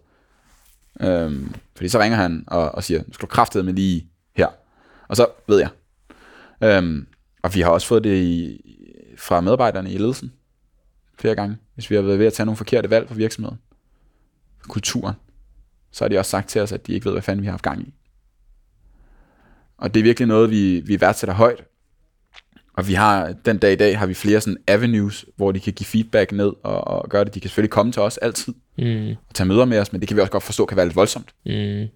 Øhm, 1.02 1.56
fordi 1.76 1.90
så 1.90 2.00
ringer 2.00 2.18
han 2.18 2.44
og, 2.48 2.72
og 2.76 2.84
siger, 2.84 3.00
nu 3.08 3.14
skal 3.14 3.22
du 3.22 3.32
kraftede 3.32 3.64
med 3.64 3.74
lige 3.74 4.08
her. 4.36 4.48
Og 5.08 5.16
så 5.16 5.28
ved 5.48 5.60
jeg. 5.60 5.70
Øhm, 6.64 7.08
og 7.44 7.56
vi 7.56 7.62
har 7.62 7.70
også 7.70 7.88
fået 7.88 8.04
det 8.04 8.18
i, 8.24 8.62
fra 9.18 9.42
medarbejderne 9.42 9.92
i 9.92 9.98
ledelsen 9.98 10.34
flere 11.20 11.36
gange. 11.36 11.58
Hvis 11.74 11.90
vi 11.90 11.96
har 11.96 12.02
været 12.02 12.20
ved 12.20 12.26
at 12.26 12.34
tage 12.34 12.46
nogle 12.46 12.58
forkerte 12.58 12.90
valg 12.90 13.08
på 13.08 13.14
virksomheden. 13.14 13.58
Kulturen. 14.68 15.16
Så 15.92 16.04
har 16.04 16.10
de 16.10 16.18
også 16.18 16.32
sagt 16.32 16.50
til 16.50 16.62
os, 16.62 16.72
at 16.72 16.88
de 16.88 16.94
ikke 16.94 17.06
ved, 17.06 17.12
hvad 17.12 17.22
fanden 17.22 17.42
vi 17.42 17.46
har 17.46 17.52
haft 17.52 17.64
gang 17.64 17.82
i. 17.82 17.94
Og 19.78 19.94
det 19.94 20.00
er 20.00 20.04
virkelig 20.04 20.28
noget, 20.28 20.52
vi, 20.52 20.80
vi 20.80 21.02
værdsætter 21.02 21.34
højt. 21.34 21.64
Og 22.74 22.88
vi 22.88 22.94
har, 22.94 23.34
den 23.46 23.58
dag 23.58 23.74
i 23.74 23.76
dag, 23.76 24.00
har 24.00 24.06
vi 24.06 24.14
flere 24.14 24.42
sådan 24.42 24.58
avenues, 24.68 25.26
hvor 25.36 25.52
de 25.52 25.60
kan 25.60 25.74
give 25.74 25.86
feedback 25.86 26.32
ned 26.32 26.52
og, 26.64 26.88
og 26.88 27.10
gøre 27.10 27.24
det. 27.24 27.36
De 27.36 27.40
kan 27.40 27.50
selvfølgelig 27.50 27.72
komme 27.72 27.92
til 27.92 28.02
os 28.02 28.18
altid 28.18 28.54
Mm. 28.78 29.10
og 29.30 29.36
tage 29.36 29.48
møder 29.48 29.66
med 29.66 29.80
os, 29.80 29.92
men 29.92 30.02
det 30.02 30.08
kan 30.08 30.18
vi 30.18 30.22
også 30.22 30.32
godt 30.32 30.44
forstå 30.44 30.66
kan 30.66 30.78
være 30.78 30.86
lidt 30.86 30.96
voldsomt. 30.96 31.34
Mm. 31.46 31.88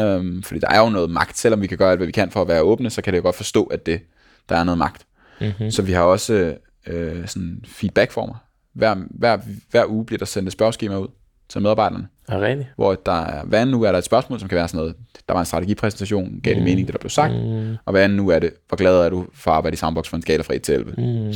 Øhm, 0.00 0.42
fordi 0.42 0.60
der 0.60 0.68
er 0.70 0.78
jo 0.78 0.90
noget 0.90 1.10
magt, 1.10 1.38
selvom 1.38 1.60
vi 1.60 1.66
kan 1.66 1.78
gøre 1.78 1.90
alt, 1.90 1.98
hvad 1.98 2.06
vi 2.06 2.12
kan 2.12 2.30
for 2.30 2.42
at 2.42 2.48
være 2.48 2.62
åbne, 2.62 2.90
så 2.90 3.02
kan 3.02 3.12
det 3.12 3.18
jo 3.18 3.22
godt 3.22 3.36
forstå, 3.36 3.64
at 3.64 3.86
det, 3.86 4.00
der 4.48 4.56
er 4.56 4.64
noget 4.64 4.78
magt. 4.78 5.06
Mm-hmm. 5.40 5.70
Så 5.70 5.82
vi 5.82 5.92
har 5.92 6.02
også 6.02 6.56
øh, 6.86 7.28
sådan 7.28 7.64
feedbackformer. 7.66 8.34
Hver, 8.74 8.96
hver, 9.10 9.38
hver 9.70 9.86
uge 9.86 10.06
bliver 10.06 10.18
der 10.18 10.24
sendt 10.24 10.48
et 10.48 10.52
spørgeskema 10.52 10.96
ud 10.96 11.08
til 11.50 11.62
medarbejderne, 11.62 12.08
Er 12.28 12.32
det 12.34 12.42
rigtigt? 12.42 12.68
hvor 12.76 12.94
der 12.94 13.12
er, 13.12 13.44
hver 13.44 13.60
anden 13.60 13.74
uge 13.74 13.88
er 13.88 13.92
der 13.92 13.98
et 13.98 14.04
spørgsmål, 14.04 14.40
som 14.40 14.48
kan 14.48 14.56
være 14.56 14.68
sådan 14.68 14.78
noget, 14.78 14.96
der 15.28 15.34
var 15.34 15.40
en 15.40 15.46
strategipræsentation, 15.46 16.40
gav 16.42 16.54
det 16.54 16.62
mening, 16.62 16.86
det 16.86 16.92
der 16.92 16.98
blev 16.98 17.10
sagt, 17.10 17.32
Mm. 17.32 17.76
og 17.84 17.90
hver 17.92 18.04
anden 18.04 18.20
uge 18.20 18.34
er 18.34 18.38
det, 18.38 18.52
hvor 18.68 18.76
glad 18.76 18.96
er 19.00 19.08
du 19.10 19.26
for 19.34 19.50
at 19.50 19.56
arbejde 19.56 19.74
i 19.74 19.76
Sandbox 19.76 20.08
for 20.08 20.16
en 20.16 20.22
skala 20.22 20.42
fra 20.42 20.54
1 20.54 20.62
til 20.62 20.74
11. 20.74 20.92
Mm. 20.92 21.32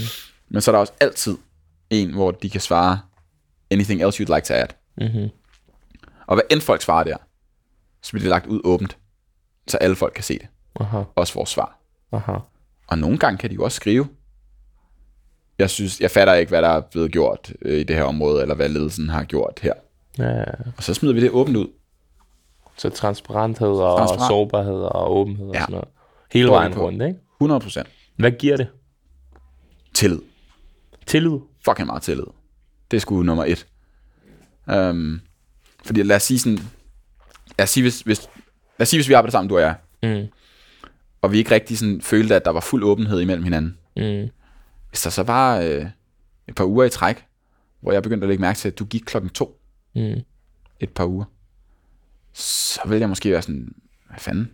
Men 0.49 0.61
så 0.63 0.71
er 0.71 0.73
der 0.73 0.81
også 0.81 0.93
altid 1.01 1.37
en, 1.91 2.11
hvor 2.13 2.31
de 2.31 2.51
kan 2.51 2.61
svare, 2.61 2.99
anything 3.71 4.03
else 4.03 4.23
you'd 4.23 4.35
like 4.35 4.47
to 4.47 4.55
add. 4.55 4.69
Mm-hmm. 4.99 5.29
Og 6.27 6.35
hvad 6.37 6.45
end 6.51 6.61
folk 6.61 6.83
svarer 6.83 7.05
der, 7.05 7.17
så 8.03 8.11
bliver 8.13 8.23
det 8.23 8.31
lagt 8.31 8.47
ud 8.47 8.61
åbent, 8.65 8.97
så 9.69 9.77
alle 9.77 9.97
folk 9.97 10.13
kan 10.15 10.25
se 10.25 10.39
det. 10.39 10.47
Aha. 10.81 11.03
Også 11.17 11.35
vores 11.35 11.51
svar. 11.51 11.79
Aha. 12.13 12.33
Og 12.87 12.99
nogle 12.99 13.19
gange 13.19 13.39
kan 13.39 13.51
de 13.51 13.55
jo 13.55 13.65
også 13.65 13.77
skrive, 13.77 14.07
jeg 15.59 15.71
synes, 15.71 16.01
jeg 16.01 16.11
fatter 16.11 16.35
ikke, 16.35 16.51
hvad 16.51 16.63
der 16.63 16.69
er 16.69 16.81
blevet 16.81 17.13
gjort 17.13 17.53
øh, 17.63 17.79
i 17.81 17.83
det 17.83 17.97
her 17.97 18.03
område, 18.05 18.43
eller 18.43 18.55
hvad 18.55 18.69
ledelsen 18.69 19.09
har 19.09 19.25
gjort 19.25 19.61
her. 19.63 19.73
Ja. 20.19 20.45
Og 20.77 20.83
så 20.83 20.95
smider 20.95 21.15
vi 21.15 21.21
det 21.21 21.31
åbent 21.31 21.57
ud. 21.57 21.67
Så 22.77 22.91
transparenthed 22.91 23.69
og 23.69 23.99
Transparent. 23.99 24.29
sårbarhed 24.31 24.75
og 24.83 25.17
åbenhed 25.17 25.47
og 25.49 25.55
Ja. 25.55 25.61
sådan 25.61 25.73
noget. 25.73 25.89
Hele 26.33 26.49
vejen 26.49 26.79
rundt, 26.79 27.03
ikke? 27.03 27.19
100% 27.41 27.83
Hvad 28.17 28.31
giver 28.33 28.57
det? 28.57 28.69
tillid. 29.95 30.19
Tillid? 31.07 31.39
Fucking 31.65 31.87
meget 31.87 32.03
tillid. 32.03 32.25
Det 32.91 32.97
er 32.97 33.01
sgu 33.01 33.23
nummer 33.23 33.45
et. 33.45 33.67
Um, 34.77 35.21
fordi 35.85 36.03
lad 36.03 36.17
os 36.17 36.23
sige 36.23 36.39
sådan, 36.39 36.59
lad 37.59 37.63
os 37.63 37.71
sige, 37.71 37.85
hvis, 37.85 38.01
hvis, 38.01 38.21
lad 38.79 38.83
os 38.85 38.89
sige, 38.89 38.99
hvis 38.99 39.09
vi 39.09 39.15
arbejder 39.15 39.31
sammen, 39.33 39.49
du 39.49 39.55
og 39.57 39.61
jeg, 39.63 39.75
Mm. 40.03 40.27
og 41.23 41.33
vi 41.33 41.39
ikke 41.39 41.51
rigtig 41.51 41.79
sådan 41.79 42.01
følte, 42.01 42.35
at 42.35 42.45
der 42.45 42.51
var 42.51 42.61
fuld 42.61 42.85
åbenhed 42.85 43.21
imellem 43.21 43.45
hinanden. 43.45 43.79
Mm. 43.97 44.29
Hvis 44.89 45.03
der 45.03 45.11
så 45.11 45.23
var 45.23 45.59
øh, 45.59 45.87
et 46.49 46.55
par 46.55 46.65
uger 46.65 46.85
i 46.85 46.91
træk, 46.91 47.25
hvor 47.81 47.93
jeg 47.93 48.03
begyndte 48.03 48.25
at 48.25 48.29
lægge 48.29 48.41
mærke 48.41 48.57
til, 48.59 48.69
at 48.69 48.79
du 48.79 48.85
gik 48.85 49.03
klokken 49.07 49.31
to 49.31 49.61
Mm. 49.95 50.21
et 50.81 50.91
par 50.91 51.05
uger, 51.07 51.25
så 52.33 52.81
ville 52.87 53.01
jeg 53.01 53.09
måske 53.09 53.31
være 53.31 53.43
sådan, 53.43 53.75
hvad 54.09 54.19
fanden? 54.19 54.51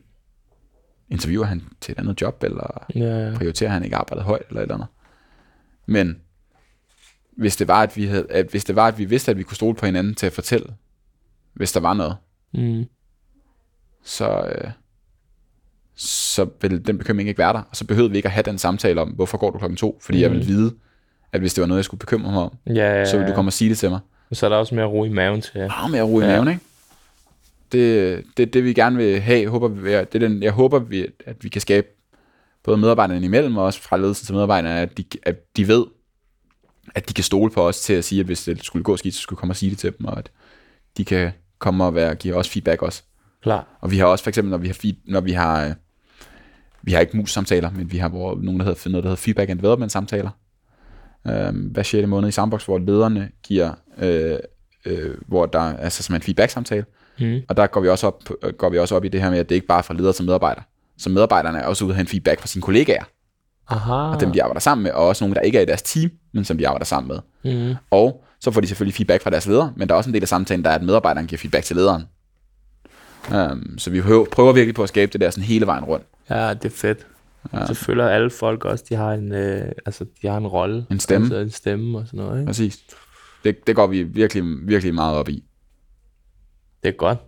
Interviewer 1.09 1.45
han 1.47 1.62
til 1.81 1.93
et 1.93 1.99
andet 1.99 2.21
job, 2.21 2.43
eller 2.45 2.87
Ja. 2.95 3.33
prioriterer 3.37 3.71
han 3.71 3.85
ikke 3.85 3.97
arbejdet 3.97 4.25
højt, 4.25 4.43
eller 4.49 4.61
et 4.61 4.62
eller 4.62 4.75
andet? 4.75 4.89
Men 5.87 6.21
hvis 7.37 7.57
det 7.57 7.69
var, 7.69 7.83
at 7.83 7.97
vi, 7.97 8.05
havde, 8.07 8.27
at 8.31 8.47
hvis 8.51 8.65
det 8.65 8.77
var, 8.77 8.89
at 8.89 8.99
vi 8.99 9.05
vidste, 9.05 9.31
at 9.31 9.39
vi 9.39 9.43
kunne 9.43 9.57
stole 9.57 9.75
på 9.75 9.87
hinanden 9.87 10.15
til 10.15 10.27
at 10.27 10.33
fortælle, 10.33 10.75
hvis 11.53 11.73
der 11.73 11.81
var 11.81 11.95
noget, 11.95 12.17
Mm. 12.53 12.85
så, 14.03 14.43
øh, 14.43 14.71
så 15.95 16.49
ville 16.61 16.79
den 16.79 16.99
bekymring 16.99 17.29
ikke 17.29 17.39
være 17.39 17.53
der. 17.53 17.62
Og 17.62 17.77
så 17.77 17.87
behøvede 17.87 18.11
vi 18.11 18.17
ikke 18.17 18.27
at 18.27 18.33
have 18.33 18.43
den 18.43 18.59
samtale 18.59 19.01
om, 19.01 19.09
hvorfor 19.09 19.39
går 19.39 19.51
du 19.51 19.59
klokken 19.59 19.77
to? 19.77 19.99
Fordi 20.03 20.19
mm. 20.19 20.23
jeg 20.23 20.31
ville 20.31 20.47
vide, 20.47 20.75
at 21.33 21.41
hvis 21.41 21.55
det 21.55 21.61
var 21.62 21.69
noget, 21.69 21.79
jeg 21.79 21.85
skulle 21.85 21.99
bekymre 21.99 22.33
mig 22.33 22.43
om, 22.43 22.57
Ja, 22.67 22.73
ja, 22.99 23.05
så 23.05 23.17
ville 23.17 23.31
du 23.31 23.35
komme 23.35 23.49
og 23.49 23.53
sige 23.53 23.69
det 23.71 23.79
til 23.79 23.91
mig. 23.91 24.01
Så 24.32 24.47
er 24.47 24.51
der 24.51 24.57
også 24.57 24.74
mere 24.74 24.85
ro 24.86 25.05
i 25.05 25.09
maven 25.09 25.40
til. 25.40 25.52
Meget 25.61 25.90
mere 25.90 26.02
ro 26.02 26.20
i 26.20 26.24
Ja. 26.24 26.28
maven, 26.31 26.48
ikke? 26.48 26.61
Det, 27.73 28.24
det, 28.36 28.55
det 28.55 28.65
vi 28.65 28.73
gerne 28.73 28.97
vil 28.97 29.20
have, 29.20 29.48
håber 29.48 29.69
vi, 29.69 29.90
det 29.93 30.15
er 30.15 30.19
den, 30.19 30.43
jeg 30.43 30.52
håber, 30.52 30.78
vi, 30.78 31.07
at 31.27 31.44
vi 31.44 31.48
kan 31.48 31.61
skabe 31.61 31.86
både 32.65 32.77
medarbejderne 32.77 33.24
imellem, 33.24 33.57
og 33.57 33.65
også 33.65 33.82
fra 33.82 33.97
ledelsen 33.97 34.27
til 34.27 34.35
medarbejderne, 34.35 34.81
at 34.81 34.98
de, 34.98 35.05
at 35.23 35.57
de 35.57 35.69
ved, 35.69 35.85
at 36.94 37.09
de 37.09 37.15
kan 37.15 37.24
stole 37.24 37.51
på 37.51 37.69
os 37.69 37.81
til 37.81 37.93
at 37.93 38.05
sige, 38.05 38.20
at 38.20 38.27
hvis 38.27 38.44
det 38.44 38.65
skulle 38.65 38.82
gå 38.85 38.97
skidt, 38.97 39.15
så 39.15 39.20
skulle 39.20 39.39
komme 39.39 39.52
og 39.52 39.57
sige 39.57 39.70
det 39.70 39.78
til 39.78 39.93
dem, 39.98 40.07
og 40.07 40.19
at 40.19 40.31
de 40.97 41.05
kan 41.05 41.31
komme 41.59 41.85
og 41.85 41.94
være, 41.94 42.15
give 42.15 42.35
os 42.35 42.48
feedback 42.48 42.82
også. 42.82 43.02
Klar. 43.43 43.66
Og 43.81 43.90
vi 43.90 43.98
har 43.98 44.07
også 44.07 44.24
for 44.24 44.28
eksempel, 44.31 44.51
når 44.51 44.59
vi 44.59 44.66
har, 44.66 44.74
feed, 44.74 44.94
når 45.05 45.20
vi 45.20 45.32
har, 45.32 45.66
øh, 45.66 45.73
vi 46.82 46.93
har 46.93 47.01
ikke 47.01 47.16
mus-samtaler, 47.16 47.70
men 47.70 47.93
vi 47.93 47.98
har 47.98 48.09
hvor, 48.09 48.35
nogen, 48.43 48.61
der 48.61 48.66
hedder, 48.66 48.90
noget, 48.90 49.05
der 49.05 49.11
hedder 49.11 49.20
feedback 49.23 49.51
and 49.51 49.59
development 49.59 49.93
samtaler. 49.93 50.31
Øhm, 51.27 51.57
hver 51.57 51.83
6. 51.83 52.09
måned 52.09 52.29
i 52.29 52.33
Sandbox, 52.33 52.65
hvor 52.65 52.79
lederne 52.79 53.31
giver, 53.43 53.73
øh, 53.99 54.39
øh, 54.85 55.15
hvor 55.27 55.47
der 55.47 55.61
er 55.61 55.77
altså 55.77 56.03
som 56.03 56.15
en 56.15 56.23
feedback-samtale. 56.23 56.85
Mm. 57.21 57.41
Og 57.49 57.57
der 57.57 57.67
går 57.67 57.81
vi, 57.81 57.89
også 57.89 58.07
op, 58.07 58.23
øh, 58.43 58.53
går 58.53 58.69
vi 58.69 58.79
også 58.79 58.97
op 58.97 59.05
i 59.05 59.09
det 59.09 59.23
her 59.23 59.31
med, 59.31 59.39
at 59.39 59.49
det 59.49 59.55
ikke 59.55 59.67
bare 59.67 59.79
er 59.79 59.83
fra 59.83 59.95
leder 59.95 60.13
til 60.13 60.25
medarbejder. 60.25 60.61
Så 60.99 61.11
medarbejderne 61.11 61.59
er 61.59 61.67
også 61.67 61.85
ude 61.85 61.93
at 61.93 61.97
have 61.97 62.01
en 62.01 62.09
feedback 62.09 62.41
fra 62.41 62.47
sine 62.47 62.63
kollegaer, 62.63 63.05
Aha. 63.69 63.93
og 63.93 64.21
dem 64.21 64.33
de 64.33 64.43
arbejder 64.43 64.61
sammen 64.61 64.83
med, 64.83 64.93
og 64.93 65.09
også 65.09 65.25
nogle, 65.25 65.35
der 65.35 65.41
ikke 65.41 65.59
er 65.59 65.63
i 65.63 65.65
deres 65.65 65.83
team, 65.83 66.11
men 66.33 66.45
som 66.45 66.59
de 66.59 66.69
arbejder 66.69 66.85
sammen 66.85 67.09
med. 67.09 67.53
Mm. 67.55 67.75
Og 67.91 68.25
så 68.41 68.51
får 68.51 68.61
de 68.61 68.67
selvfølgelig 68.67 68.95
feedback 68.95 69.23
fra 69.23 69.31
deres 69.31 69.47
leder, 69.47 69.73
men 69.77 69.89
der 69.89 69.95
er 69.95 69.97
også 69.97 70.11
en 70.11 70.15
del 70.15 70.23
af 70.23 70.29
samtalen, 70.29 70.65
der 70.65 70.71
er, 70.71 70.75
at 70.75 70.83
medarbejderen 70.83 71.27
giver 71.27 71.39
feedback 71.39 71.65
til 71.65 71.77
lederen. 71.77 72.05
Um, 73.35 73.79
så 73.79 73.91
vi 73.91 74.01
prøver, 74.01 74.27
prøver 74.33 74.53
virkelig 74.53 74.75
på 74.75 74.83
at 74.83 74.89
skabe 74.89 75.13
det 75.13 75.21
der 75.21 75.31
sådan 75.31 75.45
hele 75.45 75.67
vejen 75.67 75.85
rundt. 75.85 76.07
Ja, 76.31 76.55
det 76.55 76.65
er 76.65 76.77
fedt. 76.77 77.07
Ja. 77.53 77.67
Så 77.67 77.75
føler 77.75 78.09
alle 78.09 78.31
folk 78.31 78.65
også, 78.65 78.85
de 78.89 78.95
har 78.95 79.12
en, 79.12 79.33
øh, 79.33 79.73
altså, 79.87 80.07
de 80.23 80.27
har 80.29 80.37
en 80.37 80.47
rolle. 80.47 80.87
En 80.91 81.01
stemme. 81.01 81.25
Altså 81.25 81.37
en 81.37 81.51
stemme 81.51 81.99
og 81.99 82.07
sådan 82.07 82.21
noget, 82.21 82.41
ikke? 82.41 82.47
Præcis. 82.47 82.79
Det, 83.45 83.67
det 83.67 83.77
går 83.77 83.87
vi 83.87 84.03
virkelig, 84.03 84.45
virkelig 84.62 84.95
meget 84.95 85.17
op 85.17 85.29
i. 85.29 85.45
Det 86.83 86.89
er 86.89 86.93
godt. 86.93 87.19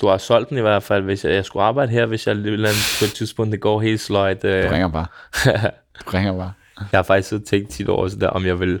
Du 0.00 0.06
har 0.06 0.18
solgt 0.18 0.50
den 0.50 0.58
i 0.58 0.60
hvert 0.60 0.82
fald, 0.82 1.04
hvis 1.04 1.24
jeg, 1.24 1.32
jeg 1.32 1.44
skulle 1.44 1.62
arbejde 1.62 1.92
her, 1.92 2.06
hvis 2.06 2.26
jeg 2.26 2.36
på 2.36 3.04
et 3.04 3.12
tidspunkt, 3.14 3.52
det 3.52 3.60
går 3.60 3.80
helt 3.80 4.00
sløjt. 4.00 4.44
Øh. 4.44 4.64
Du 4.64 4.68
ringer 4.68 4.88
bare. 4.88 5.06
Du 6.04 6.10
ringer 6.10 6.36
bare. 6.36 6.52
Jeg 6.92 6.98
har 6.98 7.02
faktisk 7.02 7.28
siddet 7.28 7.44
og 7.44 7.48
tænkt 7.48 7.70
tit 7.70 7.88
over, 7.88 8.08
sådan 8.08 8.20
der, 8.20 8.28
om 8.28 8.46
jeg 8.46 8.60
vil 8.60 8.80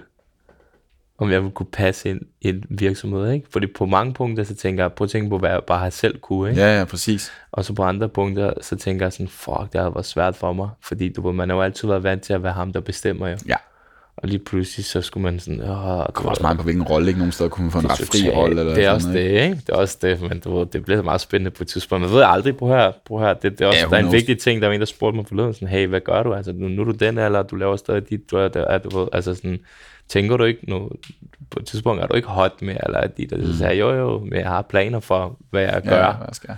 om 1.18 1.30
jeg 1.30 1.42
vil 1.42 1.50
kunne 1.50 1.66
passe 1.72 2.10
ind 2.10 2.20
i 2.40 2.48
en 2.48 2.64
virksomhed, 2.70 3.32
ikke? 3.32 3.46
Fordi 3.50 3.66
på 3.66 3.86
mange 3.86 4.14
punkter, 4.14 4.44
så 4.44 4.54
tænker 4.54 4.84
jeg, 4.84 4.92
prøv 4.92 5.04
at 5.04 5.10
tænke 5.10 5.30
på, 5.30 5.38
hvad 5.38 5.50
jeg 5.50 5.60
bare 5.66 5.78
har 5.78 5.90
selv 5.90 6.18
kunne, 6.18 6.50
ikke? 6.50 6.62
Ja, 6.62 6.78
ja, 6.78 6.84
præcis. 6.84 7.32
Og 7.52 7.64
så 7.64 7.72
på 7.74 7.82
andre 7.82 8.08
punkter, 8.08 8.52
så 8.60 8.76
tænker 8.76 9.06
jeg 9.06 9.12
sådan, 9.12 9.28
fuck, 9.28 9.72
det 9.72 9.80
har 9.80 9.90
været 9.90 10.06
svært 10.06 10.36
for 10.36 10.52
mig. 10.52 10.68
Fordi 10.82 11.12
du 11.12 11.26
ved, 11.26 11.32
man 11.32 11.48
har 11.48 11.56
jo 11.56 11.62
altid 11.62 11.88
været 11.88 12.02
vant 12.02 12.22
til 12.22 12.32
at 12.32 12.42
være 12.42 12.52
ham, 12.52 12.72
der 12.72 12.80
bestemmer 12.80 13.28
jo. 13.28 13.36
Ja. 13.48 13.56
Og 14.16 14.28
lige 14.28 14.38
pludselig, 14.38 14.84
så 14.84 15.02
skulle 15.02 15.24
man 15.24 15.40
sådan, 15.40 15.60
åh, 15.60 16.06
Det 16.06 16.14
kommer 16.14 16.30
også 16.30 16.42
meget 16.42 16.56
på, 16.56 16.62
hvilken 16.62 16.82
rolle. 16.82 17.08
Ikke 17.08 17.18
nogen 17.18 17.32
steder 17.32 17.50
kunne 17.50 17.64
man 17.64 17.72
få 17.72 17.78
en 17.78 17.90
ret 17.90 17.98
fri 17.98 18.30
rolle. 18.30 18.60
Eller 18.60 18.74
det 18.74 18.84
er 18.84 18.90
også 18.90 19.08
noget, 19.08 19.30
det, 19.30 19.42
ikke? 19.42 19.56
Det 19.66 19.68
er 19.68 19.76
også 19.76 19.98
det, 20.02 20.22
men 20.22 20.40
du 20.40 20.58
ved, 20.58 20.66
det 20.66 20.84
bliver 20.84 21.02
meget 21.02 21.20
spændende 21.20 21.50
på 21.50 21.62
et 21.62 21.68
tidspunkt. 21.68 22.02
Man 22.02 22.10
ved 22.10 22.22
aldrig, 22.26 22.56
prøv 22.56 22.68
her, 22.68 22.92
prøv 23.06 23.20
her. 23.20 23.34
Det, 23.34 23.42
det 23.42 23.60
er 23.60 23.66
også, 23.68 23.80
Ja, 23.80 23.86
der 23.86 23.92
er 23.92 23.98
en 23.98 24.04
knows? 24.04 24.12
vigtig 24.14 24.38
ting, 24.38 24.62
der 24.62 24.68
var 24.68 24.74
en, 24.74 24.80
der 24.80 24.86
spurgte 24.86 25.16
mig 25.16 25.26
forleden, 25.26 25.54
sådan, 25.54 25.68
hey, 25.68 25.86
hvad 25.86 26.00
gør 26.00 26.22
du? 26.22 26.34
Altså, 26.34 26.52
nu, 26.52 26.68
nu 26.68 26.82
er 26.82 26.84
du 26.86 26.92
den 26.92 27.18
alder, 27.18 27.42
du 27.42 27.56
laver 27.56 27.76
stadig 27.76 28.10
dit, 28.10 28.30
du 28.30 28.36
er 28.36 28.48
der, 28.48 28.64
er, 28.64 28.78
du 28.78 28.98
ved, 28.98 29.08
altså 29.12 29.34
sådan, 29.34 29.58
tænker 30.08 30.36
du 30.36 30.44
ikke 30.44 30.70
nu, 30.70 30.90
på 31.50 31.58
et 31.60 31.66
tidspunkt 31.66 32.02
er 32.02 32.06
du 32.06 32.14
ikke 32.14 32.28
hot 32.28 32.62
mere, 32.62 32.84
eller 32.84 33.06
dit, 33.06 33.32
og 33.32 33.46
så 33.46 33.58
sagde 33.58 33.76
jo 33.76 33.90
jo, 33.94 34.18
men 34.18 34.32
jeg 34.38 34.48
har 34.48 34.62
planer 34.62 35.00
for, 35.00 35.38
hvad 35.50 35.62
jeg 35.62 35.82
gør, 35.82 36.06
ja, 36.06 36.12
hvad 36.12 36.28
skal 36.32 36.56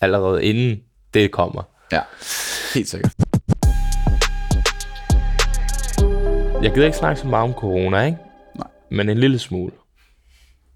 allerede 0.00 0.44
inden 0.44 0.82
det 1.14 1.30
kommer. 1.30 1.62
Ja, 1.92 2.00
helt 2.74 2.88
sikkert. 2.88 3.12
Jeg 6.62 6.74
gider 6.74 6.86
ikke 6.86 6.98
snakke 6.98 7.20
så 7.20 7.26
meget 7.26 7.44
om 7.44 7.52
corona, 7.52 8.02
ikke? 8.04 8.18
Nej. 8.54 8.68
Men 8.90 9.08
en 9.08 9.18
lille 9.18 9.38
smule. 9.38 9.72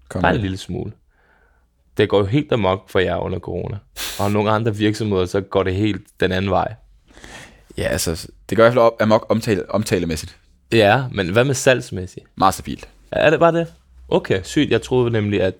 Kom 0.09 0.21
Bare 0.21 0.31
en 0.31 0.35
med. 0.35 0.41
lille 0.41 0.57
smule. 0.57 0.91
Det 1.97 2.09
går 2.09 2.17
jo 2.17 2.25
helt 2.25 2.51
amok 2.51 2.89
for 2.89 2.99
jer 2.99 3.17
under 3.17 3.39
corona. 3.39 3.77
Og 4.19 4.31
nogle 4.31 4.51
andre 4.51 4.75
virksomheder, 4.75 5.25
så 5.25 5.41
går 5.41 5.63
det 5.63 5.75
helt 5.75 6.01
den 6.19 6.31
anden 6.31 6.51
vej. 6.51 6.73
Ja, 7.77 7.83
altså, 7.83 8.27
det 8.49 8.57
gør 8.57 8.63
i 8.63 8.65
hvert 8.65 8.73
fald 8.73 8.83
op, 8.85 9.01
amok 9.01 9.25
omtale, 9.29 9.71
omtalemæssigt. 9.71 10.37
Ja, 10.73 11.03
men 11.11 11.29
hvad 11.31 11.45
med 11.45 11.53
salgsmæssigt? 11.53 12.25
Stabilt. 12.51 12.89
Er 13.11 13.29
det 13.29 13.39
bare 13.39 13.51
det? 13.51 13.73
Okay, 14.09 14.41
sygt. 14.43 14.71
Jeg 14.71 14.81
troede 14.81 15.11
nemlig, 15.11 15.41
at 15.41 15.55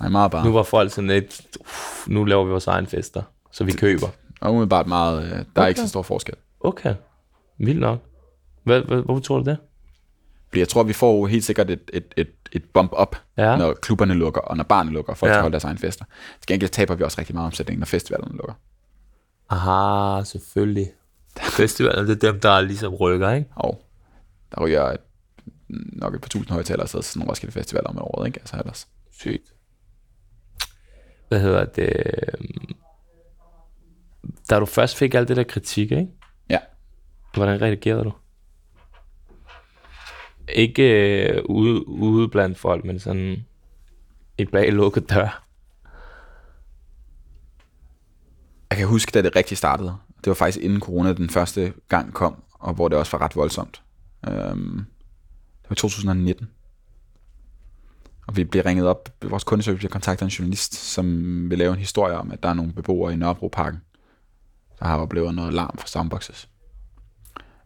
Nej, 0.00 0.08
meget 0.08 0.30
bare. 0.30 0.44
nu 0.44 0.52
var 0.52 0.62
folk 0.62 0.92
sådan 0.92 1.08
lidt, 1.10 1.40
uff, 1.60 2.08
nu 2.08 2.24
laver 2.24 2.44
vi 2.44 2.50
vores 2.50 2.66
egen 2.66 2.86
fester, 2.86 3.22
så 3.52 3.64
vi 3.64 3.72
køber. 3.72 4.06
Og 4.40 4.50
umiddelbart 4.52 4.86
meget, 4.86 5.22
øh, 5.24 5.44
der 5.56 5.62
er 5.62 5.66
ikke 5.66 5.80
så 5.80 5.88
stor 5.88 6.02
forskel. 6.02 6.34
Okay, 6.60 6.94
Vildt 7.58 7.80
nok. 7.80 7.98
Hvad, 8.64 8.80
hvad, 8.80 9.02
hvorfor 9.02 9.20
tror 9.22 9.38
du 9.38 9.44
det? 9.44 9.58
Fordi 10.48 10.60
jeg 10.60 10.68
tror, 10.68 10.82
vi 10.82 10.92
får 10.92 11.26
helt 11.26 11.44
sikkert 11.44 11.70
et, 11.70 11.90
et, 11.92 12.04
et, 12.16 12.28
et 12.52 12.64
bump 12.74 12.92
op, 12.92 13.16
Ja. 13.38 13.56
når 13.56 13.72
klubberne 13.74 14.14
lukker, 14.14 14.40
og 14.40 14.56
når 14.56 14.64
barne 14.64 14.90
lukker, 14.90 15.12
og 15.12 15.16
folk 15.18 15.30
Ja. 15.30 15.34
skal 15.34 15.42
holde 15.42 15.52
deres 15.52 15.64
egen 15.64 15.78
fester. 15.78 16.04
Til 16.40 16.46
gengæld 16.46 16.70
taber 16.70 16.94
vi 16.94 17.04
også 17.04 17.18
rigtig 17.18 17.34
meget 17.34 17.46
omsætning, 17.46 17.78
når 17.78 17.86
festivalerne 17.86 18.36
lukker. 18.36 18.54
Aha, 19.50 20.24
selvfølgelig. 20.24 20.86
Festivaler, 21.58 22.02
det 22.02 22.24
er 22.24 22.32
dem, 22.32 22.40
der 22.40 22.60
ligesom 22.60 22.94
rykker, 22.94 23.30
ikke? 23.30 23.48
Og 23.56 23.84
der 24.54 24.64
ryger 24.64 24.82
et, 24.82 25.00
nok 25.68 26.14
et 26.14 26.20
par 26.20 26.28
tusind 26.28 26.58
afsted 26.58 27.02
til 27.02 27.12
sådan 27.12 27.22
en 27.22 27.28
Roskilde 27.28 27.52
Festival 27.52 27.86
om 27.86 27.98
året, 27.98 28.26
ikke? 28.26 28.40
Altså 28.40 28.56
ellers. 28.56 28.88
Sygt. 29.10 29.54
Hvad 31.28 31.40
hedder 31.40 31.64
det? 31.64 32.04
Da 34.50 34.58
du 34.58 34.66
først 34.66 34.96
fik 34.96 35.14
alt 35.14 35.28
det 35.28 35.36
der 35.36 35.44
kritik, 35.44 35.90
ikke? 35.92 36.08
Ja. 36.50 36.58
Hvordan 37.34 37.62
reagerede 37.62 38.04
du? 38.04 38.12
Ikke 40.48 40.82
øh, 41.32 41.42
ude, 41.44 41.88
ude 41.88 42.28
blandt 42.28 42.58
folk, 42.58 42.84
men 42.84 42.98
sådan 42.98 43.46
et 44.38 44.50
bag 44.50 44.72
lukket 44.72 45.10
dør. 45.10 45.44
Jeg 48.70 48.78
kan 48.78 48.86
huske, 48.86 49.10
da 49.14 49.22
det 49.22 49.36
rigtig 49.36 49.58
startede. 49.58 49.96
Det 50.16 50.26
var 50.26 50.34
faktisk 50.34 50.64
inden 50.64 50.80
corona 50.80 51.12
den 51.12 51.30
første 51.30 51.72
gang 51.88 52.14
kom, 52.14 52.42
og 52.52 52.74
hvor 52.74 52.88
det 52.88 52.98
også 52.98 53.16
var 53.16 53.24
ret 53.24 53.36
voldsomt. 53.36 53.82
Øhm, 54.26 54.86
det 55.62 55.70
var 55.70 55.74
2019. 55.74 56.48
Og 58.26 58.36
vi 58.36 58.44
blev 58.44 58.62
ringet 58.62 58.86
op, 58.86 59.08
vores 59.22 59.44
kundeservice 59.44 59.78
bliver 59.78 59.90
kontaktet 59.90 60.22
af 60.22 60.26
en 60.26 60.30
journalist, 60.30 60.74
som 60.74 61.06
vil 61.50 61.58
lave 61.58 61.72
en 61.72 61.78
historie 61.78 62.16
om, 62.16 62.32
at 62.32 62.42
der 62.42 62.48
er 62.48 62.54
nogle 62.54 62.72
beboere 62.72 63.12
i 63.12 63.16
Nørrebroparken, 63.16 63.80
der 64.78 64.86
har 64.86 64.98
oplevet 64.98 65.34
noget 65.34 65.54
larm 65.54 65.78
fra 65.78 65.86
soundboxes. 65.86 66.48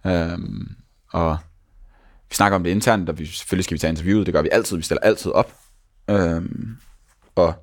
Øhm, 0.06 0.76
og 1.12 1.38
vi 2.28 2.34
snakker 2.34 2.56
om 2.56 2.64
det 2.64 2.70
internt, 2.70 3.08
og 3.08 3.18
vi, 3.18 3.26
selvfølgelig 3.26 3.64
skal 3.64 3.74
vi 3.74 3.78
tage 3.78 3.90
interviewet, 3.90 4.26
det 4.26 4.34
gør 4.34 4.42
vi 4.42 4.48
altid, 4.52 4.76
vi 4.76 4.82
stiller 4.82 5.00
altid 5.00 5.30
op. 5.30 5.52
Øhm, 6.10 6.76
og 7.34 7.54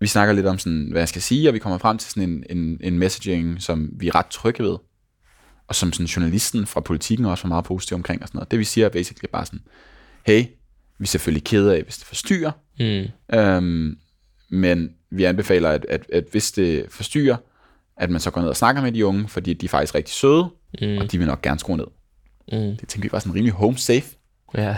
vi 0.00 0.06
snakker 0.06 0.34
lidt 0.34 0.46
om, 0.46 0.58
sådan, 0.58 0.88
hvad 0.90 1.00
jeg 1.00 1.08
skal 1.08 1.22
sige, 1.22 1.48
og 1.48 1.54
vi 1.54 1.58
kommer 1.58 1.78
frem 1.78 1.98
til 1.98 2.10
sådan 2.10 2.30
en, 2.30 2.44
en, 2.50 2.78
en 2.80 2.98
messaging, 2.98 3.62
som 3.62 3.90
vi 3.92 4.08
er 4.08 4.14
ret 4.14 4.26
trygge 4.26 4.64
ved, 4.64 4.76
og 5.68 5.74
som 5.74 5.92
sådan 5.92 6.06
journalisten 6.06 6.66
fra 6.66 6.80
politikken 6.80 7.26
også 7.26 7.44
var 7.44 7.48
meget 7.48 7.64
positiv 7.64 7.94
omkring 7.94 8.22
og 8.22 8.28
sådan 8.28 8.38
noget. 8.38 8.50
Det 8.50 8.58
vi 8.58 8.64
siger 8.64 8.84
er 8.84 8.88
basically 8.88 9.28
bare 9.32 9.46
sådan, 9.46 9.60
hey, 10.26 10.44
vi 10.98 11.02
er 11.02 11.06
selvfølgelig 11.06 11.44
kede 11.44 11.76
af, 11.76 11.82
hvis 11.82 11.98
det 11.98 12.06
forstyrrer, 12.06 12.50
Mm. 12.80 13.36
øhm, 13.38 13.98
men 14.48 14.90
vi 15.10 15.24
anbefaler, 15.24 15.70
at, 15.70 15.86
at, 15.88 16.06
at 16.12 16.24
hvis 16.30 16.52
det 16.52 16.86
forstyrrer, 16.90 17.36
at 17.96 18.10
man 18.10 18.20
så 18.20 18.30
går 18.30 18.40
ned 18.40 18.48
og 18.48 18.56
snakker 18.56 18.82
med 18.82 18.92
de 18.92 19.06
unge, 19.06 19.28
fordi 19.28 19.54
de 19.54 19.66
er 19.66 19.68
faktisk 19.68 19.94
rigtig 19.94 20.14
søde, 20.14 20.48
mm. 20.80 20.98
og 20.98 21.12
de 21.12 21.18
vil 21.18 21.26
nok 21.26 21.42
gerne 21.42 21.60
skrue 21.60 21.76
ned. 21.76 21.86
Mm. 22.52 22.76
Det 22.76 22.88
tænker 22.88 23.08
vi 23.08 23.12
var 23.12 23.18
sådan 23.18 23.34
rimelig 23.34 23.52
home 23.52 23.78
safe. 23.78 24.16
Ja. 24.54 24.76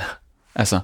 Altså, 0.54 0.80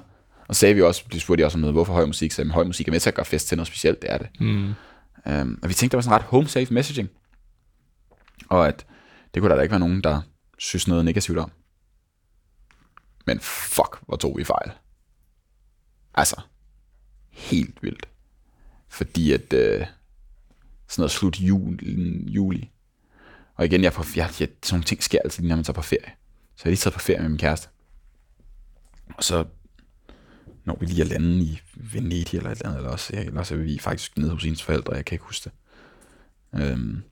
og 0.47 0.55
så 0.55 0.59
sagde 0.59 0.75
vi 0.75 0.81
også, 0.81 1.03
de 1.13 1.19
spurgte 1.19 1.41
de 1.41 1.45
også 1.45 1.57
om 1.57 1.61
noget, 1.61 1.73
hvorfor 1.73 1.93
høj 1.93 2.05
musik, 2.05 2.31
så 2.31 2.47
høj 2.47 2.63
musik 2.63 2.87
er 2.87 2.91
med 2.91 2.99
til 2.99 3.09
at 3.09 3.13
gøre 3.15 3.25
fest 3.25 3.47
til 3.47 3.57
noget 3.57 3.67
specielt, 3.67 4.01
det 4.01 4.11
er 4.11 4.17
det. 4.17 4.27
Mm. 4.39 4.73
Um, 5.25 5.59
og 5.63 5.69
vi 5.69 5.73
tænkte, 5.73 5.91
det 5.91 5.97
var 5.97 6.01
sådan 6.01 6.15
ret 6.15 6.25
home 6.25 6.47
safe 6.47 6.73
messaging. 6.73 7.09
Og 8.49 8.67
at 8.67 8.85
det 9.33 9.41
kunne 9.41 9.49
der 9.49 9.55
da 9.55 9.61
ikke 9.61 9.71
være 9.71 9.79
nogen, 9.79 10.03
der 10.03 10.21
synes 10.57 10.87
noget 10.87 11.05
negativt 11.05 11.37
om. 11.37 11.51
Men 13.25 13.39
fuck, 13.39 13.99
hvor 14.01 14.15
tog 14.15 14.37
vi 14.37 14.43
fejl. 14.43 14.71
Altså, 16.13 16.41
helt 17.29 17.83
vildt. 17.83 18.09
Fordi 18.87 19.31
at 19.31 19.53
øh, 19.53 19.85
sådan 20.87 21.01
noget 21.01 21.11
slut 21.11 21.39
juli, 21.39 22.31
juli. 22.31 22.71
Og 23.55 23.65
igen, 23.65 23.81
jeg, 23.81 23.87
er 23.87 23.93
på, 23.93 24.03
jeg, 24.15 24.29
jeg, 24.39 24.49
sådan 24.63 24.75
nogle 24.75 24.83
ting 24.83 25.03
sker 25.03 25.19
altid, 25.23 25.43
når 25.43 25.55
man 25.55 25.63
tager 25.63 25.75
på 25.75 25.81
ferie. 25.81 26.11
Så 26.55 26.61
jeg 26.63 26.65
er 26.65 26.69
lige 26.69 26.77
taget 26.77 26.93
på 26.93 26.99
ferie 26.99 27.21
med 27.21 27.29
min 27.29 27.37
kæreste. 27.37 27.67
Og 29.15 29.23
så 29.23 29.45
når 30.65 30.77
vi 30.79 30.85
lige 30.85 31.01
er 31.01 31.05
lande 31.05 31.43
i 31.43 31.61
Venedig 31.75 32.37
eller 32.37 32.51
et 32.51 32.57
eller 32.57 32.69
andet, 32.69 32.77
eller 32.77 32.91
også, 32.91 33.13
eller 33.15 33.39
også 33.39 33.55
er 33.55 33.57
vi 33.57 33.79
faktisk 33.79 34.17
nede 34.17 34.31
hos 34.31 34.43
hendes 34.43 34.63
forældre, 34.63 34.95
jeg 34.95 35.05
kan 35.05 35.15
ikke 35.15 35.25
huske 35.25 35.49
det. 35.49 35.53
Øhm, 36.61 37.03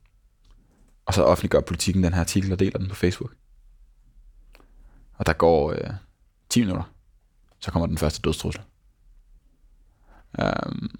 og 1.11 1.15
så 1.15 1.23
offentliggør 1.23 1.61
politikken 1.61 2.03
den 2.03 2.13
her 2.13 2.19
artikel 2.19 2.51
og 2.51 2.59
deler 2.59 2.79
den 2.79 2.89
på 2.89 2.95
Facebook. 2.95 3.33
Og 5.13 5.25
der 5.25 5.33
går 5.33 5.71
øh, 5.71 5.93
10 6.49 6.59
minutter, 6.59 6.83
så 7.59 7.71
kommer 7.71 7.87
den 7.87 7.97
første 7.97 8.21
dødstrussel. 8.21 8.61
Øhm, 10.39 10.99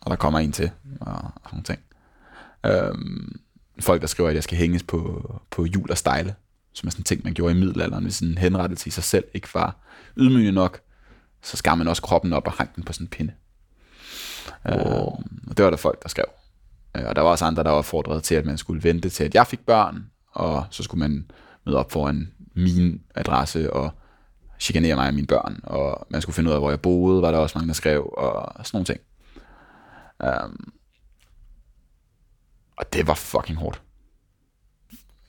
og 0.00 0.10
der 0.10 0.16
kommer 0.16 0.38
en 0.38 0.52
til, 0.52 0.70
og, 1.00 1.14
og 1.14 1.50
sådan 1.50 1.62
ting. 1.62 1.80
Øhm, 2.66 3.40
folk, 3.80 4.00
der 4.00 4.06
skriver, 4.06 4.28
at 4.28 4.34
jeg 4.34 4.42
skal 4.42 4.58
hænges 4.58 4.82
på, 4.82 5.34
på 5.50 5.64
hjul 5.64 5.90
og 5.90 5.98
stejle, 5.98 6.34
som 6.72 6.86
er 6.86 6.90
sådan 6.90 7.00
en 7.00 7.04
ting, 7.04 7.24
man 7.24 7.34
gjorde 7.34 7.54
i 7.54 7.60
middelalderen, 7.60 8.04
hvis 8.04 8.20
en 8.20 8.38
henrettelse 8.38 8.88
i 8.88 8.90
sig 8.90 9.04
selv 9.04 9.24
ikke 9.34 9.48
var 9.54 9.76
ydmygende 10.16 10.52
nok, 10.52 10.80
så 11.42 11.56
skar 11.56 11.74
man 11.74 11.88
også 11.88 12.02
kroppen 12.02 12.32
op 12.32 12.46
og 12.46 12.52
hang 12.52 12.76
den 12.76 12.84
på 12.84 12.92
sådan 12.92 13.04
en 13.04 13.10
pinde. 13.10 13.32
Wow. 14.68 14.76
Øhm, 14.76 15.48
og 15.50 15.56
det 15.56 15.64
var 15.64 15.70
der 15.70 15.76
folk, 15.76 16.02
der 16.02 16.08
skrev. 16.08 16.26
Øh, 16.96 17.04
og 17.06 17.16
der 17.16 17.22
var 17.22 17.30
også 17.30 17.44
andre, 17.44 17.64
der 17.64 17.70
opfordrede 17.70 18.20
til, 18.20 18.34
at 18.34 18.46
man 18.46 18.58
skulle 18.58 18.84
vente 18.84 19.08
til, 19.08 19.24
at 19.24 19.34
jeg 19.34 19.46
fik 19.46 19.66
børn, 19.66 20.10
og 20.32 20.66
så 20.70 20.82
skulle 20.82 20.98
man 20.98 21.30
møde 21.66 21.78
op 21.78 21.92
foran 21.92 22.32
min 22.54 23.02
adresse 23.14 23.72
og 23.72 23.90
chikanere 24.60 24.94
mig 24.94 25.08
og 25.08 25.14
mine 25.14 25.26
børn, 25.26 25.60
og 25.62 26.06
man 26.10 26.22
skulle 26.22 26.34
finde 26.34 26.50
ud 26.50 26.54
af, 26.54 26.60
hvor 26.60 26.70
jeg 26.70 26.80
boede, 26.80 27.22
var 27.22 27.30
der 27.30 27.38
også 27.38 27.58
mange, 27.58 27.68
der 27.68 27.74
skrev, 27.74 28.14
og 28.16 28.66
sådan 28.66 28.76
nogle 28.76 28.84
ting. 28.84 29.00
Um, 30.44 30.72
og 32.76 32.92
det 32.92 33.06
var 33.06 33.14
fucking 33.14 33.58
hårdt. 33.58 33.82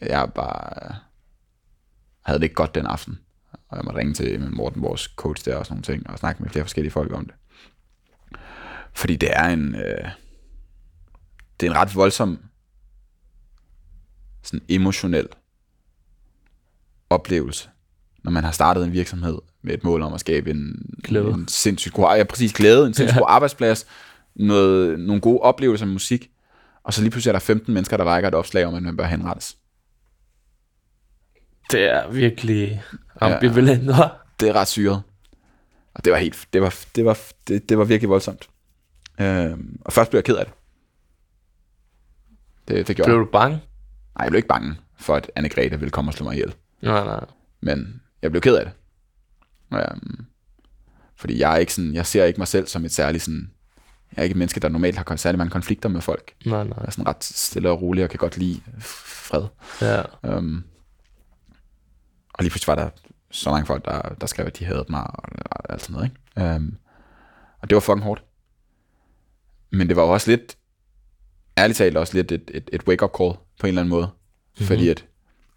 Jeg 0.01 0.31
bare 0.35 0.95
havde 2.21 2.39
det 2.39 2.43
ikke 2.43 2.55
godt 2.55 2.75
den 2.75 2.85
aften. 2.85 3.19
Og 3.69 3.77
jeg 3.77 3.85
måtte 3.85 3.99
ringe 3.99 4.13
til 4.13 4.51
Morten, 4.51 4.81
vores 4.81 5.01
coach 5.01 5.45
der 5.45 5.55
og 5.55 5.65
sådan 5.65 5.73
nogle 5.73 5.83
ting, 5.83 6.09
og 6.09 6.19
snakke 6.19 6.43
med 6.43 6.49
flere 6.49 6.65
forskellige 6.65 6.91
folk 6.91 7.13
om 7.13 7.25
det. 7.25 7.35
Fordi 8.93 9.15
det 9.15 9.29
er 9.31 9.45
en, 9.45 9.75
øh, 9.75 10.09
det 11.63 11.69
er 11.69 11.73
en 11.73 11.81
ret 11.81 11.95
voldsom, 11.95 12.39
sådan 14.41 14.65
emotionel 14.69 15.27
oplevelse, 17.09 17.69
når 18.23 18.31
man 18.31 18.43
har 18.43 18.51
startet 18.51 18.85
en 18.85 18.93
virksomhed 18.93 19.37
med 19.61 19.73
et 19.73 19.83
mål 19.83 20.01
om 20.01 20.13
at 20.13 20.19
skabe 20.19 20.51
en, 20.51 20.93
Glæde. 21.03 21.27
en 21.27 21.47
sindssygt 21.47 21.93
god, 21.93 22.15
ja, 22.17 22.23
præcis 22.23 22.53
glæde, 22.53 22.87
en 22.87 22.93
sindssygt 22.93 23.19
god 23.19 23.27
arbejdsplads, 23.29 23.85
noget, 24.35 24.99
nogle 24.99 25.21
gode 25.21 25.39
oplevelser 25.39 25.85
med 25.85 25.93
musik, 25.93 26.29
og 26.83 26.93
så 26.93 27.01
lige 27.01 27.11
pludselig 27.11 27.29
er 27.29 27.33
der 27.33 27.39
15 27.39 27.73
mennesker, 27.73 27.97
der 27.97 28.03
rækker 28.03 28.27
et 28.27 28.35
opslag 28.35 28.65
om, 28.65 28.75
at 28.75 28.83
man 28.83 28.97
bør 28.97 29.05
henrettes. 29.05 29.57
Det 31.71 31.83
er 31.83 32.09
virkelig 32.09 32.83
ambivalent, 33.21 33.89
ja. 33.89 34.07
det 34.39 34.49
er 34.49 34.53
ret 34.53 34.67
syret. 34.67 35.01
Og 35.93 36.05
det 36.05 36.13
var 36.13 36.19
helt, 36.19 36.47
det 36.53 36.61
var, 36.61 36.75
det 36.95 37.05
var, 37.05 37.17
det, 37.47 37.69
det 37.69 37.77
var 37.77 37.83
virkelig 37.83 38.09
voldsomt. 38.09 38.49
Øhm, 39.21 39.79
og 39.85 39.93
først 39.93 40.09
blev 40.09 40.17
jeg 40.17 40.23
ked 40.25 40.35
af 40.35 40.45
det. 40.45 40.53
Det, 42.67 42.87
det 42.87 42.95
gjorde 42.95 43.09
Blev 43.09 43.19
du 43.19 43.31
bange? 43.31 43.55
Nej, 43.55 44.23
jeg 44.23 44.29
blev 44.29 44.37
ikke 44.37 44.47
bange 44.47 44.75
for, 44.97 45.15
at 45.15 45.31
Anne-Grethe 45.39 45.75
ville 45.75 45.89
komme 45.89 46.09
og 46.09 46.13
slå 46.13 46.23
mig 46.23 46.33
ihjel. 46.33 46.55
Nej, 46.81 47.05
nej. 47.05 47.25
Men 47.61 48.01
jeg 48.21 48.31
blev 48.31 48.41
ked 48.41 48.55
af 48.55 48.65
det. 48.65 48.73
Øhm, 49.73 50.25
fordi 51.15 51.39
jeg 51.39 51.53
er 51.53 51.57
ikke 51.57 51.73
sådan, 51.73 51.93
jeg 51.93 52.05
ser 52.05 52.25
ikke 52.25 52.39
mig 52.39 52.47
selv 52.47 52.67
som 52.67 52.85
et 52.85 52.91
særligt 52.91 53.23
sådan, 53.23 53.51
jeg 54.11 54.21
er 54.21 54.23
ikke 54.23 54.33
et 54.33 54.37
menneske, 54.37 54.59
der 54.59 54.69
normalt 54.69 54.97
har 54.97 55.15
særlig 55.15 55.37
mange 55.37 55.51
konflikter 55.51 55.89
med 55.89 56.01
folk. 56.01 56.33
Nej, 56.45 56.63
nej. 56.63 56.77
Jeg 56.79 56.85
er 56.85 56.91
sådan 56.91 57.07
ret 57.07 57.23
stille 57.23 57.69
og 57.69 57.81
rolig, 57.81 58.03
og 58.03 58.09
kan 58.09 58.17
godt 58.17 58.37
lide 58.37 58.61
fred. 58.79 59.43
Ja. 59.81 60.01
Um, 60.37 60.63
og 62.33 62.43
lige 62.43 62.49
pludselig 62.49 62.67
var 62.67 62.83
der 62.83 62.89
så 63.31 63.49
mange 63.51 63.65
folk, 63.65 63.85
der, 63.85 64.01
der 64.21 64.27
skrev, 64.27 64.45
at 64.45 64.59
de 64.59 64.65
havde 64.65 64.85
mig, 64.89 65.03
og, 65.03 65.23
og 65.51 65.73
alt 65.73 65.81
sådan 65.81 65.93
noget, 65.93 66.11
ikke? 66.37 66.55
Um, 66.55 66.77
og 67.61 67.69
det 67.69 67.75
var 67.75 67.79
fucking 67.79 68.03
hårdt. 68.03 68.23
Men 69.71 69.87
det 69.87 69.95
var 69.95 70.01
også 70.01 70.31
lidt, 70.31 70.57
ærligt 71.57 71.77
talt 71.77 71.97
også 71.97 72.13
lidt 72.13 72.31
et, 72.31 72.51
et, 72.53 72.69
et 72.73 72.83
wake-up 72.87 73.11
call, 73.17 73.33
på 73.59 73.67
en 73.67 73.67
eller 73.67 73.81
anden 73.81 73.89
måde. 73.89 74.05
Mm-hmm. 74.07 74.67
Fordi 74.67 74.89
at, 74.89 75.05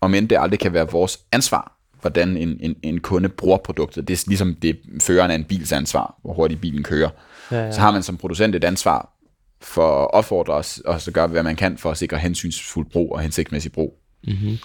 om 0.01 0.15
end 0.15 0.29
det 0.29 0.39
aldrig 0.41 0.61
kan 0.61 0.73
være 0.73 0.91
vores 0.91 1.19
ansvar, 1.33 1.73
hvordan 2.01 2.37
en, 2.37 2.57
en, 2.61 2.77
en 2.83 3.01
kunde 3.01 3.29
bruger 3.29 3.59
produktet, 3.59 4.09
det 4.09 4.15
er 4.15 4.25
ligesom 4.27 4.55
det 4.55 4.79
føreren 5.03 5.31
af 5.31 5.35
en 5.35 5.45
bils 5.45 5.73
ansvar, 5.73 6.19
hvor 6.23 6.35
hurtigt 6.35 6.61
bilen 6.61 6.83
kører. 6.83 7.11
Ja, 7.51 7.65
ja. 7.65 7.73
Så 7.73 7.81
har 7.81 7.91
man 7.91 8.03
som 8.03 8.17
producent 8.17 8.55
et 8.55 8.65
ansvar 8.65 9.13
for 9.61 10.03
at 10.03 10.11
opfordre 10.11 10.55
os, 10.55 10.83
og 10.85 11.01
så 11.01 11.11
gøre, 11.11 11.27
hvad 11.27 11.43
man 11.43 11.57
kan 11.57 11.79
for 11.79 11.91
at 11.91 11.97
sikre 11.97 12.19
hensynsfuld 12.19 12.91
brug 12.91 13.13
og 13.13 13.21
hensigtsmæssig 13.21 13.73
brug. 13.73 13.99
Mm-hmm. 14.27 14.59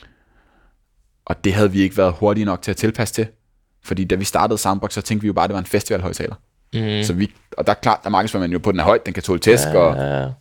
Og 1.26 1.44
det 1.44 1.54
havde 1.54 1.72
vi 1.72 1.82
ikke 1.82 1.98
været 1.98 2.14
hurtige 2.14 2.46
nok 2.46 2.62
til 2.62 2.72
at 2.72 2.78
tilpasse 2.78 3.14
til. 3.14 3.28
Fordi 3.84 4.04
da 4.04 4.16
vi 4.16 4.24
startede 4.24 4.58
Soundbox, 4.58 4.94
så 4.94 5.02
tænkte 5.02 5.22
vi 5.22 5.28
jo 5.28 5.34
bare, 5.34 5.44
at 5.44 5.50
det 5.50 5.54
var 5.54 5.60
en 5.60 5.66
festivalhøjtaler. 5.66 6.36
Mm. 6.74 7.04
Så 7.04 7.14
vi, 7.14 7.32
og 7.58 7.68
der 7.68 7.74
er 7.74 7.78
klart, 7.82 8.00
der 8.04 8.10
markedsfører 8.10 8.44
man 8.44 8.52
jo 8.52 8.60
på 8.60 8.72
den 8.72 8.80
er 8.80 8.84
højt, 8.84 9.06
den 9.06 9.14
kan 9.14 9.24
tåle 9.24 9.40
tæsk, 9.40 9.68
ja, 9.68 9.72
Ja, 9.72 10.20
ja. 10.20 10.26
og 10.26 10.34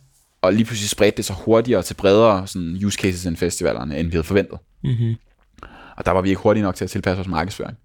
lige 0.49 0.65
pludselig 0.65 0.89
spredte 0.89 1.17
det 1.17 1.25
så 1.25 1.33
hurtigere 1.33 1.83
til 1.83 1.93
bredere 1.93 2.47
sådan, 2.47 2.79
use 2.85 2.99
cases 2.99 3.25
end 3.25 3.37
festivalerne, 3.37 3.97
end 3.97 4.07
vi 4.07 4.11
havde 4.11 4.23
forventet. 4.23 4.59
Mm-hmm. 4.83 5.15
Og 5.97 6.05
der 6.05 6.11
var 6.11 6.21
vi 6.21 6.29
ikke 6.29 6.41
hurtige 6.41 6.63
nok 6.63 6.75
til 6.75 6.83
at 6.83 6.89
tilpasse 6.89 7.17
vores 7.17 7.27
markedsføring. 7.27 7.77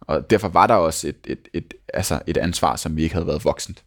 Og 0.00 0.30
derfor 0.30 0.48
var 0.48 0.66
der 0.66 0.74
også 0.74 1.08
et, 1.08 1.16
et, 1.26 1.48
et, 1.52 1.74
altså 1.94 2.20
et 2.26 2.36
ansvar, 2.36 2.76
som 2.76 2.96
vi 2.96 3.02
ikke 3.02 3.14
havde 3.14 3.26
været 3.26 3.44
voksent. 3.44 3.84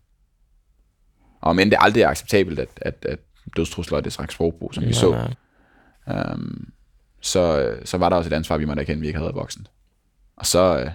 Og 1.41 1.55
men 1.55 1.69
det 1.69 1.77
aldrig 1.79 2.03
er 2.03 2.09
acceptabelt, 2.09 2.59
at, 2.59 2.69
at, 2.75 3.05
at 3.09 3.19
dødstrusler 3.55 3.97
er 3.97 4.01
det 4.01 4.13
slags 4.13 4.33
sprogbrug, 4.33 4.73
som 4.73 4.83
vi 4.83 4.93
så. 4.93 5.27
Um, 6.07 6.71
så, 7.21 7.73
så 7.85 7.97
var 7.97 8.09
der 8.09 8.15
også 8.15 8.29
et 8.29 8.33
ansvar, 8.33 8.57
vi 8.57 8.65
måtte 8.65 8.81
erkende, 8.81 9.01
vi 9.01 9.07
ikke 9.07 9.17
havde 9.17 9.25
været 9.25 9.35
voksen. 9.35 9.67
Og 10.35 10.45
så, 10.45 10.79
øh, 10.79 10.91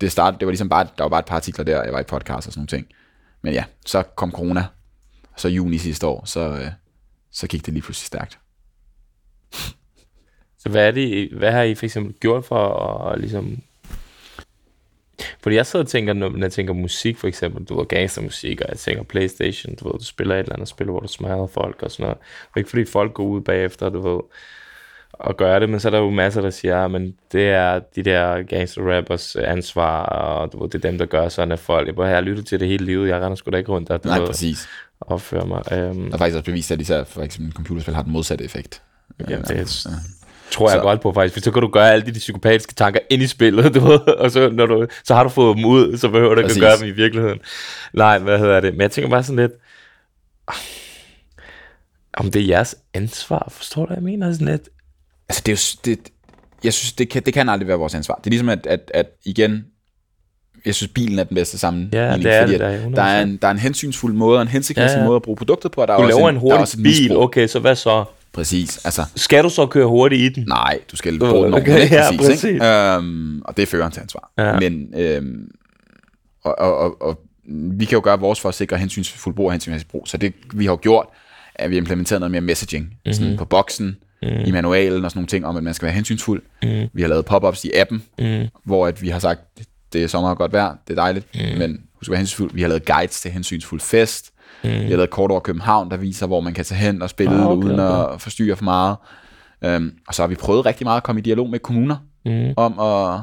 det 0.00 0.12
startede, 0.12 0.40
det 0.40 0.46
var 0.46 0.50
ligesom 0.52 0.68
bare, 0.68 0.86
der 0.98 1.04
var 1.04 1.08
bare 1.08 1.20
et 1.20 1.26
par 1.26 1.36
artikler 1.36 1.64
der, 1.64 1.82
jeg 1.82 1.92
var 1.92 2.00
i 2.00 2.04
podcast 2.04 2.46
og 2.46 2.52
sådan 2.52 2.60
nogle 2.60 2.66
ting. 2.66 2.86
Men 3.42 3.52
ja, 3.52 3.64
så 3.86 4.02
kom 4.02 4.32
corona, 4.32 4.64
og 5.34 5.40
så 5.40 5.48
juni 5.48 5.78
sidste 5.78 6.06
år, 6.06 6.24
så, 6.24 6.40
øh, 6.40 6.70
så 7.30 7.46
gik 7.46 7.66
det 7.66 7.74
lige 7.74 7.82
pludselig 7.82 8.06
stærkt. 8.06 8.38
Så 10.58 10.68
hvad, 10.68 10.88
er 10.88 10.90
det, 10.90 11.30
hvad 11.32 11.52
har 11.52 11.62
I 11.62 11.74
for 11.74 11.84
eksempel 11.84 12.14
gjort 12.20 12.44
for 12.44 12.68
at 13.08 13.20
ligesom... 13.20 13.58
Fordi 15.40 15.56
jeg 15.56 15.66
sidder 15.66 15.84
og 15.84 15.90
tænker, 15.90 16.12
når 16.12 16.38
jeg 16.38 16.52
tænker 16.52 16.72
musik 16.72 17.18
for 17.18 17.28
eksempel, 17.28 17.64
du 17.64 17.78
ved 17.78 17.86
gangstermusik, 17.86 18.60
og 18.60 18.68
jeg 18.68 18.78
tænker 18.78 19.02
Playstation, 19.02 19.74
du 19.74 19.88
ved, 19.88 19.98
du 19.98 20.04
spiller 20.04 20.34
et 20.34 20.38
eller 20.38 20.52
andet 20.52 20.68
spil, 20.68 20.86
hvor 20.86 21.00
du 21.00 21.08
smiler 21.08 21.46
folk 21.46 21.82
og 21.82 21.90
sådan 21.90 22.02
noget. 22.02 22.18
Og 22.52 22.58
ikke 22.58 22.70
fordi 22.70 22.84
folk 22.84 23.14
går 23.14 23.24
ud 23.24 23.40
bagefter, 23.40 23.88
du 23.88 24.00
ved, 24.00 24.20
og 25.18 25.36
gør 25.36 25.58
det, 25.58 25.68
men 25.68 25.80
så 25.80 25.88
er 25.88 25.90
der 25.90 25.98
jo 25.98 26.10
masser, 26.10 26.40
der 26.40 26.50
siger, 26.50 26.88
men 26.88 27.14
det 27.32 27.48
er 27.48 27.80
de 27.96 28.02
der 28.02 28.42
gangster 28.42 28.82
rappers 28.96 29.36
ansvar, 29.36 30.02
og 30.02 30.52
du 30.52 30.62
ved, 30.62 30.70
det 30.70 30.84
er 30.84 30.88
dem, 30.90 30.98
der 30.98 31.06
gør 31.06 31.28
sådan, 31.28 31.52
at 31.52 31.58
folk, 31.58 31.98
jeg 31.98 32.08
har 32.08 32.20
lyttet 32.20 32.46
til 32.46 32.60
det 32.60 32.68
hele 32.68 32.84
livet, 32.86 33.08
jeg 33.08 33.16
render 33.20 33.34
sgu 33.34 33.50
da 33.50 33.56
ikke 33.56 33.72
rundt 33.72 33.90
og 33.90 34.04
du 34.04 34.08
Nej, 34.08 34.24
præcis. 34.26 34.68
opfører 35.00 35.44
mig. 35.44 35.56
Um, 35.90 35.96
Der 36.06 36.12
er 36.14 36.18
faktisk 36.18 36.36
også 36.36 36.44
bevist, 36.44 36.70
at 36.72 36.80
især 36.80 37.04
for 37.04 37.22
eksempel 37.22 37.52
computerspil 37.52 37.94
har 37.94 38.02
den 38.02 38.12
modsatte 38.12 38.44
effekt. 38.44 38.82
Ja, 39.30 39.36
Øh, 39.36 39.40
det 39.44 39.50
ja. 39.50 39.90
tror 40.50 40.70
jeg 40.70 40.78
Så- 40.78 40.82
godt 40.82 41.00
på 41.00 41.12
faktisk, 41.12 41.34
for 41.34 41.40
så 41.40 41.50
kan 41.50 41.62
du 41.62 41.68
gøre 41.68 41.92
alle 41.92 42.06
de, 42.06 42.10
de 42.14 42.18
psykopatiske 42.18 42.74
tanker 42.74 43.00
ind 43.10 43.22
i 43.22 43.26
spillet, 43.26 43.64
du 43.74 43.80
ved, 43.80 44.00
og 44.08 44.30
så, 44.30 44.50
når 44.50 44.66
du, 44.66 44.86
så 45.04 45.14
har 45.14 45.22
du 45.22 45.28
fået 45.28 45.56
dem 45.56 45.64
ud, 45.64 45.96
så 45.96 46.08
behøver 46.08 46.34
du 46.34 46.40
ikke 46.40 46.54
at 46.54 46.60
gøre 46.60 46.76
dem 46.78 46.86
i 46.88 46.90
virkeligheden. 46.90 47.38
Nej, 47.92 48.18
hvad 48.18 48.38
hedder 48.38 48.60
det? 48.60 48.72
Men 48.74 48.80
jeg 48.80 48.90
tænker 48.90 49.10
bare 49.10 49.22
sådan 49.22 49.36
lidt, 49.36 49.52
om 52.14 52.30
det 52.30 52.42
er 52.42 52.46
jeres 52.46 52.76
ansvar, 52.94 53.48
forstår 53.50 53.82
du, 53.82 53.86
hvad 53.86 53.96
jeg 53.96 54.02
mener? 54.04 54.32
Sådan 54.32 54.46
lidt, 54.48 54.68
Altså, 55.28 55.42
det 55.46 55.52
er 55.52 55.74
jo, 55.86 55.94
det, 55.94 56.12
jeg 56.64 56.72
synes, 56.72 56.92
det 56.92 57.08
kan, 57.08 57.22
det 57.22 57.34
kan 57.34 57.48
aldrig 57.48 57.68
være 57.68 57.78
vores 57.78 57.94
ansvar. 57.94 58.14
Det 58.14 58.26
er 58.26 58.30
ligesom, 58.30 58.48
at, 58.48 58.66
at, 58.66 58.90
at 58.94 59.06
igen, 59.24 59.64
jeg 60.64 60.74
synes, 60.74 60.92
bilen 60.92 61.18
er 61.18 61.24
den 61.24 61.34
bedste 61.34 61.58
sammen. 61.58 61.88
Ja, 61.92 62.16
det 62.16 62.26
er 62.26 62.40
fordi 62.40 62.52
det 62.52 62.60
at 62.60 62.80
da, 62.82 62.96
der, 62.96 63.02
er 63.02 63.22
en, 63.22 63.36
der 63.36 63.48
er 63.48 63.52
en 63.52 63.58
hensynsfuld 63.58 64.14
måde, 64.14 64.38
og 64.38 64.42
en 64.42 64.48
hensigtsmæssig 64.48 64.96
Ja, 64.96 65.02
ja, 65.02 65.06
måde 65.06 65.16
at 65.16 65.22
bruge 65.22 65.36
produktet 65.36 65.72
på, 65.72 65.80
og 65.80 65.88
der 65.88 65.94
er 65.94 65.98
du 65.98 66.04
også 66.04 66.16
laver 66.16 66.28
en 66.28 66.34
der 66.34 66.40
er 66.40 66.58
hurtig 66.58 66.76
bil, 66.76 66.86
misbrug. 66.86 67.22
okay, 67.22 67.46
så 67.46 67.58
hvad 67.58 67.76
så? 67.76 68.04
Præcis, 68.32 68.84
altså, 68.84 69.02
Skal 69.16 69.44
du 69.44 69.48
så 69.48 69.66
køre 69.66 69.86
hurtigt 69.86 70.20
i 70.22 70.40
den? 70.40 70.48
nej, 70.48 70.78
du 70.92 70.96
skal 70.96 71.18
bruge 71.18 71.44
den 71.44 71.54
okay, 71.54 71.72
ordentligt, 71.72 71.92
ja, 71.92 72.04
præcis, 72.10 72.20
præcis. 72.20 72.44
Ikke? 72.44 72.66
Øhm, 72.66 73.42
og 73.44 73.56
det 73.56 73.62
er 73.62 73.66
føreren 73.66 73.92
til 73.92 74.00
ansvar. 74.00 74.30
Ja. 74.38 74.60
Men, 74.60 74.94
øhm, 74.96 75.50
og, 76.44 76.58
og, 76.58 76.78
og, 76.78 77.02
og, 77.02 77.20
vi 77.46 77.84
kan 77.84 77.96
jo 77.96 78.00
gøre 78.04 78.20
vores 78.20 78.40
for 78.40 78.48
at 78.48 78.54
sikre 78.54 78.76
hensynsfuld 78.76 79.34
brug 79.34 79.46
og 79.46 79.52
hensynsmæssig 79.52 79.88
brug, 79.88 80.08
så 80.08 80.16
det 80.16 80.34
vi 80.54 80.64
har 80.64 80.72
jo 80.72 80.78
gjort, 80.82 81.06
er, 81.54 81.64
at 81.64 81.70
vi 81.70 81.74
har 81.74 81.80
implementeret 81.80 82.20
noget 82.20 82.30
mere 82.30 82.40
messaging, 82.40 82.84
mm-hmm. 82.84 83.12
sådan 83.12 83.36
på 83.36 83.44
boksen, 83.44 83.96
mm-hmm. 84.22 84.44
i 84.46 84.50
manualen 84.50 85.04
og 85.04 85.10
sådan 85.10 85.18
nogle 85.18 85.26
ting 85.28 85.46
om, 85.46 85.56
at 85.56 85.62
man 85.62 85.74
skal 85.74 85.86
være 85.86 85.94
hensynsfuld. 85.94 86.42
Mm-hmm. 86.62 86.88
Vi 86.92 87.02
har 87.02 87.08
lavet 87.08 87.24
pop-ups 87.24 87.64
i 87.64 87.70
appen, 87.74 88.02
mm-hmm. 88.18 88.48
hvor 88.64 88.86
at 88.86 89.02
vi 89.02 89.08
har 89.08 89.18
sagt, 89.18 89.40
det 89.92 90.02
er 90.02 90.06
sommer 90.06 90.30
og 90.30 90.36
godt 90.36 90.52
vejr, 90.52 90.76
det 90.88 90.98
er 90.98 91.02
dejligt, 91.02 91.26
mm-hmm. 91.34 91.58
men 91.58 91.80
husk 91.94 92.08
at 92.08 92.10
være 92.10 92.18
hensynsfuld. 92.18 92.50
Vi 92.54 92.60
har 92.62 92.68
lavet 92.68 92.84
guides 92.84 93.20
til 93.20 93.30
hensynsfuld 93.30 93.80
fest. 93.80 94.30
Mm. 94.64 94.70
Vi 94.70 94.74
har 94.76 94.88
lavet 94.88 95.04
et 95.04 95.10
kort 95.10 95.30
over 95.30 95.40
København, 95.40 95.90
der 95.90 95.96
viser, 95.96 96.26
hvor 96.26 96.40
man 96.40 96.54
kan 96.54 96.64
tage 96.64 96.78
hen 96.78 97.02
og 97.02 97.10
spille, 97.10 97.34
Ah, 97.34 97.46
okay, 97.46 97.56
okay, 97.56 97.66
uden 97.66 97.80
at 97.80 98.20
forstyrre 98.20 98.56
for 98.56 98.64
meget. 98.64 98.96
Um, 99.76 99.92
og 100.08 100.14
så 100.14 100.22
har 100.22 100.26
vi 100.26 100.34
prøvet 100.34 100.66
rigtig 100.66 100.84
meget 100.84 100.96
at 100.96 101.02
komme 101.02 101.18
i 101.18 101.22
dialog 101.22 101.50
med 101.50 101.58
kommuner 101.58 101.96
Mm. 102.26 102.54
om 102.56 102.78
at 102.78 103.20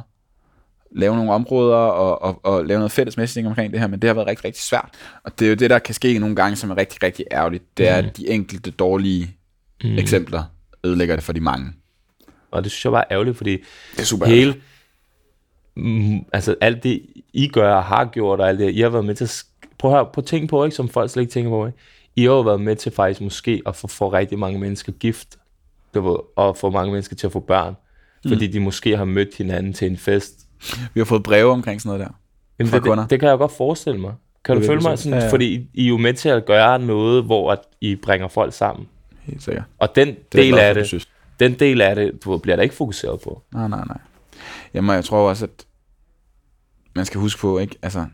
lave 0.96 1.16
nogle 1.16 1.32
områder 1.32 1.76
og, 1.76 2.22
og, 2.22 2.40
og 2.46 2.66
lave 2.66 2.78
noget 2.78 2.92
fælles 2.92 3.18
messaging 3.18 3.48
omkring 3.48 3.72
det 3.74 3.80
her, 3.80 3.88
men 3.88 4.00
det 4.00 4.08
har 4.08 4.14
været 4.14 4.28
rigtig, 4.28 4.46
rigtig 4.46 4.64
svært. 4.64 4.90
Og 5.24 5.40
det 5.40 5.46
er 5.46 5.50
jo 5.50 5.56
det, 5.56 5.70
der 5.70 5.80
kan 5.80 5.94
ske 5.96 6.20
nogle 6.20 6.36
gange, 6.36 6.56
som 6.56 6.72
er 6.72 6.78
rigtig, 6.78 7.04
rigtig 7.04 7.26
ærgerligt. 7.32 7.64
Det 7.78 7.88
er, 7.90 8.02
Mm. 8.02 8.10
de 8.18 8.30
enkelte 8.30 8.72
dårlige 8.72 9.32
mm. 9.84 9.98
eksempler 9.98 10.44
ødelægger 10.84 11.16
det 11.16 11.24
for 11.24 11.34
de 11.34 11.40
mange. 11.40 11.74
Og 12.52 12.64
det 12.64 12.72
synes 12.72 12.86
jeg 12.86 12.92
bare 12.92 13.02
er 13.10 13.12
ærgerligt, 13.14 13.38
fordi 13.38 13.52
Det 13.92 14.00
er 14.00 14.04
super 14.04 14.26
hele, 14.26 14.56
mm, 15.76 16.20
altså 16.34 16.56
alt 16.62 16.84
det, 16.84 17.02
I 17.34 17.48
gør 17.48 17.74
og 17.76 17.84
har 17.84 18.06
gjort, 18.06 18.40
og 18.40 18.50
alt 18.50 18.60
det, 18.60 18.72
I 18.76 18.82
har 18.82 18.90
været 18.90 19.06
med 19.06 19.16
til, 19.16 19.24
at 19.24 19.30
sk- 19.30 19.68
prøv 19.78 19.92
at, 19.92 19.98
høre, 19.98 20.06
prøv 20.06 20.22
at 20.22 20.26
tænke 20.26 20.48
på, 20.48 20.64
ikke, 20.66 20.76
som 20.76 20.90
folk 20.90 21.10
slet 21.12 21.22
ikke 21.24 21.34
tænker 21.34 21.50
på, 21.52 21.66
ikke? 21.66 21.78
I 22.16 22.22
har 22.22 22.30
jo 22.32 22.42
været 22.42 22.62
med 22.62 22.76
til 22.76 22.92
faktisk 22.92 23.22
måske 23.22 23.62
at 23.66 23.76
få, 23.76 23.88
få 23.88 24.14
rigtig 24.14 24.40
mange 24.40 24.60
mennesker 24.60 24.92
gift, 24.92 25.38
ved, 25.94 26.16
og 26.36 26.58
få 26.58 26.70
mange 26.70 26.92
mennesker 26.92 27.16
til 27.16 27.28
at 27.28 27.34
få 27.34 27.40
børn, 27.40 27.76
fordi 28.28 28.48
de 28.48 28.60
måske 28.60 28.98
har 28.98 29.06
mødt 29.06 29.38
hinanden 29.38 29.74
til 29.74 29.88
en 29.92 29.98
fest. 29.98 30.34
Vi 30.94 31.00
har 31.00 31.06
fået 31.06 31.24
breve 31.24 31.52
omkring 31.52 31.82
sådan 31.82 31.98
noget 31.98 32.08
der. 32.08 32.16
Jamen, 32.60 32.70
Fra 32.70 32.78
det, 32.78 32.84
kunder. 32.86 33.04
det, 33.04 33.10
det, 33.10 33.20
kan 33.20 33.30
jeg 33.30 33.38
godt 33.38 33.52
forestille 33.58 34.00
mig. 34.00 34.14
Kan 34.46 34.56
Det 34.56 34.64
du 34.64 34.68
følge 34.68 34.82
mig 34.82 34.98
så. 34.98 35.04
sådan, 35.04 35.20
Ja, 35.20 35.26
ja. 35.26 35.32
fordi 35.32 35.54
I, 35.56 35.68
I 35.74 35.86
er 35.86 35.90
jo 35.90 35.98
med 35.98 36.14
til 36.14 36.30
at 36.30 36.46
gøre 36.46 36.80
noget, 36.80 37.24
hvor 37.24 37.52
at 37.52 37.60
I 37.82 37.96
bringer 37.96 38.28
folk 38.28 38.54
sammen. 38.54 38.88
Helt 39.22 39.44
sikkert. 39.44 39.64
Og 39.80 39.96
den 39.96 40.08
Det 40.08 40.16
er 40.40 40.44
del 40.44 40.58
af 40.60 40.74
det, 40.74 40.88
synes. 40.88 41.10
den 41.40 41.60
del 41.60 41.82
af 41.82 41.96
det, 41.96 42.24
du 42.24 42.38
bliver 42.38 42.56
der 42.56 42.64
ikke 42.64 42.76
fokuseret 42.76 43.22
på. 43.22 43.44
Nej, 43.54 43.68
nej, 43.68 43.84
nej. 43.88 43.98
Jamen, 44.74 44.96
jeg 44.96 45.06
tror 45.06 45.30
også, 45.30 45.46
at 45.46 45.66
man 46.96 47.06
skal 47.06 47.20
huske 47.22 47.42
på, 47.42 47.60
ikke? 47.60 47.76
Altså, 47.82 48.06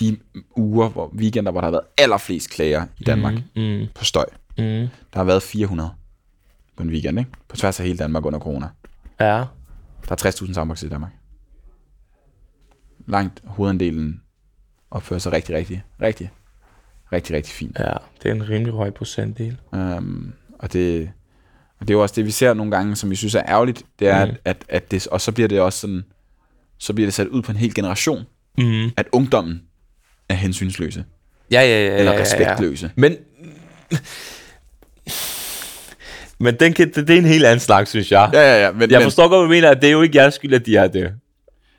de 0.00 0.18
uger, 0.56 0.88
hvor 0.88 1.08
weekender, 1.14 1.52
hvor 1.52 1.60
der 1.60 1.66
har 1.66 1.70
været 1.72 1.84
allerflest 1.98 2.50
klager 2.50 2.86
i 2.98 3.04
Danmark 3.04 3.34
mm. 3.34 3.62
Mm, 3.62 3.86
på 3.94 4.04
støj. 4.04 4.24
mm, 4.58 4.64
Der 4.64 4.88
har 5.14 5.24
været 5.24 5.42
400 5.42 5.90
på 6.76 6.82
en 6.82 6.90
weekend, 6.90 7.18
ikke? 7.18 7.30
På 7.48 7.56
tværs 7.56 7.80
af 7.80 7.86
hele 7.86 7.98
Danmark 7.98 8.24
under 8.24 8.38
corona. 8.38 8.68
ja, 9.20 9.44
Der 10.08 10.12
er 10.12 10.30
60.000 10.30 10.54
soundbox 10.54 10.82
i 10.82 10.88
Danmark. 10.88 11.12
Langt 13.06 13.42
hovedandelen 13.44 14.22
opfører 14.90 15.20
sig 15.20 15.32
rigtig, 15.32 15.54
rigtig, 15.56 15.82
rigtig, 16.02 16.30
rigtig, 17.12 17.36
rigtig 17.36 17.52
fint. 17.52 17.76
ja, 17.78 17.92
det 18.22 18.28
er 18.28 18.34
en 18.34 18.48
rimelig 18.48 18.74
høj 18.74 18.90
procentdel. 18.90 19.56
Um, 19.72 20.32
og 20.58 20.72
det, 20.72 21.10
og 21.80 21.88
det 21.88 21.94
er 21.94 21.98
jo 21.98 22.02
også 22.02 22.14
det, 22.14 22.26
vi 22.26 22.30
ser 22.30 22.54
nogle 22.54 22.72
gange, 22.72 22.96
som 22.96 23.10
vi 23.10 23.16
synes 23.16 23.34
er 23.34 23.42
ærgerligt, 23.48 23.82
det 23.98 24.08
er, 24.08 24.26
Mm. 24.26 24.32
at, 24.44 24.56
at, 24.68 24.90
det, 24.90 25.06
og 25.06 25.20
så 25.20 25.32
bliver 25.32 25.48
det 25.48 25.60
også 25.60 25.78
sådan, 25.78 26.04
så 26.78 26.92
bliver 26.92 27.06
det 27.06 27.14
sat 27.14 27.26
ud 27.26 27.42
på 27.42 27.52
en 27.52 27.58
hel 27.58 27.74
generation, 27.74 28.24
Mm. 28.58 28.90
at 28.96 29.06
ungdommen 29.12 29.62
er 30.28 30.34
hensynsløse, 30.34 31.04
Ja, 31.50 31.60
ja, 31.60 31.66
ja. 31.86 31.96
eller 31.98 32.12
ja, 32.12 32.16
ja, 32.18 32.22
respektløse. 32.22 32.90
Men, 32.96 33.16
men 36.40 36.54
den 36.60 36.72
kan, 36.72 36.92
det, 36.94 37.08
det 37.08 37.14
er 37.14 37.18
en 37.18 37.24
helt 37.24 37.44
anden 37.44 37.60
slags, 37.60 37.90
synes 37.90 38.12
jeg. 38.12 38.30
Ja, 38.32 38.40
ja, 38.40 38.64
ja. 38.64 38.72
Men, 38.72 38.90
Jeg 38.90 38.98
men, 38.98 39.02
forstår 39.02 39.28
godt, 39.28 39.38
hvad 39.40 39.44
du 39.44 39.48
mener, 39.48 39.70
at 39.70 39.80
det 39.82 39.86
er 39.88 39.92
jo 39.92 40.02
ikke 40.02 40.18
jeres 40.18 40.34
skyld, 40.34 40.54
at 40.54 40.66
de 40.66 40.76
er 40.76 40.86
det. 40.88 41.12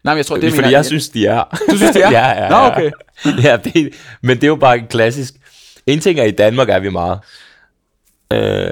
Nej, 0.03 0.13
men 0.13 0.17
jeg 0.17 0.25
tror, 0.25 0.35
det 0.35 0.41
Det 0.41 0.47
er, 0.47 0.51
fordi 0.51 0.61
mener, 0.67 0.77
jeg 0.77 0.85
synes, 0.85 1.09
de 1.09 1.25
er. 1.27 1.43
Du 1.71 1.77
synes, 1.77 1.91
de 1.95 2.01
er? 2.01 2.11
ja, 2.19 2.43
ja, 2.43 2.49
Nå, 2.49 2.55
ja. 2.55 2.71
okay. 2.71 2.91
ja, 3.47 3.57
det, 3.57 3.93
men 4.21 4.35
det 4.37 4.43
er 4.43 4.47
jo 4.47 4.55
bare 4.55 4.77
en 4.77 4.87
klassisk... 4.87 5.33
En 5.87 5.99
ting 5.99 6.19
er, 6.19 6.23
i 6.23 6.31
Danmark 6.31 6.69
er 6.69 6.79
vi 6.79 6.89
meget. 6.89 7.19
Øh, 8.33 8.71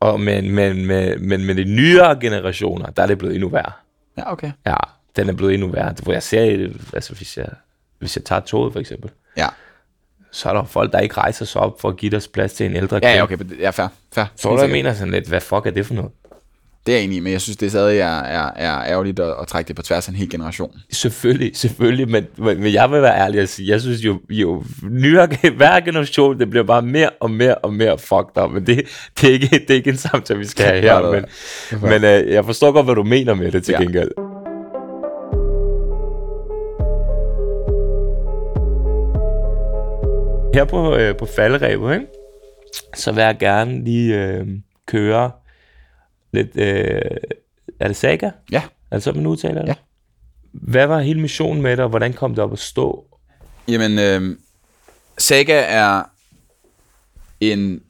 og 0.00 0.20
men, 0.20 0.50
men, 0.50 0.86
men, 0.86 1.28
men 1.28 1.44
med 1.44 1.54
de 1.54 1.64
nyere 1.64 2.20
generationer, 2.20 2.86
der 2.90 3.02
er 3.02 3.06
det 3.06 3.18
blevet 3.18 3.34
endnu 3.34 3.48
værre. 3.48 3.72
Ja, 4.18 4.32
okay. 4.32 4.50
Ja, 4.66 4.74
den 5.16 5.28
er 5.28 5.32
blevet 5.32 5.54
endnu 5.54 5.68
værre. 5.68 5.94
Hvor 6.02 6.12
jeg 6.12 6.22
ser, 6.22 6.68
altså 6.94 7.14
hvis 7.14 7.36
jeg, 7.36 7.46
hvis 7.98 8.16
jeg 8.16 8.24
tager 8.24 8.40
toget 8.40 8.72
for 8.72 8.80
eksempel, 8.80 9.10
Ja, 9.36 9.46
så 10.32 10.48
er 10.48 10.52
der 10.52 10.64
folk, 10.64 10.92
der 10.92 10.98
ikke 10.98 11.14
rejser 11.14 11.44
sig 11.44 11.60
op 11.60 11.80
for 11.80 11.88
at 11.88 11.96
give 11.96 12.10
deres 12.10 12.28
plads 12.28 12.52
til 12.52 12.66
en 12.66 12.76
ældre 12.76 12.96
ja, 12.96 13.00
kvinde. 13.00 13.14
ja 13.16 13.22
okay, 13.22 13.36
men 13.36 13.48
det- 13.48 13.58
ja, 13.60 13.70
fair, 13.70 13.86
fair. 14.14 14.24
Så 14.36 14.48
du, 14.56 14.60
jeg 14.60 14.70
mener 14.70 14.94
sådan 14.94 15.12
lidt, 15.14 15.28
hvad 15.28 15.40
fuck 15.40 15.66
er 15.66 15.70
det 15.70 15.86
for 15.86 15.94
noget? 15.94 16.10
Det 16.86 16.92
er 16.92 16.96
jeg 16.96 17.04
enig 17.04 17.16
i, 17.16 17.20
men 17.20 17.32
jeg 17.32 17.40
synes, 17.40 17.56
det 17.56 17.70
stadig 17.70 17.98
er, 17.98 18.18
er, 18.20 18.50
er 18.56 18.84
ærgerligt 18.84 19.20
at, 19.20 19.34
at 19.40 19.46
trække 19.46 19.68
det 19.68 19.76
på 19.76 19.82
tværs 19.82 20.08
af 20.08 20.12
en 20.12 20.16
hel 20.16 20.30
generation. 20.30 20.70
Selvfølgelig, 20.92 21.56
selvfølgelig, 21.56 22.08
men, 22.10 22.26
men 22.38 22.72
jeg 22.72 22.90
vil 22.90 23.02
være 23.02 23.16
ærlig 23.20 23.42
og 23.42 23.48
sige, 23.48 23.68
jeg 23.70 23.80
synes 23.80 24.00
jo, 24.04 24.20
jo 24.30 24.64
nyere, 24.82 25.28
hver 25.56 25.80
generation, 25.80 26.38
det 26.38 26.50
bliver 26.50 26.64
bare 26.64 26.82
mere 26.82 27.10
og 27.20 27.30
mere 27.30 27.54
og 27.54 27.74
mere 27.74 27.98
fucked 27.98 28.42
up, 28.42 28.50
men 28.50 28.66
det, 28.66 28.82
det, 29.20 29.28
er, 29.28 29.32
ikke, 29.32 29.46
det 29.46 29.70
er 29.70 29.74
ikke 29.74 29.90
en 29.90 29.96
samtale, 29.96 30.38
vi 30.38 30.46
skal 30.46 30.66
have 30.66 30.80
her, 30.80 31.00
nej, 31.10 31.20
men, 31.80 31.90
men 31.90 32.04
øh, 32.04 32.32
jeg 32.32 32.44
forstår 32.44 32.72
godt, 32.72 32.86
hvad 32.86 32.94
du 32.94 33.02
mener 33.02 33.34
med 33.34 33.52
det 33.52 33.64
til 33.64 33.72
Ja. 33.72 33.82
gengæld. 33.82 34.10
Her 40.54 40.64
på, 40.64 40.96
øh, 40.96 41.16
på 41.16 41.26
falderæbet, 41.26 41.94
ikke? 41.94 42.06
så 42.94 43.12
vil 43.12 43.22
jeg 43.22 43.36
gerne 43.40 43.84
lige 43.84 44.24
øh, 44.24 44.46
køre 44.88 45.30
lidt, 46.34 46.56
øh, 46.56 47.00
er 47.80 47.88
det 47.88 47.96
Saga? 47.96 48.30
Ja, 48.52 48.62
Er 48.90 48.96
det 48.96 49.02
sådan, 49.02 49.20
man 49.20 49.26
udtaler 49.26 49.60
det? 49.60 49.68
Ja. 49.68 49.74
Hvad 50.52 50.86
var 50.86 51.00
hele 51.00 51.20
missionen 51.20 51.62
med 51.62 51.70
det, 51.70 51.80
og 51.80 51.88
hvordan 51.88 52.12
kom 52.12 52.34
det 52.34 52.44
op 52.44 52.52
at 52.52 52.58
stå? 52.58 53.18
Jamen, 53.68 53.98
øh, 53.98 54.38
Saga 55.18 55.64
er 55.68 56.02
en 57.40 57.82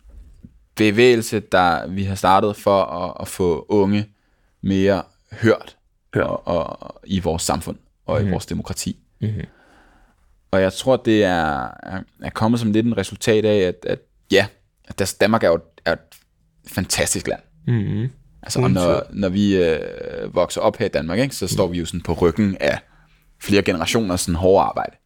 bevægelse, 0.75 1.41
der 1.41 1.87
vi 1.87 2.05
har 2.05 2.15
startet 2.15 2.57
for 2.57 2.83
at, 2.83 3.17
at 3.21 3.29
få 3.29 3.67
unge 3.69 4.07
mere 4.63 5.03
hørt 5.33 5.77
Ja. 6.17 6.23
og, 6.23 6.47
og, 6.47 7.01
i 7.05 7.21
vores 7.21 7.43
samfund 7.43 7.77
og 8.07 8.23
mm. 8.23 8.29
i 8.29 8.31
vores 8.31 8.47
demokrati. 8.47 8.99
Mhm. 9.21 9.45
Og 10.51 10.63
jeg 10.63 10.73
tror, 10.73 10.97
det 10.97 11.25
er, 11.25 11.69
er, 12.23 12.31
kommet 12.35 12.61
som 12.61 12.73
lidt 12.73 12.87
en 12.87 12.97
resultat 12.97 13.45
af, 13.45 13.57
at, 13.57 13.75
at 13.87 13.99
ja, 14.31 14.47
at 14.85 15.17
Danmark 15.21 15.43
er 15.45 15.49
jo 15.49 15.61
er 15.85 15.93
et 15.93 15.99
fantastisk 16.67 17.27
land. 17.27 17.41
Mm-hmm. 17.67 18.11
Altså, 18.45 18.61
og 18.61 18.71
når, 18.71 19.03
når 19.13 19.29
vi 19.29 19.57
øh, 19.57 20.35
vokser 20.35 20.61
op 20.61 20.77
her 20.77 20.87
i 20.87 20.89
Danmark, 20.89 21.19
ikke, 21.19 21.35
så 21.37 21.47
står 21.47 21.67
vi 21.67 21.79
jo 21.79 21.87
sådan 21.87 22.01
på 22.01 22.13
ryggen 22.13 22.57
af 22.61 22.79
flere 23.41 23.63
generationer 23.63 24.17
sådan 24.17 24.35
hårde 24.35 24.65
arbejde, 24.65 24.97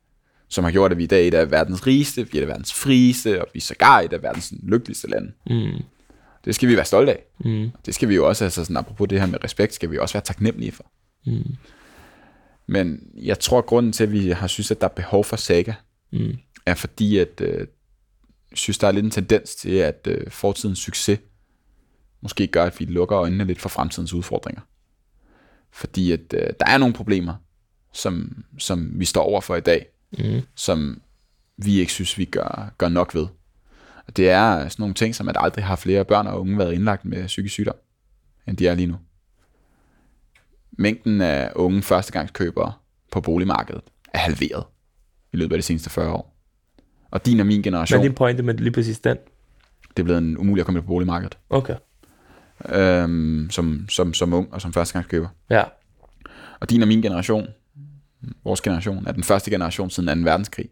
som 0.48 0.64
har 0.64 0.70
gjort, 0.70 0.92
at 0.92 0.98
vi 0.98 1.04
i 1.04 1.06
dag 1.06 1.22
er 1.24 1.28
et 1.28 1.34
af 1.34 1.50
verdens 1.50 1.86
rigeste, 1.86 2.32
vi 2.32 2.38
er 2.38 2.42
et 2.42 2.42
af 2.42 2.48
verdens 2.48 2.74
frieste, 2.74 3.40
og 3.42 3.48
vi 3.54 3.58
er 3.58 3.62
sågar 3.62 4.00
et 4.00 4.12
af 4.12 4.22
verdens 4.22 4.44
sådan, 4.44 4.68
lykkeligste 4.68 5.08
lande. 5.10 5.32
Mm. 5.50 5.82
Det 6.44 6.54
skal 6.54 6.68
vi 6.68 6.76
være 6.76 6.84
stolte 6.84 7.12
af. 7.12 7.24
Mm. 7.44 7.70
Det 7.86 7.94
skal 7.94 8.08
vi 8.08 8.14
jo 8.14 8.28
også, 8.28 8.44
altså 8.44 8.64
sådan, 8.64 8.76
apropos 8.76 9.08
det 9.08 9.20
her 9.20 9.26
med 9.26 9.44
respekt, 9.44 9.74
skal 9.74 9.90
vi 9.90 9.98
også 9.98 10.14
være 10.14 10.24
taknemmelige 10.24 10.72
for. 10.72 10.86
Mm. 11.26 11.54
Men 12.66 13.00
jeg 13.16 13.38
tror, 13.38 13.58
at 13.58 13.66
grunden 13.66 13.92
til, 13.92 14.04
at 14.04 14.12
vi 14.12 14.30
har 14.30 14.46
synes, 14.46 14.70
at 14.70 14.80
der 14.80 14.86
er 14.86 14.92
behov 14.92 15.24
for 15.24 15.36
Saga, 15.36 15.72
Mm. 16.12 16.36
er 16.66 16.74
fordi, 16.74 17.18
at 17.18 17.40
øh, 17.40 17.66
synes, 18.54 18.78
der 18.78 18.86
er 18.88 18.92
lidt 18.92 19.04
en 19.04 19.10
tendens 19.10 19.54
til, 19.54 19.70
at 19.74 20.06
øh, 20.10 20.30
fortidens 20.30 20.78
succes 20.78 21.18
måske 22.20 22.46
gør, 22.46 22.64
at 22.64 22.80
vi 22.80 22.84
lukker 22.84 23.18
øjnene 23.18 23.44
lidt 23.44 23.60
for 23.60 23.68
fremtidens 23.68 24.12
udfordringer. 24.12 24.60
Fordi 25.70 26.12
at 26.12 26.20
øh, 26.34 26.40
der 26.60 26.66
er 26.66 26.78
nogle 26.78 26.94
problemer, 26.94 27.34
som, 27.92 28.44
som 28.58 28.90
vi 29.00 29.04
står 29.04 29.22
over 29.22 29.40
for 29.40 29.56
i 29.56 29.60
dag, 29.60 29.86
Mm. 30.18 30.40
som 30.54 31.00
vi 31.56 31.78
ikke 31.78 31.92
synes, 31.92 32.18
vi 32.18 32.24
gør, 32.24 32.72
gør 32.78 32.88
nok 32.88 33.14
ved. 33.14 33.26
Og 34.06 34.16
det 34.16 34.30
er 34.30 34.68
sådan 34.68 34.82
nogle 34.82 34.94
ting, 34.94 35.14
som 35.14 35.28
at 35.28 35.36
aldrig 35.40 35.64
har 35.64 35.76
flere 35.76 36.04
børn 36.04 36.26
og 36.26 36.40
unge 36.40 36.58
været 36.58 36.72
indlagt 36.72 37.04
med 37.04 37.26
psykisk 37.26 37.52
sygdom, 37.52 37.74
end 38.46 38.56
de 38.56 38.68
er 38.68 38.74
lige 38.74 38.86
nu. 38.86 38.96
Mængden 40.72 41.20
af 41.20 41.52
unge 41.56 41.82
førstegangskøbere 41.82 42.72
på 43.12 43.20
boligmarkedet 43.20 43.82
er 44.14 44.18
halveret 44.18 44.64
i 45.32 45.36
løbet 45.36 45.52
af 45.54 45.58
de 45.58 45.62
seneste 45.62 45.90
40 45.90 46.12
år. 46.12 46.36
Og 47.10 47.26
din 47.26 47.40
og 47.40 47.46
min 47.46 47.56
Hvad 47.56 47.62
generation, 47.64 47.98
er 47.98 48.02
din 48.02 48.14
pointe 48.14 48.42
med 48.42 48.54
lige 48.54 48.72
præcis 48.72 49.00
den? 49.00 49.16
det 49.96 49.98
er 50.02 50.04
blevet 50.04 50.18
en 50.18 50.38
umuligt 50.38 50.62
at 50.62 50.66
komme 50.66 50.78
ind 50.78 50.86
på 50.86 50.92
boligmarkedet, 50.92 51.38
Okay. 51.50 51.76
Øhm, 52.68 53.48
som, 53.50 53.86
som, 53.88 54.14
som 54.14 54.32
ung 54.32 54.52
og 54.54 54.60
som 54.60 54.72
førstegangskøber. 54.72 55.28
Ja. 55.50 55.64
Og 56.60 56.70
din 56.70 56.82
og 56.82 56.88
min 56.88 57.02
generation, 57.02 57.46
vores 58.44 58.60
generation, 58.60 59.06
er 59.06 59.12
den 59.12 59.24
første 59.24 59.50
generation 59.50 59.90
siden 59.90 60.24
2. 60.24 60.30
verdenskrig, 60.30 60.68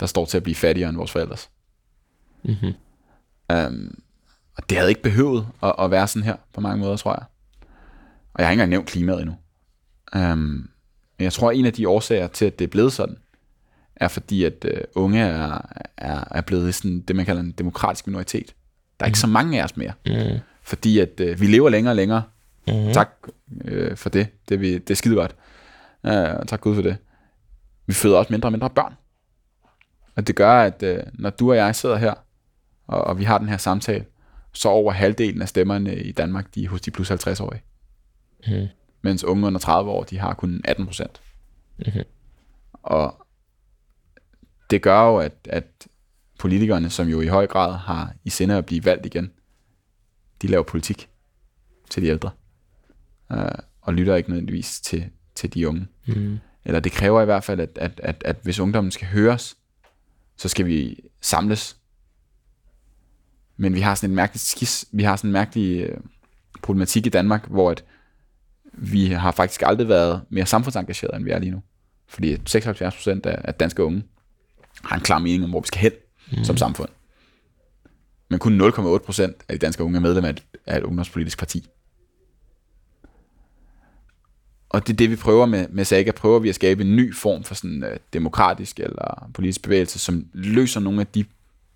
der 0.00 0.06
står 0.06 0.24
til 0.24 0.36
at 0.36 0.42
blive 0.42 0.54
fattigere 0.54 0.88
end 0.88 0.96
vores 0.96 1.10
forældres. 1.10 1.50
Mm-hmm. 2.44 2.74
Um, 3.54 3.98
og 4.56 4.70
det 4.70 4.78
havde 4.78 4.90
ikke 4.90 5.02
behøvet 5.02 5.46
at, 5.62 5.74
at 5.78 5.90
være 5.90 6.08
sådan 6.08 6.22
her 6.22 6.36
på 6.52 6.60
mange 6.60 6.78
måder, 6.78 6.96
tror 6.96 7.12
jeg. 7.12 7.24
Og 8.34 8.38
jeg 8.38 8.46
har 8.46 8.50
ikke 8.50 8.60
engang 8.60 8.70
nævnt 8.70 8.88
klimaet 8.88 9.20
endnu. 9.20 9.36
Um, 10.16 10.70
men 11.18 11.24
jeg 11.24 11.32
tror, 11.32 11.50
at 11.50 11.56
en 11.56 11.66
af 11.66 11.72
de 11.72 11.88
årsager 11.88 12.26
til, 12.26 12.44
at 12.44 12.58
det 12.58 12.64
er 12.64 12.68
blevet 12.68 12.92
sådan, 12.92 13.16
er 13.96 14.08
fordi, 14.08 14.44
at 14.44 14.64
uh, 14.64 15.02
unge 15.02 15.20
er, 15.20 15.60
er, 15.96 16.24
er 16.30 16.40
blevet 16.40 16.74
sådan 16.74 17.00
det, 17.00 17.16
man 17.16 17.24
kalder 17.24 17.42
en 17.42 17.52
demokratisk 17.52 18.06
minoritet. 18.06 18.54
Der 19.00 19.04
er 19.04 19.08
ikke 19.08 19.18
så 19.18 19.26
mange 19.26 19.60
af 19.60 19.64
os 19.64 19.76
mere. 19.76 19.92
Mm. 20.06 20.38
Fordi 20.64 20.98
at 20.98 21.20
uh, 21.20 21.40
vi 21.40 21.46
lever 21.46 21.68
længere 21.68 21.92
og 21.92 21.96
længere. 21.96 22.22
Mm-hmm. 22.68 22.92
Tak 22.92 23.10
øh, 23.64 23.96
for 23.96 24.08
det. 24.08 24.28
Det 24.48 24.54
er, 24.54 24.58
vi, 24.58 24.78
det 24.78 24.90
er 24.90 24.94
skide 24.94 25.14
godt. 25.14 25.36
Uh, 26.04 26.46
tak 26.46 26.60
Gud 26.60 26.74
for 26.74 26.82
det. 26.82 26.96
Vi 27.86 27.92
føder 27.92 28.18
også 28.18 28.32
mindre 28.32 28.46
og 28.46 28.52
mindre 28.52 28.70
børn. 28.70 28.94
Og 30.16 30.26
det 30.26 30.36
gør, 30.36 30.52
at 30.52 30.82
øh, 30.82 31.02
når 31.12 31.30
du 31.30 31.50
og 31.50 31.56
jeg 31.56 31.76
sidder 31.76 31.96
her, 31.96 32.14
og, 32.86 33.04
og 33.04 33.18
vi 33.18 33.24
har 33.24 33.38
den 33.38 33.48
her 33.48 33.56
samtale, 33.56 34.04
så 34.52 34.68
over 34.68 34.92
halvdelen 34.92 35.42
af 35.42 35.48
stemmerne 35.48 35.96
i 35.96 36.12
Danmark, 36.12 36.54
de 36.54 36.64
er 36.64 36.68
hos 36.68 36.80
de 36.80 36.90
plus 36.90 37.10
50-årige. 37.10 37.62
Mm. 38.46 38.66
Mens 39.02 39.24
unge 39.24 39.46
under 39.46 39.60
30 39.60 39.90
år, 39.90 40.02
de 40.02 40.18
har 40.18 40.34
kun 40.34 40.60
18 40.64 40.86
procent. 40.86 41.20
Mhm. 41.78 42.02
Og 42.72 43.26
det 44.70 44.82
gør 44.82 45.02
jo, 45.02 45.16
at, 45.16 45.32
at 45.44 45.64
politikerne, 46.38 46.90
som 46.90 47.08
jo 47.08 47.20
i 47.20 47.26
høj 47.26 47.46
grad 47.46 47.72
har 47.72 48.12
i 48.24 48.30
sinde 48.30 48.56
at 48.56 48.66
blive 48.66 48.84
valgt 48.84 49.06
igen, 49.06 49.32
de 50.42 50.46
laver 50.46 50.62
politik 50.62 51.08
til 51.90 52.02
de 52.02 52.08
ældre. 52.08 52.30
Uh, 53.30 53.38
og 53.80 53.94
lytter 53.94 54.16
ikke 54.16 54.30
nødvendigvis 54.30 54.80
til, 54.80 55.10
til 55.34 55.54
de 55.54 55.68
unge. 55.68 55.86
Mm. 56.06 56.38
Eller 56.64 56.80
det 56.80 56.92
kræver 56.92 57.22
i 57.22 57.24
hvert 57.24 57.44
fald, 57.44 57.60
at, 57.60 57.78
at, 57.80 58.00
at, 58.02 58.22
at 58.24 58.36
hvis 58.42 58.58
ungdommen 58.58 58.90
skal 58.90 59.06
høres, 59.06 59.56
så 60.36 60.48
skal 60.48 60.66
vi 60.66 61.00
samles. 61.20 61.76
Men 63.56 63.74
vi 63.74 63.80
har 63.80 63.94
sådan 63.94 64.10
en 64.10 64.16
mærkelig 64.16 64.40
skis, 64.40 64.84
vi 64.92 65.02
har 65.02 65.16
sådan 65.16 65.28
en 65.28 65.32
mærkelig 65.32 65.80
øh, 65.80 65.96
problematik 66.62 67.06
i 67.06 67.08
Danmark, 67.08 67.48
hvor 67.48 67.70
at 67.70 67.84
vi 68.72 69.06
har 69.06 69.30
faktisk 69.30 69.62
aldrig 69.66 69.88
været 69.88 70.22
mere 70.28 70.46
samfundsengageret, 70.46 71.16
end 71.16 71.24
vi 71.24 71.30
er 71.30 71.38
lige 71.38 71.50
nu. 71.50 71.62
Fordi 72.08 72.32
at 72.32 72.56
76% 72.56 73.20
af, 73.24 73.40
af 73.44 73.54
danske 73.54 73.84
unge 73.84 74.02
har 74.84 74.96
en 74.96 75.02
klar 75.02 75.18
mening 75.18 75.44
om, 75.44 75.50
hvor 75.50 75.60
vi 75.60 75.66
skal 75.66 75.80
hen 75.80 75.92
mm. 76.32 76.44
som 76.44 76.56
samfund. 76.56 76.88
Men 78.34 78.38
kun 78.38 78.60
0,8% 78.60 79.22
af 79.22 79.34
de 79.48 79.58
danske 79.58 79.84
unge 79.84 79.96
er 79.96 80.00
medlem 80.00 80.24
af 80.24 80.30
et, 80.30 80.42
af 80.66 80.78
et 80.78 80.82
ungdomspolitisk 80.82 81.38
parti. 81.38 81.68
Og 84.68 84.86
det 84.86 84.92
er 84.92 84.96
det, 84.96 85.10
vi 85.10 85.16
prøver 85.16 85.46
med, 85.46 85.66
med 85.68 85.84
Saga. 85.84 86.10
Prøver 86.10 86.38
vi 86.38 86.48
at 86.48 86.54
skabe 86.54 86.82
en 86.82 86.96
ny 86.96 87.14
form 87.14 87.44
for 87.44 87.54
sådan 87.54 87.84
øh, 87.84 87.96
demokratisk 88.12 88.80
eller 88.80 89.30
politisk 89.34 89.62
bevægelse, 89.62 89.98
som 89.98 90.26
løser 90.32 90.80
nogle 90.80 91.00
af 91.00 91.06
de 91.06 91.24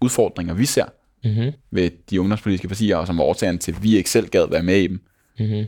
udfordringer, 0.00 0.54
vi 0.54 0.66
ser 0.66 0.84
Mm-hmm. 1.24 1.52
ved 1.70 1.90
de 2.10 2.20
ungdomspolitiske 2.20 2.68
partier, 2.68 2.96
og 2.96 3.06
som 3.06 3.18
er 3.18 3.24
årsagen 3.24 3.58
til, 3.58 3.72
at 3.72 3.82
vi 3.82 3.96
ikke 3.96 4.10
selv 4.10 4.28
gad 4.28 4.48
være 4.50 4.62
med 4.62 4.76
i 4.76 4.86
dem. 4.86 5.00
Mm-hmm. 5.38 5.66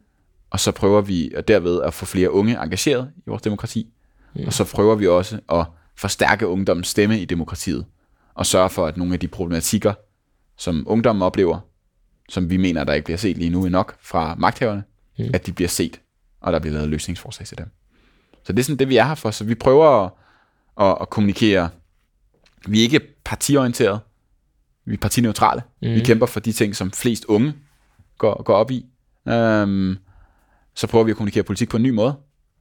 Og 0.50 0.60
så 0.60 0.72
prøver 0.72 1.00
vi 1.00 1.32
at 1.36 1.48
derved 1.48 1.82
at 1.82 1.94
få 1.94 2.06
flere 2.06 2.30
unge 2.30 2.62
engageret 2.62 3.10
i 3.16 3.22
vores 3.26 3.42
demokrati. 3.42 3.86
Mm. 4.34 4.44
Og 4.46 4.52
så 4.52 4.64
prøver 4.64 4.94
vi 4.94 5.06
også 5.06 5.40
at 5.52 5.66
forstærke 5.96 6.46
ungdommens 6.46 6.88
stemme 6.88 7.20
i 7.20 7.24
demokratiet. 7.24 7.84
Og 8.34 8.46
sørge 8.46 8.70
for, 8.70 8.86
at 8.86 8.96
nogle 8.96 9.14
af 9.14 9.20
de 9.20 9.28
problematikker, 9.28 9.94
som 10.60 10.84
ungdommen 10.86 11.22
oplever, 11.22 11.58
som 12.28 12.50
vi 12.50 12.56
mener, 12.56 12.84
der 12.84 12.92
ikke 12.92 13.04
bliver 13.04 13.18
set 13.18 13.36
lige 13.36 13.50
nu 13.50 13.68
nok 13.68 13.96
fra 14.00 14.34
magthaverne, 14.38 14.82
mm. 15.18 15.24
at 15.34 15.46
de 15.46 15.52
bliver 15.52 15.68
set, 15.68 16.00
og 16.40 16.52
der 16.52 16.58
bliver 16.58 16.74
lavet 16.74 16.88
løsningsforslag 16.88 17.46
til 17.46 17.58
dem. 17.58 17.66
Så 18.44 18.52
det 18.52 18.58
er 18.58 18.64
sådan 18.64 18.78
det, 18.78 18.88
vi 18.88 18.96
er 18.96 19.04
her 19.04 19.14
for. 19.14 19.30
Så 19.30 19.44
vi 19.44 19.54
prøver 19.54 20.04
at, 20.04 20.10
at, 20.80 20.98
at 21.00 21.10
kommunikere. 21.10 21.68
Vi 22.66 22.78
er 22.78 22.82
ikke 22.82 23.00
partiorienterede. 23.24 24.00
Vi 24.84 24.94
er 24.94 24.98
partineutrale. 24.98 25.62
Mm. 25.82 25.88
Vi 25.88 26.00
kæmper 26.00 26.26
for 26.26 26.40
de 26.40 26.52
ting, 26.52 26.76
som 26.76 26.92
flest 26.92 27.24
unge 27.24 27.54
går, 28.18 28.42
går 28.42 28.54
op 28.54 28.70
i. 28.70 28.86
Um, 29.24 29.98
så 30.74 30.86
prøver 30.86 31.04
vi 31.04 31.10
at 31.10 31.16
kommunikere 31.16 31.44
politik 31.44 31.68
på 31.68 31.76
en 31.76 31.82
ny 31.82 31.90
måde, 31.90 32.14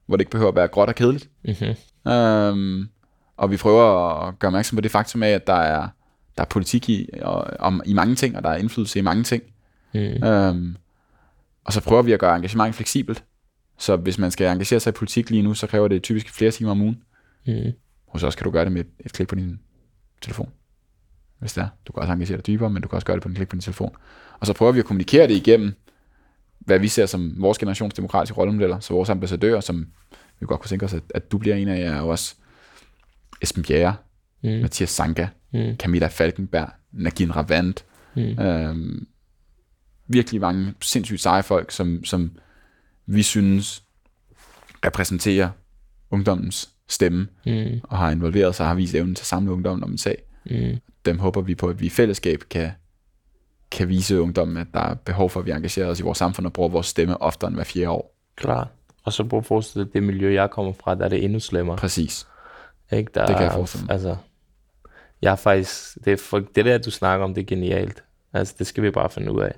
hvor 0.06 0.18
det 0.18 0.22
ikke 0.22 0.32
behøver 0.32 0.50
at 0.50 0.56
være 0.56 0.68
gråt 0.68 0.90
og 0.90 0.96
kedeligt. 0.96 1.30
Mm-hmm. 1.44 2.12
Um, 2.12 2.90
og 3.38 3.52
vi 3.52 3.58
prøver 3.58 4.10
at 4.28 4.40
gøre 4.40 4.50
opmærksom 4.50 4.76
på 4.76 4.82
det 4.82 4.92
faktum 4.92 5.24
af, 5.24 5.30
at 5.30 5.48
der 5.48 5.54
er, 5.54 5.88
der 6.40 6.46
er 6.46 6.50
politik 6.50 6.90
i, 6.90 7.10
og, 7.22 7.48
om, 7.60 7.82
i 7.86 7.94
mange 7.94 8.16
ting, 8.16 8.38
og 8.38 8.44
der 8.44 8.50
er 8.50 8.58
indflydelse 8.58 9.00
i 9.00 9.02
mange 9.02 9.24
ting. 9.24 9.44
Mm. 9.94 10.28
Um, 10.28 10.78
og 11.64 11.74
så 11.74 11.82
prøver 11.82 12.02
vi 12.02 12.12
at 12.12 12.20
gøre 12.20 12.36
engagement 12.36 12.76
fleksibelt. 12.76 13.24
Så 13.78 13.96
hvis 13.96 14.18
man 14.18 14.32
skal 14.32 14.48
engagere 14.52 14.80
sig 14.80 14.92
i 14.92 14.94
politik 14.94 15.30
lige 15.30 15.42
nu, 15.42 15.54
så 15.54 15.68
kræver 15.68 15.88
det 15.88 16.04
typisk 16.04 16.30
flere 16.30 16.52
timer 16.52 16.72
om 16.72 16.82
ugen. 16.82 17.04
Mm. 17.48 17.72
Hos 18.08 18.24
os 18.24 18.36
kan 18.36 18.44
du 18.44 18.52
gøre 18.52 18.66
det 18.66 18.72
med 18.72 18.82
et, 18.82 18.88
et 19.06 19.14
klik 19.14 19.28
på 19.28 19.36
din 19.36 19.60
telefon. 20.22 20.50
Hvis 21.40 21.54
det 21.54 21.62
er. 21.62 21.68
Du 21.86 21.94
kan 21.94 22.02
også 22.02 22.14
engagere 22.14 22.38
dig 22.38 22.48
dybere, 22.48 22.70
men 22.70 22.82
du 22.82 22.88
kan 22.88 22.96
også 22.96 23.06
gøre 23.06 23.16
det 23.16 23.24
på 23.24 23.30
en 23.30 23.36
klik 23.36 23.50
på 23.50 23.56
din 23.56 23.62
telefon. 23.62 23.96
Og 24.40 24.48
så 24.48 24.54
prøver 24.54 24.72
vi 24.72 24.80
at 24.80 24.86
kommunikere 24.86 25.28
det 25.28 25.36
igennem, 25.36 25.74
hvad 26.60 26.80
vi 26.80 26.88
ser 26.88 27.06
som 27.06 27.34
vores 27.38 27.58
generations 27.58 27.94
demokratiske 27.94 28.38
rollemodeller, 28.38 28.80
så 28.80 28.94
vores 28.94 29.10
ambassadører, 29.10 29.60
som 29.60 29.88
vi 30.40 30.46
godt 30.46 30.62
kunne 30.62 30.70
tænke 30.70 30.86
os, 30.86 30.94
at, 30.94 31.04
at 31.16 31.32
du 31.32 31.38
bliver 31.38 31.56
en 31.56 31.68
af 31.68 31.80
jer, 31.80 31.94
er 31.94 32.00
jo 32.00 32.08
også 32.08 32.36
Esben 33.42 33.64
Bjerre, 33.64 33.96
Mm. 34.44 34.50
Mathias 34.50 34.90
Sanka, 34.90 35.28
Mm. 35.54 35.76
Camilla 35.78 36.08
Falkenberg, 36.08 36.70
Nagin 36.92 37.36
Ravand, 37.36 37.74
Mm. 38.16 38.40
øhm, 38.40 39.08
virkelig 40.08 40.42
mange 40.42 40.74
sindssygt 40.82 41.22
seje 41.22 41.44
folk, 41.44 41.72
som, 41.72 42.04
som 42.06 42.32
vi 43.06 43.24
synes 43.24 43.84
repræsenterer 44.86 45.50
ungdommens 46.12 46.70
stemme, 46.88 47.28
Mm. 47.46 47.80
og 47.84 47.98
har 47.98 48.12
involveret 48.12 48.56
sig 48.56 48.64
og 48.64 48.68
har 48.70 48.76
vist 48.76 48.96
evnen 48.96 49.16
til 49.16 49.22
at 49.24 49.28
samle 49.28 49.52
ungdommen 49.52 49.84
om 49.84 49.92
en 49.92 49.98
sag. 49.98 50.24
Mm. 50.46 50.78
Dem 51.06 51.20
håber 51.20 51.42
vi 51.42 51.56
på, 51.56 51.68
at 51.68 51.82
vi 51.82 51.86
i 51.86 51.90
fællesskab 51.90 52.40
kan, 52.50 52.72
kan 53.72 53.90
vise 53.90 54.22
ungdommen, 54.22 54.58
at 54.58 54.68
der 54.74 54.80
er 54.80 54.94
behov 54.94 55.30
for, 55.30 55.40
at 55.40 55.46
vi 55.46 55.52
engagerer 55.52 55.88
os 55.88 56.00
i 56.00 56.04
vores 56.04 56.18
samfund 56.18 56.46
og 56.46 56.54
bruger 56.54 56.70
vores 56.70 56.88
stemme 56.88 57.22
oftere 57.22 57.48
end 57.48 57.56
hver 57.58 57.64
fjerde 57.64 57.90
år. 57.90 58.16
Klart. 58.36 58.68
Og 59.04 59.14
så 59.14 59.24
prøv 59.24 59.40
at 59.40 59.46
forestille 59.46 59.86
dig, 59.86 59.94
det 59.94 60.04
miljø, 60.04 60.34
jeg 60.34 60.50
kommer 60.50 60.74
fra, 60.74 60.96
der 60.96 61.06
er 61.06 61.10
det 61.10 61.24
endnu 61.24 61.40
slemmere. 61.40 61.78
Præcis. 61.78 62.28
Ikke? 62.92 63.12
Der 63.16 63.26
Det 63.26 63.36
kan 63.36 63.44
jeg 63.46 63.54
forestille 63.54 63.86
mig. 63.86 63.94
Altså, 63.94 64.16
jeg 65.22 65.32
er 65.32 65.36
faktisk, 65.36 66.06
det, 66.06 66.14
er 66.14 66.18
for, 66.18 66.40
det 66.40 66.66
der, 66.66 66.78
du 66.78 66.92
snakker 66.92 67.24
om, 67.24 67.34
det 67.34 67.42
er 67.42 67.46
genialt. 67.46 68.04
Altså, 68.34 68.56
det 68.60 68.68
skal 68.68 68.84
vi 68.84 68.92
bare 68.92 69.10
finde 69.10 69.32
ud 69.32 69.42
af. 69.42 69.56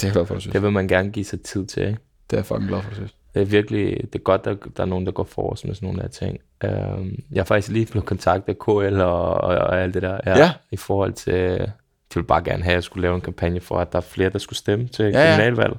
Det 0.00 0.08
er 0.08 0.12
glad 0.12 0.26
for, 0.26 0.34
du 0.34 0.40
synes. 0.40 0.52
Det 0.52 0.62
vil 0.62 0.72
man 0.72 0.88
gerne 0.88 1.10
give 1.10 1.24
sig 1.24 1.40
tid 1.40 1.66
til, 1.66 1.82
ikke? 1.82 1.98
Det 2.30 2.36
er 2.36 2.40
jeg 2.40 2.46
fucking 2.46 2.68
glad 2.68 2.82
for, 2.82 2.88
du 2.90 2.94
synes. 2.94 3.14
Det 3.34 3.42
er 3.42 3.46
virkelig, 3.46 3.96
det 3.96 4.14
er 4.14 4.22
godt, 4.22 4.46
at 4.46 4.56
der 4.76 4.82
er 4.82 4.86
nogen, 4.86 5.06
der 5.06 5.12
går 5.12 5.24
for 5.24 5.52
os 5.52 5.64
med 5.64 5.74
sådan 5.74 5.86
nogle 5.86 6.02
af 6.02 6.10
ting. 6.10 6.38
Um, 6.64 7.14
jeg 7.32 7.40
er 7.40 7.44
faktisk 7.44 7.72
lige 7.72 7.86
blevet 7.86 8.06
kontaktet 8.06 8.48
af 8.48 8.58
KL 8.58 9.00
og, 9.00 9.34
og, 9.34 9.56
og 9.56 9.82
alt 9.82 9.94
det 9.94 10.02
der. 10.02 10.18
Ja. 10.26 10.52
I 10.70 10.76
forhold 10.76 11.12
til, 11.12 11.58
de 12.12 12.14
ville 12.14 12.26
bare 12.26 12.42
gerne 12.42 12.62
have, 12.62 12.72
at 12.72 12.74
jeg 12.74 12.82
skulle 12.82 13.02
lave 13.02 13.14
en 13.14 13.20
kampagne 13.20 13.60
for, 13.60 13.78
at 13.78 13.92
der 13.92 13.98
er 13.98 14.02
flere, 14.02 14.30
der 14.30 14.38
skulle 14.38 14.58
stemme 14.58 14.88
til 14.88 15.04
ja. 15.04 15.24
ja, 15.24 15.30
kommunalvalget. 15.30 15.78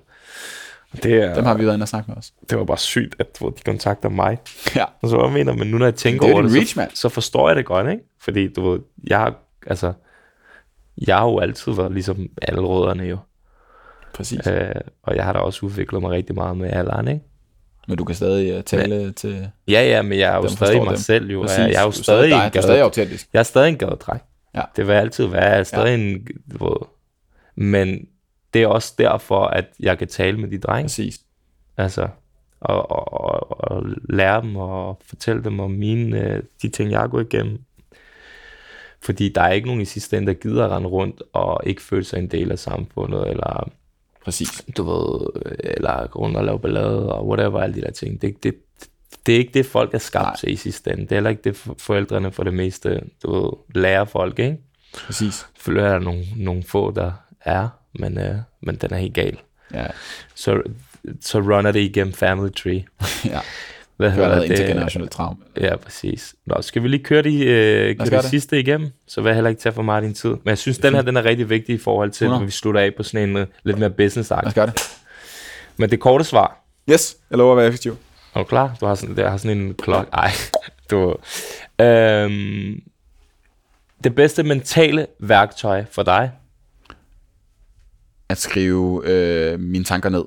Det, 1.04 1.14
er, 1.14 1.34
Dem 1.36 1.46
har 1.46 1.54
vi 1.54 1.66
været 1.66 1.74
inde 1.76 1.84
og 1.84 1.88
snakke 1.88 2.12
med 2.12 2.18
os. 2.18 2.34
det 2.50 2.58
var 2.58 2.64
bare 2.66 2.78
sygt, 2.78 3.16
at 3.20 3.40
de 3.40 3.62
kontakter 3.66 4.10
mig. 4.10 4.38
Ja. 4.76 4.86
Og 5.02 5.10
så 5.10 5.18
hvad 5.18 5.30
mener 5.32 5.54
man, 5.54 5.68
nu 5.68 5.78
når 5.78 5.86
jeg 5.86 5.96
tænker 5.96 6.22
Det 6.22 6.30
er 6.30 6.34
over 6.34 6.42
det, 6.42 6.52
reach, 6.56 6.76
så, 6.76 6.88
så 6.94 7.10
forstår 7.10 7.50
jeg 7.50 7.56
det 7.56 7.66
godt, 7.66 7.90
ikke? 7.92 8.04
Fordi 8.22 8.54
du 8.54 8.70
ved, 8.72 8.80
jeg 9.08 9.18
har, 9.20 9.36
altså, 9.68 9.94
jeg 11.08 11.18
har 11.18 11.26
jo 11.26 11.40
altid 11.40 11.72
været 11.72 11.92
ligesom 11.94 12.30
alle 12.42 12.62
rødderne 12.62 13.04
jo. 13.04 13.18
Præcis. 14.14 14.48
Øh, 14.48 14.70
og 15.04 15.16
jeg 15.16 15.24
har 15.26 15.34
da 15.34 15.40
også 15.40 15.66
udviklet 15.66 16.02
mig 16.02 16.12
rigtig 16.12 16.36
meget 16.36 16.58
med 16.58 16.70
alle 16.74 16.92
andre, 16.92 17.14
ikke? 17.14 17.26
Men 17.88 17.98
du 17.98 18.04
kan 18.06 18.16
stadig 18.16 18.58
uh, 18.58 18.64
tale 18.64 19.12
til... 19.12 19.48
Ja, 19.68 19.84
ja, 19.84 20.02
men 20.02 20.20
jeg 20.20 20.32
er 20.32 20.36
jo 20.36 20.42
Dem 20.42 20.50
stadig 20.50 20.78
mig 20.84 20.88
dem. 20.90 20.98
selv 20.98 21.32
jo. 21.32 21.42
Præcis. 21.42 21.58
Jeg, 21.60 21.70
jeg 21.72 21.80
er 21.80 21.84
jo 21.84 21.92
Du 21.92 22.04
stadig, 22.04 22.30
dig. 22.32 22.46
en 22.46 22.52
Du 22.52 22.58
er 22.58 22.62
stadig 22.62 22.76
gade, 22.76 22.84
autentisk. 22.84 23.28
jeg 23.34 23.40
er 23.40 23.44
stadig 23.44 23.70
en 23.70 23.78
gadedræk. 23.78 24.20
Ja. 24.56 24.62
Det 24.76 24.88
vil 24.88 24.94
jeg 24.94 25.02
altid 25.02 25.26
være. 25.26 25.44
Jeg 25.44 25.60
er 25.60 25.64
stadig 25.64 25.88
ja. 25.88 25.94
en, 26.04 26.28
du 26.54 26.64
ved, 26.66 26.78
men 27.56 28.08
det 28.54 28.64
er 28.64 28.68
også 28.68 28.94
derfor, 28.98 29.46
at 29.46 29.66
jeg 29.80 29.98
kan 29.98 30.08
tale 30.08 30.38
med 30.38 30.50
de 30.50 30.58
drenge. 30.58 30.84
Præcis. 30.84 31.20
Altså, 31.78 32.08
og, 32.62 32.92
og, 32.92 33.14
og, 33.14 33.62
og 33.72 33.84
lære 34.10 34.42
dem 34.42 34.56
og 34.56 35.02
fortælle 35.06 35.44
dem 35.44 35.60
om 35.60 35.72
mine, 35.72 36.20
øh, 36.20 36.44
de 36.62 36.70
ting, 36.70 36.92
jeg 36.92 37.10
gået 37.10 37.34
igennem. 37.34 37.60
Fordi 39.02 39.30
der 39.30 39.42
er 39.42 39.52
ikke 39.52 39.68
nogen 39.68 39.82
i 39.82 39.86
sidste 39.86 40.18
ende, 40.18 40.28
der 40.28 40.34
gider 40.40 40.66
at 40.66 40.72
rende 40.72 40.90
rundt 40.90 41.24
og 41.34 41.62
ikke 41.66 41.82
føle 41.82 42.04
sig 42.04 42.20
en 42.20 42.28
del 42.28 42.52
af 42.52 42.60
samfundet, 42.60 43.30
eller 43.30 43.70
Præcis. 44.26 44.66
du 44.78 44.84
ved, 44.84 45.28
eller 45.60 46.08
gå 46.08 46.20
rundt 46.20 46.38
og 46.38 46.46
lave 46.46 46.60
ballade, 46.60 47.14
og 47.14 47.28
whatever, 47.28 47.60
alle 47.62 47.76
de 47.76 47.82
der 47.82 47.92
ting. 47.92 48.22
Det, 48.22 48.44
det, 48.44 48.56
det 49.26 49.36
er 49.36 49.40
ikke 49.40 49.54
det, 49.54 49.66
folk 49.66 49.94
er 49.94 49.98
skabt 49.98 50.26
Nej. 50.26 50.36
til 50.36 50.52
i 50.52 50.56
sidste 50.56 50.92
ende. 50.92 51.02
Det 51.04 51.12
er 51.12 51.16
heller 51.16 51.30
ikke 51.30 51.42
det, 51.44 51.56
for- 51.56 51.76
forældrene 51.80 52.32
for 52.32 52.44
det 52.44 52.54
meste, 52.54 53.02
du 53.24 53.34
ved, 53.42 53.52
lærer 53.76 54.06
folk, 54.06 54.40
ikke? 54.40 54.58
Præcis. 55.06 55.46
Selvfølgelig 55.56 55.88
er 55.88 55.92
der 55.94 56.00
nogle, 56.00 56.24
nogle 56.36 56.64
få, 56.64 56.92
der 56.92 57.12
er, 57.42 57.70
men, 57.94 58.20
øh, 58.20 58.36
men 58.62 58.76
den 58.76 58.94
er 58.94 58.98
helt 58.98 59.14
gal. 59.14 59.38
Ja. 59.74 59.86
Så, 60.36 60.62
så 61.22 61.40
runner 61.40 61.72
det 61.72 61.80
igennem 61.80 62.14
family 62.14 62.52
tree. 62.52 62.86
ja. 63.34 63.40
Hvad 63.98 64.08
Det 64.08 64.16
har 64.16 64.30
været 64.30 64.46
intergenerationelt 64.46 65.12
traume. 65.12 65.38
Ja, 65.58 65.76
præcis. 65.76 66.36
Nå, 66.46 66.62
skal 66.62 66.84
vi 66.84 66.88
lige 66.88 67.04
køre 67.04 67.22
de, 67.22 67.46
øh, 67.46 67.96
køre 67.96 68.22
det. 68.22 68.24
sidste 68.30 68.60
igennem? 68.60 68.92
Så 69.08 69.22
vil 69.22 69.30
jeg 69.30 69.36
heller 69.36 69.50
ikke 69.50 69.62
tage 69.62 69.74
for 69.74 69.82
meget 69.82 70.04
din 70.04 70.14
tid. 70.14 70.30
Men 70.30 70.40
jeg 70.46 70.58
synes, 70.58 70.78
den 70.78 70.94
her 70.94 71.02
den 71.02 71.18
er 71.18 71.26
rigtig 71.26 71.50
vigtig 71.50 71.76
i 71.76 71.78
forhold 71.78 72.12
til, 72.12 72.26
100. 72.26 72.42
når 72.42 72.46
vi 72.46 72.52
slutter 72.52 72.82
af 72.82 72.92
på 72.98 73.04
sådan 73.04 73.30
en 73.30 73.38
uh, 73.38 73.44
lidt 73.64 73.78
mere 73.78 73.90
business 73.90 74.30
Lad 74.30 74.46
os 74.46 74.54
gøre 74.54 74.66
det. 74.66 74.82
Men 75.78 75.90
det 75.90 76.00
korte 76.00 76.24
svar. 76.24 76.58
Yes, 76.92 77.18
jeg 77.30 77.38
lover 77.38 77.52
at 77.52 77.58
være 77.58 77.68
effektiv. 77.68 77.98
Er 78.36 78.40
du 78.40 78.44
klar? 78.44 78.76
Du 78.82 78.86
har 78.86 78.96
sådan, 78.96 79.18
der 79.18 79.30
har 79.30 79.38
sådan 79.38 79.58
en 79.58 79.74
klok. 79.74 80.08
Ej, 80.14 80.32
du... 80.92 81.16
Øhm, 81.82 82.82
det 84.04 84.16
bedste 84.16 84.44
mentale 84.44 85.08
værktøj 85.20 85.86
for 85.92 86.04
dig? 86.04 86.32
At 88.30 88.38
skrive 88.38 89.02
øh, 89.06 89.60
mine 89.60 89.84
tanker 89.84 90.10
ned. 90.10 90.26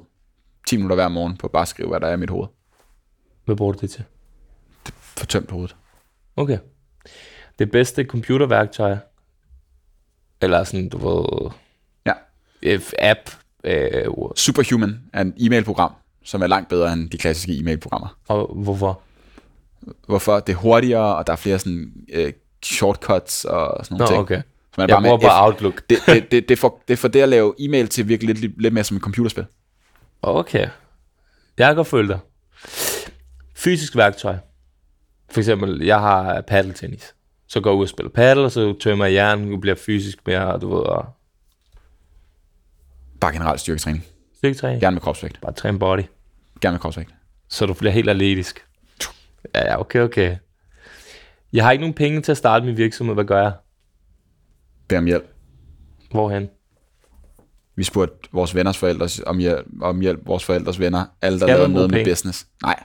10 0.66 0.77
minutter 0.77 0.94
hver 0.94 1.09
morgen 1.09 1.36
på 1.36 1.48
bare 1.48 1.62
at 1.62 1.68
skrive, 1.68 1.89
hvad 1.89 2.01
der 2.01 2.06
er 2.06 2.12
i 2.12 2.16
mit 2.16 2.31
hoved. 2.31 2.48
Hvad 3.44 3.56
bruger 3.56 3.73
du 3.73 3.78
det 3.81 3.90
til? 3.90 4.05
For 5.01 5.27
tømt 5.27 5.51
hovedet. 5.51 5.77
Okay. 6.36 6.59
Det 7.59 7.70
bedste 7.70 8.05
computerværktøj? 8.05 8.97
Eller 10.40 10.64
sådan, 10.64 10.89
du 10.89 10.98
ved... 11.09 11.51
Ja. 12.06 12.12
If 12.62 12.93
app? 12.98 13.20
Øh, 13.64 14.05
Superhuman 14.36 15.01
er 15.12 15.20
en 15.23 15.35
e-mailprogram, 15.40 15.93
som 16.24 16.43
er 16.43 16.47
langt 16.47 16.68
bedre 16.68 16.93
end 16.93 17.10
de 17.10 17.18
klassiske 17.18 17.52
e-mailprogrammer. 17.52 18.18
og 18.28 18.55
hvorfor? 18.55 19.01
Hvorfor? 20.06 20.40
Det 20.40 20.52
er 20.52 20.56
hurtigere, 20.56 21.16
og 21.16 21.27
der 21.27 21.32
er 21.32 21.36
flere 21.36 21.59
sådan, 21.59 21.93
øh, 22.12 22.32
shortcuts 22.64 23.44
og 23.44 23.85
sådan 23.85 23.94
Nå, 23.94 23.98
nogle 23.98 24.12
ting. 24.12 24.20
okay. 24.20 24.43
Man 24.78 24.89
Jeg 24.89 24.94
bare 24.94 25.03
bruger 25.03 25.19
bare 25.19 25.44
Outlook. 25.47 25.82
det, 25.90 25.98
det, 26.07 26.31
det, 26.31 26.48
det, 26.48 26.59
får, 26.59 26.82
det 26.89 26.98
får 26.98 27.09
det 27.09 27.20
at 27.23 27.28
lave 27.28 27.55
e-mail 27.59 27.89
til 27.89 28.03
at 28.03 28.09
virke 28.09 28.27
lidt, 28.27 28.62
lidt 28.62 28.74
mere 28.74 28.85
som 28.85 28.97
et 28.97 29.03
computerspil. 29.03 29.47
Okay. 30.23 30.69
Jeg 31.59 31.66
kan 31.66 31.77
godt 31.77 31.86
følge 31.86 32.09
dig. 32.09 32.19
Fysisk 33.57 33.97
værktøj. 33.97 34.36
For 35.31 35.40
eksempel, 35.40 35.82
jeg 35.85 36.01
har 36.01 36.40
paddeltennis. 36.40 37.15
Så 37.48 37.61
går 37.61 37.70
jeg 37.70 37.77
ud 37.77 37.82
og 37.82 37.89
spiller 37.89 38.11
paddle, 38.11 38.44
og 38.44 38.53
så 38.53 38.74
tømmer 38.81 39.05
jeg 39.05 39.12
hjernen, 39.12 39.53
og 39.55 39.61
bliver 39.61 39.77
fysisk 39.77 40.19
mere, 40.27 40.59
du 40.59 40.74
ved, 40.74 40.82
og 40.82 41.07
Bare 43.20 43.32
generelt 43.32 43.61
styrketræning. 43.61 44.05
styrketræning. 44.36 44.81
Gerne 44.81 44.94
med 44.94 45.01
kropsvægt. 45.03 45.40
Bare 45.40 45.53
træne 45.53 45.78
body, 45.78 46.03
Gerne 46.61 46.74
med 46.74 46.81
kropsvægt. 46.81 47.11
så 47.48 47.66
du 47.66 47.74
bliver 47.74 47.93
helt 47.93 48.11
atletisk. 48.11 48.65
Ja, 49.55 49.65
ja, 49.66 49.81
okay, 49.81 50.01
okay. 50.01 50.36
Jeg 51.53 51.65
har 51.65 51.73
ikke 51.73 51.82
nogen 51.82 51.94
penge 51.94 52.20
til 52.23 52.32
at 52.32 52.39
starte 52.39 52.65
min 52.65 52.77
virksomhed. 52.77 53.15
Hvad 53.15 53.24
gør 53.24 53.43
jeg? 53.43 53.53
Bed 54.89 54.99
om 54.99 55.05
hjælp. 55.07 55.25
Hvorhen? 56.11 56.49
Vi 57.77 57.85
spurgte 57.85 58.29
vores 58.33 58.55
venners 58.55 58.79
forældre 58.79 59.09
om 59.27 59.39
hjælp, 59.39 59.67
om 59.83 60.01
hjælp 60.01 60.21
vores 60.27 60.45
forældres 60.45 60.79
venner. 60.81 61.05
Alle, 61.23 61.41
der 61.41 61.47
lavede 61.47 61.69
noget 61.69 61.91
med 61.91 61.99
penge? 61.99 62.11
business. 62.11 62.47
Nej, 62.63 62.83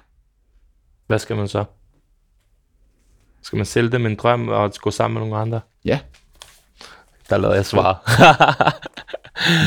Hvad 1.07 1.19
skal 1.19 1.36
man 1.36 1.48
så? 1.48 1.64
Skal 3.41 3.57
man 3.57 3.65
sælge 3.65 3.90
dem 3.91 4.06
en 4.06 4.15
drøm 4.15 4.48
og 4.49 4.73
gå 4.82 4.91
sammen 4.91 5.14
med 5.14 5.22
nogle 5.30 5.41
andre? 5.41 5.61
ja, 5.86 5.99
Der 7.30 7.38
lavede 7.38 7.56
jeg 7.56 7.65
svar. 7.65 8.03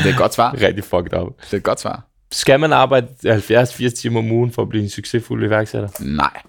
det 0.03 0.09
er 0.09 0.13
et 0.13 0.17
godt 0.17 0.33
svar. 0.33 0.53
Rigtig 0.61 0.83
fucked 0.83 1.13
up. 1.19 1.41
Det 1.41 1.53
er 1.53 1.57
et 1.57 1.63
godt 1.63 1.79
svar. 1.79 2.01
Skal 2.31 2.59
man 2.59 2.73
arbejde 2.73 3.07
70-80 3.25 3.89
timer 3.89 4.19
om 4.19 4.31
ugen 4.31 4.51
for 4.51 4.61
at 4.61 4.69
blive 4.69 4.83
en 4.83 4.89
succesfuld 4.89 5.43
iværksætter? 5.45 5.89
Nej, 5.99 6.41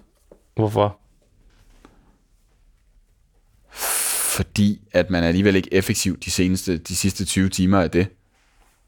Hvorfor? 0.55 0.97
Fordi 4.37 4.81
at 4.91 5.09
man 5.09 5.23
er 5.23 5.27
alligevel 5.27 5.55
ikke 5.55 5.73
effektiv 5.73 6.19
de, 6.19 6.31
seneste, 6.31 6.77
de 6.77 6.95
sidste 6.95 7.25
20 7.25 7.49
timer 7.49 7.79
af 7.79 7.91
det. 7.91 8.07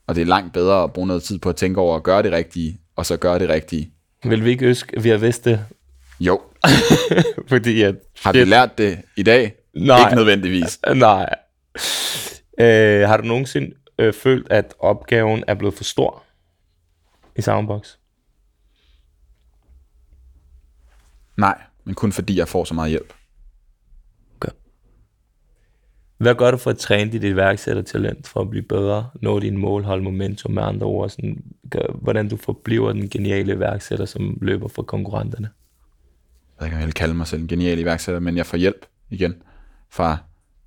Og 0.07 0.15
det 0.15 0.21
er 0.21 0.25
langt 0.25 0.53
bedre 0.53 0.83
at 0.83 0.93
bruge 0.93 1.07
noget 1.07 1.23
tid 1.23 1.39
på 1.39 1.49
at 1.49 1.55
tænke 1.55 1.79
over 1.79 1.95
at 1.95 2.03
gøre 2.03 2.23
det 2.23 2.31
rigtige, 2.31 2.79
og 2.95 3.05
så 3.05 3.17
gøre 3.17 3.39
det 3.39 3.49
rigtige. 3.49 3.91
Vil 4.23 4.45
vi 4.45 4.49
ikke 4.49 4.65
ønske, 4.65 4.97
at 4.97 5.03
vi 5.03 5.09
har 5.09 5.17
vidst 5.17 5.45
det? 5.45 5.65
Jo, 6.19 6.41
Fordi 7.47 7.81
at... 7.81 7.95
har 8.23 8.33
vi 8.33 8.43
lært 8.43 8.77
det 8.77 9.01
i 9.17 9.23
dag? 9.23 9.55
Nej. 9.73 9.99
Ikke 9.99 10.15
nødvendigvis. 10.15 10.79
Nej. 10.95 11.35
Øh, 12.59 13.07
har 13.07 13.17
du 13.17 13.23
nogensinde 13.23 13.75
øh, 13.99 14.13
følt, 14.13 14.47
at 14.51 14.73
opgaven 14.79 15.43
er 15.47 15.53
blevet 15.53 15.73
for 15.73 15.83
stor 15.83 16.23
i 17.35 17.41
Soundbox? 17.41 17.95
Nej, 21.37 21.61
men 21.83 21.95
kun 21.95 22.11
fordi 22.11 22.37
jeg 22.37 22.47
får 22.47 22.63
så 22.63 22.73
meget 22.73 22.89
hjælp. 22.89 23.13
Okay. 24.35 24.51
Hvad 26.19 26.35
gør 26.35 26.51
du 26.51 26.57
for 26.57 26.69
at 26.69 26.77
træne 26.77 27.11
dit 27.11 27.23
iværksættertalent 27.23 28.27
for 28.27 28.41
at 28.41 28.49
blive 28.49 28.63
bedre, 28.63 29.09
nå 29.21 29.39
dine 29.39 29.57
mål, 29.57 29.83
holde 29.83 30.03
momentum 30.03 30.51
med 30.51 30.63
andre 30.63 30.85
ord, 30.85 31.09
sådan, 31.09 31.43
gør, 31.71 31.93
hvordan 32.01 32.29
du 32.29 32.37
forbliver 32.37 32.93
den 32.93 33.09
geniale 33.09 33.53
iværksætter, 33.53 34.05
som 34.05 34.37
løber 34.41 34.67
for 34.67 34.81
konkurrenterne? 34.81 35.49
Jeg 36.59 36.61
ved 36.63 36.67
ikke, 36.67 36.75
om 36.75 36.79
jeg 36.79 36.85
vil 36.87 36.93
kalde 36.93 37.13
mig 37.13 37.27
selv 37.27 37.41
en 37.41 37.47
genial 37.47 37.79
iværksætter, 37.79 38.19
men 38.19 38.37
jeg 38.37 38.45
får 38.45 38.57
hjælp 38.57 38.85
igen 39.09 39.35
fra 39.89 40.17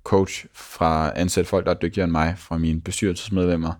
coach, 0.03 0.45
fra 0.53 1.11
ansætte 1.15 1.49
folk, 1.49 1.65
der 1.65 1.71
er 1.71 1.75
dygtigere 1.75 2.03
end 2.03 2.11
mig, 2.11 2.33
fra 2.37 2.57
mine 2.57 2.81
bestyrelsesmedlemmer. 2.81 3.73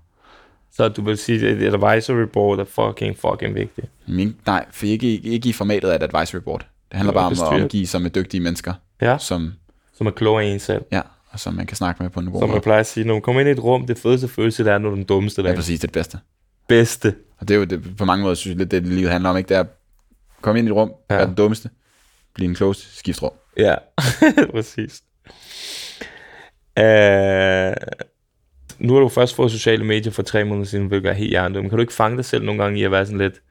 Så 0.72 0.90
du 0.90 1.02
vil 1.02 1.18
sige, 1.18 1.48
at 1.50 1.58
et 1.62 1.74
advisory 1.74 2.24
board 2.34 2.60
er 2.60 2.64
fucking, 2.66 3.18
fucking 3.18 3.56
vigtigt. 3.56 3.88
Min, 4.08 4.36
nej, 4.46 4.66
for 4.72 4.86
ikke, 4.86 5.08
ikke 5.08 5.50
i 5.50 5.54
formatet 5.54 5.90
af 5.90 5.96
et 5.96 6.04
advisory 6.04 6.40
board. 6.42 6.68
Det 6.92 6.98
handler 6.98 7.14
bare 7.14 7.26
om 7.26 7.32
at 7.32 7.62
omgive 7.62 7.88
sig 7.88 8.02
med 8.02 8.10
dygtige 8.10 8.42
mennesker, 8.42 8.74
Ja, 9.02 9.18
som, 9.18 9.54
som 9.94 10.08
er 10.08 10.12
klogere 10.12 10.46
end 10.46 10.54
en 10.54 10.60
selv. 10.60 10.82
ja, 10.92 11.02
og 11.34 11.40
som 11.40 11.54
man 11.54 11.66
kan 11.66 11.78
snakke 11.78 12.04
med 12.04 12.10
på 12.10 12.20
en 12.20 12.26
god 12.26 12.42
Som 12.42 12.50
måde. 12.50 12.56
jeg 12.56 12.64
plejer 12.64 12.80
at 12.80 12.86
sige, 12.88 13.04
når 13.06 13.14
man 13.14 13.22
kommer 13.22 13.40
ind 13.42 13.50
i 13.50 13.52
et 13.52 13.64
rum, 13.64 13.88
det 13.88 13.98
fedeste 13.98 14.28
følelse, 14.28 14.64
det 14.64 14.72
er, 14.74 14.78
når 14.78 14.90
du 14.90 14.92
er 14.92 14.96
den 14.96 15.04
dummeste 15.06 15.44
der. 15.44 15.50
er 15.52 15.56
præcis 15.56 15.80
det 15.80 15.92
bedste. 15.92 16.20
Bedste. 16.68 17.16
Og 17.40 17.48
det 17.48 17.54
er 17.54 17.58
jo 17.58 17.64
det, 17.66 17.98
på 17.98 18.06
mange 18.06 18.24
måder, 18.24 18.36
synes 18.36 18.52
jeg 18.52 18.58
lidt, 18.58 18.72
det 18.72 18.88
livet 18.88 19.12
handler 19.12 19.30
om, 19.30 19.38
ikke? 19.38 19.50
Det 19.50 19.56
er 19.58 19.60
at 19.60 19.68
komme 20.42 20.60
ind 20.60 20.68
i 20.68 20.72
et 20.72 20.76
rum, 20.76 20.92
Ja. 21.10 21.14
ja. 21.16 21.20
være 21.20 21.28
den 21.28 21.36
dummeste, 21.36 21.70
blive 22.34 22.50
en 22.50 22.56
klogeste, 22.56 22.98
skift 22.98 23.22
rum. 23.24 23.32
Ja, 23.58 23.76
præcis. 24.54 25.02
Uh, 26.80 27.74
nu 28.80 28.94
har 28.94 29.00
du 29.02 29.10
først 29.10 29.36
fået 29.36 29.52
sociale 29.52 29.86
medier 29.86 30.12
for 30.12 30.24
tre 30.24 30.44
måneder 30.44 30.66
siden, 30.66 30.88
hvilket 30.88 31.10
er 31.10 31.14
helt 31.14 31.30
hjernedømt. 31.30 31.70
Kan 31.70 31.78
du 31.78 31.82
ikke 31.82 31.94
fange 31.94 32.18
dig 32.18 32.26
selv 32.26 32.46
nogle 32.46 32.64
gange 32.64 32.80
i 32.80 32.84
at 32.84 32.92
være 32.92 33.06
sådan 33.06 33.18
lidt, 33.20 33.42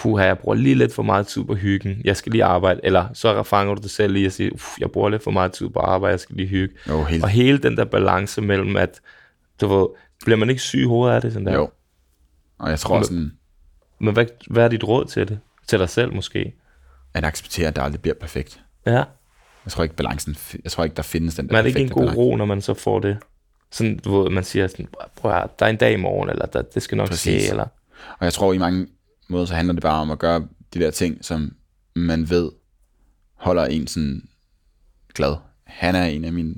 puha, 0.00 0.24
jeg 0.24 0.38
bruger 0.38 0.56
lige 0.56 0.74
lidt 0.74 0.94
for 0.94 1.02
meget 1.02 1.26
tid 1.26 1.44
på 1.44 1.54
hyggen, 1.54 2.00
jeg 2.04 2.16
skal 2.16 2.32
lige 2.32 2.44
arbejde, 2.44 2.80
eller 2.82 3.06
så 3.14 3.42
fanger 3.42 3.74
du 3.74 3.82
dig 3.82 3.90
selv 3.90 4.16
i 4.16 4.24
at 4.24 4.32
sige, 4.32 4.52
uff, 4.52 4.78
jeg 4.78 4.90
bruger 4.90 5.08
lidt 5.08 5.22
for 5.22 5.30
meget 5.30 5.52
tid 5.52 5.68
på 5.68 5.78
arbejde, 5.78 6.12
jeg 6.12 6.20
skal 6.20 6.36
lige 6.36 6.48
hygge. 6.48 6.74
Jo, 6.88 7.04
helt. 7.04 7.22
Og 7.22 7.28
hele 7.28 7.58
den 7.58 7.76
der 7.76 7.84
balance 7.84 8.40
mellem, 8.40 8.76
at, 8.76 9.00
du 9.60 9.66
ved, 9.66 9.86
bliver 10.24 10.36
man 10.36 10.50
ikke 10.50 10.62
syg 10.62 10.80
i 10.80 10.84
hovedet 10.84 11.14
af 11.14 11.20
det 11.20 11.32
sådan 11.32 11.46
der? 11.46 11.54
Jo. 11.54 11.70
Og 12.58 12.70
jeg 12.70 12.78
tror 12.78 13.02
sådan, 13.02 13.32
Men 13.98 14.14
hvad, 14.14 14.26
hvad 14.50 14.64
er 14.64 14.68
dit 14.68 14.84
råd 14.84 15.04
til 15.04 15.28
det? 15.28 15.38
Til 15.66 15.78
dig 15.78 15.88
selv 15.88 16.14
måske? 16.14 16.54
at 17.14 17.24
acceptere, 17.24 17.68
at 17.68 17.76
det 17.76 17.82
aldrig 17.82 18.00
bliver 18.02 18.14
perfekt. 18.14 18.60
Ja. 18.86 19.04
Jeg 19.64 19.72
tror 19.72 19.82
ikke, 19.82 19.96
balancen, 19.96 20.36
jeg 20.64 20.72
tror 20.72 20.84
ikke, 20.84 20.96
der 20.96 21.02
findes 21.02 21.34
den 21.34 21.48
der 21.48 21.52
Men 21.52 21.58
er 21.58 21.62
det 21.62 21.68
ikke 21.68 21.80
en 21.80 21.88
god 21.88 22.02
balance. 22.02 22.18
ro, 22.18 22.36
når 22.36 22.44
man 22.44 22.60
så 22.60 22.74
får 22.74 22.98
det? 22.98 23.18
Sådan, 23.70 23.98
du 23.98 24.20
ved, 24.20 24.30
man 24.30 24.44
siger 24.44 24.66
sådan, 24.66 24.88
prøv 25.16 25.32
at, 25.32 25.58
der 25.58 25.66
er 25.66 25.70
en 25.70 25.76
dag 25.76 25.92
i 25.92 25.96
morgen, 25.96 26.30
eller 26.30 26.46
der, 26.46 26.62
det 26.62 26.82
skal 26.82 26.96
nok 26.96 27.08
Præcis. 27.08 27.42
ske, 27.42 27.50
eller... 27.50 27.66
Og 28.18 28.24
jeg 28.24 28.32
tror, 28.32 28.52
i 28.52 28.58
mange 28.58 28.86
måder, 29.30 29.46
så 29.46 29.54
handler 29.54 29.74
det 29.74 29.82
bare 29.82 30.00
om 30.00 30.10
at 30.10 30.18
gøre 30.18 30.46
de 30.74 30.78
der 30.80 30.90
ting, 30.90 31.24
som 31.24 31.54
man 31.96 32.30
ved, 32.30 32.50
holder 33.34 33.64
en 33.64 33.86
sådan 33.86 34.28
glad. 35.14 35.36
Han 35.64 35.94
er 35.94 36.04
en 36.04 36.24
af 36.24 36.32
mine 36.32 36.54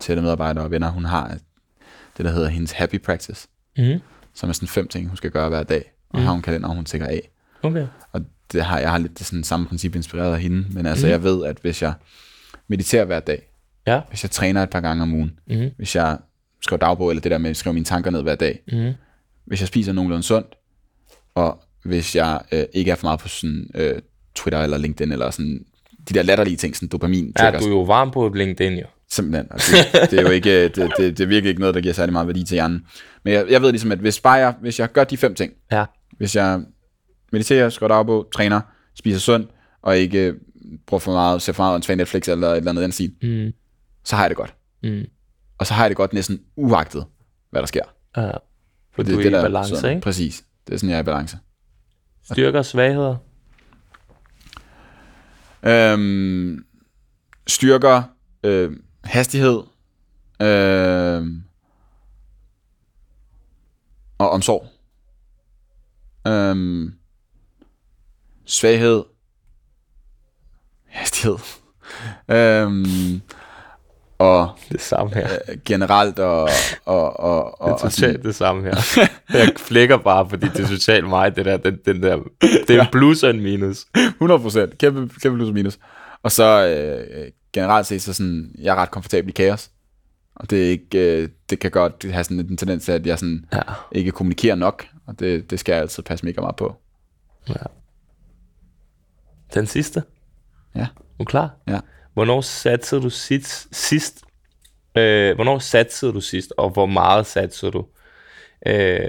tætte 0.00 0.22
medarbejdere 0.22 0.64
og 0.64 0.70
venner. 0.70 0.90
Hun 0.90 1.04
har 1.04 1.28
det, 2.16 2.24
der 2.24 2.30
hedder 2.30 2.48
hendes 2.48 2.72
happy 2.72 3.00
practice, 3.02 3.48
Mm. 3.78 4.00
som 4.34 4.48
er 4.48 4.52
sådan 4.52 4.68
fem 4.68 4.88
ting, 4.88 5.08
hun 5.08 5.16
skal 5.16 5.30
gøre 5.30 5.48
hver 5.48 5.62
dag. 5.62 5.92
Og 6.08 6.22
har 6.22 6.30
hun 6.30 6.38
en 6.38 6.42
kalender, 6.42 6.68
hun 6.68 6.84
tænker 6.84 7.06
af. 7.06 7.30
Okay. 7.62 7.86
Og 8.12 8.20
det 8.52 8.64
har, 8.64 8.78
jeg 8.78 8.90
har 8.90 8.98
lidt 8.98 9.18
det 9.18 9.26
sådan 9.26 9.44
samme 9.44 9.66
princip 9.66 9.94
inspireret 9.96 10.32
af 10.34 10.40
hende. 10.40 10.66
Men 10.70 10.86
altså, 10.86 11.06
jeg 11.06 11.22
ved, 11.22 11.44
at 11.44 11.58
hvis 11.62 11.82
jeg 11.82 11.94
mediterer 12.68 13.04
hver 13.04 13.20
dag, 13.20 13.50
Ja. 13.86 14.00
hvis 14.08 14.24
jeg 14.24 14.30
træner 14.30 14.62
et 14.62 14.70
par 14.70 14.80
gange 14.80 15.02
om 15.02 15.12
ugen, 15.12 15.38
Mhm. 15.46 15.70
hvis 15.76 15.96
jeg 15.96 16.18
skriver 16.60 16.78
dagbog, 16.78 17.10
eller 17.10 17.20
det 17.20 17.30
der 17.30 17.38
med 17.38 17.50
at 17.50 17.56
skrive 17.56 17.72
mine 17.74 17.84
tanker 17.84 18.10
ned 18.10 18.22
hver 18.22 18.34
dag, 18.34 18.62
Mm. 18.72 18.92
hvis 19.44 19.60
jeg 19.60 19.68
spiser 19.68 19.92
nogenlunde 19.92 20.22
sundt, 20.22 20.54
og 21.34 21.62
hvis 21.86 22.16
jeg 22.16 22.40
øh, 22.52 22.64
ikke 22.72 22.90
er 22.90 22.94
for 22.94 23.06
meget 23.06 23.20
på 23.20 23.28
sådan, 23.28 23.70
øh, 23.74 23.94
Twitter 24.34 24.58
eller 24.62 24.78
LinkedIn, 24.78 25.12
eller 25.12 25.30
sådan 25.30 25.64
de 26.08 26.14
der 26.14 26.22
latterlige 26.22 26.56
ting, 26.56 26.76
sådan 26.76 26.88
dopamin 26.88 27.32
Ja, 27.38 27.50
du 27.50 27.64
er 27.64 27.68
jo 27.68 27.82
varm 27.82 28.10
på 28.10 28.28
LinkedIn, 28.28 28.78
jo. 28.78 28.86
Simpelthen. 29.10 29.52
Og 29.52 29.58
det, 29.58 30.10
det, 30.10 30.18
er 30.18 30.22
jo 30.22 30.28
ikke, 30.30 30.62
det, 30.68 30.76
det, 30.76 31.18
det 31.18 31.20
er 31.20 31.26
virkelig 31.26 31.48
ikke 31.48 31.60
noget, 31.60 31.74
der 31.74 31.80
giver 31.80 31.94
særlig 31.94 32.12
meget 32.12 32.26
værdi 32.26 32.44
til 32.44 32.54
hjernen. 32.54 32.86
Men 33.24 33.32
jeg, 33.32 33.46
jeg 33.50 33.62
ved 33.62 33.70
ligesom, 33.70 33.92
at 33.92 33.98
hvis, 33.98 34.20
bare 34.20 34.34
jeg, 34.34 34.54
hvis 34.60 34.80
jeg 34.80 34.92
gør 34.92 35.04
de 35.04 35.16
fem 35.16 35.34
ting, 35.34 35.52
Ja. 35.72 35.84
hvis 36.18 36.36
jeg 36.36 36.60
mediterer, 37.32 37.68
skriver 37.68 37.88
dagbog, 37.94 38.26
træner, 38.34 38.60
spiser 38.94 39.18
sundt, 39.18 39.50
og 39.82 39.98
ikke 39.98 40.34
bruger 40.86 40.98
for 40.98 41.12
meget, 41.12 41.42
ser 41.42 41.52
for 41.52 41.62
meget 41.62 41.74
åndssvagt 41.74 41.96
Netflix 41.98 42.28
eller 42.28 42.48
et 42.48 42.56
eller 42.56 42.70
andet 42.70 42.82
den 42.82 42.92
stil, 42.92 43.12
Mm. 43.22 43.52
så 44.04 44.16
har 44.16 44.22
jeg 44.22 44.30
det 44.30 44.36
godt. 44.36 44.54
Mm. 44.82 45.02
Og 45.58 45.66
så 45.66 45.74
har 45.74 45.82
jeg 45.82 45.90
det 45.90 45.96
godt 45.96 46.12
næsten 46.12 46.40
uagtet, 46.56 47.04
hvad 47.50 47.60
der 47.62 47.66
sker. 47.66 47.82
Ja. 48.16 48.30
For 48.94 49.02
Det 49.02 49.06
du 49.12 49.18
er 49.18 49.22
det, 49.22 49.30
i 49.30 49.32
der 49.32 49.42
balance, 49.42 49.76
sådan, 49.76 49.90
ikke? 49.90 50.00
Præcis. 50.04 50.44
Det 50.66 50.74
er 50.74 50.78
sådan, 50.78 50.90
jeg 50.90 50.96
er 50.96 51.00
i 51.00 51.04
balance. 51.04 51.38
Styrker 52.32 52.58
og 52.58 52.64
svagheder. 52.64 53.16
Øhm, 55.62 56.66
styrker, 57.46 58.02
øh, 58.44 58.72
hastighed, 59.04 59.62
øh, 60.42 61.26
og 64.18 64.30
omsorg. 64.30 64.66
Øhm, 66.26 66.94
svaghed, 68.44 69.04
hastighed, 70.84 71.38
øhm, 72.36 73.20
og 74.18 74.50
Det 74.72 74.80
samme 74.80 75.14
her. 75.14 75.28
øh, 75.48 75.56
generelt 75.64 76.18
og, 76.18 76.48
og, 76.84 77.20
og, 77.20 77.60
og, 77.60 77.68
Det 77.68 77.70
er 77.70 77.84
og 77.84 77.92
totalt 77.92 78.22
det 78.22 78.34
samme 78.34 78.62
her. 78.62 78.76
Jeg 79.38 79.52
flækker 79.56 79.96
bare, 79.96 80.28
fordi 80.28 80.46
det 80.48 80.60
er 80.64 80.68
totalt 80.68 81.08
mig, 81.08 81.36
det 81.36 81.44
der. 81.44 81.56
Den, 81.56 81.78
den 81.86 82.02
der 82.02 82.18
det 82.40 82.70
er 82.70 82.80
en 82.82 82.86
plus 82.92 83.22
og 83.22 83.30
en 83.30 83.40
minus. 83.40 83.86
100 83.94 84.40
procent. 84.40 84.78
Kæmpe, 84.78 85.14
kæmpe 85.22 85.38
plus 85.38 85.48
og 85.48 85.54
minus. 85.54 85.78
Og 86.22 86.32
så 86.32 86.66
øh, 86.68 87.30
generelt 87.52 87.86
set, 87.86 88.02
så 88.02 88.12
sådan, 88.12 88.50
jeg 88.58 88.72
er 88.72 88.76
ret 88.82 88.90
komfortabel 88.90 89.28
i 89.28 89.32
kaos. 89.32 89.70
Og 90.36 90.50
det, 90.50 90.66
er 90.66 90.70
ikke, 90.70 91.22
øh, 91.22 91.28
det 91.50 91.58
kan 91.58 91.70
godt 91.70 92.06
have 92.12 92.24
sådan 92.24 92.40
en 92.40 92.56
tendens 92.56 92.84
til, 92.84 92.92
at 92.92 93.06
jeg 93.06 93.18
sådan, 93.18 93.44
Ja. 93.52 93.60
ikke 93.92 94.10
kommunikerer 94.10 94.54
nok. 94.54 94.86
Og 95.06 95.18
det, 95.20 95.50
det 95.50 95.60
skal 95.60 95.72
jeg 95.72 95.80
altid 95.82 96.02
passe 96.02 96.24
mega 96.26 96.40
meget 96.40 96.56
på. 96.56 96.76
ja. 97.48 97.54
Den 99.54 99.66
sidste. 99.66 100.02
Ja. 100.74 100.80
Er 100.80 100.86
du 101.18 101.24
klar? 101.24 101.50
Ja. 101.68 101.80
Hvornår 102.16 102.40
satsede 102.40 103.02
du 103.02 103.10
sidst? 103.10 103.68
sidst 103.72 104.24
øh, 104.96 105.34
hvornår 105.34 105.58
satsede 105.58 106.12
du 106.12 106.20
sidst, 106.20 106.52
og 106.56 106.70
hvor 106.70 106.86
meget 106.86 107.26
satsede 107.26 107.70
du? 107.72 107.86
Øh, 108.66 109.00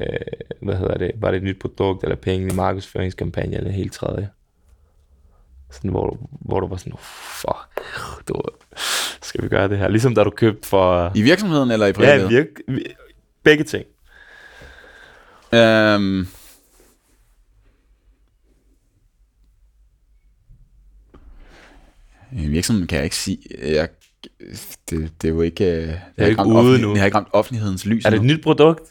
hvad 0.61 0.75
hedder 0.75 0.97
det? 0.97 1.11
Var 1.15 1.31
det 1.31 1.37
et 1.37 1.43
nyt 1.43 1.59
produkt, 1.59 2.03
eller 2.03 2.15
penge 2.15 2.47
i 2.53 2.55
markedsføringskampagne, 2.55 3.57
eller 3.57 3.71
helt 3.71 3.93
tredje? 3.93 4.29
Sådan, 5.71 5.91
hvor, 5.91 6.09
du- 6.09 6.17
hvor 6.31 6.59
du 6.59 6.67
var 6.67 6.77
sådan, 6.77 6.93
fuck, 7.41 7.81
du, 8.27 8.41
skal 9.21 9.43
vi 9.43 9.47
gøre 9.49 9.67
det 9.67 9.77
her? 9.77 9.87
Ligesom 9.87 10.15
da 10.15 10.23
du 10.23 10.29
købte 10.29 10.67
for... 10.67 11.11
I 11.15 11.21
virksomheden 11.21 11.71
eller 11.71 11.85
i 11.85 11.89
Ja, 11.89 11.93
privatlivet? 11.93 12.29
virk, 12.31 12.47
vi- 12.67 12.95
begge 13.43 13.63
ting. 13.63 13.85
Øhm, 15.53 16.27
virksomheden 22.31 22.87
kan 22.87 22.95
jeg 22.95 23.03
ikke 23.03 23.15
sige... 23.15 23.37
Jeg, 23.61 23.89
det, 24.89 25.11
det 25.21 25.27
er 25.27 25.33
jo 25.33 25.41
ikke... 25.41 25.65
øh, 25.65 25.87
Det 25.87 25.99
har 26.17 26.25
ikke 26.25 26.45
ude 26.45 26.81
nu. 26.81 26.89
Det 26.89 26.97
har 26.97 27.05
ikke 27.05 27.17
ramt 27.17 27.27
offentlighedens 27.31 27.85
lys 27.85 28.05
Er 28.05 28.09
det 28.09 28.17
et 28.19 28.25
nyt 28.25 28.43
produkt? 28.43 28.81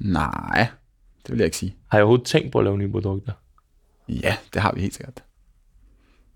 Nej, 0.00 0.66
det 1.22 1.30
vil 1.30 1.38
jeg 1.38 1.44
ikke 1.44 1.56
sige. 1.56 1.76
Har 1.90 1.98
jeg 1.98 2.02
overhovedet 2.04 2.26
tænkt 2.26 2.52
på 2.52 2.58
at 2.58 2.64
lave 2.64 2.78
nye 2.78 2.88
produkter? 2.90 3.32
Ja, 4.08 4.36
det 4.54 4.62
har 4.62 4.72
vi 4.74 4.80
helt 4.80 4.94
sikkert. 4.94 5.22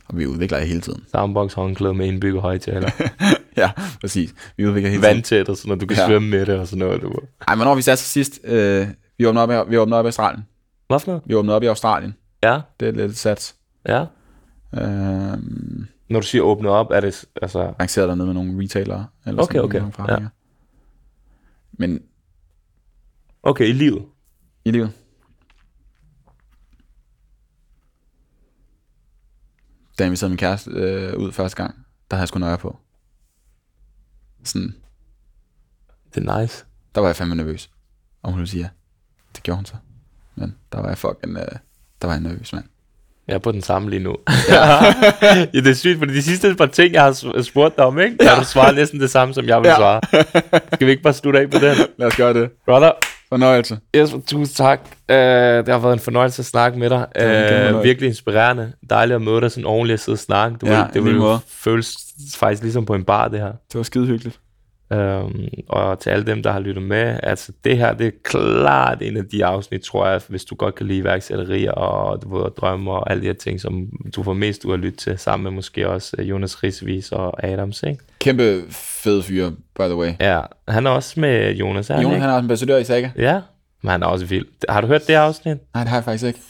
Og 0.09 0.19
vi 0.19 0.27
udvikler 0.27 0.59
det 0.59 0.69
hele 0.69 0.81
tiden. 0.81 1.05
Soundbox 1.11 1.53
håndklæde 1.53 1.95
med 1.95 2.07
indbygget 2.07 2.43
højtaler. 2.43 2.91
Ja, 3.57 3.71
præcis. 4.01 4.35
Vi 4.57 4.67
udvikler 4.67 4.91
hele 4.91 5.03
tiden. 5.03 5.15
Vandtæt 5.15 5.49
og 5.49 5.57
sådan 5.57 5.69
noget. 5.69 5.81
Du 5.81 5.87
kan 5.87 5.97
Ja. 5.97 6.07
svømme 6.07 6.29
med 6.29 6.47
det 6.47 6.59
og 6.59 6.67
sådan 6.67 6.79
noget. 6.79 7.03
Du. 7.03 7.15
Ej, 7.49 7.55
hvornår 7.55 7.71
har 7.71 7.77
vi 7.77 7.83
sat 7.83 7.99
sig 7.99 8.07
sidst? 8.25 8.41
Øh, 8.45 8.89
vi 9.19 9.27
åbnede 9.27 9.43
op, 9.43 9.67
i- 9.69 9.71
vi 9.71 9.77
åbnede 9.79 9.99
op 9.99 10.05
i 10.05 10.09
Australien. 10.09 10.45
Hvad 10.89 11.01
for 11.01 11.07
noget? 11.07 11.23
Vi 11.27 11.35
åbnede 11.35 11.57
op 11.57 11.63
i 11.63 11.67
Australien. 11.67 12.15
Ja, 12.43 12.61
Det 12.81 12.89
er 12.89 12.93
lidt 12.93 13.19
sats. 13.19 13.55
ja. 13.89 14.05
Øhm, 14.75 15.87
Når 16.11 16.21
du 16.21 16.27
siger 16.27 16.43
åbne 16.43 16.69
op, 16.69 16.91
er 16.91 17.01
det 17.01 17.25
altså... 17.43 17.75
lanceret 17.79 18.09
dernede 18.09 18.27
med 18.27 18.35
nogle 18.35 18.63
retailere. 18.63 19.07
Eller 19.27 19.43
Okay, 19.43 19.53
sådan 19.53 19.65
okay, 19.65 19.79
nogle 19.79 19.93
forretninger. 19.93 20.29
Men 21.73 22.03
Okay, 23.43 23.69
i 23.69 23.73
livet. 23.73 24.07
i 24.65 24.71
livet. 24.71 24.93
Da 29.99 30.05
jeg 30.05 30.07
inviterede 30.07 30.31
min 30.31 30.39
kæreste 30.39 30.71
øh, 30.71 31.17
ud 31.19 31.33
første 31.33 31.57
gang, 31.57 31.75
der 32.11 32.17
havde 32.17 32.23
jeg 32.23 32.29
sgu 32.29 32.39
nøje 32.39 32.59
på. 32.59 32.79
Sådan, 34.45 34.75
Det 36.15 36.29
er 36.29 36.41
nice. 36.41 36.65
der 36.95 37.01
var 37.01 37.09
jeg 37.09 37.17
fandme 37.17 37.35
nervøs. 37.35 37.71
Og 38.23 38.31
hun 38.31 38.39
ville 38.39 38.51
sige 38.51 38.63
ja. 38.63 38.71
Det 39.35 39.43
gjorde 39.43 39.57
hun 39.57 39.65
så. 39.67 39.77
Men 40.35 40.57
der 40.73 40.81
var 40.81 40.89
jeg 40.89 40.99
fucking, 40.99 41.37
øh, 41.37 41.47
der 42.03 42.07
var 42.07 42.13
jeg 42.15 42.21
nervøs, 42.21 42.53
mand. 42.53 42.65
Jeg 43.31 43.35
er 43.35 43.39
på 43.41 43.53
den 43.53 43.63
samme 43.63 43.91
lige 43.91 44.03
nu. 44.03 44.17
ja, 44.49 44.81
det 45.53 45.67
er 45.67 45.75
sygt, 45.75 45.99
fordi 45.99 46.15
de 46.15 46.23
sidste 46.23 46.55
par 46.55 46.67
ting, 46.67 46.95
jeg 46.95 47.03
har 47.03 47.13
s- 47.13 47.47
spurgt 47.47 47.77
dig 47.77 47.85
om, 47.87 47.99
ikke? 48.01 48.17
Har 48.29 48.39
du 48.41 48.45
svaret 48.47 48.75
næsten 48.75 49.01
det 49.01 49.11
samme, 49.11 49.35
som 49.35 49.47
jeg 49.47 49.61
vil 49.61 49.69
Ja. 49.69 49.77
svare. 49.77 50.01
Skal 50.75 50.87
vi 50.87 50.91
ikke 50.91 51.03
bare 51.03 51.13
slutte 51.15 51.41
af 51.41 51.51
på 51.51 51.59
den? 51.59 51.77
Lad 51.99 52.07
os 52.07 52.17
gøre 52.17 52.35
det. 52.35 52.51
Brother, 52.67 52.91
Fornøjelse. 53.29 53.79
Jesper, 53.97 54.19
tusind 54.27 54.57
tak. 54.57 54.81
Uh, 54.85 55.15
det 55.17 55.69
har 55.69 55.79
været 55.79 55.93
en 55.93 55.99
fornøjelse 56.01 56.41
at 56.41 56.47
snakke 56.47 56.79
med 56.79 56.91
dig. 56.91 56.99
Uh, 56.99 57.23
fornøjelse. 57.23 57.83
virkelig 57.83 58.09
inspirerende. 58.09 58.73
Dejligt 58.91 59.15
at 59.15 59.23
møde 59.23 59.41
dig 59.41 59.51
sådan 59.51 59.65
ordentligt 59.67 59.95
at 59.95 60.01
sidde 60.01 60.15
og 60.17 60.19
snakke. 60.19 60.57
Du 60.61 60.67
Ja, 60.67 60.77
ved, 60.79 60.85
det 60.95 61.05
vil 61.05 61.23
føles 61.49 61.97
faktisk 62.37 62.63
ligesom 62.63 62.87
på 62.87 62.95
en 62.95 63.05
bar, 63.05 63.29
det 63.29 63.39
her. 63.41 63.47
Det 63.47 63.75
var 63.75 63.83
skide 63.83 64.07
hyggeligt. 64.07 64.39
Um, 64.95 65.49
og 65.69 66.01
til 66.01 66.11
alle 66.11 66.27
dem, 66.27 66.43
der 66.43 66.53
har 66.53 66.61
lyttet 66.61 66.83
med, 66.83 67.21
altså 67.23 67.53
det 67.65 67.79
her, 67.79 67.93
det 67.93 68.07
er 68.07 68.11
klart 68.25 69.03
en 69.03 69.17
af 69.17 69.25
de 69.25 69.45
afsnit, 69.45 69.81
tror 69.81 70.07
jeg, 70.07 70.21
hvis 70.29 70.45
du 70.45 70.55
godt 70.55 70.75
kan 70.75 70.87
lide 70.87 70.99
iværksætteri 70.99 71.69
og 71.73 72.23
du 72.23 72.39
ved, 72.39 72.51
drømme 72.57 72.91
og 72.91 73.11
alle 73.11 73.21
de 73.21 73.27
her 73.27 73.35
ting, 73.35 73.61
som 73.61 73.89
du 74.17 74.23
får 74.23 74.33
mest 74.33 74.65
ud 74.65 74.73
at 74.73 74.79
lytte 74.79 74.99
til, 74.99 75.19
sammen 75.19 75.45
med 75.45 75.51
måske 75.51 75.89
også 75.89 76.17
øh, 76.19 76.31
Jonas 76.31 76.63
Risvis 76.63 77.13
og 77.13 77.45
Adams, 77.45 77.83
ikke? 77.83 77.99
Kæmpe 78.19 78.63
fed 78.71 79.23
fyr, 79.23 79.51
by 79.51 79.83
the 79.83 79.97
way. 79.97 80.13
Ja, 80.21 80.41
han 80.69 80.87
er 80.87 80.91
også 80.91 81.21
med 81.21 81.53
Jonas, 81.55 81.91
er 81.91 81.95
han 81.95 82.03
Jonas, 82.03 82.17
ikke? 82.17 82.21
han 82.21 82.31
er 82.31 82.35
også 82.35 82.45
ambassadør 82.45 82.77
i 82.77 82.85
Saga. 82.85 83.11
Ja, 83.17 83.41
men 83.83 83.91
han 83.91 84.03
er 84.03 84.07
også 84.07 84.27
vild. 84.27 84.47
Har 84.69 84.81
du 84.81 84.87
hørt 84.87 85.07
det 85.07 85.15
afsnit? 85.15 85.57
Nej, 85.75 85.83
det 85.83 85.89
har 85.89 85.97
jeg 85.97 86.05
faktisk 86.05 86.25
ikke. 86.27 86.41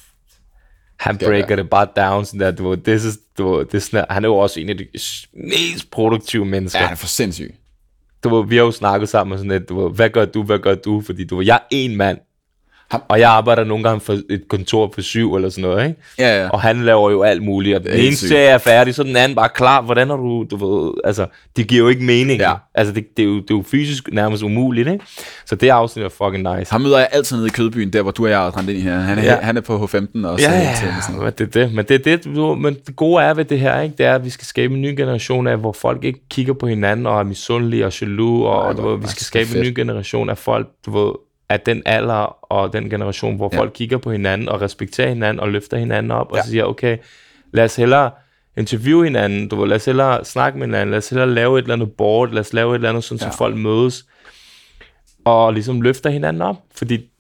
Han 1.01 1.19
breaker 1.19 1.57
det 1.57 1.71
bare 1.71 1.87
down, 1.97 2.25
sådan 2.25 2.41
der, 2.41 2.51
du 2.51 2.77
this 2.77 3.05
is, 3.05 3.19
du 3.39 3.65
sådan, 3.79 4.05
han 4.11 4.25
er 4.25 4.29
jo 4.29 4.37
også 4.37 4.61
en 4.61 4.69
af 4.69 4.79
de 4.79 4.87
mest 5.35 5.91
produktive 5.91 6.45
mennesker. 6.45 6.81
Ja, 6.81 6.87
han 6.87 6.93
er 6.93 6.97
for 6.97 7.07
sindssyg 7.07 7.55
du 8.23 8.43
vi 8.43 8.57
har 8.57 8.65
jo 8.65 8.71
snakket 8.71 9.09
sammen 9.09 9.33
og 9.33 9.39
sådan 9.39 9.51
lidt, 9.51 9.69
du 9.69 9.89
hvad 9.89 10.11
gør 10.11 10.25
du, 10.25 10.43
hvad 10.43 10.59
gør 10.59 10.75
du? 10.75 11.01
Fordi 11.01 11.25
du 11.25 11.41
jeg 11.41 11.55
er 11.55 11.67
en 11.71 11.97
mand, 11.97 12.19
ham- 12.91 13.03
og 13.09 13.21
jeg 13.21 13.31
arbejder 13.31 13.65
nogle 13.65 13.85
gange 13.85 14.01
for 14.01 14.13
et 14.31 14.43
kontor 14.49 14.87
på 14.87 15.03
syv 15.03 15.35
eller 15.35 15.49
sådan 15.49 15.71
noget, 15.71 15.89
ikke? 15.89 16.01
Ja, 16.19 16.43
ja. 16.43 16.49
Og 16.49 16.61
han 16.61 16.83
laver 16.85 17.11
jo 17.11 17.23
alt 17.23 17.43
muligt, 17.43 17.77
og 17.77 17.85
den 17.85 17.93
ene 17.93 18.17
serie 18.17 18.47
er 18.49 18.59
færdig, 18.59 18.95
så 18.95 19.03
den 19.03 19.17
anden 19.17 19.37
bare 19.37 19.49
klar. 19.49 19.83
Hvordan 19.83 20.09
har 20.09 20.17
du, 20.17 20.47
du 20.51 20.57
ved, 20.57 20.93
altså, 21.05 21.27
det 21.57 21.67
giver 21.67 21.83
jo 21.83 21.89
ikke 21.89 22.03
mening. 22.05 22.41
Ja. 22.41 22.53
Altså, 22.75 22.95
det, 22.95 23.17
det, 23.17 23.23
er 23.23 23.27
jo, 23.27 23.35
det 23.37 23.51
er 23.51 23.55
jo 23.55 23.65
fysisk 23.71 24.09
nærmest 24.13 24.43
umuligt, 24.43 24.89
ikke? 24.89 25.05
Så 25.47 25.55
det 25.55 25.69
afsnit 25.69 26.05
er 26.05 26.09
fucking 26.09 26.57
nice. 26.57 26.73
Ham 26.73 26.81
møder 26.81 26.99
jeg 26.99 27.09
altid 27.13 27.37
nede 27.37 27.47
i 27.47 27.51
Kødbyen, 27.51 27.93
der 27.93 28.03
hvor 28.03 28.11
du 28.11 28.25
og 28.25 28.31
jeg 28.31 28.47
er 28.47 28.59
rendt 28.59 28.71
ind 28.71 28.79
i 28.79 28.83
her. 28.83 28.99
Han 28.99 29.19
er, 29.19 29.23
Ja. 29.25 29.37
han 29.37 29.57
er 29.57 29.61
på 29.61 29.77
H15 29.77 30.27
også. 30.27 30.49
Ja, 30.51 30.57
øh, 30.59 30.65
ja, 30.65 30.75
sådan. 31.07 31.21
men 31.23 31.33
det 31.39 31.57
er 31.57 31.65
det. 31.67 31.75
Men 31.75 31.85
det, 31.85 32.05
det, 32.05 32.25
du, 32.25 32.55
men 32.55 32.77
det 32.87 32.97
gode 32.97 33.23
er 33.23 33.35
ved 33.35 33.45
det 33.45 33.61
her, 33.61 33.81
ikke? 33.81 33.95
det 33.99 34.07
er, 34.07 34.15
at 34.15 34.25
vi 34.25 34.31
skal 34.31 34.47
skabe 34.47 34.75
en 34.75 34.83
ny 34.83 34.97
generation 34.97 35.47
af, 35.47 35.57
hvor 35.59 35.73
folk 35.73 36.05
ikke 36.05 36.21
kigger 36.31 36.53
på 36.53 36.67
hinanden 36.67 37.07
og 37.07 37.19
er 37.21 37.25
misundelige 37.25 37.87
og 37.87 38.01
jaloux, 38.01 38.47
og, 38.47 38.63
Nej, 38.63 38.69
og 38.71 38.77
du 38.77 38.89
ved, 38.89 38.99
vi 39.01 39.07
skal 39.09 39.25
skabe 39.25 39.51
en 39.55 39.61
ny 39.61 39.65
fedt. 39.67 39.77
generation 39.77 40.31
af 40.31 40.39
folk, 40.39 40.69
du 40.87 40.99
ved, 41.05 41.13
af 41.51 41.61
den 41.61 41.83
alder 41.87 42.53
og 42.53 42.73
den 42.73 42.91
generation, 42.91 43.37
hvor 43.37 43.51
Ja. 43.53 43.59
folk 43.59 43.71
kigger 43.75 43.99
på 43.99 44.11
hinanden 44.13 44.49
og 44.49 44.61
respekterer 44.61 45.09
hinanden 45.09 45.41
og 45.41 45.49
løfter 45.49 45.77
hinanden 45.77 46.11
op, 46.13 46.31
og 46.33 46.37
Ja. 46.37 46.43
siger, 46.43 46.65
okay, 46.65 46.99
lad 47.53 47.65
os 47.65 47.77
hellere 47.77 48.11
interviewe 48.57 49.05
hinanden, 49.05 49.49
du 49.49 49.65
lad 49.65 49.77
os 49.77 49.85
hellere 49.85 50.25
snakke 50.25 50.59
med 50.59 50.67
hinanden, 50.67 50.91
lad 50.91 50.99
os 50.99 51.09
hellere 51.09 51.31
lave 51.31 51.59
et 51.59 51.63
eller 51.63 51.75
andet 51.75 51.93
board, 51.93 52.31
lad 52.31 52.41
os 52.41 52.53
lave 52.53 52.71
et 52.71 52.75
eller 52.75 52.89
andet, 52.89 53.05
sådan, 53.05 53.27
ja. 53.27 53.31
Så 53.31 53.37
folk 53.39 53.57
mødes, 53.57 54.07
og 55.25 55.53
ligesom 55.53 55.81
løfter 55.83 56.11
hinanden 56.11 56.43
op, 56.43 56.57
fordi 56.75 57.11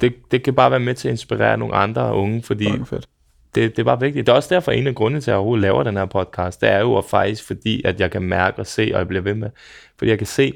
det, 0.00 0.14
det 0.30 0.42
kan 0.42 0.54
bare 0.54 0.70
være 0.70 0.80
med 0.80 0.94
til 0.94 1.08
at 1.08 1.12
inspirere 1.12 1.56
nogle 1.58 1.74
andre 1.74 2.14
unge, 2.14 2.42
fordi 2.42 2.64
fedt. 2.86 3.06
det, 3.54 3.70
det 3.76 3.78
er 3.78 3.84
bare 3.84 4.00
vigtigt. 4.00 4.26
Det 4.26 4.32
er 4.32 4.36
også 4.36 4.54
derfor 4.54 4.72
en 4.72 4.86
af 4.86 4.94
grundene 4.94 5.20
til, 5.20 5.30
at 5.30 5.32
jeg 5.32 5.36
overhovedet 5.36 5.62
laver 5.62 5.82
den 5.82 5.96
her 5.96 6.04
podcast. 6.06 6.60
Det 6.60 6.68
er 6.68 6.78
jo 6.80 6.98
at 6.98 7.04
faktisk 7.04 7.46
fordi, 7.46 7.82
at 7.84 8.00
jeg 8.00 8.10
kan 8.10 8.22
mærke 8.22 8.58
og 8.58 8.66
se, 8.66 8.90
og 8.92 8.98
jeg 8.98 9.08
bliver 9.08 9.22
ved 9.22 9.34
med. 9.34 9.50
Fordi 9.98 10.10
jeg 10.10 10.18
kan 10.18 10.26
se, 10.26 10.52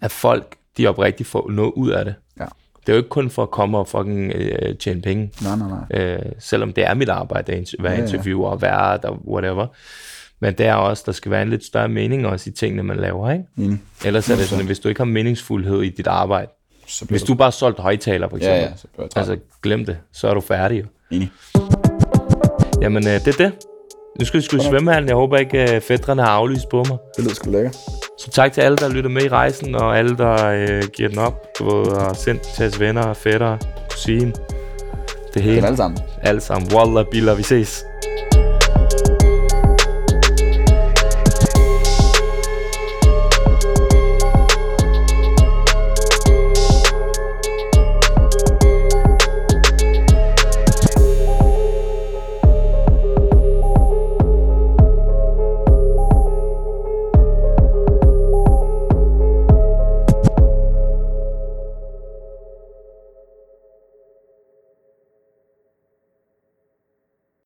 at 0.00 0.10
folk, 0.10 0.54
de 0.76 0.86
oprigtigt 0.86 1.28
får 1.28 1.50
noget 1.50 1.72
ud 1.76 1.90
af 1.90 2.04
det. 2.04 2.14
Ja. 2.88 2.92
Det 2.92 2.96
er 2.96 2.96
jo 2.96 3.02
ikke 3.02 3.08
kun 3.08 3.30
for 3.30 3.42
at 3.42 3.50
komme 3.50 3.78
og 3.78 3.88
fucking 3.88 4.32
øh, 4.34 4.76
tjene 4.76 5.00
penge. 5.02 5.30
Nej, 5.42 5.56
nej, 5.56 5.68
nej. 5.90 6.00
Øh, 6.02 6.22
selvom 6.38 6.72
det 6.72 6.86
er 6.86 6.94
mit 6.94 7.08
arbejde 7.08 7.52
at 7.52 7.74
være 7.80 7.92
Ja, 7.92 7.98
ja. 7.98 8.04
interviewer 8.04 8.50
og 8.50 8.62
vært 8.62 9.04
og 9.04 9.18
whatever. 9.28 9.66
Men 10.40 10.54
det 10.54 10.66
er 10.66 10.74
også, 10.74 11.02
der 11.06 11.12
skal 11.12 11.30
være 11.30 11.42
en 11.42 11.50
lidt 11.50 11.64
større 11.64 11.88
mening 11.88 12.26
også 12.26 12.50
i 12.50 12.52
tingene, 12.52 12.82
man 12.82 12.96
laver. 12.96 13.30
Ikke? 13.30 13.44
Enig. 13.58 13.78
Ellers 14.04 14.30
er 14.30 14.36
det 14.36 14.44
sådan, 14.44 14.60
at 14.60 14.66
hvis 14.66 14.78
du 14.78 14.88
ikke 14.88 15.00
har 15.00 15.04
meningsfuldhed 15.04 15.82
i 15.82 15.88
dit 15.88 16.06
arbejde, 16.06 16.50
Så 16.86 17.04
hvis 17.04 17.22
du 17.22 17.34
bare 17.34 17.52
solgt 17.52 17.78
højtaler 17.80 18.28
for 18.28 18.36
Ja, 18.40 18.54
eksempel, 18.66 18.70
ja, 18.70 18.76
så 18.76 18.86
jeg 19.02 19.10
træt. 19.10 19.28
altså 19.28 19.44
glem 19.62 19.84
det, 19.84 19.96
så 20.12 20.28
er 20.28 20.34
du 20.34 20.40
færdig. 20.40 20.84
Enig. 21.10 21.30
Jamen, 22.82 23.06
øh, 23.06 23.12
det 23.24 23.28
er 23.28 23.44
det. 23.48 23.52
Nu 24.20 24.24
skal 24.24 24.40
vi 24.40 24.44
sgu 24.44 24.56
i 24.56 24.60
svømmehallen. 24.60 25.08
Jeg 25.08 25.16
håber 25.16 25.36
ikke, 25.36 25.74
øh, 25.74 25.80
fædrene 25.80 26.22
har 26.22 26.28
aflyst 26.30 26.68
på 26.70 26.76
mig. 26.88 26.98
Det 27.16 27.24
lyder 27.24 27.34
sgu 27.34 27.50
lækkert. 27.50 27.76
Så 28.18 28.30
tak 28.30 28.52
til 28.52 28.60
alle, 28.60 28.76
der 28.76 28.88
lytter 28.88 29.10
med 29.10 29.22
i 29.22 29.28
rejsen, 29.28 29.74
og 29.74 29.98
alle, 29.98 30.16
der 30.16 30.46
øh, 30.46 30.82
giver 30.92 31.08
den 31.08 31.18
op, 31.18 31.46
du 31.58 31.64
ved, 31.64 31.86
og 31.86 32.16
sendt 32.16 32.42
til 32.42 32.62
jeres 32.62 32.80
venner, 32.80 33.14
fætter, 33.14 33.58
kusine. 33.90 34.32
Det 34.32 35.34
Det 35.34 35.42
hele. 35.42 35.60
er 35.60 35.64
alle 35.66 35.76
sammen. 35.76 35.98
Alle 36.22 36.40
sammen. 36.40 36.72
Wallah, 36.74 37.04
Billa, 37.10 37.34
vi 37.34 37.42
ses. 37.42 37.84